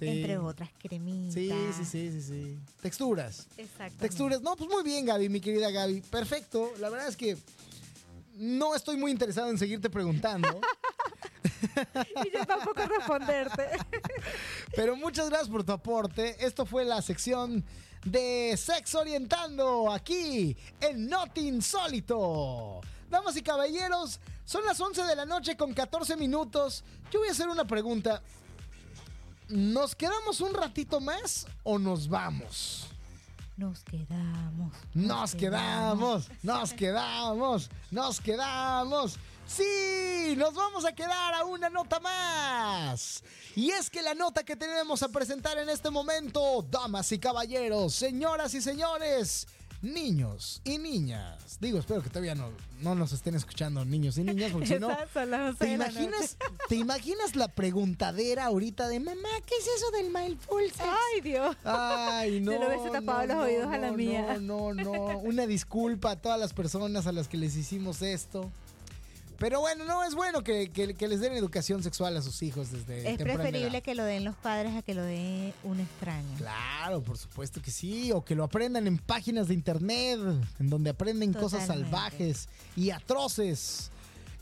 Entre 0.00 0.38
otras 0.38 0.70
cremitas. 0.78 1.34
Sí, 1.34 1.50
sí, 1.76 1.84
sí, 1.84 2.12
sí, 2.12 2.22
sí. 2.22 2.58
Texturas. 2.80 3.48
Exacto. 3.56 3.98
Texturas. 3.98 4.40
No, 4.40 4.54
pues 4.54 4.70
muy 4.70 4.84
bien, 4.84 5.04
Gaby, 5.04 5.28
mi 5.28 5.40
querida 5.40 5.70
Gaby. 5.70 6.00
Perfecto. 6.02 6.72
La 6.78 6.90
verdad 6.90 7.08
es 7.08 7.16
que 7.16 7.36
no 8.36 8.76
estoy 8.76 8.96
muy 8.96 9.10
interesado 9.10 9.50
en 9.50 9.58
seguirte 9.58 9.90
preguntando. 9.90 10.60
y 12.24 12.32
yo 12.32 12.46
tampoco 12.46 12.80
responderte. 12.86 13.68
Pero 14.76 14.94
muchas 14.94 15.28
gracias 15.28 15.50
por 15.50 15.64
tu 15.64 15.72
aporte. 15.72 16.36
Esto 16.46 16.64
fue 16.64 16.84
la 16.84 17.02
sección 17.02 17.64
de 18.04 18.56
Sexo 18.56 19.00
Orientando 19.00 19.90
aquí 19.90 20.56
en 20.80 21.08
Not 21.08 21.36
Insólito. 21.36 22.80
Damas 23.10 23.36
y 23.36 23.42
caballeros, 23.42 24.20
son 24.52 24.66
las 24.66 24.78
11 24.78 25.04
de 25.04 25.16
la 25.16 25.24
noche 25.24 25.56
con 25.56 25.72
14 25.72 26.14
minutos. 26.14 26.84
Yo 27.10 27.20
voy 27.20 27.28
a 27.28 27.32
hacer 27.32 27.48
una 27.48 27.64
pregunta. 27.64 28.20
¿Nos 29.48 29.96
quedamos 29.96 30.42
un 30.42 30.52
ratito 30.52 31.00
más 31.00 31.46
o 31.62 31.78
nos 31.78 32.06
vamos? 32.06 32.86
Nos 33.56 33.82
quedamos. 33.82 34.74
Nos, 34.92 35.34
quedamos, 35.34 36.28
nos 36.42 36.72
quedamos, 36.74 37.70
nos 37.90 38.20
quedamos. 38.20 39.18
Sí, 39.46 40.34
nos 40.36 40.52
vamos 40.52 40.84
a 40.84 40.92
quedar 40.92 41.32
a 41.32 41.44
una 41.46 41.70
nota 41.70 41.98
más. 41.98 43.24
Y 43.56 43.70
es 43.70 43.88
que 43.88 44.02
la 44.02 44.12
nota 44.12 44.44
que 44.44 44.56
tenemos 44.56 45.02
a 45.02 45.08
presentar 45.08 45.56
en 45.56 45.70
este 45.70 45.88
momento, 45.88 46.62
damas 46.70 47.10
y 47.12 47.18
caballeros, 47.18 47.94
señoras 47.94 48.52
y 48.52 48.60
señores, 48.60 49.46
niños 49.82 50.62
y 50.64 50.78
niñas. 50.78 51.58
Digo, 51.60 51.78
espero 51.78 52.02
que 52.02 52.08
todavía 52.08 52.34
no, 52.34 52.50
no 52.80 52.94
nos 52.94 53.12
estén 53.12 53.34
escuchando 53.34 53.84
niños 53.84 54.16
y 54.16 54.24
niñas, 54.24 54.52
porque 54.52 54.68
si 54.68 54.78
no. 54.78 54.88
¿te 55.58 55.72
imaginas, 55.72 56.36
¿Te 56.68 56.76
imaginas 56.76 57.36
la 57.36 57.48
preguntadera 57.48 58.46
ahorita 58.46 58.88
de 58.88 59.00
mamá, 59.00 59.28
qué 59.44 59.54
es 59.56 59.66
eso 59.76 59.90
del 59.90 60.10
mindful 60.10 60.64
sex? 60.70 60.80
Ay, 60.80 61.20
Dios. 61.20 61.56
Ay, 61.64 62.40
no. 62.42 62.52
Se 62.52 62.58
lo 62.58 62.68
hubiese 62.68 62.90
tapado 62.90 63.26
los 63.26 63.36
oídos 63.44 63.66
a 63.66 63.78
la 63.78 63.92
mía. 63.92 64.38
No, 64.40 64.72
no, 64.72 64.84
no. 64.84 65.18
Una 65.18 65.46
disculpa 65.46 66.12
a 66.12 66.16
todas 66.16 66.38
las 66.38 66.52
personas 66.52 67.06
a 67.06 67.12
las 67.12 67.28
que 67.28 67.36
les 67.36 67.56
hicimos 67.56 68.02
esto. 68.02 68.50
Pero 69.42 69.58
bueno, 69.58 69.84
no, 69.84 70.04
es 70.04 70.14
bueno 70.14 70.44
que, 70.44 70.70
les 71.00 71.20
den 71.20 71.32
educación 71.32 71.82
sexual 71.82 72.16
a 72.16 72.22
sus 72.22 72.40
hijos 72.44 72.70
desde 72.70 73.10
Es 73.12 73.18
preferible 73.18 73.82
que 73.82 73.96
lo 73.96 74.04
den 74.04 74.24
los 74.24 74.36
padres 74.36 74.76
a 74.76 74.82
que 74.82 74.94
lo 74.94 75.02
dé 75.02 75.52
un 75.64 75.80
extraño. 75.80 76.36
Claro, 76.38 77.00
por 77.00 77.18
supuesto 77.18 77.60
que 77.60 77.72
sí. 77.72 78.12
O 78.12 78.24
que 78.24 78.36
lo 78.36 78.44
aprendan 78.44 78.86
en 78.86 78.98
páginas 78.98 79.48
de 79.48 79.54
internet, 79.54 80.20
en 80.60 80.70
donde 80.70 80.90
aprenden 80.90 81.32
cosas 81.32 81.66
salvajes 81.66 82.48
y 82.76 82.90
atroces. 82.90 83.90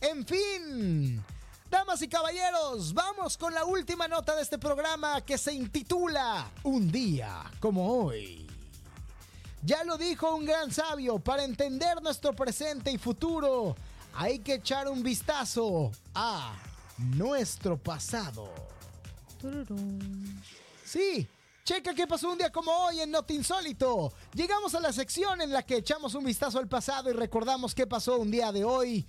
En 0.03 0.27
fin. 0.27 1.25
Damas 1.71 2.03
y 2.03 2.09
caballeros, 2.09 2.93
vamos 2.93 3.39
con 3.39 3.55
la 3.55 3.65
última 3.65 4.07
nota 4.07 4.37
de 4.37 4.43
este 4.43 4.59
programa 4.59 5.23
que 5.23 5.39
se 5.39 5.55
intitula 5.55 6.51
Un 6.63 6.93
día 6.93 7.45
como 7.59 7.91
hoy. 7.91 8.47
Ya 9.63 9.83
lo 9.83 9.97
dijo 9.97 10.35
un 10.35 10.45
gran 10.45 10.71
sabio, 10.71 11.19
para 11.19 11.45
entender 11.45 12.03
nuestro 12.03 12.35
presente 12.35 12.93
y 12.93 12.99
futuro 12.99 13.77
hay 14.15 14.39
que 14.41 14.55
echar 14.55 14.89
un 14.89 15.03
vistazo 15.03 15.93
a 16.15 16.57
nuestro 16.99 17.77
pasado. 17.77 18.51
Sí, 20.85 21.27
checa 21.65 21.95
qué 21.95 22.07
pasó 22.07 22.31
un 22.31 22.39
día 22.39 22.51
como 22.51 22.73
hoy 22.73 23.01
en 23.01 23.11
Not 23.11 23.31
Insólito. 23.31 24.13
Llegamos 24.35 24.75
a 24.75 24.81
la 24.81 24.93
sección 24.93 25.41
en 25.41 25.51
la 25.51 25.63
que 25.63 25.77
echamos 25.77 26.15
un 26.15 26.25
vistazo 26.25 26.59
al 26.59 26.69
pasado 26.69 27.09
y 27.11 27.15
recordamos 27.15 27.75
qué 27.75 27.87
pasó 27.87 28.19
un 28.19 28.31
día 28.31 28.53
de 28.53 28.65
hoy. 28.65 29.07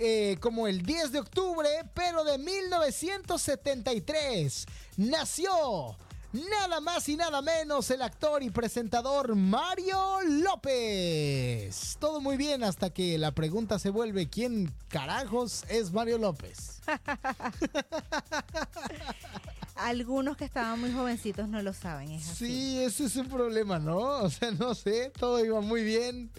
Eh, 0.00 0.38
como 0.40 0.68
el 0.68 0.82
10 0.82 1.10
de 1.10 1.18
octubre, 1.18 1.68
pero 1.92 2.22
de 2.22 2.38
1973. 2.38 4.64
Nació 4.96 5.96
nada 6.32 6.80
más 6.80 7.08
y 7.08 7.16
nada 7.16 7.42
menos 7.42 7.90
el 7.90 8.02
actor 8.02 8.42
y 8.42 8.50
presentador 8.50 9.34
Mario 9.34 10.20
López. 10.24 11.96
Todo 11.98 12.20
muy 12.20 12.36
bien 12.36 12.62
hasta 12.64 12.90
que 12.90 13.18
la 13.18 13.32
pregunta 13.32 13.78
se 13.78 13.90
vuelve, 13.90 14.28
¿quién 14.28 14.72
carajos 14.88 15.64
es 15.68 15.92
Mario 15.92 16.18
López? 16.18 16.80
Algunos 19.78 20.36
que 20.36 20.44
estaban 20.44 20.80
muy 20.80 20.92
jovencitos 20.92 21.48
no 21.48 21.62
lo 21.62 21.72
saben, 21.72 22.10
es 22.10 22.28
así. 22.28 22.46
Sí, 22.46 22.78
ese 22.80 23.04
es 23.04 23.16
un 23.16 23.28
problema, 23.28 23.78
¿no? 23.78 23.98
O 24.28 24.30
sea, 24.30 24.50
no 24.50 24.74
sé, 24.74 25.10
todo 25.18 25.44
iba 25.44 25.60
muy 25.60 25.84
bien. 25.84 26.30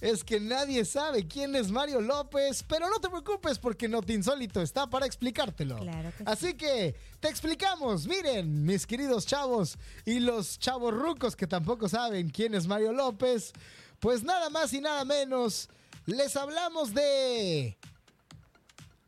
Es 0.00 0.22
que 0.22 0.38
nadie 0.38 0.84
sabe 0.84 1.26
quién 1.26 1.56
es 1.56 1.70
Mario 1.70 2.00
López, 2.00 2.64
pero 2.68 2.88
no 2.88 3.00
te 3.00 3.08
preocupes 3.10 3.58
porque 3.58 3.88
No 3.88 4.00
Te 4.00 4.12
Insólito 4.12 4.62
está 4.62 4.86
para 4.88 5.06
explicártelo. 5.06 5.78
Claro 5.78 6.12
que 6.16 6.24
Así 6.24 6.54
que 6.54 6.94
te 7.20 7.28
explicamos. 7.28 8.06
Miren, 8.06 8.64
mis 8.64 8.86
queridos 8.86 9.26
chavos 9.26 9.76
y 10.04 10.20
los 10.20 10.58
chavos 10.58 10.94
rucos 10.94 11.34
que 11.36 11.46
tampoco 11.46 11.88
saben 11.88 12.30
quién 12.30 12.54
es 12.54 12.66
Mario 12.66 12.92
López, 12.92 13.52
pues 13.98 14.22
nada 14.22 14.50
más 14.50 14.72
y 14.72 14.80
nada 14.80 15.04
menos 15.04 15.68
les 16.06 16.36
hablamos 16.36 16.94
de 16.94 17.76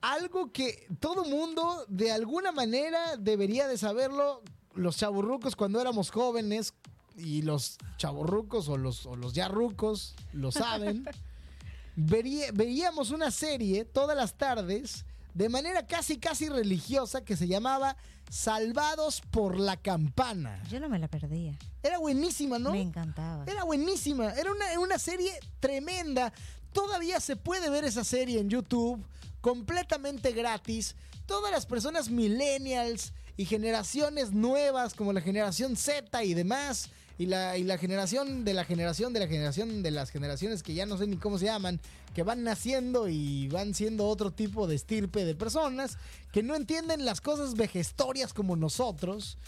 algo 0.01 0.53
que 0.53 0.87
todo 1.01 1.25
mundo 1.25 1.85
de 1.89 2.13
alguna 2.13 2.53
manera 2.53 3.17
debería 3.17 3.67
de 3.69 3.79
saberlo. 3.79 4.43
Los 4.75 4.97
chaburrucos 4.99 5.57
cuando 5.57 5.81
éramos 5.81 6.11
jóvenes 6.11 6.75
y 7.17 7.41
los 7.43 7.79
chaburrucos 7.97 8.69
o 8.69 8.77
los, 8.77 9.07
o 9.07 9.17
los 9.17 9.33
ya 9.33 9.49
rucos 9.49 10.15
lo 10.33 10.53
saben. 10.53 11.05
Vería- 11.97 12.51
veíamos 12.53 13.11
una 13.11 13.31
serie 13.31 13.85
todas 13.87 14.17
las 14.17 14.35
tardes 14.35 15.07
de 15.33 15.49
manera 15.49 15.87
casi 15.87 16.19
casi 16.19 16.49
religiosa 16.51 17.25
que 17.25 17.37
se 17.37 17.49
llamaba 17.49 17.97
Salvados 18.31 19.23
por 19.31 19.59
la 19.59 19.77
Campana. 19.77 20.63
Yo 20.71 20.79
no 20.81 20.89
me 20.91 20.99
la 20.99 21.09
perdía. 21.09 21.59
Era 21.83 21.99
buenísima, 21.99 22.59
¿no? 22.59 22.73
Me 22.73 22.83
encantaba. 22.83 23.45
Era 23.47 23.65
buenísima, 23.65 24.33
era 24.33 24.51
una, 24.53 24.79
una 24.81 24.99
serie 24.99 25.33
tremenda. 25.61 26.33
Todavía 26.73 27.21
se 27.21 27.37
puede 27.37 27.71
ver 27.71 27.85
esa 27.85 28.05
serie 28.05 28.41
en 28.41 28.51
YouTube, 28.51 29.03
completamente 29.41 30.33
gratis. 30.33 30.97
Todas 31.27 31.51
las 31.51 31.67
personas 31.67 32.09
millennials 32.11 33.13
y 33.37 33.45
generaciones 33.45 34.33
nuevas 34.33 34.95
como 34.95 35.13
la 35.13 35.21
generación 35.21 35.77
Z 35.77 36.23
y 36.25 36.35
demás, 36.35 36.89
y 37.19 37.27
la, 37.27 37.57
y 37.57 37.65
la 37.65 37.79
generación 37.79 38.45
de 38.45 38.53
la 38.53 38.65
generación 38.65 39.15
de 39.15 39.21
la 39.21 39.27
generación 39.27 39.83
de 39.83 39.91
las 39.91 40.11
generaciones 40.11 40.63
que 40.63 40.75
ya 40.75 40.85
no 40.85 40.99
sé 40.99 41.07
ni 41.07 41.17
cómo 41.17 41.39
se 41.39 41.47
llaman, 41.47 41.81
que 42.15 42.23
van 42.23 42.45
naciendo 42.45 43.09
y 43.09 43.49
van 43.49 43.73
siendo 43.75 44.07
otro 44.07 44.31
tipo 44.33 44.67
de 44.67 44.75
estirpe 44.75 45.25
de 45.25 45.35
personas, 45.35 45.97
que 46.33 46.43
no 46.43 46.55
entienden 46.55 47.05
las 47.07 47.23
cosas 47.23 47.55
vejestorias 47.55 48.35
como 48.35 48.55
nosotros, 48.57 49.39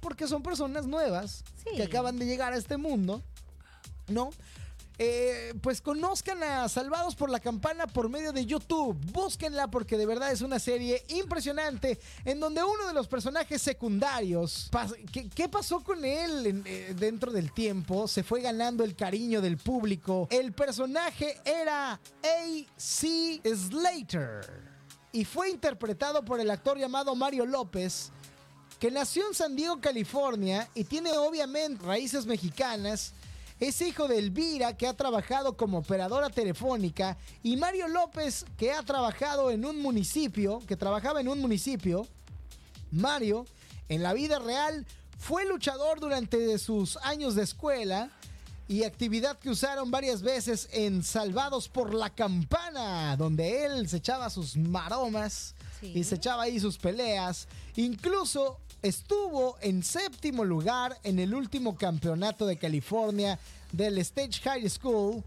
porque 0.00 0.28
son 0.28 0.42
personas 0.44 0.86
nuevas 0.86 1.42
Sí. 1.64 1.76
que 1.76 1.82
acaban 1.82 2.16
de 2.18 2.26
llegar 2.26 2.52
a 2.52 2.56
este 2.56 2.76
mundo, 2.76 3.22
¿no? 4.06 4.30
Eh, 4.98 5.52
pues 5.60 5.82
conozcan 5.82 6.42
a 6.42 6.68
Salvados 6.70 7.14
por 7.14 7.28
la 7.28 7.38
Campana 7.38 7.86
por 7.86 8.08
medio 8.08 8.32
de 8.32 8.46
YouTube. 8.46 8.96
Búsquenla 9.12 9.68
porque 9.68 9.98
de 9.98 10.06
verdad 10.06 10.32
es 10.32 10.40
una 10.40 10.58
serie 10.58 11.04
impresionante 11.08 11.98
en 12.24 12.40
donde 12.40 12.64
uno 12.64 12.86
de 12.86 12.94
los 12.94 13.06
personajes 13.06 13.60
secundarios, 13.60 14.70
¿qué, 15.34 15.48
pasó 15.48 15.84
con 15.84 16.04
él 16.04 16.62
eh, 16.64 16.94
dentro 16.98 17.30
del 17.30 17.52
tiempo? 17.52 18.08
Se 18.08 18.22
fue 18.22 18.40
ganando 18.40 18.84
el 18.84 18.96
cariño 18.96 19.42
del 19.42 19.58
público. 19.58 20.28
El 20.30 20.52
personaje 20.52 21.40
era 21.44 21.92
A.C. 21.92 23.42
Slater 23.44 24.76
y 25.12 25.24
fue 25.26 25.50
interpretado 25.50 26.24
por 26.24 26.40
el 26.40 26.50
actor 26.50 26.78
llamado 26.78 27.14
Mario 27.14 27.44
López 27.44 28.12
que 28.78 28.90
nació 28.90 29.26
en 29.28 29.34
San 29.34 29.56
Diego, 29.56 29.80
California, 29.80 30.68
y 30.74 30.84
tiene 30.84 31.10
obviamente 31.12 31.82
raíces 31.84 32.26
mexicanas. 32.26 33.14
Es 33.58 33.80
hijo 33.80 34.06
de 34.06 34.18
Elvira, 34.18 34.76
que 34.76 34.86
ha 34.86 34.94
trabajado 34.94 35.56
como 35.56 35.78
operadora 35.78 36.28
telefónica, 36.28 37.16
y 37.42 37.56
Mario 37.56 37.88
López, 37.88 38.44
que 38.58 38.72
ha 38.72 38.82
trabajado 38.82 39.50
en 39.50 39.64
un 39.64 39.80
municipio, 39.80 40.60
que 40.66 40.76
trabajaba 40.76 41.20
en 41.20 41.28
un 41.28 41.40
municipio. 41.40 42.06
Mario, 42.90 43.46
en 43.88 44.02
la 44.02 44.12
vida 44.12 44.38
real, 44.38 44.86
fue 45.18 45.46
luchador 45.46 46.00
durante 46.00 46.58
sus 46.58 46.98
años 46.98 47.34
de 47.34 47.42
escuela 47.44 48.10
y 48.68 48.82
actividad 48.84 49.38
que 49.38 49.48
usaron 49.48 49.90
varias 49.90 50.20
veces 50.22 50.68
en 50.72 51.02
Salvados 51.02 51.68
por 51.68 51.94
la 51.94 52.10
Campana, 52.10 53.16
donde 53.16 53.64
él 53.64 53.88
se 53.88 53.98
echaba 53.98 54.28
sus 54.28 54.56
maromas 54.56 55.54
Sí. 55.80 55.92
y 55.94 56.04
se 56.04 56.14
echaba 56.16 56.44
ahí 56.44 56.58
sus 56.58 56.78
peleas. 56.78 57.48
Incluso 57.76 58.58
estuvo 58.82 59.56
en 59.60 59.82
séptimo 59.82 60.44
lugar 60.44 60.96
en 61.02 61.18
el 61.18 61.34
último 61.34 61.76
campeonato 61.76 62.46
de 62.46 62.56
California 62.56 63.38
del 63.72 63.98
Stage 63.98 64.40
High 64.42 64.68
School. 64.68 65.22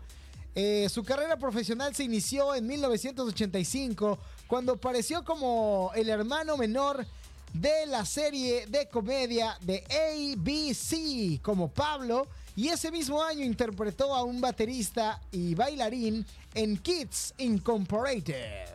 Eh, 0.55 0.87
su 0.89 1.03
carrera 1.03 1.37
profesional 1.37 1.93
se 1.95 2.03
inició 2.03 2.55
en 2.55 2.67
1985 2.67 4.17
cuando 4.47 4.73
apareció 4.73 5.23
como 5.23 5.91
el 5.95 6.09
hermano 6.09 6.57
menor 6.57 7.05
de 7.53 7.85
la 7.87 8.05
serie 8.05 8.67
de 8.67 8.87
comedia 8.87 9.57
de 9.61 9.83
ABC 9.89 11.41
como 11.41 11.69
Pablo 11.69 12.27
y 12.55 12.67
ese 12.67 12.91
mismo 12.91 13.23
año 13.23 13.45
interpretó 13.45 14.13
a 14.13 14.23
un 14.23 14.41
baterista 14.41 15.21
y 15.31 15.55
bailarín 15.55 16.25
en 16.53 16.77
Kids 16.77 17.33
Incorporated. 17.37 18.65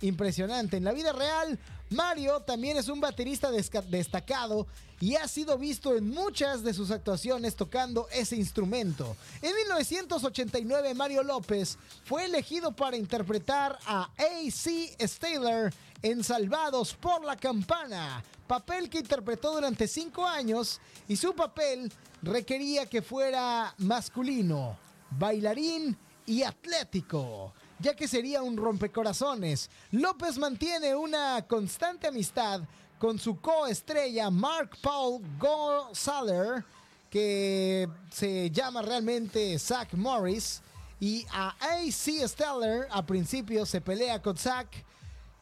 Impresionante. 0.00 0.76
En 0.76 0.84
la 0.84 0.92
vida 0.92 1.12
real, 1.12 1.58
Mario 1.90 2.40
también 2.40 2.76
es 2.76 2.88
un 2.88 3.00
baterista 3.00 3.50
destacado 3.50 4.66
y 5.00 5.14
ha 5.16 5.26
sido 5.28 5.56
visto 5.56 5.96
en 5.96 6.08
muchas 6.08 6.62
de 6.62 6.74
sus 6.74 6.90
actuaciones 6.90 7.56
tocando 7.56 8.08
ese 8.10 8.36
instrumento. 8.36 9.16
En 9.40 9.54
1989, 9.54 10.94
Mario 10.94 11.22
López 11.22 11.78
fue 12.04 12.24
elegido 12.24 12.72
para 12.72 12.96
interpretar 12.96 13.78
a 13.86 14.10
A.C. 14.18 14.96
Staler 15.00 15.72
en 16.02 16.22
Salvados 16.22 16.94
por 16.94 17.24
la 17.24 17.36
Campana, 17.36 18.22
papel 18.46 18.90
que 18.90 18.98
interpretó 18.98 19.54
durante 19.54 19.88
cinco 19.88 20.26
años 20.26 20.80
y 21.08 21.16
su 21.16 21.34
papel 21.34 21.92
requería 22.22 22.86
que 22.86 23.02
fuera 23.02 23.74
masculino, 23.78 24.76
bailarín 25.10 25.96
y 26.26 26.42
atlético, 26.42 27.52
ya 27.78 27.94
que 27.94 28.08
sería 28.08 28.42
un 28.42 28.56
rompecorazones. 28.56 29.70
López 29.90 30.38
mantiene 30.38 30.94
una 30.94 31.44
constante 31.46 32.06
amistad 32.06 32.62
con 32.98 33.18
su 33.18 33.40
coestrella 33.40 34.30
Mark 34.30 34.76
Paul 34.82 35.22
Gosaler, 35.38 36.64
que 37.10 37.88
se 38.10 38.50
llama 38.50 38.82
realmente 38.82 39.58
Zach 39.58 39.92
Morris, 39.94 40.60
y 41.00 41.24
a 41.30 41.50
A.C. 41.60 42.26
Stellar 42.26 42.88
a 42.90 43.06
principio 43.06 43.64
se 43.64 43.80
pelea 43.80 44.20
con 44.20 44.36
Zach 44.36 44.66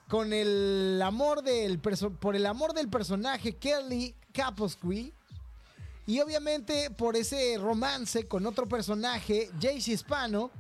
con 0.06 0.32
el 0.32 1.00
amor 1.02 1.42
del 1.42 1.78
por 1.78 2.36
el 2.36 2.46
amor 2.46 2.74
del 2.74 2.88
personaje 2.88 3.56
Kelly 3.56 4.14
Kaposky 4.32 5.12
y 6.06 6.20
obviamente 6.20 6.90
por 6.90 7.16
ese 7.16 7.58
romance 7.58 8.28
con 8.28 8.46
otro 8.46 8.66
personaje, 8.66 9.50
Jaycee 9.60 9.94
Hispano, 9.94 10.52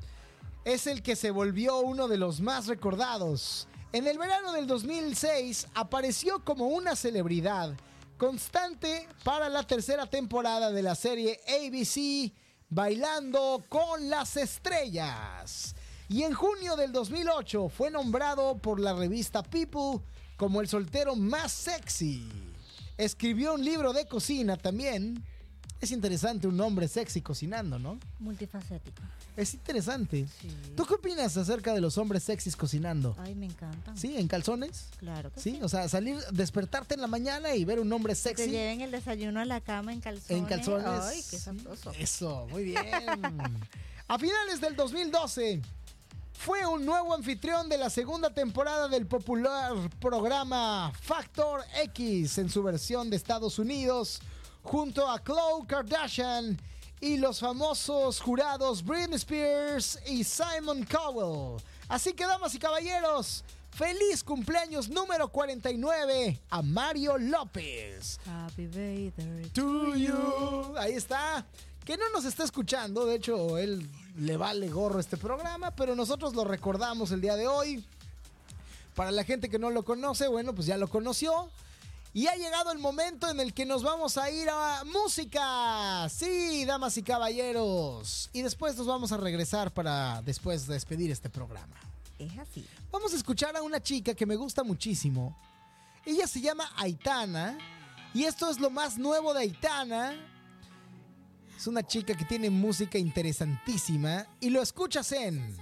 es 0.66 0.88
el 0.88 1.00
que 1.00 1.14
se 1.14 1.30
volvió 1.30 1.78
uno 1.78 2.08
de 2.08 2.18
los 2.18 2.40
más 2.40 2.66
recordados. 2.66 3.68
En 3.92 4.08
el 4.08 4.18
verano 4.18 4.52
del 4.52 4.66
2006 4.66 5.68
apareció 5.74 6.44
como 6.44 6.66
una 6.66 6.96
celebridad 6.96 7.72
constante 8.18 9.06
para 9.22 9.48
la 9.48 9.62
tercera 9.62 10.06
temporada 10.06 10.72
de 10.72 10.82
la 10.82 10.96
serie 10.96 11.40
ABC 11.46 12.32
Bailando 12.68 13.64
con 13.68 14.10
las 14.10 14.36
Estrellas. 14.36 15.76
Y 16.08 16.24
en 16.24 16.34
junio 16.34 16.74
del 16.74 16.90
2008 16.90 17.68
fue 17.68 17.92
nombrado 17.92 18.58
por 18.58 18.80
la 18.80 18.92
revista 18.92 19.44
People 19.44 20.04
como 20.36 20.60
el 20.60 20.66
soltero 20.66 21.14
más 21.14 21.52
sexy. 21.52 22.28
Escribió 22.98 23.54
un 23.54 23.64
libro 23.64 23.92
de 23.92 24.06
cocina 24.06 24.56
también 24.56 25.24
Es 25.80 25.90
interesante 25.90 26.46
un 26.46 26.58
hombre 26.60 26.88
sexy 26.88 27.20
cocinando, 27.20 27.78
¿no? 27.78 27.98
Multifacético. 28.18 29.02
Es 29.36 29.52
interesante. 29.52 30.26
Sí. 30.40 30.48
¿Tú 30.74 30.86
qué 30.86 30.94
opinas 30.94 31.36
acerca 31.36 31.74
de 31.74 31.82
los 31.82 31.98
hombres 31.98 32.22
sexys 32.22 32.56
cocinando? 32.56 33.14
Ay, 33.18 33.34
me 33.34 33.44
encanta. 33.46 33.94
¿Sí? 33.94 34.16
¿En 34.16 34.26
calzones? 34.26 34.86
Claro 34.98 35.30
que 35.30 35.40
Sí, 35.40 35.56
sí. 35.56 35.62
o 35.62 35.68
sea, 35.68 35.86
salir, 35.90 36.16
despertarte 36.32 36.94
en 36.94 37.02
la 37.02 37.06
mañana 37.06 37.54
y 37.54 37.64
ver 37.66 37.78
un 37.78 37.92
hombre 37.92 38.14
sexy 38.14 38.48
lleven 38.48 38.80
el 38.80 38.90
desayuno 38.90 39.40
a 39.40 39.44
la 39.44 39.60
cama 39.60 39.92
en 39.92 40.00
calzones. 40.00 40.30
en 40.30 40.44
calzones. 40.46 40.86
Ay, 41.04 41.22
qué 41.30 41.38
sabroso. 41.38 41.92
Eso, 41.98 42.46
muy 42.50 42.64
bien. 42.64 42.84
a 44.08 44.18
finales 44.18 44.60
del 44.62 44.74
2012 44.76 45.60
fue 46.32 46.66
un 46.66 46.84
nuevo 46.86 47.14
anfitrión 47.14 47.68
de 47.68 47.76
la 47.78 47.90
segunda 47.90 48.30
temporada 48.32 48.88
del 48.88 49.06
popular 49.06 49.72
programa 50.00 50.92
Factor 51.02 51.62
X 51.84 52.38
en 52.38 52.48
su 52.48 52.62
versión 52.62 53.10
de 53.10 53.16
Estados 53.16 53.58
Unidos, 53.58 54.20
junto 54.66 55.08
a 55.08 55.18
Khloe 55.20 55.64
Kardashian 55.66 56.60
y 57.00 57.16
los 57.18 57.38
famosos 57.38 58.20
jurados 58.20 58.84
Britney 58.84 59.16
Spears 59.16 59.98
y 60.06 60.24
Simon 60.24 60.84
Cowell. 60.84 61.62
Así 61.88 62.12
que, 62.12 62.26
damas 62.26 62.52
y 62.54 62.58
caballeros, 62.58 63.44
feliz 63.70 64.24
cumpleaños 64.24 64.88
número 64.88 65.28
49 65.28 66.40
a 66.50 66.62
Mario 66.62 67.16
López. 67.16 68.18
Happy 68.26 68.66
birthday. 68.66 69.48
To 69.50 69.94
you. 69.94 70.74
Ahí 70.76 70.94
está. 70.94 71.46
Que 71.84 71.96
no 71.96 72.10
nos 72.12 72.24
está 72.24 72.42
escuchando, 72.42 73.06
de 73.06 73.14
hecho, 73.14 73.58
él 73.58 73.88
le 74.18 74.36
vale 74.36 74.68
gorro 74.68 74.98
este 74.98 75.16
programa, 75.16 75.70
pero 75.70 75.94
nosotros 75.94 76.34
lo 76.34 76.42
recordamos 76.42 77.12
el 77.12 77.20
día 77.20 77.36
de 77.36 77.46
hoy. 77.46 77.84
Para 78.96 79.12
la 79.12 79.22
gente 79.22 79.48
que 79.48 79.60
no 79.60 79.70
lo 79.70 79.84
conoce, 79.84 80.26
bueno, 80.26 80.52
pues 80.52 80.66
ya 80.66 80.76
lo 80.76 80.88
conoció. 80.88 81.48
Y 82.16 82.28
ha 82.28 82.34
llegado 82.34 82.72
el 82.72 82.78
momento 82.78 83.28
en 83.28 83.40
el 83.40 83.52
que 83.52 83.66
nos 83.66 83.82
vamos 83.82 84.16
a 84.16 84.30
ir 84.30 84.48
a 84.48 84.84
música. 84.84 86.08
Sí, 86.08 86.64
damas 86.64 86.96
y 86.96 87.02
caballeros. 87.02 88.30
Y 88.32 88.40
después 88.40 88.74
nos 88.74 88.86
vamos 88.86 89.12
a 89.12 89.18
regresar 89.18 89.70
para 89.70 90.22
después 90.22 90.66
despedir 90.66 91.10
este 91.10 91.28
programa. 91.28 91.76
Es 92.18 92.38
así. 92.38 92.66
Vamos 92.90 93.12
a 93.12 93.16
escuchar 93.16 93.54
a 93.54 93.60
una 93.60 93.82
chica 93.82 94.14
que 94.14 94.24
me 94.24 94.34
gusta 94.34 94.64
muchísimo. 94.64 95.36
Ella 96.06 96.26
se 96.26 96.40
llama 96.40 96.72
Aitana. 96.76 97.58
Y 98.14 98.24
esto 98.24 98.48
es 98.48 98.58
lo 98.60 98.70
más 98.70 98.96
nuevo 98.96 99.34
de 99.34 99.40
Aitana. 99.40 100.14
Es 101.54 101.66
una 101.66 101.86
chica 101.86 102.16
que 102.16 102.24
tiene 102.24 102.48
música 102.48 102.96
interesantísima. 102.96 104.26
Y 104.40 104.48
lo 104.48 104.62
escuchas 104.62 105.12
en... 105.12 105.54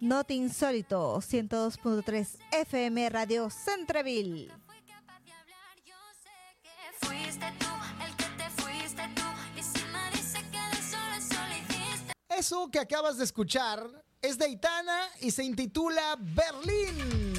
Noti 0.00 0.34
Insólito, 0.34 1.18
102.3 1.18 2.26
FM 2.50 3.10
Radio 3.10 3.48
Centreville. 3.48 4.50
Eso 12.38 12.68
que 12.70 12.78
acabas 12.80 13.18
de 13.18 13.24
escuchar 13.24 13.86
es 14.20 14.38
de 14.38 14.46
Aitana 14.46 15.08
y 15.20 15.30
se 15.30 15.44
intitula 15.44 16.16
Berlín. 16.18 17.32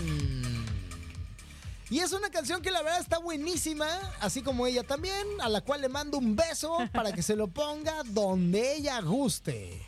Y 1.90 2.00
es 2.00 2.12
una 2.12 2.30
canción 2.30 2.62
que 2.62 2.72
la 2.72 2.82
verdad 2.82 3.02
está 3.02 3.20
buenísima, 3.20 3.86
así 4.20 4.42
como 4.42 4.66
ella 4.66 4.84
también, 4.84 5.28
a 5.42 5.50
la 5.50 5.62
cual 5.62 5.82
le 5.82 5.90
mando 5.90 6.18
un 6.18 6.36
beso 6.36 6.78
para 6.92 7.12
que 7.12 7.22
se 7.22 7.36
lo 7.36 7.50
ponga 7.50 8.02
donde 8.04 8.78
ella 8.78 9.00
guste. 9.02 9.86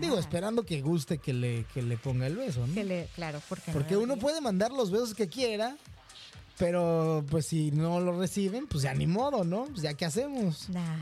Digo, 0.00 0.18
esperando 0.18 0.64
que 0.64 0.82
guste 0.82 1.18
que 1.18 1.32
le, 1.32 1.64
que 1.72 1.80
le 1.80 1.96
ponga 1.96 2.26
el 2.26 2.36
beso, 2.36 2.66
¿no? 2.66 2.74
Que 2.74 2.84
le, 2.84 3.08
claro, 3.14 3.40
porque 3.48 3.72
Porque 3.72 3.96
uno 3.96 4.18
puede 4.18 4.40
mandar 4.42 4.70
los 4.70 4.90
besos 4.90 5.14
que 5.14 5.28
quiera, 5.28 5.76
pero 6.60 7.24
pues 7.30 7.46
si 7.46 7.70
no 7.70 8.00
lo 8.00 8.20
reciben, 8.20 8.66
pues 8.66 8.82
ya 8.82 8.92
ni 8.92 9.06
modo, 9.06 9.44
¿no? 9.44 9.64
Pues 9.64 9.80
ya 9.80 9.94
qué 9.94 10.04
hacemos. 10.04 10.68
Nada. 10.68 10.98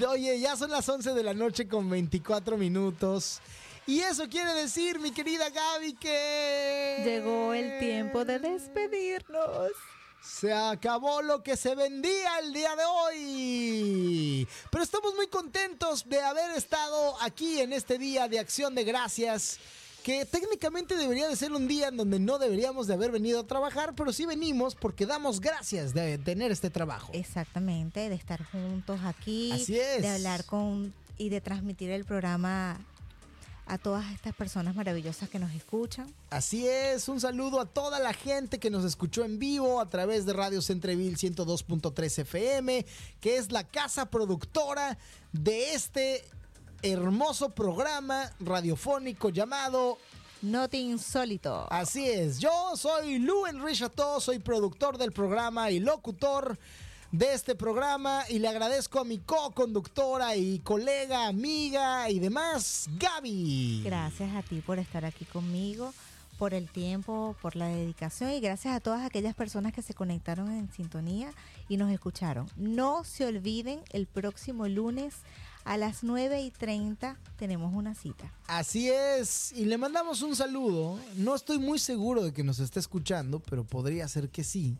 Oye, 0.08 0.38
ya 0.38 0.54
son 0.54 0.70
las 0.70 0.88
11 0.88 1.12
de 1.12 1.22
la 1.24 1.34
noche 1.34 1.66
con 1.66 1.90
24 1.90 2.56
minutos. 2.56 3.40
Y 3.84 3.98
eso 4.00 4.28
quiere 4.28 4.54
decir, 4.54 5.00
mi 5.00 5.10
querida 5.10 5.50
Gaby, 5.50 5.94
que... 5.94 7.02
Llegó 7.04 7.52
el 7.52 7.80
tiempo 7.80 8.24
de 8.24 8.38
despedirnos. 8.38 9.72
Se 10.22 10.52
acabó 10.52 11.20
lo 11.20 11.42
que 11.42 11.56
se 11.56 11.74
vendía 11.74 12.38
el 12.38 12.52
día 12.52 12.76
de 12.76 12.84
hoy. 12.84 14.48
Pero 14.70 14.84
estamos 14.84 15.16
muy 15.16 15.26
contentos 15.26 16.08
de 16.08 16.20
haber 16.20 16.52
estado 16.52 17.20
aquí 17.22 17.60
en 17.60 17.72
este 17.72 17.98
día 17.98 18.28
de 18.28 18.38
acción 18.38 18.76
de 18.76 18.84
gracias. 18.84 19.58
Que 20.02 20.24
técnicamente 20.24 20.96
debería 20.96 21.28
de 21.28 21.36
ser 21.36 21.52
un 21.52 21.68
día 21.68 21.88
en 21.88 21.96
donde 21.96 22.18
no 22.18 22.38
deberíamos 22.38 22.86
de 22.86 22.94
haber 22.94 23.10
venido 23.10 23.40
a 23.40 23.46
trabajar, 23.46 23.94
pero 23.94 24.12
sí 24.12 24.24
venimos 24.24 24.74
porque 24.74 25.04
damos 25.04 25.40
gracias 25.40 25.92
de 25.92 26.18
tener 26.18 26.50
este 26.50 26.70
trabajo. 26.70 27.10
Exactamente, 27.12 28.08
de 28.08 28.14
estar 28.14 28.42
juntos 28.44 29.00
aquí. 29.04 29.52
Así 29.52 29.78
es. 29.78 30.02
De 30.02 30.08
hablar 30.08 30.44
con 30.44 30.94
y 31.18 31.28
de 31.28 31.40
transmitir 31.40 31.90
el 31.90 32.04
programa 32.04 32.78
a 33.68 33.76
todas 33.76 34.10
estas 34.12 34.34
personas 34.34 34.74
maravillosas 34.74 35.28
que 35.28 35.38
nos 35.38 35.52
escuchan. 35.52 36.12
Así 36.30 36.66
es, 36.66 37.08
un 37.08 37.20
saludo 37.20 37.60
a 37.60 37.66
toda 37.66 38.00
la 38.00 38.14
gente 38.14 38.58
que 38.58 38.70
nos 38.70 38.84
escuchó 38.84 39.24
en 39.24 39.38
vivo 39.38 39.80
a 39.80 39.90
través 39.90 40.24
de 40.24 40.32
Radio 40.32 40.62
Centreville 40.62 41.16
102.3 41.16 42.20
FM, 42.20 42.86
que 43.20 43.36
es 43.36 43.52
la 43.52 43.64
casa 43.64 44.06
productora 44.06 44.96
de 45.32 45.74
este 45.74 46.24
hermoso 46.82 47.50
programa 47.50 48.30
radiofónico 48.40 49.30
llamado 49.30 49.98
Noti 50.42 50.78
Insólito. 50.78 51.66
Así 51.70 52.08
es, 52.08 52.38
yo 52.38 52.76
soy 52.76 53.18
Lu 53.18 53.44
Chateau, 53.72 54.20
soy 54.20 54.38
productor 54.38 54.96
del 54.96 55.12
programa 55.12 55.70
y 55.70 55.80
locutor 55.80 56.58
de 57.10 57.32
este 57.32 57.54
programa 57.54 58.24
y 58.28 58.38
le 58.38 58.48
agradezco 58.48 59.00
a 59.00 59.04
mi 59.04 59.18
co-conductora 59.18 60.36
y 60.36 60.60
colega, 60.60 61.26
amiga 61.26 62.08
y 62.10 62.18
demás, 62.18 62.88
Gaby. 62.98 63.82
Gracias 63.84 64.34
a 64.36 64.42
ti 64.42 64.60
por 64.60 64.78
estar 64.78 65.04
aquí 65.04 65.24
conmigo, 65.24 65.92
por 66.38 66.54
el 66.54 66.68
tiempo, 66.68 67.34
por 67.42 67.56
la 67.56 67.66
dedicación 67.66 68.30
y 68.30 68.40
gracias 68.40 68.76
a 68.76 68.80
todas 68.80 69.04
aquellas 69.04 69.34
personas 69.34 69.72
que 69.72 69.82
se 69.82 69.94
conectaron 69.94 70.52
en 70.52 70.70
sintonía 70.70 71.32
y 71.68 71.78
nos 71.78 71.90
escucharon. 71.90 72.46
No 72.56 73.02
se 73.04 73.26
olviden, 73.26 73.80
el 73.90 74.06
próximo 74.06 74.68
lunes 74.68 75.14
a 75.68 75.76
las 75.76 76.02
9 76.02 76.40
y 76.40 76.50
30 76.50 77.18
tenemos 77.36 77.74
una 77.74 77.94
cita. 77.94 78.32
Así 78.46 78.88
es, 78.88 79.52
y 79.52 79.66
le 79.66 79.76
mandamos 79.76 80.22
un 80.22 80.34
saludo. 80.34 80.98
No 81.16 81.34
estoy 81.34 81.58
muy 81.58 81.78
seguro 81.78 82.24
de 82.24 82.32
que 82.32 82.42
nos 82.42 82.58
esté 82.58 82.80
escuchando, 82.80 83.38
pero 83.40 83.64
podría 83.64 84.08
ser 84.08 84.30
que 84.30 84.44
sí. 84.44 84.78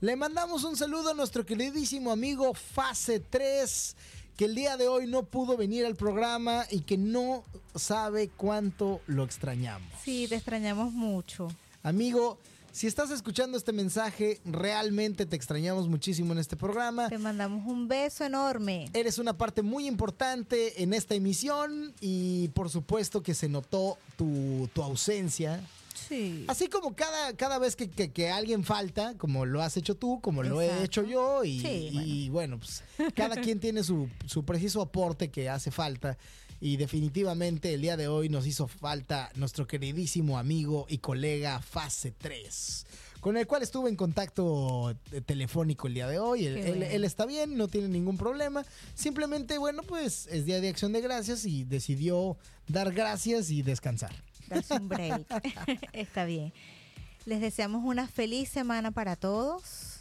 Le 0.00 0.16
mandamos 0.16 0.64
un 0.64 0.74
saludo 0.74 1.10
a 1.10 1.14
nuestro 1.14 1.44
queridísimo 1.44 2.10
amigo 2.10 2.54
Fase 2.54 3.20
3, 3.20 3.94
que 4.38 4.46
el 4.46 4.54
día 4.54 4.78
de 4.78 4.88
hoy 4.88 5.06
no 5.06 5.22
pudo 5.24 5.54
venir 5.58 5.84
al 5.84 5.96
programa 5.96 6.64
y 6.70 6.80
que 6.80 6.96
no 6.96 7.44
sabe 7.74 8.30
cuánto 8.30 9.02
lo 9.06 9.22
extrañamos. 9.22 9.86
Sí, 10.02 10.26
te 10.30 10.36
extrañamos 10.36 10.94
mucho. 10.94 11.48
Amigo, 11.82 12.38
si 12.76 12.86
estás 12.86 13.10
escuchando 13.10 13.56
este 13.56 13.72
mensaje, 13.72 14.38
realmente 14.44 15.24
te 15.24 15.34
extrañamos 15.34 15.88
muchísimo 15.88 16.34
en 16.34 16.38
este 16.38 16.56
programa. 16.56 17.08
Te 17.08 17.16
mandamos 17.16 17.66
un 17.66 17.88
beso 17.88 18.22
enorme. 18.22 18.90
Eres 18.92 19.16
una 19.18 19.38
parte 19.38 19.62
muy 19.62 19.86
importante 19.86 20.82
en 20.82 20.92
esta 20.92 21.14
emisión 21.14 21.94
y 22.02 22.48
por 22.48 22.68
supuesto 22.68 23.22
que 23.22 23.32
se 23.32 23.48
notó 23.48 23.96
tu, 24.18 24.68
tu 24.74 24.82
ausencia. 24.82 25.58
Sí. 26.06 26.44
Así 26.48 26.68
como 26.68 26.94
cada, 26.94 27.32
cada 27.34 27.58
vez 27.58 27.76
que, 27.76 27.88
que- 27.88 28.12
que 28.12 28.28
alguien 28.28 28.62
falta, 28.62 29.14
como 29.16 29.46
lo 29.46 29.62
has 29.62 29.78
hecho 29.78 29.94
tú, 29.94 30.20
como 30.20 30.42
lo 30.42 30.60
he 30.60 30.84
hecho 30.84 31.02
yo, 31.02 31.44
y, 31.44 31.58
Sí, 31.60 31.88
y 31.92 32.28
bueno, 32.28 32.58
pues 32.58 32.84
cada 33.14 33.36
quien 33.36 33.58
tiene 33.58 33.82
su, 33.84 34.06
su 34.26 34.44
preciso 34.44 34.82
aporte 34.82 35.30
que 35.30 35.48
hace 35.48 35.70
falta. 35.70 36.18
Y 36.60 36.76
definitivamente 36.76 37.74
el 37.74 37.82
día 37.82 37.96
de 37.96 38.08
hoy 38.08 38.28
nos 38.28 38.46
hizo 38.46 38.66
falta 38.66 39.30
nuestro 39.34 39.66
queridísimo 39.66 40.38
amigo 40.38 40.86
y 40.88 40.98
colega 40.98 41.60
Fase 41.60 42.12
3, 42.16 42.86
con 43.20 43.36
el 43.36 43.46
cual 43.46 43.62
estuve 43.62 43.90
en 43.90 43.96
contacto 43.96 44.94
eh, 45.12 45.20
telefónico 45.20 45.86
el 45.86 45.94
día 45.94 46.08
de 46.08 46.18
hoy. 46.18 46.46
Él, 46.46 46.82
él 46.82 47.04
está 47.04 47.26
bien, 47.26 47.56
no 47.56 47.68
tiene 47.68 47.88
ningún 47.88 48.16
problema. 48.16 48.64
Simplemente, 48.94 49.58
bueno, 49.58 49.82
pues 49.82 50.26
es 50.28 50.46
día 50.46 50.60
de 50.60 50.68
acción 50.68 50.92
de 50.92 51.00
gracias 51.00 51.44
y 51.44 51.64
decidió 51.64 52.36
dar 52.68 52.92
gracias 52.92 53.50
y 53.50 53.62
descansar. 53.62 54.14
darse 54.48 54.74
un 54.74 54.88
break. 54.88 55.26
Está 55.92 56.24
bien. 56.24 56.52
Les 57.26 57.40
deseamos 57.40 57.84
una 57.84 58.06
feliz 58.06 58.48
semana 58.48 58.92
para 58.92 59.16
todos. 59.16 59.95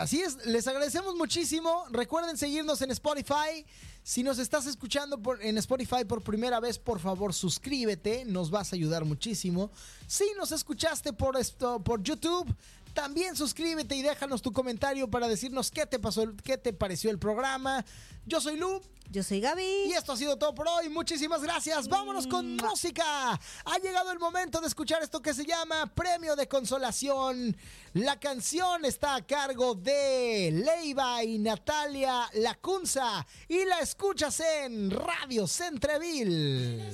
Así 0.00 0.22
es, 0.22 0.46
les 0.46 0.66
agradecemos 0.66 1.14
muchísimo. 1.14 1.84
Recuerden 1.90 2.38
seguirnos 2.38 2.80
en 2.80 2.90
Spotify. 2.90 3.66
Si 4.02 4.22
nos 4.22 4.38
estás 4.38 4.64
escuchando 4.64 5.20
por- 5.20 5.42
en 5.44 5.58
Spotify 5.58 6.06
por 6.08 6.22
primera 6.22 6.58
vez, 6.58 6.78
por 6.78 6.98
favor 7.00 7.34
suscríbete, 7.34 8.24
nos 8.24 8.50
vas 8.50 8.72
a 8.72 8.76
ayudar 8.76 9.04
muchísimo. 9.04 9.70
Si 10.06 10.24
nos 10.38 10.52
escuchaste 10.52 11.12
por, 11.12 11.36
esto, 11.36 11.80
por 11.84 12.02
YouTube, 12.02 12.48
También 12.94 13.36
suscríbete 13.36 13.94
y 13.94 14.02
déjanos 14.02 14.42
tu 14.42 14.52
comentario 14.52 15.08
para 15.08 15.28
decirnos 15.28 15.70
qué 15.70 15.86
te 15.86 15.98
pasó, 15.98 16.24
qué 16.44 16.58
te 16.58 16.72
pareció 16.72 17.10
el 17.10 17.18
programa. 17.18 17.84
Yo 18.26 18.40
soy 18.40 18.56
Lu 18.56 18.80
Yo 19.10 19.22
soy 19.22 19.40
Gaby. 19.40 19.62
y 19.88 19.92
esto 19.92 20.12
ha 20.12 20.16
sido 20.16 20.36
todo 20.36 20.54
por 20.54 20.68
hoy. 20.68 20.88
Muchísimas 20.88 21.42
gracias. 21.42 21.88
Vámonos 21.88 22.26
con 22.26 22.56
música. 22.56 23.32
Ha 23.32 23.78
llegado 23.82 24.12
el 24.12 24.18
momento 24.18 24.60
de 24.60 24.68
escuchar 24.68 25.02
esto 25.02 25.20
que 25.20 25.34
se 25.34 25.44
llama 25.44 25.86
Premio 25.94 26.36
de 26.36 26.46
Consolación. 26.46 27.56
La 27.94 28.20
canción 28.20 28.84
está 28.84 29.16
a 29.16 29.26
cargo 29.26 29.74
de 29.74 30.50
Leiva 30.52 31.24
y 31.24 31.38
Natalia 31.38 32.28
Lacunza 32.34 33.26
y 33.48 33.64
la 33.64 33.80
escuchas 33.80 34.40
en 34.40 34.90
Radio 34.90 35.46
Centreville. 35.46 36.84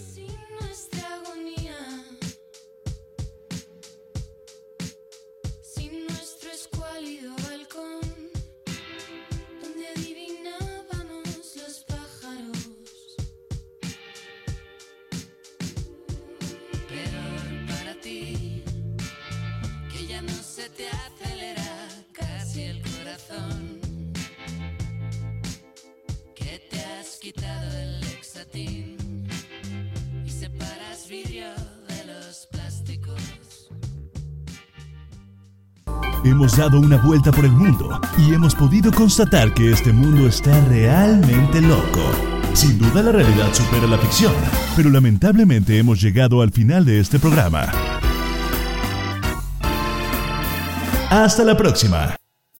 Te 20.77 20.89
acelera 20.89 21.89
casi 22.13 22.63
el 22.63 22.83
corazón, 22.83 23.81
que 26.35 26.69
te 26.71 26.81
has 26.81 27.19
quitado 27.21 27.79
el 27.79 28.07
y 30.25 30.31
separas 30.31 31.09
vidrio 31.11 31.49
de 31.89 32.13
los 32.13 32.49
plásticos. 32.53 33.69
Hemos 36.25 36.57
dado 36.57 36.79
una 36.79 36.97
vuelta 36.99 37.33
por 37.33 37.45
el 37.45 37.53
mundo 37.53 38.01
y 38.19 38.35
hemos 38.35 38.55
podido 38.55 38.93
constatar 38.93 39.53
que 39.55 39.73
este 39.73 39.93
mundo 39.93 40.29
está 40.29 40.59
realmente 40.67 41.61
loco. 41.61 42.03
Sin 42.55 42.79
duda 42.79 43.03
la 43.03 43.13
realidad 43.13 43.53
supera 43.53 43.87
la 43.87 43.99
ficción, 43.99 44.35
pero 44.77 44.91
lamentablemente 44.91 45.79
hemos 45.79 46.01
llegado 46.01 46.41
al 46.41 46.51
final 46.53 46.85
de 46.85 47.01
este 47.01 47.19
programa. 47.19 47.71
Hasta 51.11 51.45
la 51.45 51.57
próxima. 51.57 52.17